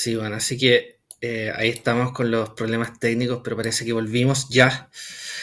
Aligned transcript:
Sí, 0.00 0.14
bueno, 0.14 0.36
así 0.36 0.56
que 0.56 1.00
eh, 1.20 1.50
ahí 1.56 1.70
estamos 1.70 2.12
con 2.12 2.30
los 2.30 2.50
problemas 2.50 3.00
técnicos, 3.00 3.40
pero 3.42 3.56
parece 3.56 3.84
que 3.84 3.92
volvimos 3.92 4.48
ya. 4.48 4.88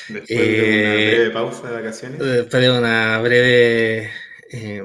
Después 0.07 0.29
de 0.29 0.37
una 0.37 0.93
Eh, 0.93 1.15
breve 1.17 1.29
pausa 1.31 1.67
de 1.67 1.73
vacaciones. 1.73 2.19
Después 2.19 2.63
de 2.63 2.71
una 2.71 3.19
breve 3.19 4.11
eh, 4.53 4.81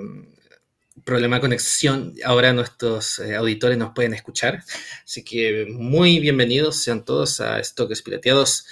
problema 1.05 1.37
de 1.37 1.41
conexión, 1.43 2.15
ahora 2.25 2.53
nuestros 2.53 3.21
eh, 3.21 3.37
auditores 3.37 3.79
nos 3.79 3.93
pueden 3.95 4.13
escuchar. 4.13 4.65
Así 5.05 5.23
que 5.23 5.69
muy 5.71 6.19
bienvenidos 6.19 6.83
sean 6.83 7.05
todos 7.05 7.41
a 7.41 7.61
Estoques 7.61 8.03
Pirateados 8.03 8.67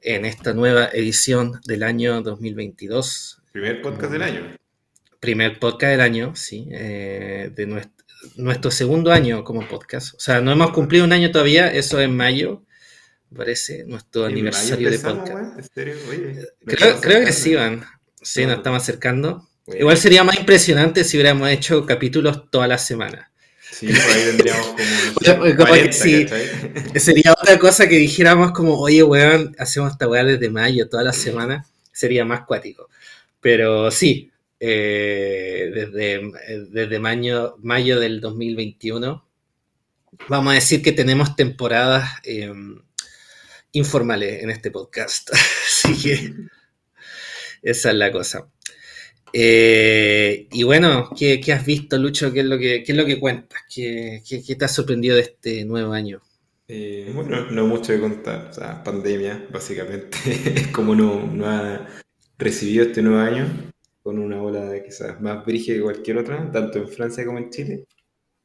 en 0.00 0.24
esta 0.24 0.52
nueva 0.54 0.90
edición 0.92 1.60
del 1.66 1.82
año 1.82 2.22
2022. 2.22 3.42
Primer 3.50 3.82
podcast 3.82 4.12
del 4.12 4.22
año. 4.22 4.56
Primer 5.18 5.58
podcast 5.58 5.90
del 5.90 6.02
año, 6.02 6.36
sí, 6.36 6.68
eh, 6.70 7.50
de 7.52 7.66
nuestro, 7.66 7.95
nuestro 8.36 8.70
segundo 8.70 9.12
año 9.12 9.44
como 9.44 9.66
podcast. 9.68 10.14
O 10.14 10.20
sea, 10.20 10.40
no 10.40 10.52
hemos 10.52 10.70
cumplido 10.72 11.04
un 11.04 11.12
año 11.12 11.30
todavía, 11.30 11.72
eso 11.72 12.00
en 12.00 12.16
mayo, 12.16 12.62
parece, 13.34 13.84
nuestro 13.86 14.24
aniversario 14.26 14.90
de 14.90 14.98
podcast. 14.98 15.28
weón, 15.34 15.52
¿En 15.58 15.64
serio? 15.64 15.94
Oye, 16.10 16.34
nos 16.62 16.74
Creo, 16.76 17.00
creo 17.00 17.24
que 17.24 17.32
sí, 17.32 17.54
van. 17.54 17.84
Sí, 18.22 18.42
No, 18.42 18.48
nos 18.48 18.56
no. 18.56 18.60
estamos 18.60 18.82
acercando. 18.82 19.48
Bueno. 19.66 19.80
Igual 19.80 19.96
sería 19.96 20.24
más 20.24 20.38
impresionante 20.38 21.04
si 21.04 21.16
hubiéramos 21.16 21.48
hecho 21.50 21.84
capítulos 21.86 22.50
toda 22.50 22.66
la 22.68 22.78
semana. 22.78 23.30
Sí, 23.70 23.86
por 23.88 23.96
ahí 23.96 24.22
tendríamos 24.26 24.66
como. 24.66 24.78
no 24.78 25.20
sé, 25.24 25.30
Oye, 25.32 25.56
capaz 25.56 25.72
que 25.72 25.90
40, 25.90 25.92
sí. 25.92 26.24
¿cachai? 26.24 27.00
Sería 27.00 27.32
otra 27.32 27.58
cosa 27.58 27.88
que 27.88 27.96
dijéramos 27.96 28.52
como, 28.52 28.78
oye, 28.78 29.02
weón, 29.02 29.54
hacemos 29.58 29.92
esta 29.92 30.08
weá 30.08 30.24
desde 30.24 30.48
mayo, 30.50 30.88
toda 30.88 31.02
la 31.02 31.12
semana. 31.12 31.66
Sería 31.92 32.24
más 32.24 32.42
cuático. 32.46 32.88
Pero 33.40 33.90
sí, 33.90 34.30
eh, 34.58 35.70
desde, 35.74 36.32
desde 36.70 36.98
mayo, 36.98 37.56
mayo 37.62 38.00
del 38.00 38.20
2021, 38.20 39.26
vamos 40.28 40.50
a 40.50 40.54
decir 40.54 40.82
que 40.82 40.92
tenemos 40.92 41.36
temporadas 41.36 42.10
eh, 42.24 42.52
informales 43.72 44.42
en 44.42 44.50
este 44.50 44.70
podcast. 44.70 45.30
Así 45.34 46.02
que 46.02 46.34
esa 47.62 47.90
es 47.90 47.96
la 47.96 48.12
cosa. 48.12 48.48
Eh, 49.32 50.48
y 50.52 50.62
bueno, 50.62 51.10
¿qué, 51.16 51.40
qué 51.40 51.52
has 51.52 51.66
visto, 51.66 51.98
Lucho? 51.98 52.32
¿Qué 52.32 52.40
es 52.40 52.46
lo 52.46 52.58
que, 52.58 52.82
qué 52.82 52.92
es 52.92 52.98
lo 52.98 53.04
que 53.04 53.20
cuentas? 53.20 53.60
¿Qué, 53.72 54.22
qué, 54.26 54.42
qué 54.42 54.56
te 54.56 54.64
ha 54.64 54.68
sorprendido 54.68 55.16
de 55.16 55.22
este 55.22 55.64
nuevo 55.64 55.92
año? 55.92 56.22
Eh, 56.68 57.10
bueno, 57.14 57.50
no 57.50 57.66
mucho 57.66 57.92
que 57.92 58.00
contar. 58.00 58.48
O 58.50 58.52
sea, 58.52 58.82
pandemia, 58.82 59.46
básicamente. 59.52 60.16
Es 60.56 60.68
como 60.68 60.94
no, 60.94 61.26
no 61.26 61.46
ha 61.46 61.86
recibido 62.38 62.84
este 62.84 63.02
nuevo 63.02 63.20
año 63.20 63.72
con 64.06 64.20
una 64.20 64.40
ola 64.40 64.80
quizás 64.84 65.20
más 65.20 65.44
brígida 65.44 65.74
que 65.74 65.82
cualquier 65.82 66.18
otra, 66.18 66.48
tanto 66.52 66.78
en 66.78 66.88
Francia 66.88 67.26
como 67.26 67.38
en 67.38 67.50
Chile. 67.50 67.86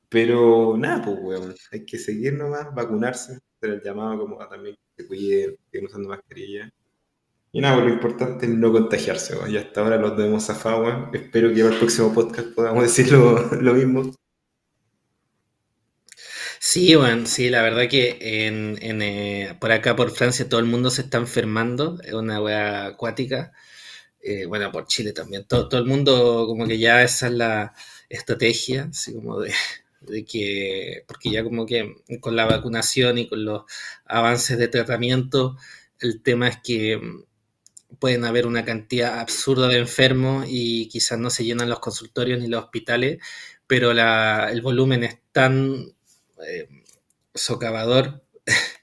Pero 0.09 0.75
nada, 0.75 1.05
pues, 1.05 1.17
weón. 1.21 1.55
Hay 1.71 1.85
que 1.85 1.99
seguir 1.99 2.33
nomás, 2.33 2.73
vacunarse, 2.73 3.33
hacer 3.33 3.75
el 3.75 3.81
llamado 3.83 4.21
como 4.21 4.41
a 4.41 4.49
también 4.49 4.75
que 4.75 5.03
se 5.03 5.07
cuiden, 5.07 5.55
siguen 5.71 5.85
usando 5.85 6.09
mascarilla. 6.09 6.67
Y 7.51 7.61
nada, 7.61 7.75
pues, 7.75 7.87
lo 7.89 7.93
importante 7.93 8.47
es 8.47 8.51
no 8.53 8.71
contagiarse, 8.71 9.35
weón. 9.35 9.51
Y 9.51 9.57
hasta 9.57 9.81
ahora 9.81 9.97
los 9.97 10.17
debemos 10.17 10.43
zafado, 10.43 10.81
weón. 10.81 11.11
Espero 11.13 11.53
que 11.53 11.61
para 11.61 11.73
el 11.75 11.79
próximo 11.79 12.11
podcast 12.11 12.47
podamos 12.55 12.81
decir 12.97 13.11
lo, 13.11 13.37
lo 13.53 13.73
mismo. 13.75 14.11
Sí, 16.59 16.95
bueno, 16.95 17.27
sí, 17.27 17.51
la 17.51 17.61
verdad 17.61 17.87
que 17.87 18.17
en, 18.47 18.79
en, 18.81 19.01
eh, 19.03 19.57
por 19.61 19.71
acá, 19.71 19.95
por 19.95 20.09
Francia, 20.09 20.49
todo 20.49 20.59
el 20.59 20.65
mundo 20.65 20.89
se 20.89 21.03
está 21.03 21.19
enfermando, 21.19 21.99
es 22.03 22.13
una 22.13 22.41
wea 22.41 22.87
acuática. 22.87 23.51
Eh, 24.23 24.45
bueno, 24.45 24.71
por 24.71 24.85
Chile 24.87 25.13
también, 25.13 25.45
todo, 25.45 25.67
todo 25.67 25.81
el 25.81 25.87
mundo 25.87 26.45
como 26.47 26.67
que 26.67 26.77
ya 26.77 27.01
esa 27.03 27.27
es 27.27 27.33
la 27.33 27.73
estrategia, 28.09 28.87
así 28.91 29.13
como 29.13 29.39
de, 29.39 29.51
de 30.01 30.25
que, 30.25 31.03
porque 31.07 31.31
ya 31.31 31.43
como 31.43 31.65
que 31.65 31.95
con 32.19 32.35
la 32.35 32.45
vacunación 32.45 33.17
y 33.17 33.27
con 33.27 33.45
los 33.45 33.63
avances 34.05 34.57
de 34.57 34.67
tratamiento, 34.67 35.57
el 35.99 36.21
tema 36.21 36.47
es 36.49 36.57
que 36.63 36.97
mm, 36.97 37.23
pueden 37.99 38.25
haber 38.25 38.47
una 38.47 38.65
cantidad 38.65 39.19
absurda 39.19 39.67
de 39.67 39.79
enfermos 39.79 40.45
y 40.49 40.87
quizás 40.89 41.19
no 41.19 41.29
se 41.29 41.45
llenan 41.45 41.69
los 41.69 41.79
consultorios 41.79 42.39
ni 42.39 42.47
los 42.47 42.63
hospitales, 42.63 43.19
pero 43.67 43.91
el 43.91 44.61
volumen 44.61 45.03
es 45.03 45.17
tan 45.31 45.93
eh, 46.47 46.67
socavador, 47.33 48.23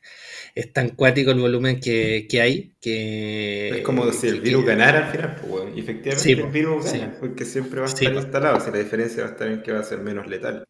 es 0.60 0.72
tan 0.72 0.91
cuático 0.91 1.30
el 1.30 1.41
volumen 1.41 1.80
que, 1.80 2.26
que 2.28 2.41
hay 2.41 2.74
que... 2.80 3.69
Es 3.78 3.80
como 3.82 4.10
si 4.12 4.28
el 4.28 4.36
que- 4.36 4.41
virus 4.41 4.64
ganara 4.64 5.06
al 5.06 5.12
final, 5.12 5.36
pues. 5.41 5.76
Y 5.76 5.80
efectivamente 5.80 6.22
Sí, 6.22 6.32
el 6.32 6.46
virus 6.50 6.84
sí. 6.86 6.98
gana, 6.98 7.16
porque 7.20 7.44
siempre 7.44 7.80
va 7.80 7.86
a 7.86 7.88
estar 7.88 8.12
instalado. 8.12 8.60
Si 8.60 8.70
la 8.70 8.78
diferencia 8.78 9.22
va 9.24 9.28
a 9.30 9.32
estar 9.32 9.48
en 9.48 9.62
que 9.62 9.72
va 9.72 9.80
a 9.80 9.84
ser 9.84 10.00
menos 10.00 10.26
letal. 10.26 10.64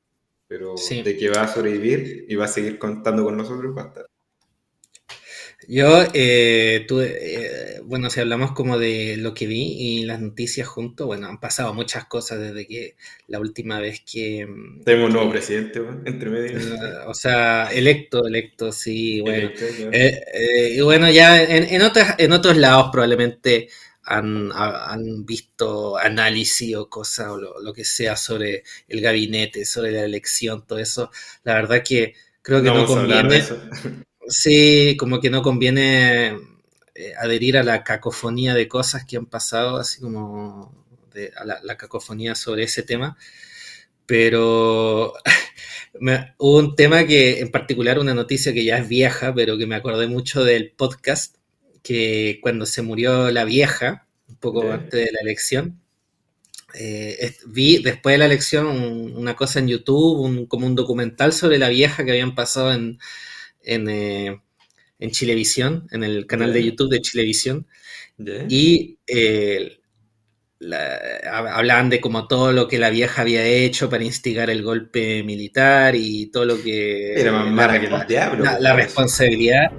Pero 0.49 0.75
de 1.05 1.17
que 1.17 1.31
va 1.31 1.43
a 1.43 1.49
sobrevivir 1.49 2.27
y 2.29 2.35
va 2.37 2.47
a 2.47 2.49
seguir 2.49 2.79
contando 2.79 3.25
con 3.25 3.37
nosotros, 3.37 3.77
va 3.77 3.83
a 3.85 3.87
estar. 3.89 4.07
Yo, 5.71 6.03
eh, 6.15 6.87
tuve, 6.89 7.77
eh, 7.77 7.81
bueno, 7.85 8.09
si 8.09 8.21
hablamos 8.21 8.53
como 8.53 8.79
de 8.79 9.17
lo 9.19 9.35
que 9.35 9.47
vi 9.47 9.75
y 10.01 10.05
las 10.07 10.19
noticias 10.21 10.67
juntos, 10.67 11.07
bueno, 11.07 11.29
han 11.29 11.41
pasado 11.41 11.75
muchas 11.75 12.07
cosas 12.07 12.41
desde 12.41 12.67
que 12.67 12.97
la 13.27 13.39
última 13.39 13.79
vez 13.79 14.01
que... 14.01 14.47
mm, 14.47 14.83
Tenemos 14.85 15.09
un 15.09 15.13
nuevo 15.15 15.31
presidente, 15.31 15.81
entre 16.07 16.31
medio. 16.31 16.59
eh, 16.59 16.63
o 17.07 17.13
sea, 17.15 17.71
electo, 17.73 18.27
electo, 18.27 18.73
sí, 18.73 19.21
bueno. 19.21 19.49
Electo. 19.49 19.65
Eh, 19.93 20.75
y 20.77 20.81
bueno, 20.81 21.11
ya 21.11 21.43
en, 21.43 21.65
en, 21.65 21.83
otras, 21.83 22.15
en 22.19 22.33
otros 22.33 22.57
lados 22.57 22.89
probablemente 22.91 23.69
han, 24.05 24.51
ha- 24.53 24.91
han 24.93 25.27
visto 25.27 25.99
análisis 25.99 26.77
o 26.77 26.89
cosas 26.89 27.29
o 27.29 27.37
lo, 27.39 27.61
lo 27.61 27.73
que 27.75 27.85
sea 27.85 28.17
sobre 28.17 28.63
el 28.89 29.01
gabinete, 29.03 29.65
sobre 29.67 29.93
la 29.93 30.05
elección, 30.05 30.67
todo 30.67 30.79
eso. 30.79 31.11
La 31.45 31.55
verdad 31.55 31.83
que 31.87 32.15
creo 32.43 32.63
que 32.63 32.71
no, 32.71 32.81
de 32.81 32.87
conviene. 32.87 33.43
sí, 34.29 34.97
como 34.99 35.21
que 35.21 35.31
no 35.31 35.43
conviene 35.43 36.29
eh, 36.95 37.15
adherir 37.19 37.57
a 37.59 37.63
la 37.63 37.85
cacofonía 37.85 38.55
de 38.55 38.69
cosas 38.69 39.05
que 39.05 39.17
han 39.17 39.27
pasado, 39.27 39.79
así 39.79 40.01
como 40.01 40.75
de, 41.15 41.33
a 41.37 41.45
la, 41.45 41.61
la 41.63 41.77
cacofonía 41.77 42.35
sobre 42.35 42.65
ese 42.65 42.83
tema. 42.83 43.17
Pero 44.07 45.15
me- 46.01 46.35
hubo 46.39 46.59
un 46.59 46.77
tema 46.77 47.07
que, 47.07 47.41
en 47.41 47.51
particular, 47.51 47.99
una 47.99 48.15
noticia 48.15 48.53
que 48.55 48.65
ya 48.65 48.79
es 48.79 48.89
vieja, 48.89 49.35
pero 49.35 49.59
que 49.59 49.67
me 49.67 49.77
acordé 49.77 50.07
mucho 50.09 50.45
del 50.45 50.73
podcast, 50.73 51.37
que 51.83 52.41
cuando 52.43 52.67
se 52.67 52.83
murió 52.83 53.31
la 53.31 53.45
vieja, 53.45 54.07
un 54.29 54.37
poco 54.37 54.73
antes 54.73 55.07
de 55.07 55.13
la 55.13 55.21
elección, 55.23 55.81
eh, 56.75 57.35
vi 57.47 57.83
después 57.83 58.15
de 58.15 58.19
la 58.19 58.27
elección 58.27 58.67
un- 58.67 59.17
una 59.17 59.35
cosa 59.37 59.59
en 59.59 59.69
YouTube, 59.69 60.21
un- 60.21 60.47
como 60.47 60.67
un 60.67 60.75
documental 60.75 61.33
sobre 61.33 61.59
la 61.59 61.69
vieja 61.69 62.05
que 62.05 62.11
habían 62.13 62.35
pasado 62.35 62.73
en, 62.73 62.99
en, 63.63 63.89
eh, 63.89 64.41
en 64.99 65.11
Chilevisión, 65.11 65.87
en 65.93 66.05
el 66.05 66.27
canal 66.27 66.53
de. 66.53 66.65
YouTube 66.65 66.91
de 66.91 67.01
Chilevisión. 67.01 67.67
Y 68.49 68.99
eh, 69.07 69.79
la- 70.61 70.99
hab- 71.25 71.51
hablaban 71.53 71.89
de 71.91 72.01
como 72.01 72.27
todo 72.27 72.53
lo 72.53 72.67
que 72.67 72.79
la 72.79 72.91
vieja 72.91 73.23
había 73.23 73.45
hecho 73.45 73.89
para 73.89 74.03
instigar 74.05 74.51
el 74.51 74.63
golpe 74.63 75.23
militar 75.23 75.95
y 75.95 76.27
todo 76.27 76.45
lo 76.47 76.61
que... 76.63 77.15
Era 77.21 77.31
más 77.33 77.45
la 77.47 77.51
mala 77.53 77.81
que 77.81 77.89
respo- 77.89 78.01
el 78.03 78.09
diablo. 78.09 78.45
la, 78.45 78.51
pues, 78.53 78.63
la 78.63 78.77
responsabilidad. 78.77 79.71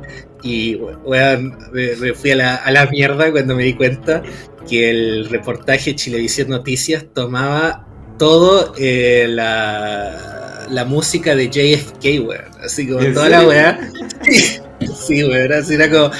Y 0.42 0.78
me, 1.06 1.96
me 1.98 2.14
fui 2.14 2.32
a 2.32 2.36
la, 2.38 2.56
a 2.56 2.72
la 2.72 2.86
mierda 2.88 3.30
cuando 3.32 3.56
me 3.56 3.64
di 3.66 3.74
cuenta 3.74 4.24
que 4.70 4.90
el 4.90 5.28
reportaje 5.30 5.96
Chilevisión 5.96 6.48
Noticias 6.50 7.06
tomaba 7.14 7.86
todo 8.18 8.74
eh, 8.78 9.26
la, 9.28 10.39
la 10.69 10.85
música 10.85 11.35
de 11.35 11.50
JFK, 11.50 12.03
weón. 12.28 12.46
Así 12.63 12.88
como 12.88 13.01
¿En 13.01 13.13
toda 13.13 13.25
serio? 13.27 13.42
la 13.42 13.48
weá. 13.48 13.80
Sí, 15.07 15.24
weón. 15.24 15.51
Así 15.54 15.74
era 15.75 15.89
como, 15.89 16.12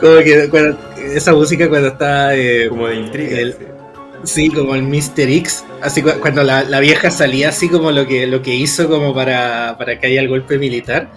como 0.00 0.18
que 0.24 0.48
cuando- 0.48 0.78
esa 1.14 1.32
música 1.34 1.68
cuando 1.68 1.88
está. 1.88 2.34
eh, 2.36 2.68
Como 2.68 2.88
de 2.88 2.96
intriga. 2.96 3.38
el- 3.38 3.56
sí. 4.24 4.48
Como 4.50 4.74
el 4.74 4.82
Mr. 4.82 5.28
X, 5.28 5.64
así 5.80 6.02
cu- 6.02 6.18
cuando 6.20 6.42
la, 6.42 6.62
la 6.64 6.80
vieja 6.80 7.10
salía 7.10 7.48
así 7.50 7.68
como 7.68 7.90
lo 7.92 8.06
que, 8.06 8.26
lo 8.26 8.42
que 8.42 8.54
hizo 8.54 8.88
como 8.88 9.14
para, 9.14 9.76
para 9.78 9.98
que 10.00 10.06
haya 10.08 10.20
el 10.20 10.28
golpe 10.28 10.58
militar, 10.58 11.08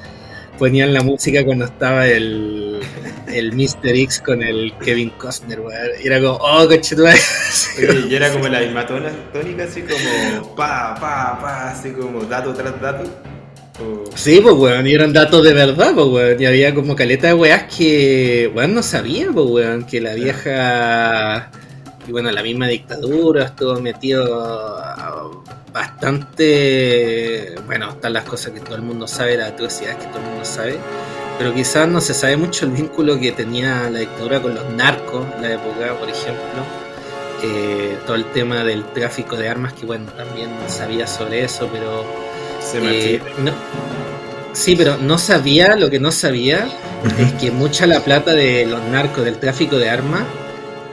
ponían 0.57 0.93
la 0.93 1.01
música 1.03 1.43
cuando 1.45 1.65
estaba 1.65 2.07
el, 2.07 2.79
el 3.27 3.51
Mr. 3.53 3.89
X 3.95 4.21
con 4.25 4.41
el 4.43 4.73
Kevin 4.83 5.09
Costner, 5.11 5.59
weón. 5.59 5.73
Y 6.03 6.07
era 6.07 6.19
como, 6.19 6.33
oh, 6.35 6.67
conchetumadre. 6.67 7.19
Oye, 7.77 8.05
y 8.09 8.15
era 8.15 8.31
como 8.31 8.47
la 8.47 8.59
misma 8.61 8.85
tona- 8.87 9.11
tónica, 9.33 9.63
así 9.65 9.81
como 9.81 10.55
pa, 10.55 10.95
pa, 10.99 11.37
pa, 11.41 11.69
así 11.71 11.91
como 11.91 12.21
dato 12.25 12.53
tras 12.53 12.79
dato. 12.81 13.03
O- 13.79 14.05
Sí, 14.15 14.39
pues 14.41 14.55
weón, 14.55 14.87
y 14.87 14.93
eran 14.93 15.11
datos 15.11 15.43
de 15.43 15.53
verdad, 15.53 15.91
pues 15.93 16.07
weón. 16.07 16.41
Y 16.41 16.45
había 16.45 16.73
como 16.73 16.95
caleta 16.95 17.27
de 17.27 17.33
weas 17.33 17.63
que, 17.75 18.49
weón, 18.55 18.73
no 18.73 18.81
sabía, 18.83 19.27
pues 19.33 19.45
weón, 19.47 19.85
que 19.85 19.99
la 20.01 20.13
vieja, 20.13 21.51
y 22.07 22.11
bueno, 22.11 22.31
la 22.31 22.43
misma 22.43 22.67
dictadura 22.67 23.45
estuvo 23.45 23.79
metido 23.79 24.81
bastante, 25.73 27.55
bueno, 27.65 27.89
están 27.89 28.13
las 28.13 28.23
cosas 28.23 28.53
que 28.53 28.59
todo 28.59 28.75
el 28.75 28.81
mundo 28.81 29.07
sabe, 29.07 29.37
las 29.37 29.51
atrocidades 29.51 29.97
que 29.97 30.07
todo 30.07 30.19
el 30.19 30.25
mundo 30.25 30.45
sabe, 30.45 30.77
pero 31.37 31.53
quizás 31.53 31.87
no 31.87 31.99
se 31.99 32.13
sabe 32.13 32.37
mucho 32.37 32.65
el 32.65 32.71
vínculo 32.71 33.19
que 33.19 33.31
tenía 33.31 33.89
la 33.89 33.99
dictadura 33.99 34.41
con 34.41 34.55
los 34.55 34.69
narcos 34.71 35.25
en 35.35 35.41
la 35.41 35.53
época, 35.53 35.97
por 35.99 36.09
ejemplo. 36.09 36.63
Eh, 37.43 37.97
todo 38.05 38.15
el 38.15 38.25
tema 38.31 38.63
del 38.63 38.85
tráfico 38.85 39.35
de 39.35 39.49
armas, 39.49 39.73
que 39.73 39.85
bueno, 39.85 40.05
también 40.13 40.49
sabía 40.67 41.05
sobre 41.05 41.43
eso, 41.43 41.69
pero 41.71 42.05
Se 42.61 42.77
eh, 43.15 43.21
no. 43.43 43.51
Sí, 44.53 44.75
pero 44.77 44.97
no 44.97 45.17
sabía, 45.17 45.75
lo 45.75 45.89
que 45.89 45.99
no 45.99 46.11
sabía 46.11 46.69
es 47.19 47.33
que 47.33 47.51
mucha 47.51 47.85
la 47.85 47.99
plata 47.99 48.33
de 48.33 48.65
los 48.65 48.81
narcos, 48.83 49.25
del 49.25 49.37
tráfico 49.37 49.77
de 49.77 49.89
armas, 49.89 50.23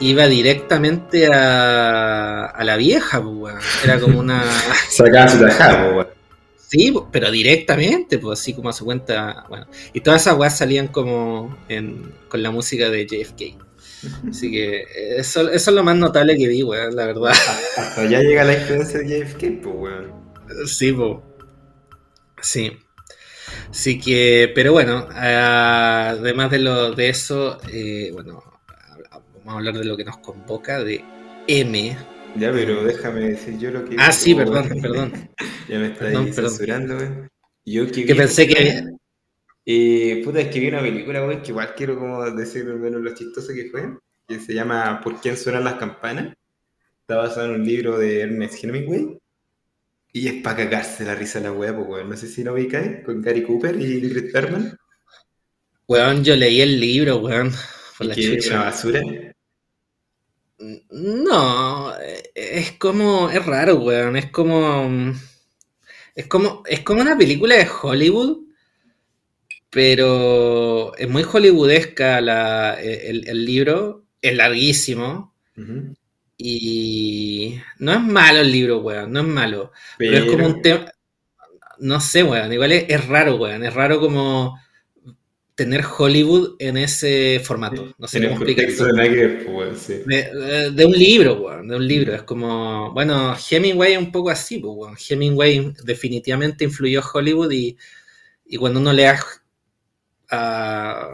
iba 0.02 0.26
directamente 0.26 1.26
a, 1.32 2.46
a 2.46 2.64
la 2.64 2.76
vieja, 2.76 3.22
pues, 3.22 3.34
weón. 3.34 3.60
Era 3.84 4.00
como 4.00 4.20
una. 4.20 4.44
Sacaba 4.90 5.28
su 5.28 5.40
tajada, 5.40 5.84
pues, 5.84 5.94
weón. 5.94 6.22
Sí, 6.68 6.94
pero 7.10 7.30
directamente, 7.30 8.18
pues 8.18 8.40
así 8.40 8.54
como 8.54 8.70
a 8.70 8.72
su 8.72 8.86
cuenta. 8.86 9.44
Bueno, 9.48 9.66
y 9.92 10.00
todas 10.00 10.22
esas 10.22 10.38
weas 10.38 10.56
salían 10.56 10.88
como 10.88 11.58
en, 11.68 12.14
con 12.28 12.42
la 12.42 12.50
música 12.50 12.88
de 12.88 13.06
JFK. 13.06 13.62
Así 14.30 14.50
que 14.50 14.84
eso, 15.18 15.50
eso 15.50 15.70
es 15.70 15.76
lo 15.76 15.84
más 15.84 15.96
notable 15.96 16.36
que 16.36 16.48
vi, 16.48 16.62
weón, 16.62 16.96
la 16.96 17.06
verdad. 17.06 17.32
Hasta 17.76 18.00
allá 18.00 18.20
llega 18.20 18.44
la 18.44 18.54
influencia 18.54 19.00
de 19.00 19.20
JFK, 19.20 19.62
pues, 19.62 19.74
weón. 19.76 20.12
Sí, 20.66 20.92
pues. 20.92 21.18
Sí. 22.40 22.72
Así 23.70 23.98
que, 23.98 24.50
pero 24.54 24.72
bueno, 24.72 25.08
además 25.14 26.50
de 26.50 26.58
lo 26.58 26.92
de 26.92 27.08
eso, 27.10 27.58
eh, 27.70 28.10
bueno, 28.12 28.42
vamos 29.44 29.54
a 29.54 29.58
hablar 29.58 29.74
de 29.78 29.84
lo 29.84 29.96
que 29.96 30.04
nos 30.04 30.18
convoca, 30.18 30.82
de 30.82 31.04
M. 31.48 31.96
Ya, 32.36 32.50
pero 32.52 32.82
déjame 32.84 33.20
decir 33.30 33.58
yo 33.58 33.70
lo 33.70 33.84
que. 33.84 33.96
Ah, 33.98 34.12
sí, 34.12 34.34
perdón, 34.34 34.68
perdón. 34.80 35.12
ya 35.68 35.78
me 35.78 35.86
está 35.88 35.98
Perdón, 36.06 36.24
perdón. 36.34 36.50
censurando, 36.50 36.96
weón. 36.96 37.28
Yo 37.64 37.86
que, 37.86 38.04
Que 38.06 38.12
vi- 38.12 38.18
pensé 38.18 38.46
que. 38.48 38.84
Eh, 39.64 40.22
puta, 40.24 40.40
es 40.40 40.48
que 40.48 40.58
vi 40.58 40.68
una 40.68 40.80
película, 40.80 41.24
weón, 41.24 41.42
que 41.42 41.50
igual 41.50 41.74
quiero 41.76 41.98
como 41.98 42.24
decir 42.30 42.62
al 42.68 42.78
menos 42.80 43.00
lo 43.02 43.14
chistoso 43.14 43.52
que 43.54 43.66
fue, 43.70 43.96
que 44.26 44.40
se 44.40 44.54
llama 44.54 45.00
¿Por 45.02 45.20
quién 45.20 45.36
suenan 45.36 45.64
las 45.64 45.74
campanas? 45.74 46.34
Está 47.02 47.16
basado 47.16 47.46
en 47.54 47.60
un 47.60 47.66
libro 47.66 47.98
de 47.98 48.22
Ernest 48.22 48.62
Hemingway. 48.64 49.18
Y 50.14 50.28
es 50.28 50.42
para 50.42 50.56
cagarse 50.56 51.04
la 51.04 51.14
risa 51.14 51.40
la 51.40 51.52
weá, 51.52 51.76
pues. 51.76 52.04
No 52.06 52.16
sé 52.16 52.26
si 52.28 52.42
lo 52.44 52.54
ubicáis, 52.54 53.04
con 53.04 53.20
Gary 53.22 53.42
Cooper 53.42 53.80
y 53.80 53.98
Ingrid 53.98 54.32
Bergman. 54.32 54.76
Weón, 55.86 56.24
yo 56.24 56.34
leí 56.36 56.60
el 56.60 56.80
libro, 56.80 57.18
weón. 57.18 57.52
Por 57.98 58.06
la 58.08 58.14
chucha. 58.14 58.54
una 58.54 58.64
basura. 58.64 59.00
No, 60.90 61.92
es 62.34 62.72
como, 62.72 63.30
es 63.30 63.44
raro, 63.44 63.76
weón, 63.76 64.16
es 64.16 64.30
como, 64.30 65.12
es 66.14 66.26
como, 66.26 66.62
es 66.66 66.80
como 66.80 67.00
una 67.00 67.16
película 67.18 67.56
de 67.56 67.68
Hollywood, 67.82 68.38
pero 69.70 70.94
es 70.96 71.08
muy 71.08 71.24
hollywoodesca 71.24 72.20
la, 72.20 72.74
el, 72.80 73.28
el 73.28 73.44
libro, 73.44 74.04
es 74.20 74.36
larguísimo. 74.36 75.34
Y 76.36 77.58
no 77.78 77.92
es 77.92 78.00
malo 78.00 78.40
el 78.40 78.52
libro, 78.52 78.80
weón, 78.80 79.12
no 79.12 79.20
es 79.20 79.26
malo, 79.26 79.72
pero 79.98 80.16
es 80.18 80.24
como 80.30 80.46
un 80.46 80.62
tema, 80.62 80.92
no 81.78 82.00
sé, 82.00 82.22
weón, 82.22 82.52
igual 82.52 82.72
es, 82.72 82.84
es 82.88 83.06
raro, 83.06 83.36
weón, 83.36 83.64
es 83.64 83.74
raro 83.74 83.98
como 84.00 84.58
tener 85.64 85.84
Hollywood 85.98 86.56
en 86.58 86.76
ese 86.76 87.40
formato, 87.44 87.94
no 87.98 88.06
sé 88.08 88.18
en 88.18 88.24
cómo 88.28 88.44
de 88.44 88.92
ver, 89.08 89.44
pues, 89.46 89.78
sí. 89.80 89.94
De, 90.06 90.70
de- 90.72 90.86
un 90.86 90.92
libro, 90.92 91.40
weón, 91.42 91.68
de 91.68 91.76
un 91.76 91.86
libro. 91.86 92.14
Es 92.14 92.22
como, 92.22 92.92
bueno, 92.92 93.34
Hemingway 93.50 93.92
es 93.94 93.98
un 93.98 94.12
poco 94.12 94.30
así, 94.30 94.58
pues, 94.58 94.72
weón. 94.76 94.96
Hemingway 95.08 95.72
definitivamente 95.84 96.64
influyó 96.64 97.02
Hollywood 97.14 97.50
y, 97.52 97.76
y 98.46 98.56
cuando 98.58 98.80
uno 98.80 98.92
lea 98.92 99.18
a 100.30 101.10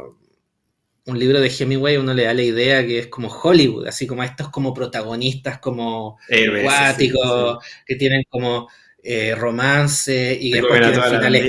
un 1.06 1.18
libro 1.18 1.40
de 1.40 1.48
Hemingway, 1.48 1.96
uno 1.96 2.12
le 2.12 2.24
da 2.24 2.34
la 2.34 2.42
idea 2.42 2.86
que 2.86 2.98
es 2.98 3.06
como 3.08 3.28
Hollywood, 3.28 3.86
así 3.86 4.06
como 4.06 4.22
estos 4.22 4.50
como 4.50 4.74
protagonistas 4.74 5.58
como 5.58 6.18
acuáticos, 6.60 7.64
que 7.86 7.96
tienen 7.96 8.24
como 8.28 8.68
eh, 9.10 9.34
romance 9.34 10.36
y 10.38 10.50
después 10.52 10.80
tienen 10.82 11.02
finales 11.02 11.44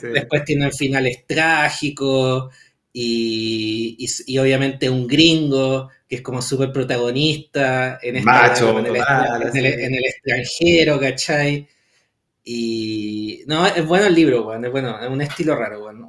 sí. 0.00 0.06
después 0.08 0.44
tienen 0.44 0.72
finales 0.72 1.24
trágicos 1.26 2.54
y, 2.92 3.96
y, 3.98 4.32
y 4.32 4.38
obviamente 4.38 4.88
un 4.88 5.08
gringo 5.08 5.88
que 6.08 6.16
es 6.16 6.22
como 6.22 6.40
súper 6.42 6.70
protagonista 6.72 7.98
en, 8.02 8.16
esta- 8.16 8.30
Macho, 8.30 8.78
en, 8.78 8.86
el, 8.86 8.94
total, 8.94 9.42
en 9.42 9.56
el- 9.66 9.72
así. 9.72 9.82
en 9.84 9.94
el 9.94 10.04
extranjero, 10.04 11.00
¿cachai? 11.00 11.66
Y 12.44 13.42
no, 13.46 13.66
es 13.66 13.86
bueno 13.86 14.06
el 14.06 14.14
libro, 14.14 14.46
weón, 14.46 14.64
es 14.64 14.70
bueno, 14.72 15.00
es 15.00 15.08
un 15.08 15.20
estilo 15.22 15.54
raro, 15.56 15.86
un- 15.88 16.04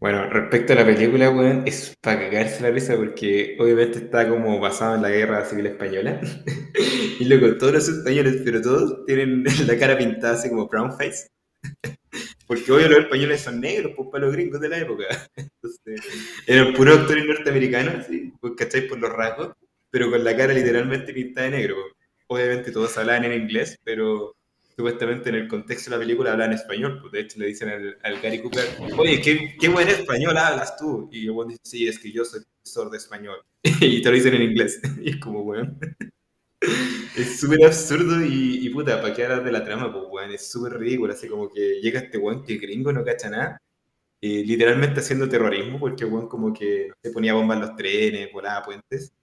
Bueno, 0.00 0.30
respecto 0.30 0.74
a 0.74 0.76
la 0.76 0.86
película, 0.86 1.28
weón, 1.30 1.64
es 1.66 1.96
para 2.00 2.20
cagarse 2.20 2.62
la 2.62 2.70
risa 2.70 2.96
porque 2.96 3.56
obviamente 3.58 3.98
está 3.98 4.28
como 4.28 4.60
basado 4.60 4.94
en 4.94 5.02
la 5.02 5.10
guerra 5.10 5.44
civil 5.44 5.66
española. 5.66 6.20
y 7.18 7.24
luego 7.24 7.58
todos 7.58 7.72
los 7.72 7.88
españoles, 7.88 8.40
pero 8.44 8.62
todos 8.62 9.04
tienen 9.06 9.44
la 9.66 9.76
cara 9.76 9.98
pintada 9.98 10.34
así 10.34 10.50
como 10.50 10.68
brown 10.68 10.92
face. 10.92 11.26
porque 12.46 12.70
obvio 12.70 12.88
los 12.88 13.00
españoles 13.00 13.40
son 13.40 13.60
negros, 13.60 13.92
pues 13.96 14.08
para 14.12 14.26
los 14.26 14.34
gringos 14.34 14.60
de 14.60 14.68
la 14.68 14.78
época. 14.78 15.04
Entonces, 15.34 16.00
eran 16.46 16.74
puros 16.74 17.00
actores 17.00 17.26
norteamericanos, 17.26 17.94
así, 17.96 18.32
pues, 18.40 18.52
¿cachai? 18.56 18.86
Por 18.86 19.00
los 19.00 19.12
rasgos, 19.12 19.52
pero 19.90 20.10
con 20.10 20.22
la 20.22 20.36
cara 20.36 20.54
literalmente 20.54 21.12
pintada 21.12 21.50
de 21.50 21.56
negro. 21.56 21.76
Obviamente 22.28 22.70
todos 22.70 22.96
hablaban 22.98 23.24
en 23.24 23.42
inglés, 23.42 23.76
pero 23.82 24.36
supuestamente 24.78 25.28
en 25.30 25.34
el 25.34 25.48
contexto 25.48 25.90
de 25.90 25.96
la 25.96 26.00
película 26.00 26.32
hablan 26.32 26.52
español, 26.52 27.00
pues 27.00 27.12
de 27.12 27.20
hecho 27.22 27.40
le 27.40 27.46
dicen 27.46 27.68
al, 27.68 27.98
al 28.04 28.20
Gary 28.20 28.40
Cooper, 28.40 28.64
oye, 28.96 29.20
qué, 29.20 29.56
qué 29.60 29.68
buen 29.68 29.88
español 29.88 30.38
hablas 30.38 30.76
tú. 30.76 31.08
Y 31.12 31.28
weón 31.28 31.48
dice, 31.48 31.60
sí, 31.64 31.88
es 31.88 31.98
que 31.98 32.12
yo 32.12 32.24
soy 32.24 32.42
profesor 32.44 32.90
de 32.90 32.98
español. 32.98 33.38
y 33.80 34.00
te 34.02 34.08
lo 34.08 34.14
dicen 34.14 34.34
en 34.34 34.42
inglés. 34.42 34.80
y 35.02 35.10
es 35.10 35.16
como, 35.16 35.42
weón. 35.42 35.78
es 37.16 37.40
súper 37.40 37.64
absurdo 37.66 38.24
y, 38.24 38.66
y 38.66 38.70
puta, 38.70 39.00
¿para 39.02 39.14
qué 39.14 39.24
hablar 39.24 39.44
de 39.44 39.52
la 39.52 39.64
trama? 39.64 39.92
Pues, 39.92 40.04
weón, 40.10 40.30
es 40.32 40.50
súper 40.50 40.74
ridículo. 40.78 41.12
Así 41.12 41.28
como 41.28 41.50
que 41.50 41.80
llega 41.82 42.00
este 42.00 42.18
weón 42.18 42.44
que 42.44 42.56
gringo, 42.58 42.92
no 42.92 43.04
cacha 43.04 43.30
nada. 43.30 43.58
eh, 44.20 44.44
literalmente 44.46 45.00
haciendo 45.00 45.28
terrorismo, 45.28 45.78
porque 45.80 46.04
weón 46.04 46.28
como 46.28 46.52
que 46.52 46.90
se 47.02 47.10
ponía 47.12 47.34
bombas 47.34 47.56
en 47.58 47.62
los 47.62 47.76
trenes, 47.76 48.32
volaba 48.32 48.64
puentes. 48.64 49.14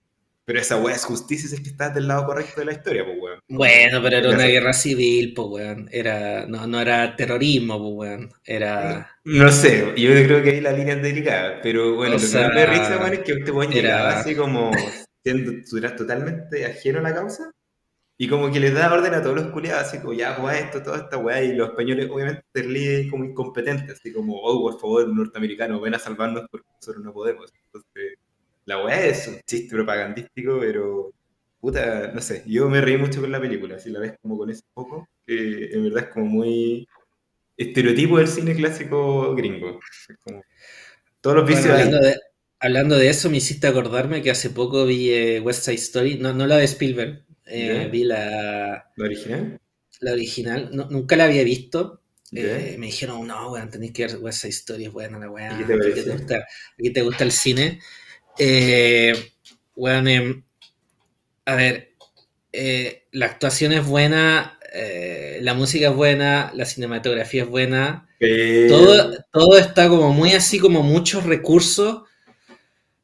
Pero 0.45 0.59
esa 0.59 0.77
weá 0.77 0.95
es 0.95 1.05
justicia, 1.05 1.49
es 1.51 1.59
que 1.59 1.69
estás 1.69 1.93
del 1.95 2.07
lado 2.07 2.25
correcto 2.25 2.59
de 2.61 2.65
la 2.65 2.73
historia, 2.73 3.03
pues, 3.03 3.17
weón. 3.19 3.39
Bueno, 3.47 3.99
pero 4.03 4.17
era 4.17 4.29
una 4.29 4.45
guerra 4.45 4.73
civil, 4.73 5.33
pues, 5.35 5.47
weón, 5.49 5.89
era, 5.91 6.45
no, 6.45 6.67
no 6.67 6.79
era 6.79 7.15
terrorismo, 7.15 7.79
pues, 7.79 8.09
weón, 8.11 8.31
era... 8.43 9.09
No 9.23 9.51
sé, 9.51 9.93
yo 9.97 10.11
creo 10.11 10.43
que 10.43 10.51
ahí 10.51 10.61
la 10.61 10.71
línea 10.71 10.93
es 10.95 11.01
delicada, 11.01 11.59
pero 11.63 11.95
bueno, 11.95 12.13
O 12.13 12.15
lo 12.17 12.21
que 12.21 12.27
sea, 12.27 12.47
más 12.47 12.55
me 12.55 12.65
risa, 12.67 12.97
weón, 12.99 13.13
es 13.13 13.19
que 13.19 13.31
este 13.33 13.51
weón 13.51 13.73
era- 13.73 13.81
llegaba 13.81 14.19
así 14.19 14.35
como 14.35 14.71
siendo 15.23 15.51
totalmente 15.97 16.65
ajeno 16.65 16.99
a 16.99 17.01
la 17.01 17.15
causa 17.15 17.49
y 18.17 18.27
como 18.29 18.51
que 18.51 18.59
les 18.59 18.73
da 18.73 18.93
orden 18.93 19.13
a 19.13 19.21
todos 19.21 19.35
los 19.35 19.47
culiados, 19.51 19.83
así 19.87 19.99
como 19.99 20.13
ya, 20.13 20.37
pues 20.39 20.59
esto, 20.61 20.81
toda 20.83 20.97
esta 20.99 21.17
weá, 21.17 21.43
y 21.43 21.53
los 21.55 21.69
españoles 21.69 22.09
obviamente 22.09 22.43
se 22.53 22.61
ríen 22.63 23.09
como 23.09 23.25
incompetentes, 23.25 23.97
así 23.99 24.13
como, 24.13 24.35
oh, 24.41 24.61
por 24.61 24.79
favor, 24.79 25.07
norteamericanos, 25.07 25.81
ven 25.81 25.95
a 25.95 25.99
salvarnos 25.99 26.45
porque 26.49 26.67
nosotros 26.79 27.03
no 27.03 27.11
podemos. 27.13 27.51
Entonces, 27.65 28.19
la 28.65 28.83
weá 28.83 29.05
es 29.05 29.27
un 29.27 29.39
chiste 29.47 29.75
propagandístico, 29.75 30.59
pero 30.59 31.11
puta, 31.59 32.11
no 32.13 32.21
sé, 32.21 32.43
yo 32.47 32.69
me 32.69 32.81
reí 32.81 32.97
mucho 32.97 33.21
con 33.21 33.31
la 33.31 33.39
película, 33.41 33.79
si 33.79 33.89
la 33.89 33.99
ves 33.99 34.15
como 34.21 34.37
con 34.37 34.49
ese 34.49 34.63
poco, 34.73 35.07
que 35.25 35.71
en 35.73 35.83
verdad 35.85 36.05
es 36.05 36.09
como 36.09 36.25
muy 36.27 36.87
estereotipo 37.57 38.17
del 38.19 38.27
cine 38.29 38.55
clásico 38.55 39.35
gringo. 39.35 39.79
Es 40.09 40.17
como, 40.23 40.43
todos 41.21 41.37
los 41.37 41.47
Bueno, 41.47 41.67
vicios 41.67 41.75
ahí. 41.75 41.89
hablando 41.89 41.99
de, 41.99 42.17
hablando 42.59 42.95
de 42.97 43.09
eso, 43.09 43.29
me 43.29 43.37
hiciste 43.37 43.67
acordarme 43.67 44.21
que 44.21 44.31
hace 44.31 44.49
poco 44.49 44.85
vi 44.85 45.11
eh, 45.11 45.39
West 45.39 45.63
Side 45.65 45.75
Story, 45.77 46.17
no, 46.17 46.33
no 46.33 46.47
la 46.47 46.57
de 46.57 46.65
Spielberg, 46.65 47.25
eh, 47.45 47.87
vi 47.91 48.03
la, 48.03 48.85
¿La 48.97 49.05
original? 49.05 49.57
la 50.01 50.11
original, 50.13 50.69
no- 50.73 50.87
nunca 50.89 51.15
la 51.15 51.25
había 51.25 51.43
visto. 51.43 52.01
Eh, 52.33 52.75
me 52.79 52.87
dijeron, 52.87 53.25
no, 53.27 53.51
weón, 53.51 53.69
tenéis 53.69 53.93
que 53.93 54.05
ver 54.07 54.17
West 54.17 54.39
Side 54.41 54.51
Story, 54.53 54.85
es 54.85 54.91
buena 54.91 55.19
la 55.19 55.29
weá. 55.29 55.47
¿Y 55.47 55.57
qué 55.57 55.65
te 55.65 55.77
¿a 55.83 55.91
ti 55.93 55.93
pareció? 55.93 56.11
gusta, 56.11 56.35
a 56.37 56.45
ti 56.77 56.91
te 56.93 57.01
gusta 57.01 57.23
el 57.23 57.31
cine? 57.31 57.79
Eh, 58.37 59.13
weón, 59.75 60.07
em, 60.07 60.43
a 61.45 61.55
ver, 61.55 61.91
eh, 62.51 63.03
la 63.11 63.27
actuación 63.27 63.73
es 63.73 63.85
buena, 63.85 64.59
eh, 64.73 65.39
la 65.41 65.53
música 65.53 65.89
es 65.89 65.95
buena, 65.95 66.51
la 66.55 66.65
cinematografía 66.65 67.43
es 67.43 67.49
buena. 67.49 68.09
Todo, 68.67 69.13
todo 69.31 69.57
está 69.57 69.89
como 69.89 70.11
muy 70.13 70.33
así, 70.33 70.59
como 70.59 70.83
muchos 70.83 71.25
recursos 71.25 72.03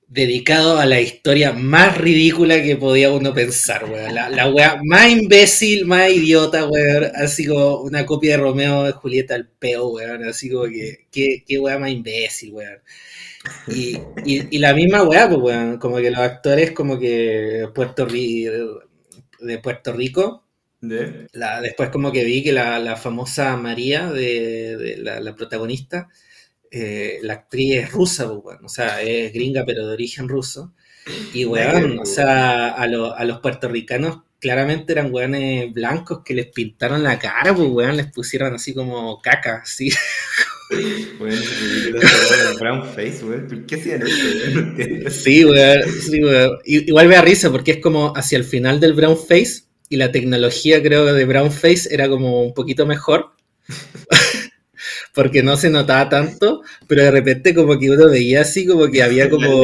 dedicados 0.08 0.78
a 0.80 0.86
la 0.86 1.00
historia 1.00 1.54
más 1.54 1.98
ridícula 1.98 2.62
que 2.62 2.76
podía 2.76 3.12
uno 3.12 3.34
pensar, 3.34 3.86
weón. 3.86 4.14
La, 4.14 4.30
la 4.30 4.50
wea 4.52 4.80
más 4.84 5.10
imbécil, 5.10 5.86
más 5.86 6.10
idiota, 6.12 6.66
weón. 6.68 7.12
Así 7.16 7.46
como 7.48 7.78
una 7.82 8.06
copia 8.06 8.32
de 8.32 8.38
Romeo 8.44 8.90
y 8.90 8.92
Julieta 8.92 9.36
al 9.36 9.48
peo, 9.48 9.88
weón. 9.90 10.26
Así 10.26 10.50
como 10.50 10.66
que, 10.66 11.08
qué, 11.12 11.44
qué 11.48 11.60
wea 11.60 11.80
más 11.80 11.92
imbécil, 11.92 12.52
weón. 12.54 12.80
Y, 13.68 13.96
y, 14.26 14.56
y 14.56 14.60
la 14.60 14.74
misma 14.74 15.04
wea, 15.04 15.28
pues, 15.28 15.40
weón. 15.42 15.78
Como 15.78 15.98
que 15.98 16.12
los 16.12 16.20
actores 16.20 16.72
como 16.72 17.00
que 17.00 17.68
Puerto 17.74 18.08
Ri- 18.08 18.80
de 19.40 19.58
Puerto 19.60 19.94
Rico 19.94 20.46
después 21.62 21.90
como 21.90 22.12
que 22.12 22.24
vi 22.24 22.44
que 22.44 22.52
la, 22.52 22.80
la 22.80 22.96
famosa 22.96 23.56
María, 23.58 24.12
de, 24.12 24.78
de 24.78 24.98
la, 24.98 25.20
la 25.20 25.36
protagonista, 25.36 26.10
eh, 26.72 27.20
la 27.24 27.34
actriz 27.34 27.78
es 27.78 27.92
rusa, 27.92 28.28
pues, 28.30 28.40
weón. 28.46 28.66
o 28.66 28.70
sea, 28.70 29.02
es 29.02 29.34
gringa 29.34 29.64
pero 29.66 29.88
de 29.88 29.94
origen 29.94 30.28
ruso. 30.30 30.74
Y 31.34 31.46
weón, 31.46 32.00
o 32.00 32.06
sea, 32.06 32.70
a, 32.70 32.88
lo- 32.88 33.16
a 33.16 33.26
los 33.26 33.40
puertorricanos 33.42 34.24
claramente 34.40 34.94
eran 34.94 35.14
weones 35.14 35.74
blancos 35.74 36.22
que 36.26 36.34
les 36.36 36.48
pintaron 36.48 37.04
la 37.04 37.20
cara, 37.20 37.54
pues 37.56 37.70
weón, 37.72 37.98
les 37.98 38.12
pusieron 38.12 38.56
así 38.56 38.74
como 38.74 39.22
caca, 39.22 39.62
así. 39.64 39.92
Bueno, 41.20 41.42
brown 42.60 42.86
face, 42.96 43.24
weón. 43.24 43.48
¿Por 43.48 43.66
qué 43.66 43.76
hacían 43.76 44.02
eso, 44.04 45.10
Sí, 45.10 45.46
weón. 45.46 45.82
Sí. 46.02 46.22
Igual 46.66 47.08
me 47.08 47.16
da 47.16 47.22
risa 47.22 47.52
porque 47.52 47.72
es 47.72 47.78
como 47.78 48.14
hacia 48.16 48.38
el 48.38 48.44
final 48.44 48.80
del 48.80 48.94
brown 48.94 49.18
face 49.18 49.64
y 49.90 49.98
la 49.98 50.12
tecnología, 50.12 50.82
creo, 50.82 51.06
de 51.14 51.26
brown 51.26 51.52
face 51.52 51.94
era 51.94 52.08
como 52.08 52.44
un 52.44 52.54
poquito 52.54 52.86
mejor. 52.86 53.32
porque 55.14 55.44
no 55.44 55.58
se 55.58 55.70
notaba 55.70 56.10
tanto, 56.10 56.62
pero 56.88 57.04
de 57.04 57.12
repente 57.12 57.54
como 57.54 57.78
que 57.78 57.92
uno 57.92 58.10
veía 58.10 58.42
así 58.42 58.66
como 58.66 58.90
que 58.90 59.04
había 59.04 59.30
como 59.30 59.64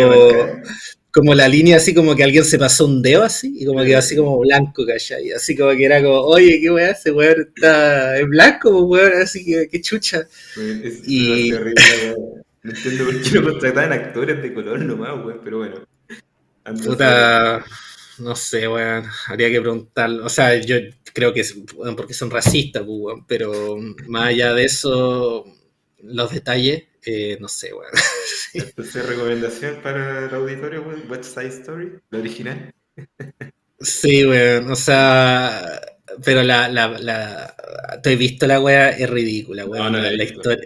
como 1.11 1.33
la 1.33 1.47
línea 1.47 1.77
así 1.77 1.93
como 1.93 2.15
que 2.15 2.23
alguien 2.23 2.45
se 2.45 2.59
pasó 2.59 2.85
un 2.85 3.01
dedo 3.01 3.23
así 3.23 3.55
y 3.59 3.65
como 3.65 3.83
que 3.83 3.95
así 3.95 4.15
como 4.15 4.39
blanco, 4.39 4.85
¿cachai? 4.85 5.31
Así 5.31 5.55
como 5.55 5.71
que 5.71 5.85
era 5.85 6.01
como, 6.01 6.19
oye, 6.21 6.59
qué 6.61 6.69
weá, 6.69 6.91
ese 6.91 7.11
weón 7.11 7.47
está 7.55 8.19
en 8.19 8.29
blanco, 8.29 8.87
pues, 8.87 9.03
weón, 9.03 9.21
así 9.21 9.45
que 9.45 9.67
qué 9.69 9.81
chucha. 9.81 10.27
Es, 10.57 11.01
y... 11.07 11.51
horrible, 11.53 12.15
No 12.63 12.71
entiendo 12.71 13.05
por 13.05 13.21
qué 13.21 13.31
no 13.31 13.43
contrataban 13.43 13.93
actores 13.93 14.41
de 14.41 14.53
color 14.53 14.79
nomás, 14.79 15.25
weón, 15.25 15.41
pero 15.43 15.57
bueno. 15.59 15.87
Puta, 16.85 17.63
no 18.19 18.35
sé, 18.35 18.67
weón, 18.67 19.05
habría 19.27 19.49
que 19.49 19.61
preguntarlo. 19.61 20.25
O 20.25 20.29
sea, 20.29 20.55
yo 20.55 20.75
creo 21.13 21.33
que 21.33 21.39
es 21.39 21.55
bueno, 21.73 21.95
porque 21.95 22.13
son 22.13 22.29
racistas, 22.29 22.83
pues, 22.83 22.97
weón, 22.99 23.25
pero 23.25 23.77
más 24.07 24.27
allá 24.27 24.53
de 24.53 24.65
eso, 24.65 25.45
los 26.03 26.31
detalles, 26.31 26.83
eh, 27.07 27.37
no 27.39 27.47
sé, 27.47 27.73
weón. 27.73 27.91
Entonces, 28.53 29.05
recomendación 29.05 29.81
para 29.81 30.25
el 30.25 30.35
auditorio, 30.35 30.81
weón, 30.81 31.09
West 31.09 31.33
Side 31.33 31.47
Story, 31.47 31.93
la 32.09 32.19
original. 32.19 32.73
Sí, 33.79 34.25
weón, 34.25 34.69
o 34.69 34.75
sea, 34.75 35.79
pero 36.23 36.43
la, 36.43 36.67
la, 36.67 36.89
la, 36.99 37.55
te 38.03 38.13
he 38.13 38.15
visto 38.15 38.45
la 38.45 38.59
weá, 38.59 38.89
es 38.89 39.09
ridícula, 39.09 39.65
weón. 39.65 39.91
No, 39.93 39.99
no 39.99 40.03
la, 40.03 40.11
la, 40.11 40.23
historia, 40.23 40.65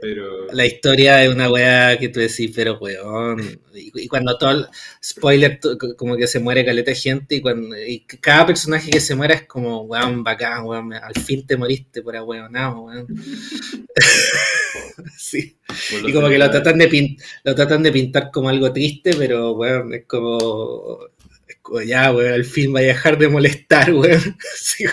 la 0.51 0.65
historia 0.65 1.23
es 1.23 1.29
una 1.29 1.51
weá 1.51 1.97
que 1.99 2.09
tú 2.09 2.19
decís, 2.19 2.51
pero 2.55 2.79
weón. 2.79 3.61
Y, 3.73 4.07
cuando 4.07 4.37
todo 4.37 4.51
el 4.51 4.67
spoiler, 5.03 5.59
como 5.97 6.17
que 6.17 6.27
se 6.27 6.39
muere 6.39 6.65
caleta 6.65 6.91
de 6.91 6.97
gente, 6.97 7.35
y, 7.35 7.41
cuando, 7.41 7.77
y 7.77 8.01
cada 8.01 8.47
personaje 8.47 8.89
que 8.89 8.99
se 8.99 9.15
muera 9.15 9.35
es 9.35 9.45
como, 9.45 9.81
weón, 9.81 10.23
bacán, 10.23 10.65
weón, 10.65 10.93
al 10.93 11.13
fin 11.13 11.45
te 11.45 11.57
moriste 11.57 12.01
por 12.01 12.15
weonado, 12.15 12.81
weón. 12.81 13.07
sí. 15.17 15.57
y 16.05 16.13
como 16.13 16.29
que 16.29 16.37
lo 16.37 16.49
tratan, 16.49 16.77
de 16.77 17.17
lo 17.43 17.55
tratan 17.55 17.83
de 17.83 17.91
pintar 17.91 18.31
como 18.31 18.49
algo 18.49 18.71
triste, 18.71 19.11
pero 19.17 19.51
weón, 19.53 19.93
es 19.93 20.05
como, 20.05 20.99
es 21.47 21.57
como 21.61 21.81
ya, 21.81 22.11
weón, 22.11 22.33
al 22.33 22.45
fin 22.45 22.73
va 22.73 22.79
a 22.79 22.83
dejar 22.83 23.17
de 23.17 23.29
molestar, 23.29 23.93
weón. 23.93 24.37
sí. 24.55 24.85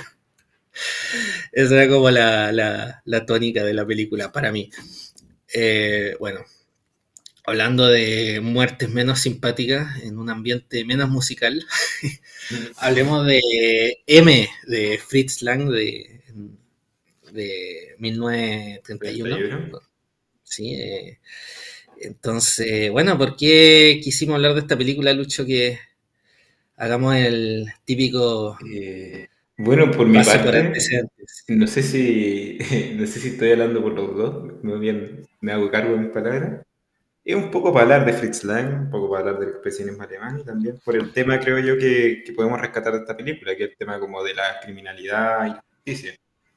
Esa 1.53 1.83
era 1.83 1.93
como 1.93 2.11
la, 2.11 3.25
tónica 3.27 3.65
de 3.65 3.75
la 3.75 3.87
película 3.87 4.31
para 4.33 4.53
mí. 4.53 4.71
Eh, 5.53 6.15
bueno, 6.21 6.45
hablando 7.45 7.87
de 7.89 8.41
muertes 8.43 8.91
menos 8.91 9.21
simpáticas 9.21 10.03
en 10.03 10.19
un 10.19 10.31
ambiente 10.31 10.85
menos 10.85 11.09
musical, 11.09 11.65
hablemos 12.77 13.27
de 13.27 14.03
M, 14.07 14.49
de 14.67 14.99
Fritz 14.99 15.43
Lang, 15.43 15.71
de, 15.71 16.21
de 17.33 17.95
1931. 17.99 19.81
Sí, 20.49 20.75
eh, 20.75 21.19
entonces, 22.01 22.91
bueno, 22.91 23.19
¿por 23.19 23.37
qué 23.37 24.01
quisimos 24.03 24.37
hablar 24.37 24.55
de 24.55 24.61
esta 24.61 24.79
película, 24.79 25.13
Lucho? 25.13 25.45
Que 25.45 25.79
hagamos 26.77 27.17
el 27.17 27.67
típico... 27.85 28.57
Eh, 28.73 29.29
bueno, 29.59 29.91
por 29.91 30.07
mi 30.07 30.23
parte, 30.23 30.73
no 31.49 31.67
sé 31.67 31.83
si 31.83 32.59
no 32.97 33.07
sé 33.07 33.21
si 33.21 33.29
estoy 33.29 33.51
hablando 33.51 33.83
por 33.83 33.93
los 33.93 34.17
dos, 34.17 34.63
muy 34.63 34.79
bien 34.79 35.27
me 35.41 35.53
hago 35.53 35.69
cargo 35.71 35.95
de 35.95 35.99
mis 35.99 36.11
palabras. 36.13 36.65
Es 37.25 37.35
un 37.35 37.51
poco 37.51 37.73
para 37.73 37.83
hablar 37.83 38.07
de 38.07 38.13
Fritz 38.13 38.45
Lang, 38.45 38.85
un 38.85 38.91
poco 38.91 39.11
para 39.11 39.21
hablar 39.21 39.41
del 39.41 39.51
expresionismo 39.51 40.03
alemán 40.05 40.39
y 40.39 40.45
también 40.45 40.79
por 40.85 40.97
el 40.97 41.13
tema, 41.13 41.41
creo 41.41 41.59
yo, 41.59 41.77
que, 41.77 42.23
que, 42.25 42.33
podemos 42.33 42.61
rescatar 42.61 42.93
de 42.95 43.01
esta 43.01 43.17
película, 43.17 43.55
que 43.57 43.65
es 43.65 43.71
el 43.71 43.77
tema 43.77 43.99
como 43.99 44.23
de 44.23 44.35
la 44.35 44.61
criminalidad 44.63 45.47
y 45.47 45.75
justicia, 45.75 46.15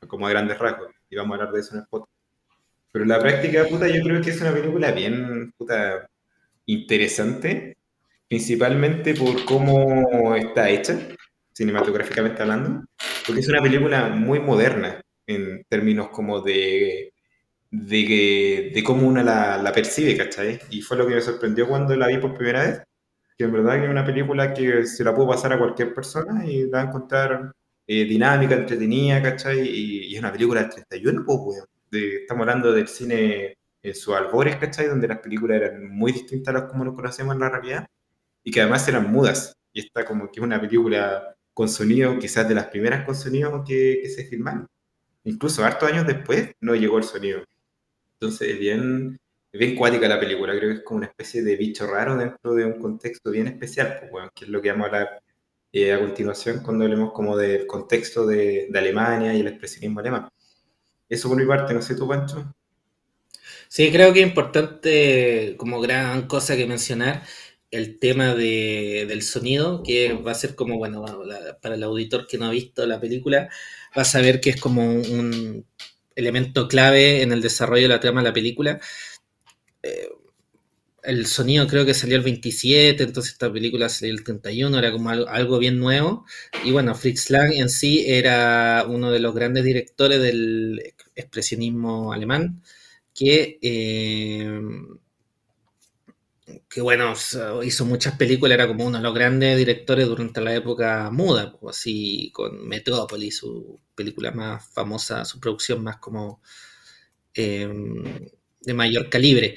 como 0.07 0.27
a 0.27 0.29
grandes 0.29 0.59
rasgos, 0.59 0.91
y 1.09 1.15
vamos 1.15 1.31
a 1.31 1.39
hablar 1.39 1.53
de 1.55 1.59
eso 1.59 1.73
en 1.73 1.81
el 1.81 1.87
podcast. 1.87 2.20
Pero 2.91 3.05
la 3.05 3.19
práctica, 3.19 3.65
puta, 3.67 3.87
yo 3.87 4.03
creo 4.03 4.21
que 4.21 4.31
es 4.31 4.41
una 4.41 4.53
película 4.53 4.91
bien, 4.91 5.51
puta, 5.57 6.07
interesante, 6.65 7.77
principalmente 8.27 9.13
por 9.15 9.45
cómo 9.45 10.35
está 10.35 10.69
hecha, 10.69 10.97
cinematográficamente 11.53 12.41
hablando, 12.41 12.85
porque 13.25 13.41
es 13.41 13.47
una 13.47 13.61
película 13.61 14.09
muy 14.09 14.39
moderna 14.39 15.01
en 15.27 15.63
términos 15.69 16.09
como 16.09 16.41
de, 16.41 17.13
de, 17.71 18.71
de 18.73 18.83
cómo 18.83 19.07
uno 19.07 19.23
la, 19.23 19.57
la, 19.57 19.71
percibe, 19.71 20.17
¿cachai? 20.17 20.59
Y 20.69 20.81
fue 20.81 20.97
lo 20.97 21.07
que 21.07 21.15
me 21.15 21.21
sorprendió 21.21 21.67
cuando 21.67 21.95
la 21.95 22.07
vi 22.07 22.17
por 22.17 22.35
primera 22.35 22.63
vez, 22.63 22.81
que 23.37 23.45
en 23.45 23.53
verdad 23.53 23.77
que 23.77 23.85
es 23.85 23.89
una 23.89 24.05
película 24.05 24.53
que 24.53 24.85
se 24.85 25.03
la 25.03 25.15
puedo 25.15 25.29
pasar 25.29 25.53
a 25.53 25.59
cualquier 25.59 25.93
persona 25.93 26.45
y 26.45 26.63
la 26.69 26.79
va 26.79 26.83
a 26.83 26.87
encontrar 26.87 27.51
eh, 27.87 28.05
dinámica, 28.05 28.55
entretenida, 28.55 29.21
¿cachai? 29.21 29.59
Y, 29.67 30.13
es 30.13 30.19
una 30.19 30.31
película 30.31 30.61
del 30.61 30.71
31, 30.71 31.23
pues, 31.25 31.63
estamos 31.91 32.41
hablando 32.41 32.71
del 32.71 32.87
cine 32.87 33.57
en 33.83 33.95
sus 33.95 34.15
albores, 34.15 34.57
¿cachai? 34.57 34.87
Donde 34.87 35.07
las 35.07 35.19
películas 35.19 35.57
eran 35.57 35.89
muy 35.89 36.11
distintas 36.11 36.53
a 36.53 36.59
las 36.59 36.69
como 36.69 36.85
nos 36.85 36.95
conocemos 36.95 37.33
en 37.33 37.41
la 37.41 37.49
realidad 37.49 37.87
y 38.43 38.51
que 38.51 38.61
además 38.61 38.87
eran 38.87 39.11
mudas. 39.11 39.55
Y 39.73 39.81
esta 39.81 40.05
como 40.05 40.31
que 40.31 40.39
es 40.39 40.43
una 40.43 40.59
película 40.59 41.35
con 41.53 41.69
sonido, 41.69 42.17
quizás 42.19 42.47
de 42.47 42.55
las 42.55 42.67
primeras 42.67 43.05
con 43.05 43.15
sonido 43.15 43.63
que, 43.65 44.03
se 44.09 44.25
filmaron. 44.25 44.67
Incluso 45.23 45.63
hartos 45.63 45.89
años 45.91 46.07
después 46.07 46.51
no 46.61 46.75
llegó 46.75 46.97
el 46.97 47.03
sonido. 47.03 47.43
Entonces 48.13 48.49
es 48.49 48.59
bien, 48.59 49.19
bien 49.53 49.75
cuática 49.75 50.07
la 50.07 50.19
película, 50.19 50.55
creo 50.57 50.69
que 50.69 50.77
es 50.77 50.83
como 50.83 50.99
una 50.99 51.07
especie 51.07 51.43
de 51.43 51.55
bicho 51.55 51.87
raro 51.87 52.15
dentro 52.17 52.53
de 52.55 52.65
un 52.65 52.79
contexto 52.79 53.31
bien 53.31 53.47
especial, 53.47 53.97
pues, 53.99 54.11
bueno, 54.11 54.31
que 54.33 54.45
es 54.45 54.51
lo 54.51 54.61
que 54.61 54.71
vamos 54.71 54.85
a 54.85 54.87
hablar 54.87 55.21
eh, 55.71 55.93
a 55.93 55.99
continuación 55.99 56.61
cuando 56.63 56.85
hablemos 56.85 57.13
como 57.13 57.37
del 57.37 57.65
contexto 57.67 58.25
de, 58.25 58.67
de, 58.69 58.79
Alemania 58.79 59.33
y 59.33 59.41
el 59.41 59.47
expresionismo 59.47 59.99
alemán. 59.99 60.29
Eso 61.11 61.27
por 61.27 61.37
mi 61.37 61.45
parte, 61.45 61.73
no 61.73 61.81
sé 61.81 61.93
tú, 61.93 62.07
Pancho. 62.07 62.55
Sí, 63.67 63.91
creo 63.91 64.13
que 64.13 64.21
es 64.21 64.27
importante, 64.27 65.55
como 65.57 65.81
gran 65.81 66.25
cosa 66.27 66.55
que 66.55 66.65
mencionar, 66.65 67.23
el 67.69 67.99
tema 67.99 68.33
de, 68.33 69.05
del 69.09 69.21
sonido, 69.21 69.83
que 69.83 70.13
va 70.13 70.31
a 70.31 70.35
ser 70.35 70.55
como, 70.55 70.77
bueno, 70.77 71.05
para 71.61 71.75
el 71.75 71.83
auditor 71.83 72.27
que 72.27 72.37
no 72.37 72.45
ha 72.45 72.51
visto 72.51 72.85
la 72.85 73.01
película, 73.01 73.49
va 73.97 74.03
a 74.03 74.05
saber 74.05 74.39
que 74.39 74.51
es 74.51 74.61
como 74.61 74.85
un, 74.85 75.65
elemento 76.15 76.69
clave 76.69 77.21
en 77.23 77.33
el 77.33 77.41
desarrollo 77.41 77.83
de 77.83 77.89
la 77.89 77.99
trama 77.99 78.21
de 78.21 78.29
la 78.29 78.33
película. 78.33 78.79
Eh, 79.83 80.09
el 81.03 81.25
sonido 81.27 81.67
creo 81.67 81.85
que 81.85 81.93
salió 81.93 82.17
el 82.17 82.23
27, 82.23 83.03
entonces 83.03 83.33
esta 83.33 83.51
película 83.51 83.89
salió 83.89 84.13
el 84.13 84.23
31, 84.23 84.77
era 84.77 84.91
como 84.91 85.09
algo, 85.09 85.59
bien 85.59 85.79
nuevo. 85.79 86.25
Y 86.63 86.71
bueno, 86.71 86.95
Fritz 86.95 87.29
Lang 87.29 87.51
en 87.53 87.69
sí 87.69 88.05
era 88.07 88.85
uno 88.87 89.11
de 89.11 89.19
los 89.19 89.33
grandes 89.33 89.63
directores 89.63 90.21
del 90.21 90.81
expresionismo 91.15 92.13
alemán, 92.13 92.61
que... 93.13 93.59
Eh, 93.61 94.61
que 96.69 96.81
bueno, 96.81 97.13
hizo 97.63 97.85
muchas 97.85 98.15
películas, 98.17 98.55
era 98.55 98.67
como 98.67 98.85
uno 98.85 98.97
de 98.97 99.03
los 99.03 99.13
grandes 99.13 99.57
directores 99.57 100.07
durante 100.07 100.41
la 100.41 100.55
época 100.55 101.09
muda, 101.11 101.57
pues, 101.59 101.77
así 101.77 102.31
con 102.33 102.67
Metrópolis, 102.67 103.37
su 103.37 103.79
película 103.95 104.31
más 104.31 104.67
famosa, 104.69 105.25
su 105.25 105.39
producción 105.39 105.83
más 105.83 105.97
como 105.97 106.41
em, 107.33 108.03
de 108.61 108.73
mayor 108.73 109.09
calibre. 109.09 109.55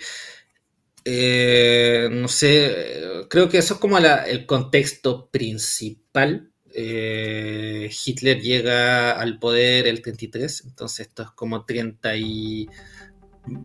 Eh, 1.05 2.09
no 2.11 2.29
sé, 2.29 3.03
creo 3.29 3.49
que 3.49 3.59
eso 3.59 3.75
es 3.75 3.81
como 3.81 3.99
el 3.99 4.47
contexto 4.47 5.29
principal. 5.31 6.51
Eh, 6.77 7.91
Hitler 8.05 8.41
llega 8.41 9.13
al 9.13 9.39
poder 9.39 9.87
el 9.87 10.03
33, 10.03 10.65
entonces 10.67 11.07
esto 11.07 11.23
es 11.23 11.31
como 11.31 11.65
30 11.65 12.17
y... 12.17 12.69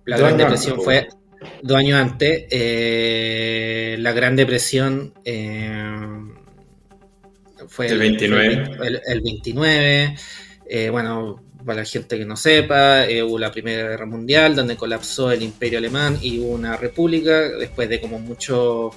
La 0.06 0.18
Gran 0.18 0.38
Depresión 0.38 0.82
fue 0.82 1.08
dos 1.62 1.78
años 1.78 2.00
antes, 2.00 2.46
eh, 2.50 3.96
la 4.00 4.12
Gran 4.12 4.36
Depresión 4.36 5.14
eh, 5.24 5.80
fue 7.68 7.88
el 7.88 8.00
29. 8.00 8.72
el, 9.06 9.22
29. 9.22 10.16
Eh, 10.66 10.90
bueno, 10.90 11.44
para 11.66 11.82
la 11.82 11.86
gente 11.86 12.18
que 12.18 12.26
no 12.26 12.36
sepa, 12.36 13.06
hubo 13.26 13.38
la 13.38 13.52
Primera 13.52 13.90
Guerra 13.90 14.06
Mundial, 14.06 14.56
donde 14.56 14.78
colapsó 14.78 15.32
el 15.32 15.42
Imperio 15.42 15.80
Alemán 15.80 16.18
y 16.22 16.40
hubo 16.40 16.52
una 16.52 16.78
república, 16.78 17.50
después 17.50 17.90
de 17.90 18.00
como 18.00 18.20
mucho, 18.20 18.92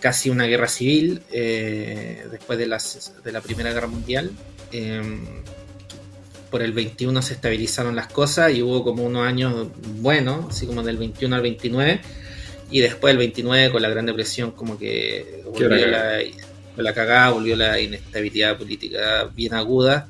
casi 0.00 0.30
una 0.30 0.46
guerra 0.46 0.66
civil, 0.68 1.22
después 1.30 2.58
de, 2.58 2.66
las, 2.66 3.12
de 3.22 3.32
la 3.32 3.40
Primera 3.40 3.72
Guerra 3.72 3.86
Mundial. 3.86 4.30
Por 6.50 6.62
el 6.62 6.72
21 6.72 7.22
se 7.22 7.34
estabilizaron 7.34 7.94
las 7.94 8.08
cosas 8.08 8.52
y 8.52 8.62
hubo 8.62 8.82
como 8.82 9.04
unos 9.04 9.26
años 9.26 9.68
buenos, 10.00 10.46
así 10.48 10.66
como 10.66 10.82
del 10.82 10.96
21 10.96 11.36
al 11.36 11.42
29, 11.42 12.00
y 12.70 12.80
después 12.80 13.12
del 13.12 13.18
29 13.18 13.70
con 13.70 13.82
la 13.82 13.88
Gran 13.88 14.06
Depresión 14.06 14.50
como 14.52 14.78
que 14.78 15.42
volvió 15.44 15.68
la, 15.68 16.18
la 16.76 16.94
cagada, 16.94 17.30
volvió 17.30 17.54
la 17.56 17.78
inestabilidad 17.78 18.58
política 18.58 19.30
bien 19.34 19.54
aguda, 19.54 20.08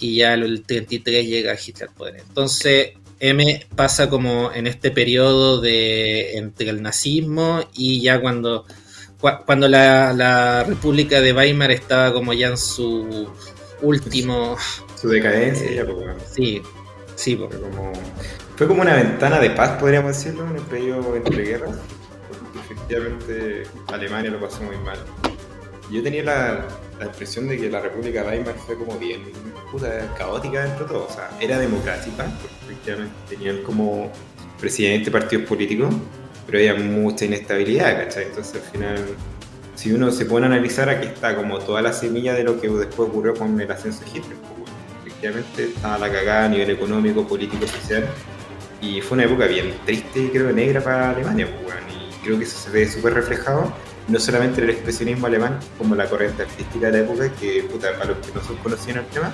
y 0.00 0.16
ya 0.16 0.34
el 0.34 0.62
33 0.62 1.26
llega 1.26 1.54
Hitler 1.54 1.88
al 1.88 1.94
poder. 1.94 2.16
Entonces, 2.26 2.94
M 3.20 3.66
pasa 3.76 4.08
como 4.08 4.50
en 4.52 4.66
este 4.66 4.90
periodo 4.90 5.60
de 5.60 6.38
entre 6.38 6.70
el 6.70 6.82
nazismo 6.82 7.60
y 7.74 8.00
ya 8.00 8.20
cuando, 8.20 8.64
cuando 9.20 9.68
la, 9.68 10.64
República 10.66 11.20
de 11.20 11.34
Weimar 11.34 11.70
estaba 11.70 12.12
como 12.12 12.32
ya 12.32 12.48
en 12.48 12.56
su 12.56 13.28
último... 13.82 14.56
Su 14.98 15.08
decadencia, 15.08 15.70
ya, 15.70 15.84
pues, 15.84 15.96
Sí, 16.34 16.62
sí. 17.14 17.36
Fue, 17.36 17.60
como, 17.60 17.92
fue 18.56 18.66
como 18.66 18.82
una 18.82 18.96
ventana 18.96 19.38
de 19.38 19.50
paz, 19.50 19.78
podríamos 19.78 20.16
decirlo, 20.16 20.46
en 20.48 20.56
el 20.56 20.62
periodo 20.62 21.14
entre 21.14 21.44
guerras, 21.44 21.76
porque 22.28 22.58
efectivamente 22.58 23.62
Alemania 23.88 24.30
lo 24.30 24.40
pasó 24.40 24.62
muy 24.62 24.76
mal. 24.78 24.98
Yo 25.90 26.02
tenía 26.02 26.22
la, 26.22 26.68
la 27.00 27.06
impresión 27.06 27.48
de 27.48 27.56
que 27.56 27.70
la 27.70 27.80
República 27.80 28.22
de 28.22 28.28
Weimar 28.28 28.54
fue 28.54 28.76
como 28.76 28.98
bien 28.98 29.22
puta, 29.72 30.14
caótica 30.18 30.64
dentro 30.64 30.84
de 30.84 30.92
todo. 30.92 31.06
O 31.06 31.12
sea, 31.12 31.30
era 31.40 31.58
democrática, 31.58 32.26
porque 32.40 32.56
efectivamente 32.66 33.14
tenían 33.28 33.62
como 33.62 34.12
presidente 34.60 35.10
partidos 35.10 35.46
políticos, 35.48 35.92
pero 36.46 36.58
había 36.58 36.74
mucha 36.74 37.24
inestabilidad, 37.24 38.04
¿cachai? 38.04 38.24
Entonces 38.24 38.62
al 38.62 38.70
final, 38.70 38.98
si 39.74 39.92
uno 39.92 40.10
se 40.10 40.26
pone 40.26 40.46
a 40.46 40.50
analizar, 40.50 40.90
aquí 40.90 41.06
está 41.06 41.34
como 41.34 41.58
toda 41.58 41.80
la 41.80 41.94
semilla 41.94 42.34
de 42.34 42.44
lo 42.44 42.60
que 42.60 42.68
después 42.68 43.08
ocurrió 43.08 43.34
con 43.34 43.58
el 43.58 43.70
ascenso 43.72 44.04
de 44.04 44.10
Hitler. 44.10 44.36
Pues, 44.58 44.70
efectivamente 45.06 45.64
estaba 45.74 45.98
la 45.98 46.12
cagada 46.12 46.44
a 46.44 46.48
nivel 46.48 46.70
económico, 46.70 47.26
político, 47.26 47.66
social, 47.66 48.06
y 48.82 49.00
fue 49.00 49.16
una 49.16 49.24
época 49.24 49.46
bien 49.46 49.74
triste 49.86 50.20
y 50.20 50.28
creo 50.28 50.52
negra 50.52 50.82
para 50.82 51.10
Alemania, 51.10 51.48
pues, 51.64 51.76
y 51.88 52.24
creo 52.24 52.36
que 52.36 52.44
eso 52.44 52.58
se 52.58 52.70
ve 52.70 52.86
súper 52.86 53.14
reflejado 53.14 53.72
no 54.08 54.18
solamente 54.18 54.62
el 54.62 54.70
expresionismo 54.70 55.26
alemán, 55.26 55.58
como 55.78 55.94
la 55.94 56.06
corriente 56.06 56.42
artística 56.42 56.90
de 56.90 56.92
la 56.92 56.98
época, 57.04 57.32
que, 57.34 57.62
puta, 57.64 57.92
para 57.92 58.06
los 58.06 58.18
que 58.18 58.32
no 58.34 58.42
son 58.42 58.56
conocidos 58.56 58.96
en 58.96 59.04
el 59.04 59.06
tema, 59.06 59.32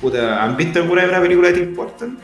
puta, 0.00 0.42
¿han 0.42 0.56
visto 0.56 0.80
alguna 0.80 1.02
vez 1.02 1.10
una 1.10 1.20
película 1.20 1.48
de 1.48 1.54
Tim 1.54 1.74
Burton? 1.74 2.18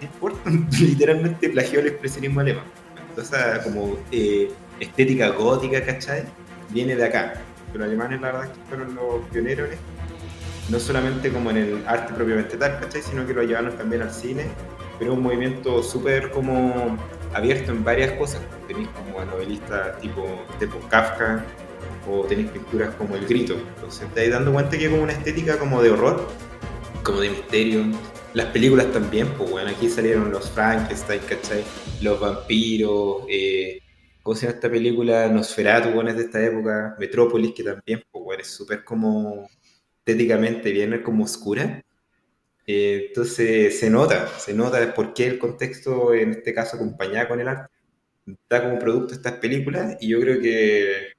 Tim 0.00 0.08
Burton 0.20 0.68
literalmente 0.80 1.48
plagió 1.48 1.80
el 1.80 1.88
expresionismo 1.88 2.40
alemán. 2.40 2.64
Entonces, 3.08 3.64
como 3.64 3.98
eh, 4.12 4.50
estética 4.80 5.30
gótica, 5.30 5.84
¿cachai? 5.84 6.24
Viene 6.70 6.96
de 6.96 7.04
acá. 7.04 7.34
Los 7.72 7.86
alemanes, 7.86 8.20
la 8.20 8.32
verdad, 8.32 8.52
que 8.52 8.60
fueron 8.68 8.94
los 8.94 9.26
pioneros 9.30 9.68
No 10.70 10.78
solamente 10.78 11.30
como 11.30 11.50
en 11.50 11.56
el 11.56 11.82
arte 11.86 12.14
propiamente 12.14 12.56
tal, 12.56 12.78
¿cachai? 12.80 13.02
Sino 13.02 13.26
que 13.26 13.34
lo 13.34 13.42
llevaron 13.42 13.76
también 13.76 14.02
al 14.02 14.12
cine. 14.12 14.44
Pero 14.98 15.14
un 15.14 15.22
movimiento 15.22 15.82
súper 15.82 16.30
como 16.30 16.96
abierto 17.36 17.72
en 17.72 17.84
varias 17.84 18.12
cosas. 18.12 18.40
Tenéis 18.66 18.88
como 18.88 19.20
a 19.20 19.24
novelistas 19.24 19.98
tipo, 20.00 20.24
tipo 20.58 20.78
Kafka 20.88 21.44
o 22.08 22.24
tenéis 22.24 22.50
pinturas 22.50 22.94
como 22.94 23.16
El 23.16 23.26
Grito. 23.26 23.54
Entonces 23.54 24.02
estáis 24.08 24.30
dando 24.30 24.52
cuenta 24.52 24.78
que 24.78 24.90
como 24.90 25.02
una 25.02 25.12
estética 25.12 25.58
como 25.58 25.82
de 25.82 25.90
horror, 25.90 26.28
como 27.02 27.20
de 27.20 27.30
misterio. 27.30 27.84
Las 28.34 28.46
películas 28.46 28.92
también, 28.92 29.28
pues 29.38 29.50
bueno, 29.50 29.70
aquí 29.70 29.88
salieron 29.88 30.30
los 30.30 30.50
Frankenstein, 30.50 31.20
¿cachai? 31.28 31.64
Los 32.02 32.20
vampiros, 32.20 33.24
eh, 33.28 33.80
¿cómo 34.22 34.34
se 34.34 34.46
llama 34.46 34.56
esta 34.56 34.70
película? 34.70 35.28
Nosferatu, 35.28 35.90
bueno, 35.90 36.10
es 36.10 36.16
de 36.16 36.24
esta 36.24 36.44
época. 36.44 36.96
Metrópolis, 36.98 37.54
que 37.54 37.62
también, 37.62 38.02
pues 38.10 38.24
bueno, 38.24 38.42
es 38.42 38.48
súper 38.48 38.84
como 38.84 39.48
estéticamente 40.04 40.70
bien 40.70 41.02
como 41.02 41.24
oscura 41.24 41.82
eh, 42.66 43.06
entonces 43.08 43.78
se 43.78 43.90
nota, 43.90 44.26
se 44.38 44.52
nota 44.52 44.92
por 44.94 45.14
qué 45.14 45.26
el 45.26 45.38
contexto, 45.38 46.12
en 46.12 46.32
este 46.32 46.52
caso 46.52 46.76
acompañado 46.76 47.28
con 47.28 47.40
el 47.40 47.48
arte, 47.48 47.72
da 48.48 48.62
como 48.62 48.78
producto 48.78 49.14
estas 49.14 49.34
películas 49.34 49.96
y 50.00 50.08
yo 50.08 50.20
creo 50.20 50.40
que 50.40 51.12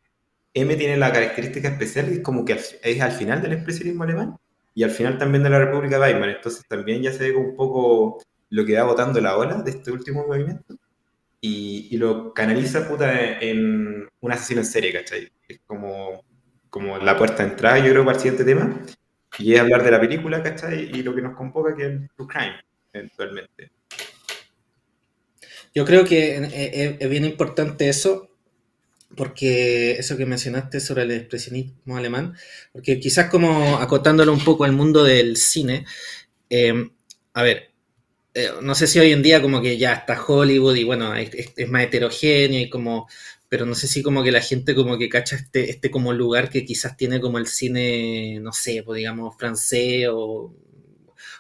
M 0.53 0.75
tiene 0.75 0.97
la 0.97 1.11
característica 1.11 1.69
especial 1.69 2.07
que 2.07 2.13
es 2.15 2.19
como 2.19 2.43
que 2.43 2.53
es 2.53 3.01
al 3.01 3.11
final 3.13 3.41
del 3.41 3.53
expresionismo 3.53 4.03
alemán 4.03 4.37
y 4.75 4.83
al 4.83 4.91
final 4.91 5.17
también 5.17 5.43
de 5.43 5.49
la 5.49 5.59
República 5.59 5.99
Weimar, 5.99 6.29
entonces 6.29 6.65
también 6.67 7.01
ya 7.01 7.13
se 7.13 7.31
ve 7.31 7.35
un 7.35 7.55
poco 7.55 8.21
lo 8.49 8.65
que 8.65 8.77
va 8.77 8.83
botando 8.83 9.21
la 9.21 9.37
ola 9.37 9.61
de 9.61 9.71
este 9.71 9.91
último 9.91 10.27
movimiento 10.27 10.75
y, 11.39 11.87
y 11.91 11.97
lo 11.97 12.33
canaliza 12.33 12.87
puta 12.87 13.39
en 13.39 14.07
un 14.19 14.31
asesino 14.31 14.61
en 14.61 14.65
serie, 14.65 14.93
¿cachai? 14.93 15.31
Es 15.47 15.59
como, 15.65 16.23
como 16.69 16.97
la 16.97 17.17
puerta 17.17 17.43
de 17.43 17.51
entrada, 17.51 17.79
yo 17.79 17.91
creo, 17.91 18.05
para 18.05 18.17
el 18.17 18.21
siguiente 18.21 18.43
tema 18.43 18.81
y 19.39 19.53
es 19.53 19.59
hablar 19.59 19.83
de 19.83 19.91
la 19.91 19.99
película, 19.99 20.41
¿cachai? 20.41 20.89
Y 20.93 21.03
lo 21.03 21.13
que 21.13 21.21
nos 21.21 21.35
convoca 21.35 21.75
que 21.75 21.85
es 21.85 21.93
True 22.15 22.27
Crime, 22.27 22.55
eventualmente. 22.93 23.71
Yo 25.75 25.85
creo 25.85 26.03
que 26.05 26.97
es 26.99 27.09
bien 27.09 27.25
importante 27.25 27.87
eso, 27.87 28.31
porque 29.15 29.91
eso 29.91 30.17
que 30.17 30.25
mencionaste 30.25 30.79
sobre 30.79 31.03
el 31.03 31.11
expresionismo 31.11 31.97
alemán, 31.97 32.35
porque 32.73 32.99
quizás 32.99 33.29
como 33.29 33.77
acotándolo 33.77 34.33
un 34.33 34.43
poco 34.43 34.63
al 34.63 34.73
mundo 34.73 35.03
del 35.03 35.37
cine, 35.37 35.85
eh, 36.49 36.89
a 37.33 37.43
ver, 37.43 37.71
eh, 38.33 38.49
no 38.61 38.75
sé 38.75 38.87
si 38.87 38.99
hoy 38.99 39.11
en 39.11 39.23
día 39.23 39.41
como 39.41 39.61
que 39.61 39.77
ya 39.77 39.93
está 39.93 40.23
Hollywood 40.23 40.75
y 40.75 40.83
bueno, 40.83 41.15
es, 41.15 41.53
más 41.69 41.83
heterogéneo 41.83 42.61
y 42.61 42.69
como 42.69 43.07
pero 43.49 43.65
no 43.65 43.75
sé 43.75 43.87
si 43.87 44.03
como 44.03 44.23
que 44.23 44.31
la 44.31 44.41
gente 44.41 44.75
como 44.75 44.97
que 44.97 45.09
cacha 45.09 45.35
este, 45.35 45.69
este 45.69 45.89
como 45.91 46.13
lugar 46.13 46.49
que 46.49 46.65
quizás 46.65 46.97
tiene 46.97 47.21
como 47.21 47.37
el 47.37 47.47
cine, 47.47 48.39
no 48.41 48.51
sé, 48.53 48.83
pues 48.83 48.97
digamos 48.97 49.35
francés 49.37 50.07
o 50.11 50.53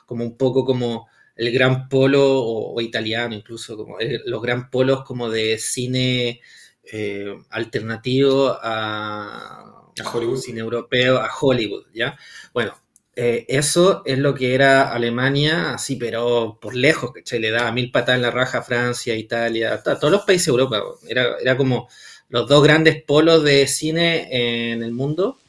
como 0.05 0.23
un 0.23 0.37
poco 0.37 0.65
como 0.65 1.07
el 1.35 1.51
gran 1.51 1.89
polo 1.89 2.23
o, 2.43 2.81
italiano 2.81 3.35
incluso, 3.35 3.77
como 3.77 3.97
los 4.25 4.41
gran 4.41 4.69
polos 4.71 5.03
como 5.03 5.29
de 5.29 5.57
cine 5.57 6.41
eh, 6.83 7.35
alternativo 7.49 8.57
a, 8.61 9.91
a 9.99 10.09
Hollywood. 10.11 10.37
cine 10.37 10.61
europeo, 10.61 11.17
a 11.17 11.29
Hollywood, 11.39 11.87
¿ya? 11.93 12.17
Bueno, 12.53 12.73
eh, 13.19 13.45
eso 13.47 14.03
es 14.05 14.19
lo 14.19 14.35
que 14.35 14.53
era 14.53 14.93
Alemania, 14.93 15.73
así, 15.73 15.95
pero 15.95 16.59
por 16.61 16.75
lejos, 16.75 17.11
¿cachai? 17.13 17.39
Le 17.39 17.49
daba 17.49 17.71
mil 17.71 17.89
patadas 17.89 18.17
en 18.17 18.21
la 18.21 18.29
raja 18.29 18.59
a 18.59 18.61
Francia, 18.61 19.15
Italia, 19.15 19.81
todos 19.81 20.11
los 20.11 20.21
países 20.21 20.45
de 20.45 20.51
Europa. 20.51 20.83
Era, 21.09 21.35
era 21.41 21.57
como 21.57 21.89
los 22.29 22.47
dos 22.47 22.61
grandes 22.63 23.01
polos 23.01 23.43
de 23.43 23.65
cine 23.65 24.27
en 24.71 24.83
el 24.83 24.91
mundo. 24.91 25.39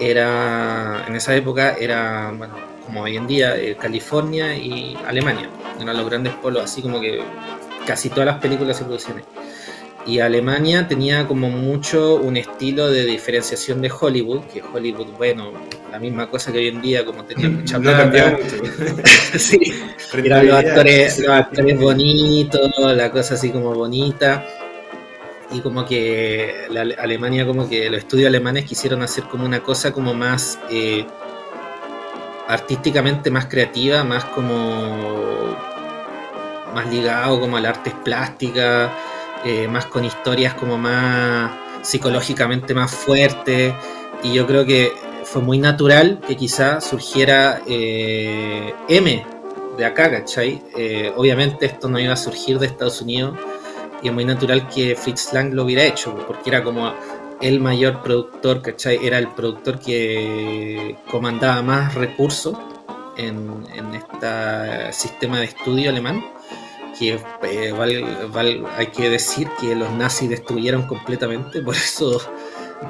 Era, 0.00 1.04
en 1.06 1.14
esa 1.14 1.36
época, 1.36 1.76
era, 1.78 2.32
bueno, 2.36 2.56
como 2.84 3.02
hoy 3.02 3.16
en 3.16 3.28
día, 3.28 3.56
eh, 3.56 3.76
California 3.80 4.56
y 4.56 4.96
Alemania. 5.06 5.50
Eran 5.80 5.96
los 5.96 6.06
grandes 6.10 6.34
polos, 6.34 6.64
así 6.64 6.82
como 6.82 7.00
que 7.00 7.22
casi 7.86 8.10
todas 8.10 8.26
las 8.26 8.38
películas 8.38 8.76
se 8.76 8.84
producían 8.84 9.22
y 10.06 10.18
Alemania 10.18 10.88
tenía 10.88 11.26
como 11.28 11.48
mucho 11.48 12.16
un 12.16 12.36
estilo 12.36 12.90
de 12.90 13.04
diferenciación 13.04 13.80
de 13.80 13.90
Hollywood, 13.90 14.42
que 14.52 14.62
Hollywood, 14.62 15.08
bueno, 15.16 15.52
la 15.90 15.98
misma 15.98 16.28
cosa 16.28 16.50
que 16.50 16.58
hoy 16.58 16.68
en 16.68 16.82
día, 16.82 17.04
como 17.04 17.24
tenía 17.24 17.48
mucha 17.60 17.78
plata. 17.78 18.36
sí, 19.38 19.58
eran 20.24 20.46
los 20.46 20.56
actores, 20.56 21.18
los 21.20 21.30
actores 21.30 21.78
bonitos, 21.78 22.70
la 22.78 23.10
cosa 23.10 23.34
así 23.34 23.50
como 23.50 23.74
bonita. 23.74 24.44
Y 25.52 25.60
como 25.60 25.84
que 25.84 26.66
la 26.70 26.80
Alemania, 26.80 27.46
como 27.46 27.68
que 27.68 27.90
los 27.90 27.98
estudios 28.00 28.28
alemanes 28.28 28.64
quisieron 28.64 29.02
hacer 29.02 29.24
como 29.24 29.44
una 29.44 29.62
cosa 29.62 29.92
como 29.92 30.14
más 30.14 30.58
eh, 30.70 31.04
artísticamente 32.48 33.30
más 33.30 33.46
creativa, 33.46 34.02
más 34.02 34.24
como 34.24 35.54
más 36.74 36.86
ligado 36.90 37.38
como 37.38 37.58
al 37.58 37.66
artes 37.66 37.92
plásticas 38.02 38.90
eh, 39.44 39.68
más 39.68 39.86
con 39.86 40.04
historias 40.04 40.54
como 40.54 40.78
más 40.78 41.50
psicológicamente 41.82 42.74
más 42.74 42.92
fuertes. 42.92 43.74
Y 44.22 44.32
yo 44.32 44.46
creo 44.46 44.64
que 44.64 44.92
fue 45.24 45.42
muy 45.42 45.58
natural 45.58 46.20
que 46.26 46.36
quizá 46.36 46.80
surgiera 46.80 47.62
eh, 47.66 48.74
M 48.88 49.24
de 49.76 49.84
acá, 49.84 50.10
¿cachai? 50.10 50.62
Eh, 50.76 51.12
obviamente 51.16 51.66
esto 51.66 51.88
no 51.88 51.98
iba 51.98 52.12
a 52.12 52.16
surgir 52.16 52.58
de 52.58 52.66
Estados 52.66 53.00
Unidos 53.00 53.36
y 54.02 54.08
es 54.08 54.14
muy 54.14 54.24
natural 54.24 54.68
que 54.68 54.94
Fritz 54.94 55.32
Lang 55.32 55.54
lo 55.54 55.64
hubiera 55.64 55.84
hecho, 55.84 56.14
porque 56.26 56.50
era 56.50 56.62
como 56.62 56.92
el 57.40 57.60
mayor 57.60 58.02
productor, 58.02 58.62
¿cachai? 58.62 59.04
Era 59.04 59.18
el 59.18 59.28
productor 59.28 59.80
que 59.80 60.96
comandaba 61.10 61.62
más 61.62 61.94
recursos 61.94 62.56
en, 63.16 63.64
en 63.74 63.94
este 63.94 64.92
sistema 64.92 65.38
de 65.38 65.46
estudio 65.46 65.90
alemán 65.90 66.22
que 67.02 67.18
eh, 67.42 68.64
hay 68.76 68.86
que 68.88 69.10
decir 69.10 69.48
que 69.60 69.74
los 69.74 69.90
nazis 69.92 70.30
destruyeron 70.30 70.82
completamente, 70.82 71.60
por 71.60 71.74
eso 71.74 72.20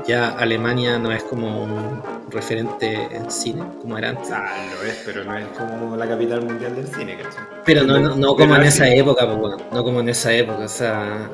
ya 0.06 0.30
Alemania 0.30 0.98
no 0.98 1.12
es 1.12 1.22
como 1.22 1.62
un 1.62 2.02
referente 2.30 3.08
en 3.10 3.30
cine 3.30 3.62
como 3.80 3.96
era 3.98 4.10
antes. 4.10 4.30
Ah, 4.32 4.54
lo 4.74 4.88
es, 4.88 5.02
pero 5.04 5.24
no 5.24 5.36
es 5.36 5.46
como 5.56 5.96
la 5.96 6.08
capital 6.08 6.44
mundial 6.44 6.74
del 6.74 6.86
cine, 6.88 7.16
¿cachai? 7.16 7.44
Pero 7.64 7.84
no, 7.84 7.98
no, 8.16 8.36
como 8.36 8.56
en 8.56 8.62
esa 8.62 8.88
época, 8.88 9.26
pues 9.26 9.38
bueno, 9.38 9.56
no 9.72 9.84
como 9.84 10.00
en 10.00 10.08
esa 10.08 10.32
época, 10.32 10.64
o 10.64 10.68
sea... 10.68 11.30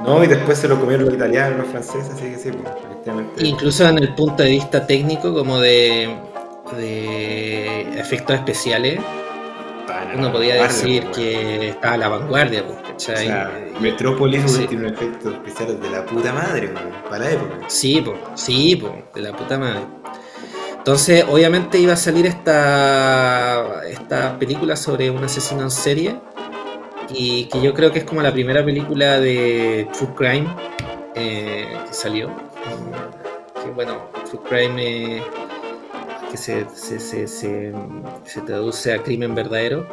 No, 0.00 0.22
y 0.22 0.26
después 0.26 0.58
se 0.58 0.68
lo 0.68 0.78
comieron 0.78 1.06
los 1.06 1.14
italianos, 1.14 1.58
los 1.58 1.68
franceses, 1.68 2.10
así 2.10 2.24
que 2.24 2.36
sí, 2.36 2.50
pues, 2.50 3.46
Incluso 3.46 3.86
en 3.88 3.98
el 3.98 4.14
punto 4.14 4.42
de 4.42 4.50
vista 4.50 4.86
técnico, 4.86 5.34
como 5.34 5.60
de, 5.60 6.14
de 6.76 7.98
efectos 7.98 8.36
especiales, 8.36 9.00
uno 10.16 10.32
podía 10.32 10.62
decir 10.62 11.04
que 11.14 11.70
estaba 11.70 11.94
a 11.94 11.98
la 11.98 12.08
vanguardia, 12.08 12.64
¿cachai? 12.86 13.14
O 13.14 13.28
sea, 13.28 13.52
Metrópolis 13.80 14.66
tiene 14.68 14.86
un 14.86 14.94
efecto 14.94 15.30
especial 15.30 15.80
de 15.80 15.90
la 15.90 16.04
puta 16.04 16.32
madre, 16.32 16.72
para 17.08 17.24
la 17.24 17.30
época. 17.32 17.56
Sí, 17.68 18.02
pues, 18.04 18.18
sí, 18.34 18.82
de 19.14 19.20
la 19.20 19.32
puta 19.32 19.58
madre. 19.58 19.80
Entonces, 20.76 21.24
obviamente 21.28 21.78
iba 21.78 21.94
a 21.94 21.96
salir 21.96 22.26
esta, 22.26 23.82
esta 23.88 24.38
película 24.38 24.76
sobre 24.76 25.10
un 25.10 25.24
asesino 25.24 25.62
en 25.62 25.70
serie 25.70 26.20
y 27.08 27.46
que 27.46 27.62
yo 27.62 27.72
creo 27.74 27.90
que 27.90 28.00
es 28.00 28.04
como 28.04 28.20
la 28.22 28.32
primera 28.32 28.64
película 28.64 29.18
de 29.18 29.88
True 29.96 30.14
Crime 30.14 30.46
eh, 31.14 31.78
que 31.86 31.92
salió. 31.94 32.30
Que 33.62 33.70
bueno, 33.70 34.10
True 34.28 34.42
Crime 34.46 35.16
eh, 35.16 35.22
que 36.34 36.38
se, 36.38 36.68
se, 36.98 37.28
se, 37.28 38.40
traduce 38.44 38.92
a 38.92 39.00
crimen 39.00 39.36
verdadero. 39.36 39.86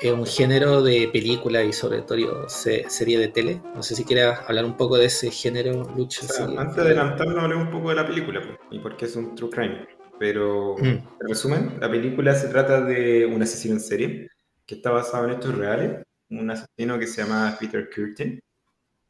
Es 0.00 0.12
un 0.12 0.24
género 0.24 0.82
de 0.82 1.10
película 1.12 1.64
y 1.64 1.72
sobre 1.72 2.02
todo 2.02 2.48
serie 2.48 3.18
de 3.18 3.26
tele. 3.26 3.60
No 3.74 3.82
sé 3.82 3.96
si 3.96 4.04
quieras 4.04 4.38
hablar 4.46 4.66
un 4.66 4.76
poco 4.76 4.96
de 4.96 5.06
ese 5.06 5.32
género, 5.32 5.82
Lucho. 5.96 6.22
antes 6.56 6.76
de 6.76 6.82
adelantarnos, 6.82 7.42
hablemos 7.42 7.64
un 7.66 7.72
poco 7.72 7.88
de 7.88 7.96
la 7.96 8.06
película 8.06 8.40
y 8.70 8.78
por 8.78 8.96
qué 8.96 9.06
es 9.06 9.16
un 9.16 9.34
True 9.34 9.50
Crime. 9.50 9.88
Pero, 10.20 10.76
mm. 10.78 10.84
en 10.84 11.28
resumen, 11.28 11.78
la 11.80 11.90
película 11.90 12.36
se 12.36 12.46
trata 12.48 12.82
de 12.82 13.26
un 13.26 13.42
asesino 13.42 13.74
en 13.74 13.80
serie 13.80 14.28
que 14.66 14.76
está 14.76 14.92
basado 14.92 15.24
en 15.24 15.38
hechos 15.38 15.56
reales. 15.56 16.04
Un 16.28 16.50
asesino 16.52 17.00
que 17.00 17.08
se 17.08 17.22
llama 17.22 17.56
Peter 17.58 17.90
Curtin, 17.92 18.38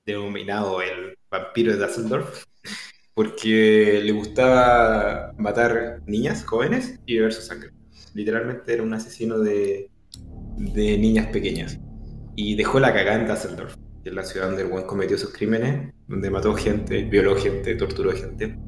denominado 0.06 0.80
el 0.80 1.14
vampiro 1.30 1.76
de 1.76 1.78
Dusseldorf, 1.78 2.44
porque 3.20 4.00
le 4.02 4.12
gustaba 4.12 5.34
matar 5.36 6.00
niñas 6.06 6.42
jóvenes 6.42 6.98
y 7.04 7.16
beber 7.18 7.34
su 7.34 7.42
sangre. 7.42 7.68
Literalmente 8.14 8.72
era 8.72 8.82
un 8.82 8.94
asesino 8.94 9.38
de, 9.40 9.90
de 10.56 10.96
niñas 10.96 11.26
pequeñas. 11.26 11.78
Y 12.34 12.56
dejó 12.56 12.80
la 12.80 12.94
cagada 12.94 13.20
en 13.20 13.28
Dusseldorf, 13.28 13.76
que 14.02 14.08
es 14.08 14.14
la 14.14 14.22
ciudad 14.22 14.46
donde 14.46 14.62
el 14.62 14.68
buen 14.68 14.86
cometió 14.86 15.18
sus 15.18 15.34
crímenes, 15.34 15.92
donde 16.08 16.30
mató 16.30 16.54
gente, 16.54 17.02
violó 17.04 17.36
gente, 17.36 17.74
torturó 17.74 18.12
gente. 18.12 18.58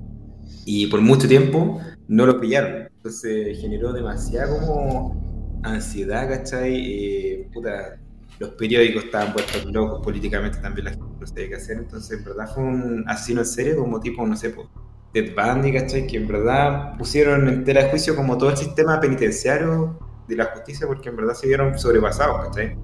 Y 0.66 0.88
por 0.88 1.00
mucho 1.00 1.26
tiempo 1.26 1.80
no 2.08 2.26
lo 2.26 2.38
pillaron. 2.38 2.90
Entonces 2.94 3.58
generó 3.58 3.94
demasiada 3.94 4.50
como 4.50 5.62
ansiedad, 5.64 6.28
¿cachai? 6.28 6.74
Eh, 6.76 7.48
puta, 7.54 7.98
los 8.42 8.50
periódicos 8.54 9.04
estaban 9.04 9.32
puestos 9.32 9.64
locos, 9.66 10.02
políticamente 10.02 10.58
también 10.58 10.84
la 10.86 10.90
gente 10.92 11.06
no 11.20 11.26
sabía 11.26 11.48
qué 11.48 11.54
hacer. 11.56 11.78
Entonces, 11.78 12.18
en 12.18 12.24
verdad 12.24 12.52
fue 12.54 12.64
un 12.64 13.04
asesino 13.08 13.40
en 13.40 13.46
serio, 13.46 13.78
como 13.78 14.00
tipo, 14.00 14.26
no 14.26 14.36
sé, 14.36 14.50
pues, 14.50 14.68
Ted 15.12 15.34
Bundy, 15.34 15.72
¿cachai? 15.72 16.06
Que 16.06 16.16
en 16.16 16.28
verdad 16.28 16.96
pusieron 16.98 17.48
en 17.48 17.64
tela 17.64 17.84
de 17.84 17.90
juicio 17.90 18.16
como 18.16 18.38
todo 18.38 18.50
el 18.50 18.56
sistema 18.56 19.00
penitenciario 19.00 19.98
de 20.28 20.36
la 20.36 20.46
justicia, 20.46 20.86
porque 20.86 21.08
en 21.08 21.16
verdad 21.16 21.34
se 21.34 21.46
vieron 21.46 21.78
sobrepasados, 21.78 22.48
¿cachai? 22.48 22.76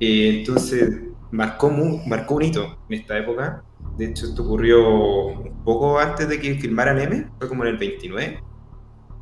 Eh, 0.00 0.38
entonces, 0.38 1.00
marcó, 1.30 1.70
marcó 2.06 2.34
un 2.36 2.42
hito 2.42 2.78
en 2.88 3.00
esta 3.00 3.18
época 3.18 3.62
de 3.96 4.04
hecho, 4.04 4.26
esto 4.26 4.42
ocurrió 4.42 5.28
un 5.28 5.64
poco 5.64 5.98
antes 5.98 6.28
de 6.28 6.38
que 6.38 6.54
filmaran 6.56 7.00
M, 7.00 7.26
fue 7.38 7.48
como 7.48 7.64
en 7.64 7.70
el 7.70 7.78
29. 7.78 8.40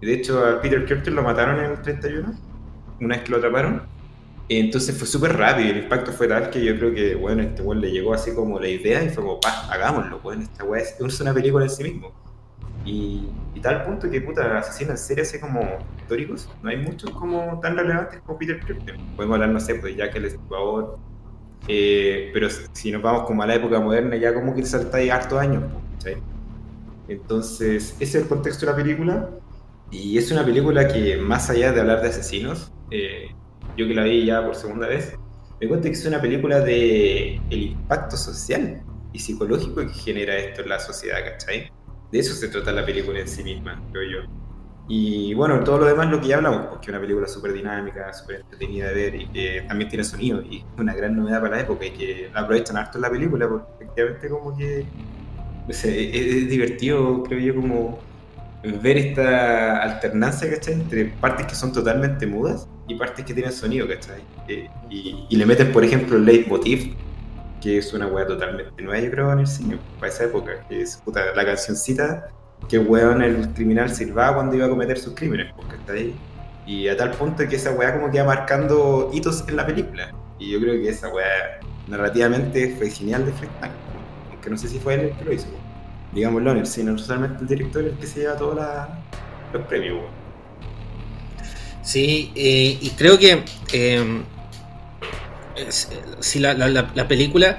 Y 0.00 0.06
de 0.06 0.12
hecho, 0.12 0.44
a 0.44 0.60
Peter 0.60 0.84
Curtin 0.84 1.14
lo 1.14 1.22
mataron 1.22 1.60
en 1.60 1.70
el 1.72 1.82
31, 1.82 2.34
una 3.00 3.14
vez 3.14 3.24
que 3.24 3.30
lo 3.30 3.36
atraparon. 3.36 3.82
Entonces 4.48 4.96
fue 4.96 5.06
súper 5.06 5.36
rápido, 5.36 5.70
el 5.70 5.78
impacto 5.78 6.12
fue 6.12 6.28
tal 6.28 6.50
que 6.50 6.62
yo 6.62 6.76
creo 6.76 6.94
que, 6.94 7.14
bueno, 7.14 7.42
este 7.42 7.62
weón 7.62 7.80
le 7.80 7.90
llegó 7.90 8.12
así 8.12 8.34
como 8.34 8.60
la 8.60 8.68
idea 8.68 9.02
y 9.02 9.08
fue 9.08 9.24
como, 9.24 9.40
pa, 9.40 9.66
hagámoslo, 9.72 10.20
weón, 10.22 10.42
esta 10.42 10.64
weá 10.64 10.82
es 10.82 11.20
una 11.20 11.32
película 11.32 11.64
en 11.64 11.70
sí 11.70 11.82
mismo. 11.82 12.12
Y, 12.84 13.30
y, 13.54 13.60
tal 13.60 13.84
punto 13.84 14.10
que, 14.10 14.20
puta, 14.20 14.58
asesinos 14.58 14.90
en 14.90 14.98
serie 14.98 15.22
así 15.22 15.40
como 15.40 15.62
históricos, 15.98 16.50
no 16.62 16.68
hay 16.68 16.76
muchos 16.76 17.10
como 17.12 17.58
tan 17.60 17.78
relevantes 17.78 18.20
como 18.20 18.38
Peter 18.38 18.60
Curtin. 18.60 18.96
Podemos 19.16 19.36
hablar, 19.36 19.48
no 19.48 19.60
sé, 19.60 19.76
pues 19.76 19.96
ya 19.96 20.10
que 20.10 20.18
el 20.18 20.26
Estuador, 20.26 20.98
eh, 21.66 22.30
pero 22.34 22.48
si 22.50 22.92
nos 22.92 23.00
vamos 23.00 23.22
como 23.22 23.42
a 23.42 23.46
la 23.46 23.54
época 23.54 23.80
moderna, 23.80 24.16
ya 24.16 24.34
como 24.34 24.54
que 24.54 24.64
saltáis 24.66 25.10
harto 25.10 25.38
años. 25.38 25.62
Entonces, 27.08 27.96
ese 28.00 28.04
es 28.04 28.14
el 28.14 28.28
contexto 28.28 28.66
de 28.66 28.72
la 28.72 28.76
película. 28.76 29.30
Y 29.90 30.18
es 30.18 30.30
una 30.30 30.44
película 30.44 30.88
que, 30.88 31.16
más 31.16 31.48
allá 31.50 31.72
de 31.72 31.80
hablar 31.80 32.02
de 32.02 32.08
asesinos, 32.08 32.72
eh, 32.90 33.34
yo 33.76 33.86
que 33.86 33.94
la 33.94 34.04
vi 34.04 34.26
ya 34.26 34.44
por 34.44 34.54
segunda 34.54 34.86
vez, 34.86 35.16
me 35.60 35.68
cuenta 35.68 35.88
que 35.88 35.94
es 35.94 36.06
una 36.06 36.20
película 36.20 36.60
de 36.60 37.40
el 37.50 37.62
impacto 37.62 38.16
social 38.16 38.82
y 39.12 39.18
psicológico 39.18 39.80
que 39.82 39.88
genera 39.88 40.36
esto 40.36 40.62
en 40.62 40.68
la 40.68 40.78
sociedad, 40.78 41.18
¿cachai? 41.24 41.70
De 42.10 42.18
eso 42.18 42.34
se 42.34 42.48
trata 42.48 42.72
la 42.72 42.84
película 42.84 43.20
en 43.20 43.28
sí 43.28 43.42
misma, 43.42 43.80
creo 43.92 44.22
yo. 44.22 44.30
Y 44.86 45.32
bueno, 45.32 45.64
todo 45.64 45.78
lo 45.78 45.86
demás 45.86 46.10
lo 46.10 46.20
que 46.20 46.28
ya 46.28 46.36
hablamos, 46.36 46.66
porque 46.66 46.86
es 46.86 46.88
una 46.90 47.00
película 47.00 47.26
súper 47.26 47.54
dinámica, 47.54 48.12
súper 48.12 48.40
entretenida 48.40 48.88
de 48.88 48.94
ver 48.94 49.14
y 49.14 49.26
que 49.28 49.64
también 49.66 49.88
tiene 49.88 50.04
sonido 50.04 50.42
y 50.42 50.58
es 50.58 50.64
una 50.76 50.94
gran 50.94 51.16
novedad 51.16 51.40
para 51.40 51.56
la 51.56 51.62
época 51.62 51.86
y 51.86 51.90
que 51.92 52.30
la 52.34 52.40
aprovechan 52.40 52.76
harto 52.76 52.98
en 52.98 53.02
la 53.02 53.10
película 53.10 53.48
porque 53.48 53.66
efectivamente 53.80 54.28
como 54.28 54.56
que 54.56 54.84
es, 55.68 56.48
divertido, 56.48 57.22
creo 57.22 57.40
yo, 57.40 57.54
como 57.54 57.98
ver 58.82 58.96
esta 58.96 59.82
alternancia, 59.82 60.50
¿cachai? 60.50 60.74
Entre 60.74 61.06
partes 61.06 61.46
que 61.46 61.54
son 61.54 61.72
totalmente 61.72 62.26
mudas 62.26 62.66
y 62.88 62.94
partes 62.94 63.24
que 63.24 63.34
tienen 63.34 63.52
sonido, 63.52 63.86
¿cachai? 63.88 64.22
Eh, 64.48 64.68
y, 64.90 65.26
y, 65.28 65.36
le 65.36 65.46
meten, 65.46 65.72
por 65.72 65.84
ejemplo, 65.84 66.16
el 66.16 66.24
leitmotiv, 66.24 66.94
que 67.60 67.78
es 67.78 67.92
una 67.92 68.06
weá 68.06 68.26
totalmente 68.26 68.82
nueva, 68.82 69.00
yo 69.00 69.10
creo, 69.10 69.32
en 69.32 69.40
el 69.40 69.46
cine, 69.46 69.78
para 69.98 70.12
esa 70.12 70.24
época, 70.24 70.52
que 70.68 70.82
es 70.82 70.96
puta, 70.98 71.34
la 71.34 71.44
cancioncita 71.44 72.28
que 72.68 72.78
weón 72.78 73.22
el 73.22 73.48
criminal 73.50 73.90
sirva 73.90 74.34
cuando 74.34 74.56
iba 74.56 74.66
a 74.66 74.68
cometer 74.68 74.98
sus 74.98 75.14
crímenes, 75.14 75.52
está 75.72 75.92
ahí. 75.92 76.14
Y 76.66 76.88
a 76.88 76.96
tal 76.96 77.10
punto 77.10 77.46
que 77.46 77.56
esa 77.56 77.72
weá 77.72 77.92
como 77.92 78.10
que 78.10 78.16
iba 78.16 78.26
marcando 78.26 79.10
hitos 79.12 79.44
en 79.48 79.56
la 79.56 79.66
película. 79.66 80.12
Y 80.38 80.52
yo 80.52 80.60
creo 80.60 80.74
que 80.74 80.88
esa 80.88 81.08
weá 81.08 81.60
narrativamente 81.88 82.74
fue 82.78 82.90
genial 82.90 83.26
de 83.26 83.32
Frank 83.32 83.50
aunque 84.30 84.50
no 84.50 84.56
sé 84.56 84.68
si 84.68 84.78
fue 84.78 84.94
él 84.94 85.00
el 85.00 85.16
que 85.16 85.24
lo 85.24 85.32
hizo. 85.32 85.46
Digámoslo, 86.14 86.52
en 86.52 86.58
el 86.58 86.66
cine, 86.66 86.92
no 86.92 86.98
solamente 86.98 87.42
el 87.42 87.48
director 87.48 87.84
el 87.84 87.92
que 87.98 88.06
se 88.06 88.20
lleva 88.20 88.36
todos 88.36 88.58
los 89.52 89.66
premios. 89.66 89.98
Sí, 91.82 92.32
eh, 92.34 92.78
y 92.80 92.90
creo 92.90 93.18
que 93.18 93.44
eh, 93.72 94.22
si 96.20 96.38
la, 96.38 96.54
la, 96.54 96.68
la 96.94 97.08
película 97.08 97.58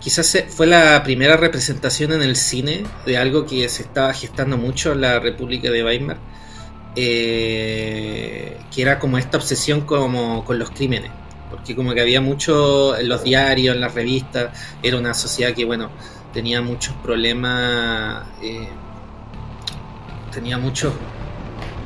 quizás 0.00 0.44
fue 0.48 0.66
la 0.66 1.02
primera 1.02 1.36
representación 1.36 2.12
en 2.12 2.22
el 2.22 2.36
cine 2.36 2.84
de 3.06 3.18
algo 3.18 3.44
que 3.44 3.68
se 3.68 3.82
estaba 3.82 4.12
gestando 4.14 4.56
mucho 4.56 4.92
en 4.92 5.00
la 5.00 5.18
República 5.18 5.70
de 5.70 5.82
Weimar, 5.82 6.18
eh, 6.94 8.56
que 8.72 8.82
era 8.82 8.98
como 8.98 9.18
esta 9.18 9.38
obsesión 9.38 9.80
como 9.80 10.44
con 10.44 10.58
los 10.58 10.70
crímenes, 10.70 11.10
porque 11.50 11.74
como 11.74 11.92
que 11.92 12.00
había 12.00 12.20
mucho 12.20 12.96
en 12.96 13.08
los 13.08 13.24
diarios, 13.24 13.74
en 13.74 13.80
las 13.80 13.94
revistas, 13.94 14.50
era 14.82 14.96
una 14.96 15.12
sociedad 15.12 15.54
que, 15.54 15.64
bueno, 15.64 15.90
tenía 16.36 16.60
muchos 16.60 16.94
problemas, 16.96 18.28
eh, 18.42 18.68
tenía 20.34 20.58
muchos 20.58 20.92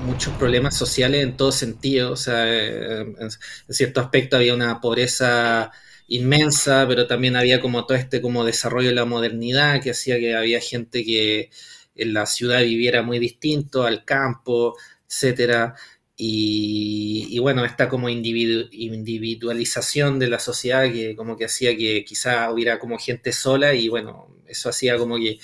muchos 0.05 0.35
problemas 0.35 0.77
sociales 0.77 1.23
en 1.23 1.37
todo 1.37 1.53
sentido, 1.53 2.11
o 2.11 2.17
sea, 2.17 2.49
en 2.49 3.31
cierto 3.69 4.01
aspecto 4.01 4.37
había 4.37 4.55
una 4.55 4.81
pobreza 4.81 5.71
inmensa, 6.09 6.85
pero 6.89 7.07
también 7.07 7.37
había 7.37 7.61
como 7.61 7.87
todo 7.87 7.97
este 7.97 8.21
como 8.21 8.45
desarrollo 8.45 8.89
de 8.89 8.97
la 8.97 9.05
modernidad 9.05 9.81
que 9.81 9.93
hacía 9.93 10.19
que 10.19 10.35
había 10.35 10.61
gente 10.61 11.05
que 11.05 11.51
en 11.95 12.13
la 12.13 12.27
ciudad 12.27 12.61
viviera 12.63 13.03
muy 13.03 13.21
distinto 13.21 13.85
al 13.85 14.05
campo, 14.05 14.77
etcétera. 15.09 15.77
Y, 16.17 17.39
bueno, 17.39 17.65
esta 17.65 17.89
como 17.89 18.09
individualización 18.11 20.19
de 20.19 20.29
la 20.29 20.39
sociedad 20.39 20.85
que 20.93 21.17
como 21.17 21.37
que 21.37 21.47
hacía 21.47 21.77
que 21.77 22.05
quizá 22.05 22.51
hubiera 22.53 22.79
como 22.79 22.99
gente 22.99 23.33
sola 23.33 23.75
y 23.75 23.89
bueno, 23.89 24.39
eso 24.51 24.69
hacía 24.69 24.99
como 24.99 25.17
que 25.17 25.39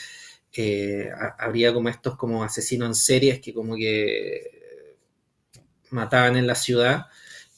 eh, 0.54 1.10
habría 1.38 1.72
como 1.74 1.88
estos 1.88 2.16
como 2.16 2.42
asesinos 2.44 2.88
en 2.88 2.94
series 2.94 3.40
que 3.40 3.52
como 3.52 3.76
que 3.76 4.56
mataban 5.90 6.36
en 6.36 6.46
la 6.46 6.54
ciudad 6.54 7.06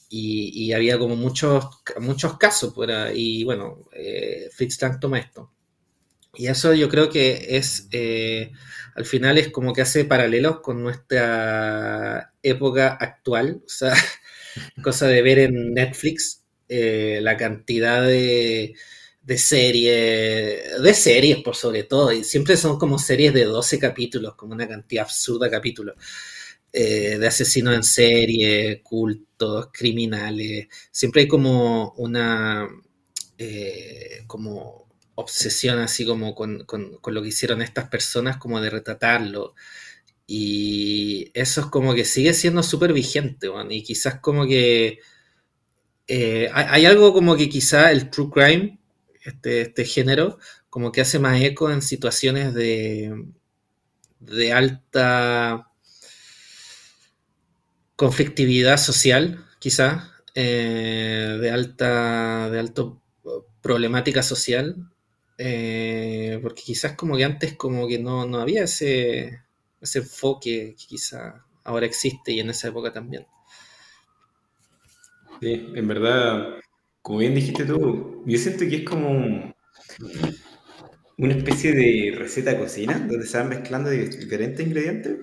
y, 0.09 0.73
había 0.73 0.97
como 0.97 1.15
muchos, 1.15 1.65
muchos 1.99 2.37
casos, 2.37 2.73
pues, 2.73 2.89
y 3.13 3.43
bueno, 3.43 3.87
eh, 3.93 4.49
Fritz 4.51 4.81
Lang 4.81 4.99
toma 4.99 5.19
esto. 5.19 5.51
Y 6.35 6.47
eso 6.47 6.73
yo 6.73 6.89
creo 6.89 7.09
que 7.09 7.57
es, 7.57 7.87
eh, 7.91 8.51
al 8.95 9.05
final 9.05 9.37
es 9.37 9.49
como 9.49 9.73
que 9.73 9.81
hace 9.81 10.05
paralelos 10.05 10.61
con 10.61 10.81
nuestra 10.83 12.33
época 12.43 12.97
actual, 12.99 13.61
o 13.65 13.69
sea, 13.69 13.93
cosa 14.83 15.07
de 15.07 15.21
ver 15.21 15.39
en 15.39 15.73
Netflix 15.73 16.43
eh, 16.69 17.19
la 17.21 17.37
cantidad 17.37 18.03
de, 18.03 18.75
de 19.29 19.37
series, 19.37 20.81
de 20.81 20.93
series 20.95 21.37
por 21.43 21.55
sobre 21.55 21.83
todo, 21.83 22.11
y 22.11 22.23
siempre 22.23 22.57
son 22.57 22.79
como 22.79 22.97
series 22.97 23.31
de 23.31 23.45
12 23.45 23.77
capítulos, 23.77 24.33
como 24.33 24.53
una 24.53 24.67
cantidad 24.67 25.03
absurda 25.03 25.45
de 25.45 25.51
capítulos. 25.51 25.95
Eh, 26.73 27.17
de 27.19 27.27
asesinos 27.27 27.75
en 27.75 27.83
serie, 27.83 28.81
cultos, 28.81 29.69
criminales. 29.71 30.67
Siempre 30.91 31.21
hay 31.23 31.27
como 31.27 31.93
una 31.97 32.67
eh, 33.37 34.23
como 34.25 34.87
obsesión 35.15 35.79
así 35.79 36.05
como 36.05 36.33
con, 36.33 36.65
lo 37.05 37.21
que 37.21 37.27
hicieron 37.27 37.61
estas 37.61 37.87
personas, 37.87 38.37
como 38.37 38.59
de 38.61 38.71
retratarlo. 38.71 39.53
Y 40.25 41.29
eso 41.35 41.61
es 41.61 41.67
como 41.67 41.93
que 41.93 42.05
sigue 42.05 42.33
siendo 42.33 42.63
súper 42.63 42.93
vigente, 42.93 43.47
y 43.69 43.83
quizás 43.83 44.19
como 44.21 44.47
que 44.47 44.99
eh, 46.07 46.49
hay, 46.51 46.85
algo 46.87 47.13
como 47.13 47.35
que 47.37 47.49
quizá 47.49 47.91
el 47.91 48.09
true 48.09 48.31
crime, 48.31 48.78
este, 49.23 49.61
este 49.61 49.85
género, 49.85 50.37
como 50.69 50.91
que 50.91 51.01
hace 51.01 51.19
más 51.19 51.41
eco 51.41 51.71
en 51.71 51.81
situaciones 51.81 52.53
de, 52.53 53.25
de 54.19 54.53
alta 54.53 55.71
conflictividad 57.95 58.77
social, 58.77 59.45
quizá, 59.59 60.13
eh, 60.35 61.37
de 61.41 61.51
alta, 61.51 62.49
de 62.49 62.59
alto 62.59 63.01
problemática 63.61 64.23
social, 64.23 64.89
eh, 65.37 66.39
porque 66.41 66.63
quizás 66.63 66.93
como 66.93 67.17
que 67.17 67.25
antes 67.25 67.53
como 67.55 67.87
que 67.87 67.99
no, 67.99 68.25
no 68.25 68.39
había 68.39 68.63
ese, 68.63 69.41
ese 69.81 69.99
enfoque 69.99 70.75
que 70.77 70.85
quizá 70.87 71.45
ahora 71.63 71.85
existe 71.85 72.31
y 72.31 72.39
en 72.39 72.49
esa 72.49 72.69
época 72.69 72.91
también. 72.91 73.27
Sí, 75.41 75.71
en 75.73 75.87
verdad, 75.87 76.55
como 77.01 77.19
bien 77.19 77.35
dijiste 77.35 77.65
tú, 77.65 78.23
yo 78.25 78.37
siento 78.37 78.65
que 78.65 78.77
es 78.77 78.83
como 78.83 79.53
una 81.17 81.33
especie 81.33 81.73
de 81.73 82.15
receta 82.17 82.51
de 82.51 82.59
cocina 82.59 82.99
donde 82.99 83.25
se 83.25 83.37
van 83.37 83.49
mezclando 83.49 83.89
diferentes 83.89 84.65
ingredientes 84.65 85.17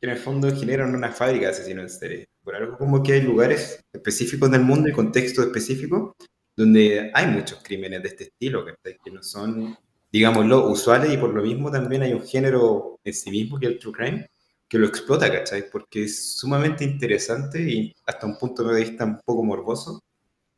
que 0.00 0.06
en 0.06 0.10
el 0.10 0.18
fondo 0.18 0.54
generan 0.54 0.94
una 0.94 1.10
fábrica 1.12 1.46
de 1.46 1.52
asesinos 1.52 1.84
en 1.84 1.98
serie. 1.98 2.28
Por 2.42 2.54
algo 2.54 2.78
como 2.78 3.02
que 3.02 3.14
hay 3.14 3.22
lugares 3.22 3.84
específicos 3.92 4.50
del 4.50 4.62
mundo 4.62 4.88
y 4.88 4.92
contextos 4.92 5.46
específicos 5.46 6.12
donde 6.56 7.10
hay 7.14 7.26
muchos 7.26 7.62
crímenes 7.62 8.02
de 8.02 8.08
este 8.08 8.24
estilo, 8.24 8.64
que 8.64 9.10
no 9.10 9.22
son, 9.22 9.76
digámoslo, 10.10 10.68
usuales 10.70 11.12
y 11.12 11.16
por 11.16 11.32
lo 11.32 11.42
mismo 11.42 11.70
también 11.70 12.02
hay 12.02 12.12
un 12.12 12.26
género 12.26 12.98
en 13.04 13.14
sí 13.14 13.30
mismo 13.30 13.58
que 13.58 13.66
es 13.66 13.72
el 13.72 13.78
true 13.78 13.92
crime 13.92 14.26
que 14.68 14.78
lo 14.78 14.86
explota, 14.86 15.30
¿cachai? 15.32 15.70
Porque 15.70 16.04
es 16.04 16.36
sumamente 16.36 16.84
interesante 16.84 17.60
y 17.62 17.94
hasta 18.06 18.26
un 18.26 18.36
punto 18.36 18.64
de 18.64 18.80
vista 18.82 19.04
un 19.04 19.20
poco 19.24 19.42
morboso 19.42 20.02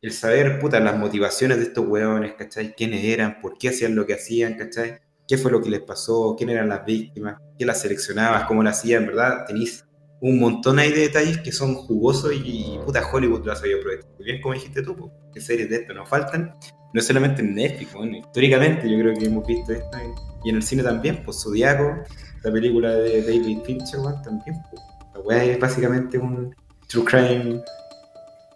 el 0.02 0.12
saber, 0.12 0.58
puta, 0.58 0.80
las 0.80 0.98
motivaciones 0.98 1.58
de 1.58 1.64
estos 1.64 1.86
hueones, 1.86 2.32
¿cachai? 2.34 2.74
¿Quiénes 2.74 3.04
eran? 3.04 3.40
¿Por 3.40 3.58
qué 3.58 3.68
hacían 3.68 3.94
lo 3.94 4.06
que 4.06 4.14
hacían, 4.14 4.54
¿cachai? 4.54 4.98
¿Qué 5.28 5.36
fue 5.36 5.50
lo 5.50 5.60
que 5.60 5.70
les 5.70 5.80
pasó? 5.80 6.34
¿Quién 6.36 6.50
eran 6.50 6.68
las 6.68 6.84
víctimas? 6.84 7.38
¿Quién 7.56 7.66
las 7.66 7.80
seleccionabas? 7.80 8.44
¿Cómo 8.44 8.62
las 8.62 8.78
hacían? 8.78 9.06
¿Verdad? 9.06 9.44
Tenéis 9.46 9.84
un 10.20 10.38
montón 10.38 10.78
ahí 10.78 10.90
de 10.90 11.02
detalles 11.02 11.38
que 11.38 11.52
son 11.52 11.74
jugosos 11.74 12.32
y, 12.34 12.78
puta 12.84 13.02
Hollywood 13.10 13.44
lo 13.44 13.52
ha 13.52 13.56
sabido 13.56 13.78
aprovechar. 13.78 14.10
Bien, 14.18 14.40
como 14.40 14.54
dijiste 14.54 14.82
tú, 14.82 15.10
¿qué 15.32 15.40
series 15.40 15.68
de 15.68 15.76
esto 15.76 15.94
nos 15.94 16.08
faltan? 16.08 16.54
No 16.92 17.00
solamente 17.00 17.42
en 17.42 17.54
Netflix, 17.54 17.94
bueno, 17.94 18.16
históricamente 18.16 18.90
yo 18.90 18.98
creo 18.98 19.14
que 19.14 19.26
hemos 19.26 19.46
visto 19.46 19.72
esto 19.72 19.98
y 20.44 20.50
en 20.50 20.56
el 20.56 20.62
cine 20.62 20.82
también, 20.82 21.22
pues 21.24 21.42
Zodiaco, 21.42 22.02
la 22.42 22.52
película 22.52 22.94
de 22.94 23.22
David 23.22 23.58
Fincher, 23.64 24.00
también, 24.24 24.56
pues, 24.70 24.82
la 25.14 25.20
weá 25.20 25.44
es 25.44 25.60
básicamente 25.60 26.18
un 26.18 26.54
true 26.88 27.04
crime 27.04 27.62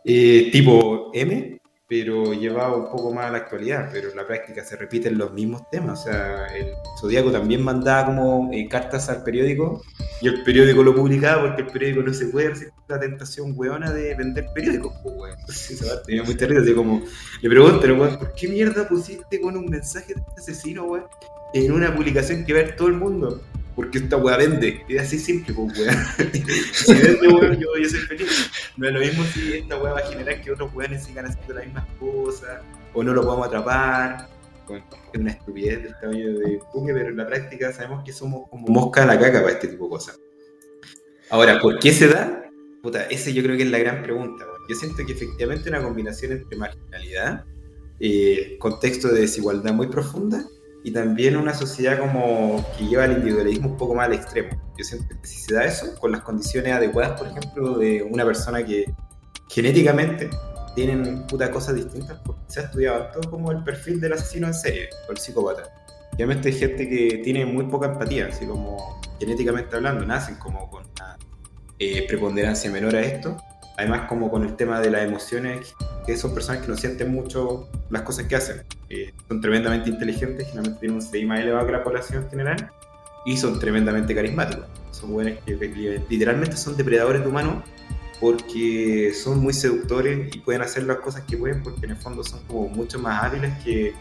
eh, 0.04 0.50
tipo 0.52 1.10
M, 1.14 1.54
pero 1.86 2.32
llevado 2.32 2.78
un 2.78 2.90
poco 2.90 3.12
más 3.12 3.26
a 3.26 3.30
la 3.30 3.38
actualidad, 3.38 3.90
pero 3.92 4.10
en 4.10 4.16
la 4.16 4.26
práctica 4.26 4.64
se 4.64 4.76
repiten 4.76 5.18
los 5.18 5.32
mismos 5.32 5.68
temas. 5.70 6.00
O 6.00 6.04
sea, 6.04 6.46
el 6.54 6.72
Zodíaco 7.00 7.30
también 7.30 7.62
mandaba 7.62 8.06
como 8.06 8.50
eh, 8.52 8.66
cartas 8.68 9.08
al 9.10 9.22
periódico 9.22 9.82
y 10.20 10.28
el 10.28 10.42
periódico 10.42 10.82
lo 10.82 10.94
publicaba 10.94 11.46
porque 11.46 11.62
el 11.62 11.68
periódico 11.68 12.02
no 12.02 12.14
se 12.14 12.26
puede 12.26 12.50
resistir 12.50 12.72
la 12.88 13.00
tentación 13.00 13.52
weona 13.54 13.92
de 13.92 14.14
vender 14.14 14.46
periódicos, 14.54 14.94
pues. 15.02 15.34
Entonces, 15.38 15.70
esa 15.82 15.94
parte 15.94 16.22
muy 16.22 16.34
terrible. 16.34 16.62
Así 16.62 16.74
como, 16.74 17.02
le 17.42 17.48
pregunto, 17.48 17.86
weón, 17.86 18.18
¿por 18.18 18.32
qué 18.34 18.48
mierda 18.48 18.88
pusiste 18.88 19.40
con 19.40 19.56
un 19.56 19.66
mensaje 19.66 20.14
de 20.14 20.20
este 20.20 20.40
asesino, 20.40 20.84
weón, 20.84 21.06
en 21.52 21.70
una 21.70 21.94
publicación 21.94 22.44
que 22.44 22.54
va 22.54 22.60
a 22.60 22.62
ver 22.62 22.76
todo 22.76 22.88
el 22.88 22.94
mundo? 22.94 23.42
Porque 23.74 23.98
esta 23.98 24.16
weá 24.16 24.36
vende. 24.36 24.84
Es 24.88 25.02
así 25.02 25.18
simple, 25.18 25.54
pues 25.54 25.78
weá. 25.78 26.16
si 26.72 26.94
vende, 26.94 27.28
weón, 27.28 27.58
yo, 27.58 27.68
yo 27.76 27.88
soy 27.88 28.00
feliz. 28.00 28.50
No 28.76 28.88
es 28.88 28.94
lo 28.94 29.00
mismo 29.00 29.24
si 29.24 29.54
esta 29.54 29.80
weá 29.80 29.92
va 29.92 30.00
a 30.00 30.06
generar 30.06 30.40
que 30.40 30.52
otros 30.52 30.72
weones 30.74 31.04
sigan 31.04 31.26
haciendo 31.26 31.54
las 31.54 31.64
mismas 31.64 31.86
cosas, 31.98 32.62
o 32.92 33.02
no 33.02 33.12
lo 33.12 33.22
podamos 33.22 33.48
atrapar. 33.48 34.28
es 34.68 35.20
una 35.20 35.32
estupidez 35.32 35.82
del 35.82 35.94
tamaño 36.00 36.38
de 36.38 36.60
buque, 36.72 36.92
pero 36.92 37.08
en 37.08 37.16
la 37.16 37.26
práctica 37.26 37.72
sabemos 37.72 38.04
que 38.04 38.12
somos 38.12 38.48
como 38.48 38.68
mosca 38.68 39.02
a 39.02 39.06
la 39.06 39.18
caca 39.18 39.40
para 39.40 39.52
este 39.52 39.68
tipo 39.68 39.84
de 39.84 39.90
cosas. 39.90 40.20
Ahora, 41.30 41.60
¿por 41.60 41.78
qué 41.78 41.92
se 41.92 42.08
da? 42.08 42.44
Puta, 42.82 43.04
esa 43.06 43.30
yo 43.30 43.42
creo 43.42 43.56
que 43.56 43.64
es 43.64 43.70
la 43.70 43.78
gran 43.78 44.02
pregunta. 44.02 44.44
Yo 44.68 44.76
siento 44.76 45.04
que 45.04 45.12
efectivamente 45.12 45.68
una 45.68 45.82
combinación 45.82 46.32
entre 46.32 46.56
marginalidad, 46.56 47.44
eh, 47.98 48.56
contexto 48.58 49.08
de 49.08 49.22
desigualdad 49.22 49.72
muy 49.72 49.88
profunda 49.88 50.44
y 50.84 50.92
también 50.92 51.36
una 51.36 51.54
sociedad 51.54 51.98
como 51.98 52.62
que 52.76 52.84
lleva 52.84 53.06
el 53.06 53.12
individualismo 53.12 53.70
un 53.70 53.76
poco 53.78 53.94
más 53.94 54.06
al 54.06 54.12
extremo. 54.12 54.50
Yo 54.76 54.84
siento 54.84 55.08
que 55.08 55.26
si 55.26 55.40
se 55.40 55.54
da 55.54 55.64
eso, 55.64 55.98
con 55.98 56.12
las 56.12 56.20
condiciones 56.20 56.74
adecuadas, 56.74 57.18
por 57.18 57.26
ejemplo, 57.26 57.78
de 57.78 58.02
una 58.02 58.22
persona 58.26 58.62
que 58.62 58.84
genéticamente 59.48 60.28
tienen 60.74 61.26
puta 61.26 61.50
cosas 61.50 61.76
distintas, 61.76 62.20
porque 62.22 62.42
se 62.48 62.60
ha 62.60 62.62
estudiado 62.64 63.06
todo 63.12 63.30
como 63.30 63.50
el 63.50 63.64
perfil 63.64 63.98
del 63.98 64.12
asesino 64.12 64.46
en 64.46 64.52
serie 64.52 64.90
o 65.08 65.12
el 65.12 65.16
psicópata. 65.16 65.72
Obviamente 66.12 66.48
hay 66.50 66.54
gente 66.54 66.86
que 66.86 67.22
tiene 67.24 67.46
muy 67.46 67.64
poca 67.64 67.86
empatía, 67.86 68.26
así 68.26 68.44
como 68.44 69.00
genéticamente 69.18 69.74
hablando, 69.74 70.04
nacen 70.04 70.34
como 70.34 70.70
con 70.70 70.84
una 70.84 71.16
eh, 71.78 72.06
preponderancia 72.06 72.70
menor 72.70 72.94
a 72.94 73.00
esto, 73.00 73.38
además 73.76 74.02
como 74.08 74.30
con 74.30 74.44
el 74.44 74.56
tema 74.56 74.80
de 74.80 74.90
las 74.90 75.02
emociones, 75.02 75.74
que 76.06 76.16
son 76.16 76.34
personas 76.34 76.62
que 76.62 76.68
no 76.68 76.76
sienten 76.76 77.10
mucho 77.10 77.68
las 77.90 78.02
cosas 78.02 78.26
que 78.26 78.36
hacen. 78.36 78.62
Eh, 78.88 79.12
son 79.28 79.40
tremendamente 79.40 79.90
inteligentes, 79.90 80.46
generalmente 80.46 80.80
tienen 80.80 80.96
un 80.96 81.02
CI 81.02 81.24
más 81.24 81.40
elevado 81.40 81.66
que 81.66 81.72
la 81.72 81.82
población 81.82 82.28
general, 82.30 82.70
y 83.24 83.36
son 83.36 83.58
tremendamente 83.58 84.14
carismáticos. 84.14 84.66
Son 84.90 85.12
buenos 85.12 85.38
que 85.44 86.02
literalmente 86.08 86.56
son 86.56 86.76
depredadores 86.76 87.22
de 87.22 87.28
humanos 87.28 87.64
porque 88.20 89.12
son 89.12 89.40
muy 89.40 89.52
seductores 89.52 90.34
y 90.34 90.38
pueden 90.38 90.62
hacer 90.62 90.84
las 90.84 90.98
cosas 90.98 91.22
que 91.22 91.36
pueden 91.36 91.62
porque 91.62 91.84
en 91.84 91.92
el 91.92 91.96
fondo 91.96 92.22
son 92.22 92.40
como 92.46 92.68
mucho 92.68 92.98
más 92.98 93.24
hábiles 93.24 93.52
que 93.64 93.92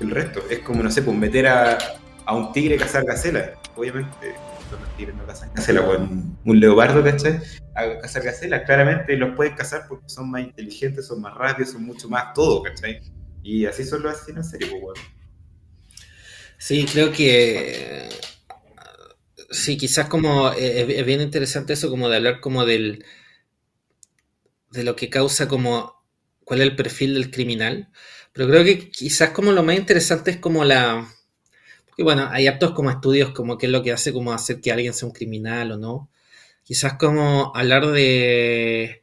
el 0.00 0.10
resto. 0.10 0.42
Es 0.50 0.58
como, 0.60 0.82
no 0.82 0.90
sé, 0.90 1.02
pues 1.02 1.16
meter 1.16 1.46
a, 1.46 1.78
a 2.26 2.34
un 2.34 2.52
tigre 2.52 2.74
a 2.74 2.78
cazar 2.78 3.04
gacelas. 3.04 3.50
Obviamente 3.74 4.34
no 4.78 5.26
gacela, 5.26 5.80
o 5.82 5.98
un, 5.98 6.60
leopardo, 6.60 7.02
¿cachai? 7.02 7.40
A 7.74 7.98
cazar 7.98 8.22
gacelas, 8.22 8.62
claramente 8.64 9.16
los 9.16 9.34
pueden 9.34 9.54
cazar 9.54 9.86
porque 9.88 10.08
son 10.08 10.30
más 10.30 10.42
inteligentes, 10.42 11.06
son 11.06 11.20
más 11.20 11.34
rápidos, 11.34 11.72
son 11.72 11.84
mucho 11.84 12.08
más 12.08 12.32
todo, 12.34 12.62
¿cachai? 12.62 13.00
Y 13.42 13.66
así 13.66 13.84
son 13.84 14.02
los 14.02 14.14
asesinos 14.14 14.46
en 14.46 14.50
serie, 14.50 14.68
pues, 14.68 14.82
bueno. 14.82 15.00
Sí, 16.58 16.86
creo 16.90 17.10
que 17.10 18.08
sí, 19.50 19.76
quizás 19.76 20.08
como 20.08 20.52
eh, 20.52 20.98
es 20.98 21.06
bien 21.06 21.20
interesante 21.20 21.74
eso 21.74 21.90
como 21.90 22.08
de 22.08 22.16
hablar 22.16 22.40
como 22.40 22.64
del 22.64 23.04
de 24.70 24.84
lo 24.84 24.96
que 24.96 25.10
causa 25.10 25.48
como 25.48 26.02
cuál 26.44 26.60
es 26.60 26.68
el 26.68 26.76
perfil 26.76 27.14
del 27.14 27.30
criminal, 27.30 27.90
pero 28.32 28.48
creo 28.48 28.64
que 28.64 28.90
quizás 28.90 29.30
como 29.30 29.52
lo 29.52 29.62
más 29.62 29.76
interesante 29.76 30.30
es 30.30 30.36
como 30.38 30.64
la 30.64 31.06
y 31.96 32.02
bueno, 32.02 32.28
hay 32.30 32.46
aptos 32.46 32.72
como 32.72 32.90
estudios 32.90 33.30
como 33.30 33.58
qué 33.58 33.66
es 33.66 33.72
lo 33.72 33.82
que 33.82 33.92
hace 33.92 34.12
como 34.12 34.32
hacer 34.32 34.60
que 34.60 34.72
alguien 34.72 34.94
sea 34.94 35.08
un 35.08 35.14
criminal 35.14 35.72
o 35.72 35.78
no. 35.78 36.10
Quizás 36.64 36.94
como 36.94 37.52
hablar 37.54 37.86
de, 37.88 39.02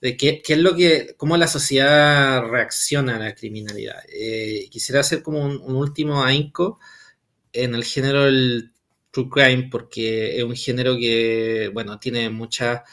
de 0.00 0.16
qué, 0.16 0.42
qué 0.42 0.54
es 0.54 0.58
lo 0.58 0.76
que, 0.76 1.14
cómo 1.16 1.36
la 1.36 1.46
sociedad 1.48 2.42
reacciona 2.42 3.16
a 3.16 3.18
la 3.18 3.34
criminalidad. 3.34 4.02
Eh, 4.12 4.68
quisiera 4.70 5.00
hacer 5.00 5.22
como 5.22 5.44
un, 5.44 5.74
último 5.76 6.24
ahínco 6.24 6.78
en 7.52 7.74
el 7.74 7.84
género 7.84 8.24
del 8.24 8.72
true 9.10 9.28
crime, 9.30 9.68
porque 9.70 10.38
es 10.38 10.44
un 10.44 10.56
género 10.56 10.96
que, 10.96 11.70
bueno, 11.72 11.98
tiene 11.98 12.30
mucha 12.30 12.84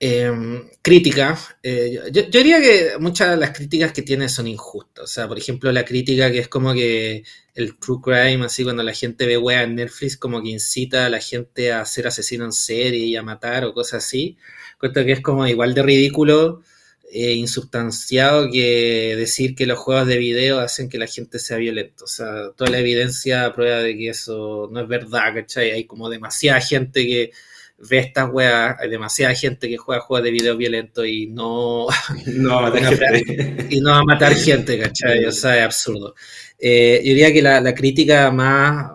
Em, 0.00 0.62
crítica, 0.80 1.36
eh, 1.60 1.98
yo, 2.12 2.22
diría 2.30 2.60
que 2.60 2.92
muchas 3.00 3.30
de 3.30 3.36
las 3.36 3.50
críticas 3.50 3.92
que 3.92 4.02
tiene 4.02 4.28
son 4.28 4.46
injustas. 4.46 5.04
O 5.04 5.06
sea, 5.08 5.26
por 5.26 5.38
ejemplo, 5.38 5.72
la 5.72 5.84
crítica 5.84 6.30
que 6.30 6.38
es 6.38 6.48
como 6.48 6.72
que 6.72 7.24
el 7.54 7.76
true 7.78 7.98
crime, 8.00 8.44
así 8.46 8.62
cuando 8.62 8.84
la 8.84 8.92
gente 8.92 9.26
ve 9.26 9.36
wea 9.36 9.64
en 9.64 9.74
Netflix, 9.74 10.16
como 10.16 10.40
que 10.40 10.50
incita 10.50 11.06
a 11.06 11.08
la 11.10 11.18
gente 11.20 11.72
a 11.72 11.84
ser 11.84 12.06
asesino 12.06 12.44
en 12.44 12.52
serie 12.52 13.06
y 13.06 13.16
a 13.16 13.24
matar 13.24 13.64
o 13.64 13.74
cosas 13.74 14.04
así. 14.04 14.36
Cuento 14.78 15.04
que 15.04 15.12
es 15.12 15.20
como 15.20 15.46
igual 15.48 15.74
de 15.74 15.82
ridículo 15.82 16.62
e 17.10 17.32
insubstanciado 17.32 18.50
que 18.50 19.14
decir 19.16 19.54
que 19.56 19.66
los 19.66 19.78
juegos 19.78 20.06
de 20.06 20.18
video 20.18 20.60
hacen 20.60 20.88
que 20.88 20.98
la 20.98 21.06
gente 21.08 21.40
sea 21.40 21.56
violenta. 21.56 22.04
O 22.04 22.06
sea, 22.06 22.52
toda 22.56 22.70
la 22.70 22.78
evidencia 22.78 23.52
prueba 23.52 23.78
de 23.80 23.96
que 23.96 24.10
eso 24.10 24.68
no 24.70 24.80
es 24.80 24.88
verdad, 24.88 25.34
¿cachai? 25.34 25.72
Hay 25.72 25.86
como 25.86 26.08
demasiada 26.08 26.60
gente 26.60 27.04
que 27.06 27.32
ve 27.78 27.98
estas 27.98 28.28
weas, 28.32 28.76
hay 28.80 28.90
demasiada 28.90 29.34
gente 29.34 29.68
que 29.68 29.76
juega 29.76 30.02
juegos 30.02 30.24
de 30.24 30.30
video 30.32 30.56
violento 30.56 31.04
y 31.04 31.28
no, 31.28 31.86
no 32.26 32.62
va 32.62 32.68
a 32.68 32.70
matar 32.70 32.96
gente. 32.96 33.66
y 33.70 33.80
no 33.80 33.90
va 33.90 33.98
a 33.98 34.04
matar 34.04 34.34
gente, 34.34 34.78
¿cachai? 34.78 35.24
O 35.24 35.32
sea, 35.32 35.56
es 35.58 35.64
absurdo. 35.64 36.14
Eh, 36.58 37.00
yo 37.04 37.10
diría 37.10 37.32
que 37.32 37.42
la, 37.42 37.74
crítica 37.74 38.30
más, 38.32 38.92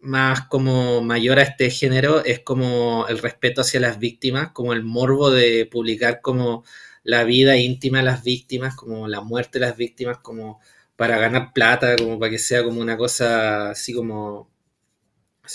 más 0.00 0.42
como 0.48 1.02
mayor 1.02 1.38
a 1.38 1.42
este 1.42 1.70
género 1.70 2.24
es 2.24 2.40
como 2.40 3.06
el 3.08 3.18
respeto 3.18 3.60
hacia 3.60 3.80
las 3.80 3.98
víctimas, 3.98 4.50
como 4.52 4.72
el 4.72 4.82
morbo 4.82 5.30
de 5.30 5.66
publicar 5.66 6.20
como 6.20 6.64
la 7.04 7.24
vida 7.24 7.56
íntima 7.56 7.98
de 7.98 8.04
las 8.04 8.24
víctimas, 8.24 8.74
como 8.74 9.06
la 9.08 9.20
muerte 9.20 9.58
de 9.58 9.66
las 9.66 9.76
víctimas, 9.76 10.18
como 10.18 10.60
para 10.96 11.18
ganar 11.18 11.52
plata, 11.52 11.96
como 11.96 12.18
para 12.18 12.30
que 12.30 12.38
sea 12.38 12.64
como 12.64 12.80
una 12.80 12.96
cosa 12.96 13.70
así 13.70 13.92
como 13.92 14.51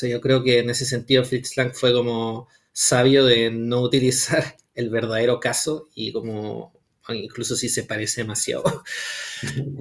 yo 0.02 0.22
creo 0.22 0.44
que 0.44 0.60
en 0.60 0.70
ese 0.70 0.86
sentido 0.86 1.24
Fritz 1.24 1.58
Lang 1.58 1.74
fue 1.74 1.94
como 1.94 2.48
sabio 2.72 3.26
de 3.26 3.50
no 3.50 3.82
utilizar 3.82 4.56
el 4.76 4.90
verdadero 4.90 5.40
caso 5.40 5.90
y 5.96 6.12
como 6.12 6.74
incluso 7.10 7.56
si 7.56 7.70
se 7.70 7.84
parece 7.84 8.22
demasiado. 8.22 8.84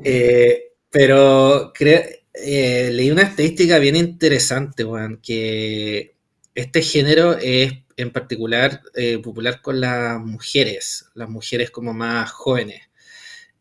Eh, 0.05 0.73
pero 0.91 1.73
eh, 1.81 2.91
leí 2.93 3.11
una 3.11 3.23
estadística 3.23 3.79
bien 3.79 3.97
interesante, 3.97 4.85
Juan, 4.85 5.19
que 5.23 6.15
este 6.55 6.83
género 6.83 7.39
es 7.39 7.73
en 7.97 8.13
particular 8.13 8.83
eh, 8.95 9.19
popular 9.19 9.63
con 9.63 9.81
las 9.81 10.21
mujeres, 10.21 11.07
las 11.15 11.29
mujeres 11.31 11.71
como 11.71 11.95
más 11.95 12.31
jóvenes. 12.31 12.86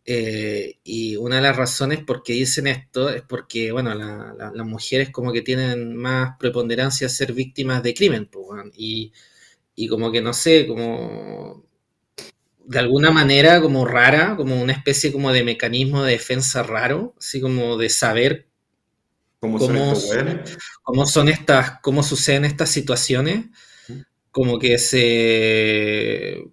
Eh, 0.08 0.78
y 0.84 1.16
una 1.16 1.38
de 1.38 1.42
las 1.42 1.56
razones 1.58 2.04
por 2.04 2.22
qué 2.22 2.34
dicen 2.34 2.68
esto 2.68 3.10
es 3.10 3.24
porque, 3.24 3.72
bueno, 3.72 3.96
las 3.96 4.66
mujeres 4.68 5.10
como 5.10 5.34
que 5.34 5.42
tienen 5.42 5.96
más 5.96 6.38
preponderancia 6.38 7.08
a 7.08 7.10
ser 7.10 7.34
víctimas 7.34 7.82
de 7.82 7.96
crimen, 7.96 8.28
pues, 8.28 8.66
y, 8.78 9.12
y 9.76 9.88
como 9.88 10.12
que 10.12 10.22
no 10.22 10.34
sé, 10.34 10.68
como 10.68 11.66
de 12.66 12.80
alguna 12.80 13.12
manera 13.12 13.62
como 13.62 13.86
rara, 13.86 14.36
como 14.36 14.62
una 14.62 14.74
especie 14.74 15.12
como 15.12 15.32
de 15.32 15.44
mecanismo 15.44 16.04
de 16.04 16.14
defensa 16.14 16.64
raro, 16.64 17.16
así 17.20 17.42
como 17.42 17.78
de 17.78 17.90
saber 17.90 18.48
¿Cómo, 19.40 19.60
cómo, 19.60 19.96
son, 19.96 20.42
cómo 20.82 21.06
son 21.06 21.30
estas, 21.30 21.80
cómo 21.82 22.02
suceden 22.02 22.46
estas 22.46 22.70
situaciones, 22.70 23.46
como 24.32 24.58
que 24.58 24.80
se, 24.80 26.44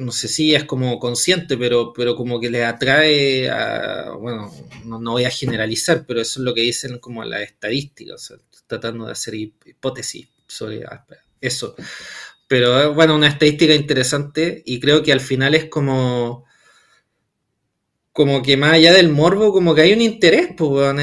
no 0.00 0.12
sé 0.12 0.28
si 0.28 0.54
es 0.54 0.64
como 0.64 0.98
consciente, 0.98 1.58
pero, 1.58 1.92
pero 1.92 2.16
como 2.16 2.40
que 2.40 2.48
le 2.50 2.64
atrae 2.64 3.50
a, 3.50 4.12
bueno, 4.12 4.50
no, 4.86 4.98
no, 4.98 5.12
voy 5.12 5.24
a 5.24 5.30
generalizar, 5.30 6.06
pero 6.06 6.22
eso 6.22 6.40
es 6.40 6.44
lo 6.44 6.54
que 6.54 6.62
dicen 6.62 6.98
como 6.98 7.22
las 7.22 7.42
estadísticas, 7.42 8.34
tratando 8.66 9.04
de 9.06 9.12
hacer 9.12 9.34
hipótesis 9.34 10.28
sobre 10.46 10.84
eso. 11.40 11.74
Pero 12.48 12.80
eh, 12.80 12.86
bueno, 12.88 13.14
una 13.14 13.28
estadística 13.28 13.74
interesante 13.74 14.62
y 14.64 14.80
creo 14.80 15.02
que 15.02 15.12
al 15.12 15.20
final 15.20 15.54
es 15.54 15.66
como 15.66 16.44
como 18.12 18.42
que 18.42 18.56
más 18.56 18.72
allá 18.72 18.92
del 18.92 19.10
morbo, 19.10 19.52
como 19.52 19.74
que 19.74 19.82
hay 19.82 19.92
un 19.92 20.02
interés, 20.02 20.50
pues, 20.56 20.94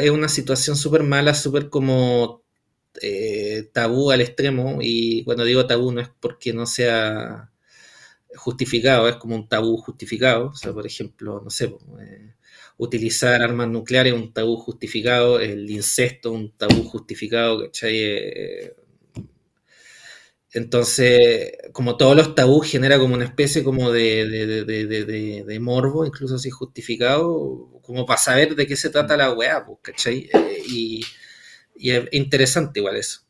es 0.00 0.10
una 0.10 0.28
situación 0.28 0.76
súper 0.76 1.02
mala, 1.02 1.34
súper 1.34 1.68
como 1.68 2.42
eh, 3.02 3.68
tabú 3.72 4.10
al 4.10 4.20
extremo, 4.22 4.78
y 4.80 5.24
cuando 5.24 5.44
digo 5.44 5.66
tabú 5.66 5.92
no 5.92 6.00
es 6.00 6.08
porque 6.20 6.52
no 6.52 6.66
sea 6.66 7.50
justificado, 8.36 9.08
es 9.08 9.16
como 9.16 9.36
un 9.36 9.48
tabú 9.48 9.76
justificado, 9.78 10.48
o 10.48 10.54
sea, 10.54 10.72
por 10.72 10.86
ejemplo, 10.86 11.40
no 11.42 11.50
sé, 11.50 11.66
eh, 12.00 12.34
utilizar 12.78 13.42
armas 13.42 13.68
nucleares 13.68 14.12
es 14.12 14.18
un 14.18 14.32
tabú 14.32 14.56
justificado, 14.56 15.40
el 15.40 15.70
incesto 15.70 16.32
un 16.32 16.52
tabú 16.56 16.84
justificado, 16.84 17.60
¿cachai? 17.64 17.98
Eh, 17.98 18.74
entonces, 20.54 21.52
como 21.72 21.96
todos 21.96 22.16
los 22.16 22.34
tabús, 22.36 22.68
genera 22.70 22.96
como 22.98 23.16
una 23.16 23.24
especie 23.24 23.64
como 23.64 23.90
de, 23.90 24.24
de, 24.24 25.60
morbo, 25.60 26.06
incluso 26.06 26.36
así 26.36 26.48
justificado, 26.48 27.80
como 27.82 28.06
para 28.06 28.20
saber 28.20 28.54
de 28.54 28.66
qué 28.66 28.76
se 28.76 28.90
trata 28.90 29.16
la 29.16 29.32
weá, 29.32 29.66
¿cachai? 29.82 30.30
Eh, 30.32 30.62
y, 30.68 31.04
es 31.76 32.04
interesante 32.12 32.78
igual 32.78 32.96
eso. 32.96 33.23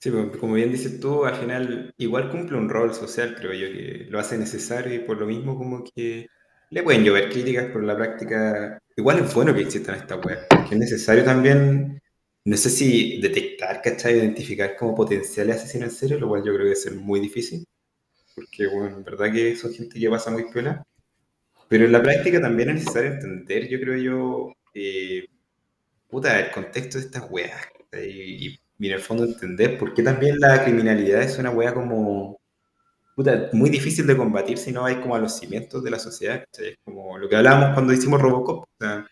Sí, 0.00 0.10
como 0.40 0.54
bien 0.54 0.72
dices 0.72 0.98
tú, 0.98 1.24
al 1.26 1.36
final 1.36 1.92
igual 1.98 2.30
cumple 2.30 2.56
un 2.56 2.70
rol 2.70 2.94
social, 2.94 3.34
creo 3.36 3.52
yo, 3.52 3.66
que 3.66 4.06
lo 4.08 4.18
hace 4.18 4.38
necesario 4.38 4.94
y 4.94 5.00
por 5.00 5.18
lo 5.18 5.26
mismo 5.26 5.56
como 5.58 5.84
que 5.84 6.26
le 6.70 6.82
pueden 6.82 7.04
llover 7.04 7.28
críticas, 7.30 7.66
por 7.70 7.84
la 7.84 7.96
práctica 7.96 8.78
igual 8.96 9.18
es 9.18 9.34
bueno 9.34 9.54
que 9.54 9.60
existan 9.62 9.96
estas 9.96 10.24
weas, 10.24 10.46
que 10.48 10.74
es 10.74 10.78
necesario 10.80 11.24
también 11.24 12.00
no 12.44 12.56
sé 12.56 12.70
si 12.70 13.20
detectar, 13.20 13.82
¿cachai? 13.82 14.16
Identificar 14.18 14.76
como 14.76 14.94
potenciales 14.94 15.56
asesinos 15.56 15.90
en 15.90 15.94
serio, 15.96 16.18
lo 16.18 16.28
cual 16.28 16.42
yo 16.44 16.54
creo 16.54 16.66
que 16.66 16.72
es 16.72 16.92
muy 16.92 17.20
difícil. 17.20 17.66
Porque, 18.34 18.66
bueno, 18.68 18.96
en 18.98 19.04
verdad 19.04 19.32
que 19.32 19.56
son 19.56 19.72
gente 19.74 20.00
que 20.00 20.10
pasa 20.10 20.30
muy 20.30 20.50
piola. 20.50 20.84
Pero 21.68 21.86
en 21.86 21.92
la 21.92 22.02
práctica 22.02 22.40
también 22.40 22.70
es 22.70 22.76
necesario 22.76 23.12
entender, 23.12 23.68
yo 23.68 23.80
creo 23.80 23.96
yo, 23.98 24.54
eh, 24.74 25.26
puta, 26.08 26.40
el 26.40 26.52
contexto 26.52 26.98
de 26.98 27.04
estas 27.06 27.30
weas. 27.30 27.60
Y, 27.92 28.48
y, 28.48 28.60
en 28.88 28.94
el 28.94 29.00
fondo 29.00 29.24
entender 29.24 29.78
por 29.78 29.94
qué 29.94 30.02
también 30.02 30.38
la 30.40 30.64
criminalidad 30.64 31.22
es 31.22 31.38
una 31.38 31.50
wea 31.50 31.74
como, 31.74 32.40
puta, 33.14 33.50
muy 33.52 33.70
difícil 33.70 34.06
de 34.06 34.16
combatir 34.16 34.58
si 34.58 34.72
no 34.72 34.84
hay 34.84 34.96
como 34.96 35.14
a 35.14 35.18
los 35.18 35.36
cimientos 35.36 35.82
de 35.84 35.90
la 35.90 35.98
sociedad. 35.98 36.44
Es 36.58 36.76
como 36.84 37.18
lo 37.18 37.28
que 37.28 37.36
hablábamos 37.36 37.74
cuando 37.74 37.92
hicimos 37.92 38.20
Robocop. 38.20 38.62
O 38.62 38.68
sea, 38.78 39.06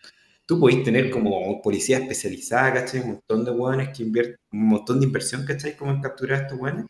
tú 0.45 0.59
podéis 0.59 0.83
tener 0.83 1.11
como 1.11 1.61
policía 1.61 1.99
especializada, 1.99 2.73
¿cachai? 2.73 3.01
Un 3.01 3.07
montón 3.09 3.45
de 3.45 3.51
hueones 3.51 3.89
que 3.95 4.03
invierten, 4.03 4.37
un 4.51 4.67
montón 4.69 4.99
de 4.99 5.05
inversión, 5.05 5.45
¿cachai? 5.45 5.75
Como 5.77 5.91
en 5.91 6.01
capturar 6.01 6.39
a 6.39 6.41
estos 6.43 6.59
hueones. 6.59 6.85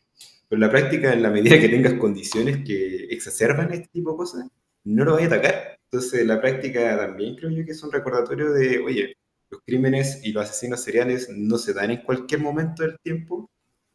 Pero 0.48 0.58
en 0.58 0.62
la 0.62 0.72
práctica, 0.72 1.14
en 1.14 1.22
la 1.22 1.30
medida 1.30 1.60
que 1.60 1.70
tengas 1.70 1.94
condiciones 1.96 2.64
que 2.66 3.06
exacerban 3.12 3.74
este 3.74 3.90
tipo 3.92 4.12
de 4.12 4.18
cosas, 4.18 4.46
no 4.86 5.04
lo 5.06 5.14
vais 5.16 5.32
a 5.32 5.36
atacar. 5.36 5.78
Entonces, 5.92 6.26
la 6.26 6.40
práctica 6.40 6.98
también 6.98 7.36
creo 7.36 7.50
yo 7.52 7.66
que 7.66 7.72
es 7.72 7.84
un 7.84 7.92
recordatorio 7.92 8.52
de, 8.52 8.80
oye, 8.80 9.16
los 9.50 9.62
crímenes 9.66 10.22
y 10.24 10.32
los 10.32 10.50
asesinos 10.50 10.82
seriales 10.84 11.30
no 11.30 11.58
se 11.58 11.74
dan 11.74 11.92
en 11.92 12.04
cualquier 12.04 12.42
momento 12.42 12.84
del 12.84 12.98
tiempo 13.00 13.50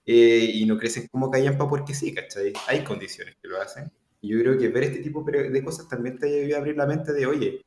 eh, 0.07 0.51
y 0.55 0.67
no 0.67 0.77
crecen 0.79 1.09
como 1.09 1.31
callampa 1.31 1.69
porque 1.69 1.95
sí, 1.95 2.13
¿cachai? 2.15 2.53
Hay 2.67 2.85
condiciones 2.85 3.37
que 3.41 3.49
lo 3.49 3.61
hacen. 3.61 3.91
Y 4.21 4.29
yo 4.31 4.39
creo 4.41 4.59
que 4.59 4.69
ver 4.69 4.85
este 4.85 5.01
tipo 5.01 5.23
de 5.23 5.65
cosas 5.65 5.89
también 5.89 6.19
te 6.19 6.43
ayuda 6.43 6.57
a 6.57 6.61
abrir 6.61 6.77
la 6.77 6.87
mente 6.87 7.13
de, 7.13 7.27
oye, 7.27 7.63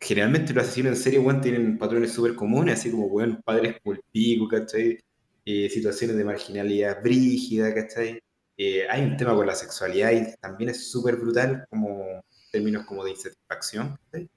generalmente 0.00 0.52
los 0.52 0.64
asesinos 0.64 0.96
en 0.96 1.02
serie, 1.02 1.18
weón, 1.18 1.40
tienen 1.40 1.78
patrones 1.78 2.12
súper 2.12 2.34
comunes, 2.34 2.78
así 2.78 2.90
como, 2.90 3.06
weón, 3.06 3.42
padres 3.42 3.76
pico, 4.12 4.48
¿cachai? 4.48 4.98
Eh, 5.44 5.70
situaciones 5.70 6.16
de 6.16 6.24
marginalidad 6.24 7.02
brígida, 7.02 7.74
¿cachai? 7.74 8.20
Eh, 8.56 8.86
hay 8.88 9.02
un 9.04 9.16
tema 9.16 9.34
con 9.34 9.46
la 9.46 9.54
sexualidad 9.54 10.12
y 10.12 10.34
también 10.40 10.70
es 10.70 10.90
súper 10.90 11.16
brutal, 11.16 11.66
como 11.70 12.24
términos 12.50 12.86
como 12.86 13.04
de 13.04 13.10
insatisfacción, 13.12 13.96
¿cachai? 14.10 14.28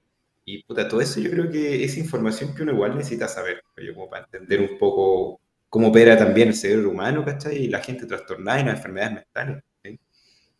Y 0.52 0.64
puta, 0.64 0.88
todo 0.88 1.00
eso 1.00 1.20
yo 1.20 1.30
creo 1.30 1.48
que 1.48 1.84
es 1.84 1.96
información 1.96 2.52
que 2.54 2.62
uno 2.62 2.72
igual 2.72 2.96
necesita 2.96 3.28
saber, 3.28 3.62
como 3.94 4.10
para 4.10 4.24
entender 4.24 4.60
un 4.60 4.76
poco 4.78 5.40
cómo 5.68 5.88
opera 5.88 6.18
también 6.18 6.48
el 6.48 6.54
cerebro 6.54 6.90
humano, 6.90 7.24
¿cachai? 7.24 7.56
Y 7.56 7.68
la 7.68 7.80
gente 7.80 8.04
trastornada 8.04 8.60
y 8.60 8.64
las 8.64 8.76
enfermedades 8.76 9.14
mentales, 9.14 9.62
¿cachai? 9.76 10.00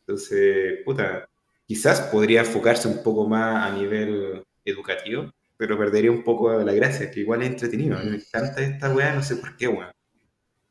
Entonces, 0.00 0.78
puta, 0.84 1.28
quizás 1.66 2.02
podría 2.02 2.40
enfocarse 2.40 2.86
un 2.86 3.02
poco 3.02 3.26
más 3.26 3.68
a 3.68 3.76
nivel 3.76 4.44
educativo, 4.64 5.32
pero 5.56 5.76
perdería 5.76 6.12
un 6.12 6.22
poco 6.22 6.52
la 6.62 6.72
gracia, 6.72 7.10
que 7.10 7.20
igual 7.20 7.42
es 7.42 7.48
entretenido. 7.48 7.98
A 7.98 8.02
mí 8.02 8.10
me 8.10 8.16
encanta 8.18 8.62
esta 8.62 8.94
weá, 8.94 9.12
no 9.12 9.24
sé 9.24 9.36
por 9.36 9.56
qué, 9.56 9.66
weá. 9.66 9.92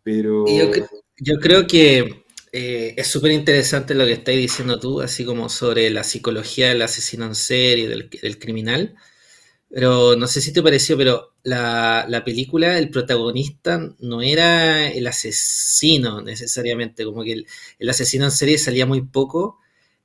Pero. 0.02 0.46
Yo, 0.48 0.72
yo 1.18 1.40
creo 1.40 1.68
que 1.68 2.24
eh, 2.54 2.94
es 2.96 3.08
súper 3.08 3.34
interesante 3.34 3.94
lo 3.94 4.06
que 4.06 4.14
estáis 4.14 4.40
diciendo 4.40 4.80
tú, 4.80 5.02
así 5.02 5.26
como 5.26 5.50
sobre 5.50 5.90
la 5.90 6.06
psicología 6.06 6.70
del 6.70 6.82
asesino 6.82 7.26
en 7.26 7.36
serie, 7.36 7.90
del, 7.90 8.10
del 8.10 8.40
criminal. 8.40 8.96
Pero 9.70 10.16
no 10.16 10.28
sé 10.28 10.42
si 10.42 10.52
te 10.52 10.64
pareció, 10.64 10.98
pero 10.98 11.36
la, 11.44 12.06
la, 12.10 12.24
película, 12.24 12.78
el 12.80 12.90
protagonista 12.90 13.80
no 14.00 14.22
era 14.22 14.88
el 14.90 15.06
asesino 15.08 16.22
necesariamente, 16.22 17.06
como 17.06 17.24
que 17.24 17.34
el, 17.34 17.48
el 17.78 17.90
asesino 17.90 18.26
en 18.26 18.32
serie 18.32 18.58
salía 18.58 18.86
muy 18.88 19.02
poco 19.04 19.60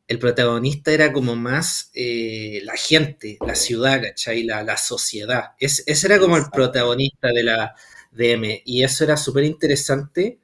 el 0.07 0.19
protagonista 0.19 0.93
era 0.93 1.13
como 1.13 1.35
más 1.37 1.91
eh, 1.95 2.61
la 2.65 2.77
gente, 2.77 3.39
la 3.47 3.55
ciudad, 3.55 4.03
¿cachai? 4.03 4.43
La, 4.45 4.63
la 4.63 4.77
sociedad. 4.77 5.53
Es, 5.59 5.83
ese 5.87 6.07
era 6.07 6.19
como 6.19 6.37
el 6.37 6.45
protagonista 6.53 7.29
de 7.29 7.43
la 7.43 7.75
DM. 8.13 8.63
Y 8.65 8.83
eso 8.85 9.05
era 9.05 9.17
súper 9.17 9.45
interesante 9.45 10.41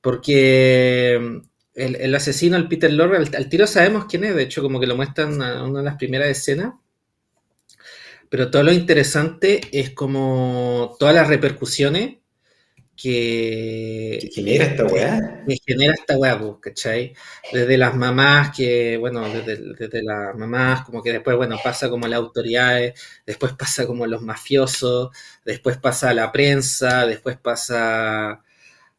porque 0.00 1.18
mm, 1.20 1.38
el, 1.74 2.14
asesino, 2.14 2.56
el 2.56 2.68
Peter 2.68 2.92
Lorre, 2.92 3.18
al, 3.18 3.48
tiro 3.48 3.66
sabemos 3.66 4.06
quién 4.06 4.24
es, 4.24 4.34
de 4.34 4.42
hecho 4.44 4.62
como 4.62 4.80
que 4.80 4.86
lo 4.86 4.96
muestran 4.96 5.34
en 5.34 5.60
una 5.62 5.80
de 5.80 5.84
las 5.84 5.96
primeras 5.96 6.28
escenas. 6.28 6.74
Pero 8.30 8.50
todo 8.50 8.62
lo 8.62 8.72
interesante 8.72 9.60
es 9.72 9.90
como 9.90 10.96
todas 10.98 11.14
las 11.14 11.28
repercusiones 11.28 12.16
que, 12.96 14.30
genera 14.34 14.64
esta 14.64 14.84
weá. 14.86 15.44
Que 15.46 15.56
genera 15.64 15.94
esta 15.94 16.16
weá, 16.16 16.40
¿cachai? 16.60 17.14
Desde 17.52 17.76
las 17.76 17.94
mamás, 17.94 18.56
que, 18.56 18.96
bueno, 18.96 19.28
desde, 19.28 20.02
las 20.02 20.34
mamás, 20.34 20.84
como 20.84 21.02
que 21.02 21.12
después, 21.12 21.36
bueno, 21.36 21.58
pasa 21.62 21.90
como 21.90 22.08
las 22.08 22.18
autoridades, 22.18 22.98
después 23.26 23.52
pasa 23.52 23.86
como 23.86 24.06
los 24.06 24.22
mafiosos, 24.22 25.10
después 25.44 25.76
pasa 25.76 26.10
a 26.10 26.14
la 26.14 26.32
prensa, 26.32 27.06
después 27.06 27.36
pasa 27.36 28.42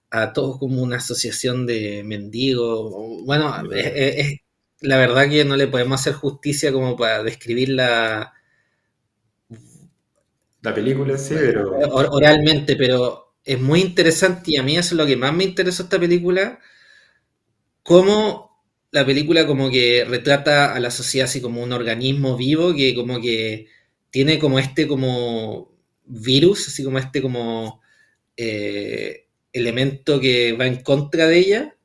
a 0.10 0.34
todo 0.34 0.60
como 0.60 0.82
una 0.84 0.98
asociación 0.98 1.66
de 1.66 2.04
mendigos. 2.06 3.24
Bueno, 3.26 3.54
es, 3.74 4.40
la 4.82 4.98
verdad 4.98 5.30
que 5.30 5.44
no 5.44 5.56
le 5.58 5.68
podemos 5.68 6.00
hacer 6.02 6.14
justicia 6.14 6.72
como 6.72 6.96
para 6.96 7.24
describir 7.24 7.70
la... 7.70 8.34
La 10.68 10.76
película, 10.76 11.18
sí, 11.18 11.34
pero... 11.34 11.72
Oralmente, 11.92 12.76
pero 12.76 13.36
es 13.46 13.58
muy 13.58 13.80
interesante 13.80 14.52
y 14.52 14.58
a 14.58 14.64
mí 14.64 14.78
eso 14.78 14.96
es 14.96 14.98
lo 14.98 15.06
que 15.06 15.16
más 15.16 15.34
me 15.34 15.46
interesó 15.46 15.84
esta 15.84 15.98
película, 15.98 16.60
cómo 17.84 18.66
la 18.92 19.06
película 19.06 19.48
como 19.48 19.70
que 19.70 20.04
retrata 20.06 20.76
a 20.76 20.80
la 20.82 20.92
sociedad 20.92 21.24
así 21.24 21.40
como 21.40 21.64
un 21.64 21.72
organismo 21.72 22.36
vivo 22.36 22.76
que 22.76 22.94
como 22.94 23.22
que 23.22 23.68
tiene 24.10 24.40
como 24.40 24.60
este 24.60 24.88
como 24.88 25.72
virus, 26.04 26.68
así 26.68 26.84
como 26.84 27.00
este 27.00 27.22
como 27.22 27.82
eh, 28.36 29.28
elemento 29.54 30.20
que 30.20 30.52
va 30.52 30.68
en 30.68 30.84
contra 30.84 31.28
de 31.28 31.38
ella 31.38 31.77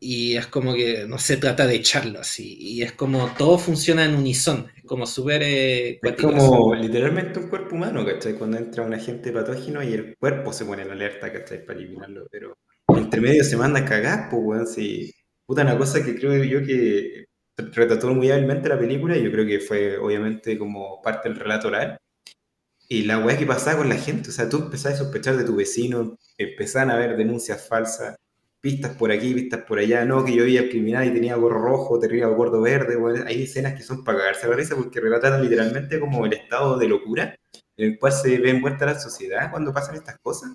y 0.00 0.36
es 0.36 0.46
como 0.46 0.74
que 0.74 1.06
no 1.06 1.18
se 1.18 1.36
trata 1.36 1.66
de 1.66 1.76
echarlo 1.76 2.20
así 2.20 2.56
y 2.58 2.82
es 2.82 2.92
como 2.92 3.32
todo 3.38 3.58
funciona 3.58 4.04
en 4.04 4.14
unison 4.14 4.66
como 4.86 5.06
súper... 5.06 5.42
Eh, 5.42 6.00
es 6.02 6.16
como 6.20 6.74
literalmente 6.74 7.38
un 7.40 7.48
cuerpo 7.48 7.74
humano, 7.74 8.04
¿cachai? 8.04 8.34
Cuando 8.34 8.58
entra 8.58 8.84
un 8.84 8.94
agente 8.94 9.32
patógeno 9.32 9.82
y 9.82 9.94
el 9.94 10.16
cuerpo 10.18 10.52
se 10.52 10.64
pone 10.64 10.82
en 10.82 10.90
alerta, 10.90 11.32
¿cachai? 11.32 11.64
Para 11.64 11.78
eliminarlo, 11.78 12.26
pero 12.30 12.56
entre 12.88 13.20
medio 13.20 13.44
se 13.44 13.56
manda 13.56 13.80
a 13.80 13.84
cagar, 13.84 14.28
pues, 14.30 14.42
weón, 14.44 14.66
sí. 14.66 15.12
Puta, 15.46 15.62
una 15.62 15.78
cosa 15.78 16.04
que 16.04 16.14
creo 16.16 16.42
yo 16.44 16.64
que 16.64 17.26
retrató 17.56 18.12
muy 18.14 18.30
hábilmente 18.30 18.68
la 18.68 18.78
película, 18.78 19.16
y 19.16 19.24
yo 19.24 19.30
creo 19.30 19.46
que 19.46 19.60
fue 19.60 19.98
obviamente 19.98 20.58
como 20.58 21.00
parte 21.02 21.28
del 21.28 21.38
relato 21.38 21.68
oral, 21.68 21.98
y 22.88 23.02
la 23.04 23.18
weá 23.18 23.38
que 23.38 23.46
pasaba 23.46 23.78
con 23.78 23.88
la 23.88 23.96
gente, 23.96 24.30
o 24.30 24.32
sea, 24.32 24.48
tú 24.48 24.58
empezabas 24.58 25.00
a 25.00 25.04
sospechar 25.04 25.36
de 25.36 25.44
tu 25.44 25.56
vecino, 25.56 26.18
empezaban 26.36 26.90
a 26.90 26.96
ver 26.96 27.16
denuncias 27.16 27.66
falsas, 27.66 28.16
pistas 28.64 28.96
por 28.96 29.12
aquí, 29.12 29.34
pistas 29.34 29.60
por 29.64 29.78
allá, 29.78 30.06
no, 30.06 30.24
que 30.24 30.34
yo 30.34 30.42
veía 30.42 30.70
criminal 30.70 31.06
y 31.06 31.12
tenía 31.12 31.36
gorro 31.36 31.60
rojo, 31.60 31.98
tenía 31.98 32.26
gordo 32.28 32.62
verde, 32.62 32.96
hay 33.26 33.42
escenas 33.42 33.74
que 33.74 33.82
son 33.82 34.02
para 34.02 34.16
cagarse 34.16 34.48
la 34.48 34.56
risa 34.56 34.74
porque 34.74 35.02
relatan 35.02 35.42
literalmente 35.42 36.00
como 36.00 36.24
el 36.24 36.32
estado 36.32 36.78
de 36.78 36.88
locura 36.88 37.36
en 37.76 37.90
el 37.90 37.98
cual 37.98 38.12
se 38.12 38.38
ve 38.38 38.48
envuelta 38.48 38.86
la 38.86 38.98
sociedad 38.98 39.50
cuando 39.50 39.70
pasan 39.70 39.96
estas 39.96 40.18
cosas 40.18 40.54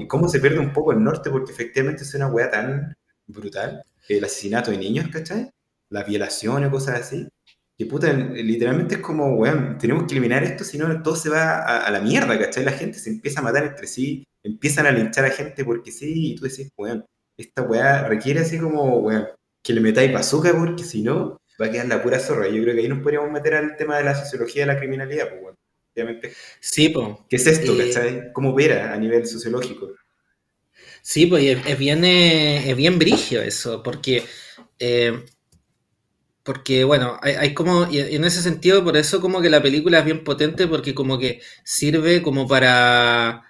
y 0.00 0.06
cómo 0.06 0.30
se 0.30 0.40
pierde 0.40 0.60
un 0.60 0.72
poco 0.72 0.92
el 0.92 1.04
norte 1.04 1.28
porque 1.28 1.52
efectivamente 1.52 2.04
es 2.04 2.14
una 2.14 2.28
weá 2.28 2.50
tan 2.50 2.94
brutal, 3.26 3.84
el 4.08 4.24
asesinato 4.24 4.70
de 4.70 4.78
niños, 4.78 5.08
¿cachai? 5.12 5.50
Las 5.90 6.06
violaciones, 6.06 6.70
cosas 6.70 7.00
así, 7.00 7.28
que 7.76 7.84
puta, 7.84 8.10
literalmente 8.14 8.94
es 8.94 9.00
como, 9.02 9.34
weón, 9.34 9.76
tenemos 9.76 10.04
que 10.04 10.14
eliminar 10.14 10.42
esto, 10.42 10.64
si 10.64 10.78
no 10.78 11.02
todo 11.02 11.16
se 11.16 11.28
va 11.28 11.58
a, 11.58 11.84
a, 11.84 11.90
la 11.90 12.00
mierda, 12.00 12.38
¿cachai? 12.38 12.64
La 12.64 12.72
gente 12.72 12.98
se 12.98 13.10
empieza 13.10 13.40
a 13.40 13.42
matar 13.42 13.64
entre 13.64 13.86
sí, 13.86 14.24
empiezan 14.42 14.86
a 14.86 14.90
linchar 14.90 15.26
a 15.26 15.30
gente 15.30 15.66
porque 15.66 15.92
sí, 15.92 16.32
y 16.32 16.34
tú 16.34 16.44
decís, 16.44 16.70
weón, 16.78 17.04
esta 17.36 17.62
weá 17.62 18.06
requiere 18.08 18.40
así 18.40 18.58
como, 18.58 18.98
weón, 18.98 19.28
que 19.62 19.72
le 19.72 19.80
metáis 19.80 20.12
bazooka 20.12 20.52
porque 20.52 20.84
si 20.84 21.02
no, 21.02 21.40
va 21.60 21.66
a 21.66 21.70
quedar 21.70 21.86
la 21.86 22.02
pura 22.02 22.18
zorra. 22.18 22.48
Yo 22.48 22.62
creo 22.62 22.74
que 22.74 22.82
ahí 22.82 22.88
nos 22.88 23.02
podríamos 23.02 23.30
meter 23.30 23.54
al 23.54 23.76
tema 23.76 23.98
de 23.98 24.04
la 24.04 24.14
sociología 24.14 24.62
de 24.62 24.72
la 24.72 24.78
criminalidad, 24.78 25.28
pues, 25.28 25.42
weón. 25.42 25.56
Obviamente. 25.94 26.32
Sí, 26.60 26.88
pues. 26.88 27.08
¿Qué 27.28 27.36
es 27.36 27.46
esto, 27.46 27.76
cachai? 27.76 28.32
¿Cómo 28.32 28.50
opera 28.50 28.92
a 28.92 28.96
nivel 28.96 29.26
sociológico? 29.26 29.90
Sí, 31.02 31.26
pues 31.26 31.58
es, 31.66 31.78
bien, 31.78 32.04
eh, 32.04 32.70
es 32.70 32.76
bien 32.76 32.98
brigio 32.98 33.42
eso, 33.42 33.82
porque, 33.82 34.22
eh, 34.78 35.24
porque 36.44 36.84
bueno, 36.84 37.18
hay, 37.20 37.34
hay, 37.34 37.54
como, 37.54 37.90
y 37.90 37.98
en 37.98 38.24
ese 38.24 38.40
sentido, 38.40 38.84
por 38.84 38.96
eso 38.96 39.20
como 39.20 39.40
que 39.40 39.50
la 39.50 39.60
película 39.60 39.98
es 39.98 40.04
bien 40.04 40.22
potente, 40.22 40.68
porque 40.68 40.94
como 40.94 41.18
que 41.18 41.40
sirve 41.64 42.22
como 42.22 42.46
para 42.46 43.42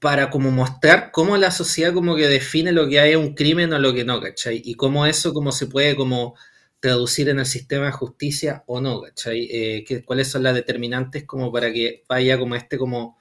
para 0.00 0.30
como 0.30 0.50
mostrar 0.50 1.10
cómo 1.12 1.36
la 1.36 1.50
sociedad 1.50 1.92
como 1.94 2.16
que 2.16 2.28
define 2.28 2.72
lo 2.72 2.88
que 2.88 3.00
hay 3.00 3.14
un 3.14 3.34
crimen 3.34 3.72
o 3.72 3.78
lo 3.78 3.94
que 3.94 4.04
no, 4.04 4.20
¿cachai? 4.20 4.62
Y 4.64 4.74
cómo 4.74 5.06
eso 5.06 5.34
como 5.34 5.52
se 5.52 5.66
puede 5.66 5.94
como 5.96 6.36
traducir 6.80 7.28
en 7.28 7.38
el 7.38 7.46
sistema 7.46 7.86
de 7.86 7.92
justicia 7.92 8.64
o 8.66 8.80
no, 8.80 9.02
¿cachai? 9.02 9.48
Eh, 9.50 9.84
que, 9.84 10.04
¿Cuáles 10.04 10.28
son 10.28 10.42
las 10.42 10.54
determinantes 10.54 11.24
como 11.24 11.52
para 11.52 11.72
que 11.72 12.04
vaya 12.08 12.38
como 12.38 12.56
este 12.56 12.78
como 12.78 13.18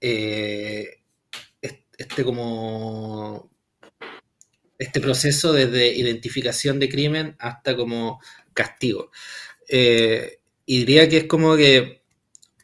eh, 0.00 0.98
este 1.98 2.24
como 2.24 3.50
este 4.78 5.00
proceso 5.00 5.52
desde 5.52 5.94
identificación 5.96 6.78
de 6.78 6.88
crimen 6.88 7.36
hasta 7.38 7.76
como 7.76 8.20
castigo. 8.54 9.10
Eh, 9.68 10.40
y 10.64 10.78
diría 10.80 11.08
que 11.08 11.18
es 11.18 11.24
como 11.24 11.56
que 11.56 12.02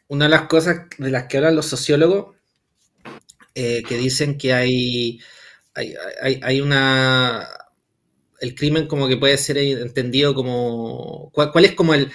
una 0.07 0.25
de 0.25 0.31
las 0.31 0.43
cosas 0.43 0.87
de 0.97 1.11
las 1.11 1.25
que 1.25 1.37
hablan 1.37 1.55
los 1.55 1.65
sociólogos 1.65 2.34
eh, 3.55 3.83
que 3.87 3.97
dicen 3.97 4.37
que 4.37 4.53
hay, 4.53 5.19
hay, 5.73 5.95
hay, 6.43 6.61
una... 6.61 7.47
El 8.39 8.53
crimen 8.53 8.85
como 8.87 9.07
que 9.07 9.17
puede 9.17 9.37
ser 9.37 9.57
entendido 9.57 10.35
como... 10.35 11.31
¿Cuál, 11.33 11.51
cuál 11.51 11.65
es 11.65 11.73
como 11.73 11.93
el... 11.93 12.11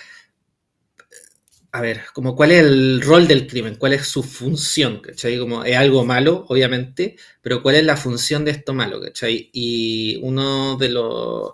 A 1.72 1.80
ver, 1.80 2.02
como 2.12 2.34
cuál 2.36 2.50
es 2.50 2.60
el 2.60 3.00
rol 3.00 3.26
del 3.28 3.46
crimen, 3.46 3.76
cuál 3.76 3.92
es 3.94 4.06
su 4.06 4.22
función, 4.22 5.00
¿cachai? 5.00 5.38
Como 5.38 5.64
es 5.64 5.76
algo 5.76 6.04
malo, 6.04 6.44
obviamente, 6.48 7.16
pero 7.40 7.62
cuál 7.62 7.76
es 7.76 7.84
la 7.84 7.96
función 7.96 8.44
de 8.44 8.50
esto 8.50 8.74
malo, 8.74 9.00
¿cachai? 9.00 9.50
Y 9.52 10.18
uno 10.22 10.76
de 10.76 10.88
los... 10.90 11.52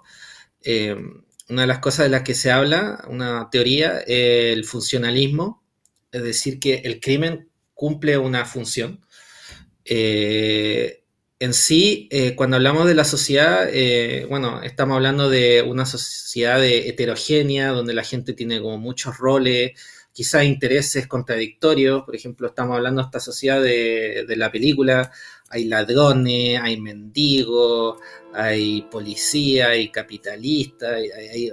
Eh, 0.62 0.96
una 1.48 1.62
de 1.62 1.68
las 1.68 1.78
cosas 1.78 2.06
de 2.06 2.10
las 2.10 2.22
que 2.22 2.34
se 2.34 2.50
habla, 2.50 3.04
una 3.08 3.48
teoría, 3.50 4.00
eh, 4.06 4.52
el 4.52 4.64
funcionalismo, 4.64 5.62
es 6.10 6.22
decir, 6.22 6.58
que 6.58 6.76
el 6.76 6.98
crimen 7.00 7.48
cumple 7.74 8.18
una 8.18 8.44
función, 8.44 9.05
eh, 9.88 11.02
en 11.38 11.52
sí, 11.54 12.08
eh, 12.10 12.34
cuando 12.34 12.56
hablamos 12.56 12.86
de 12.86 12.94
la 12.94 13.04
sociedad, 13.04 13.68
eh, 13.70 14.26
bueno, 14.28 14.62
estamos 14.62 14.96
hablando 14.96 15.28
de 15.28 15.62
una 15.62 15.84
sociedad 15.86 16.64
heterogénea, 16.64 17.70
donde 17.70 17.94
la 17.94 18.04
gente 18.04 18.32
tiene 18.32 18.60
como 18.60 18.78
muchos 18.78 19.18
roles, 19.18 19.72
quizás 20.12 20.44
intereses 20.44 21.06
contradictorios. 21.06 22.04
Por 22.04 22.16
ejemplo, 22.16 22.48
estamos 22.48 22.76
hablando 22.76 23.02
de 23.02 23.06
esta 23.06 23.20
sociedad 23.20 23.62
de, 23.62 24.24
de 24.26 24.36
la 24.36 24.50
película, 24.50 25.12
hay 25.50 25.64
ladrones, 25.64 26.58
hay 26.60 26.80
mendigos, 26.80 27.98
hay 28.32 28.82
policía, 28.90 29.68
hay 29.68 29.90
capitalistas, 29.90 30.94
hay, 30.94 31.50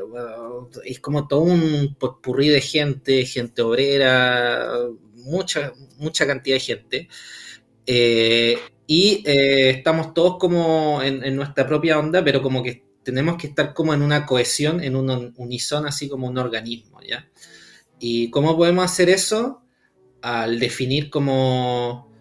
es 0.85 0.99
como 0.99 1.27
todo 1.27 1.41
un 1.41 1.95
potpurrí 1.99 2.49
de 2.49 2.61
gente, 2.61 3.25
gente 3.25 3.61
obrera, 3.61 4.69
mucha, 5.15 5.73
mucha 5.97 6.25
cantidad 6.25 6.55
de 6.55 6.59
gente. 6.59 7.07
Eh, 7.85 8.57
y 8.87 9.23
eh, 9.25 9.69
estamos 9.69 10.13
todos 10.13 10.37
como 10.37 11.01
en, 11.01 11.35
nuestra 11.35 11.65
propia 11.67 11.99
onda, 11.99 12.23
pero 12.23 12.41
como 12.41 12.61
que 12.61 12.83
tenemos 13.03 13.37
que 13.37 13.47
estar 13.47 13.73
como 13.73 13.93
en 13.93 14.01
una 14.01 14.25
cohesión, 14.25 14.83
en 14.83 14.95
un 14.95 15.33
unísono, 15.37 15.87
así 15.87 16.07
como 16.07 16.27
un 16.27 16.37
organismo, 16.37 16.99
¿ya? 17.01 17.29
¿Y 17.99 18.29
cómo 18.29 18.57
podemos 18.57 18.85
hacer 18.85 19.09
eso? 19.09 19.61
Al 20.21 20.59
definir 20.59 21.09
como 21.09 22.11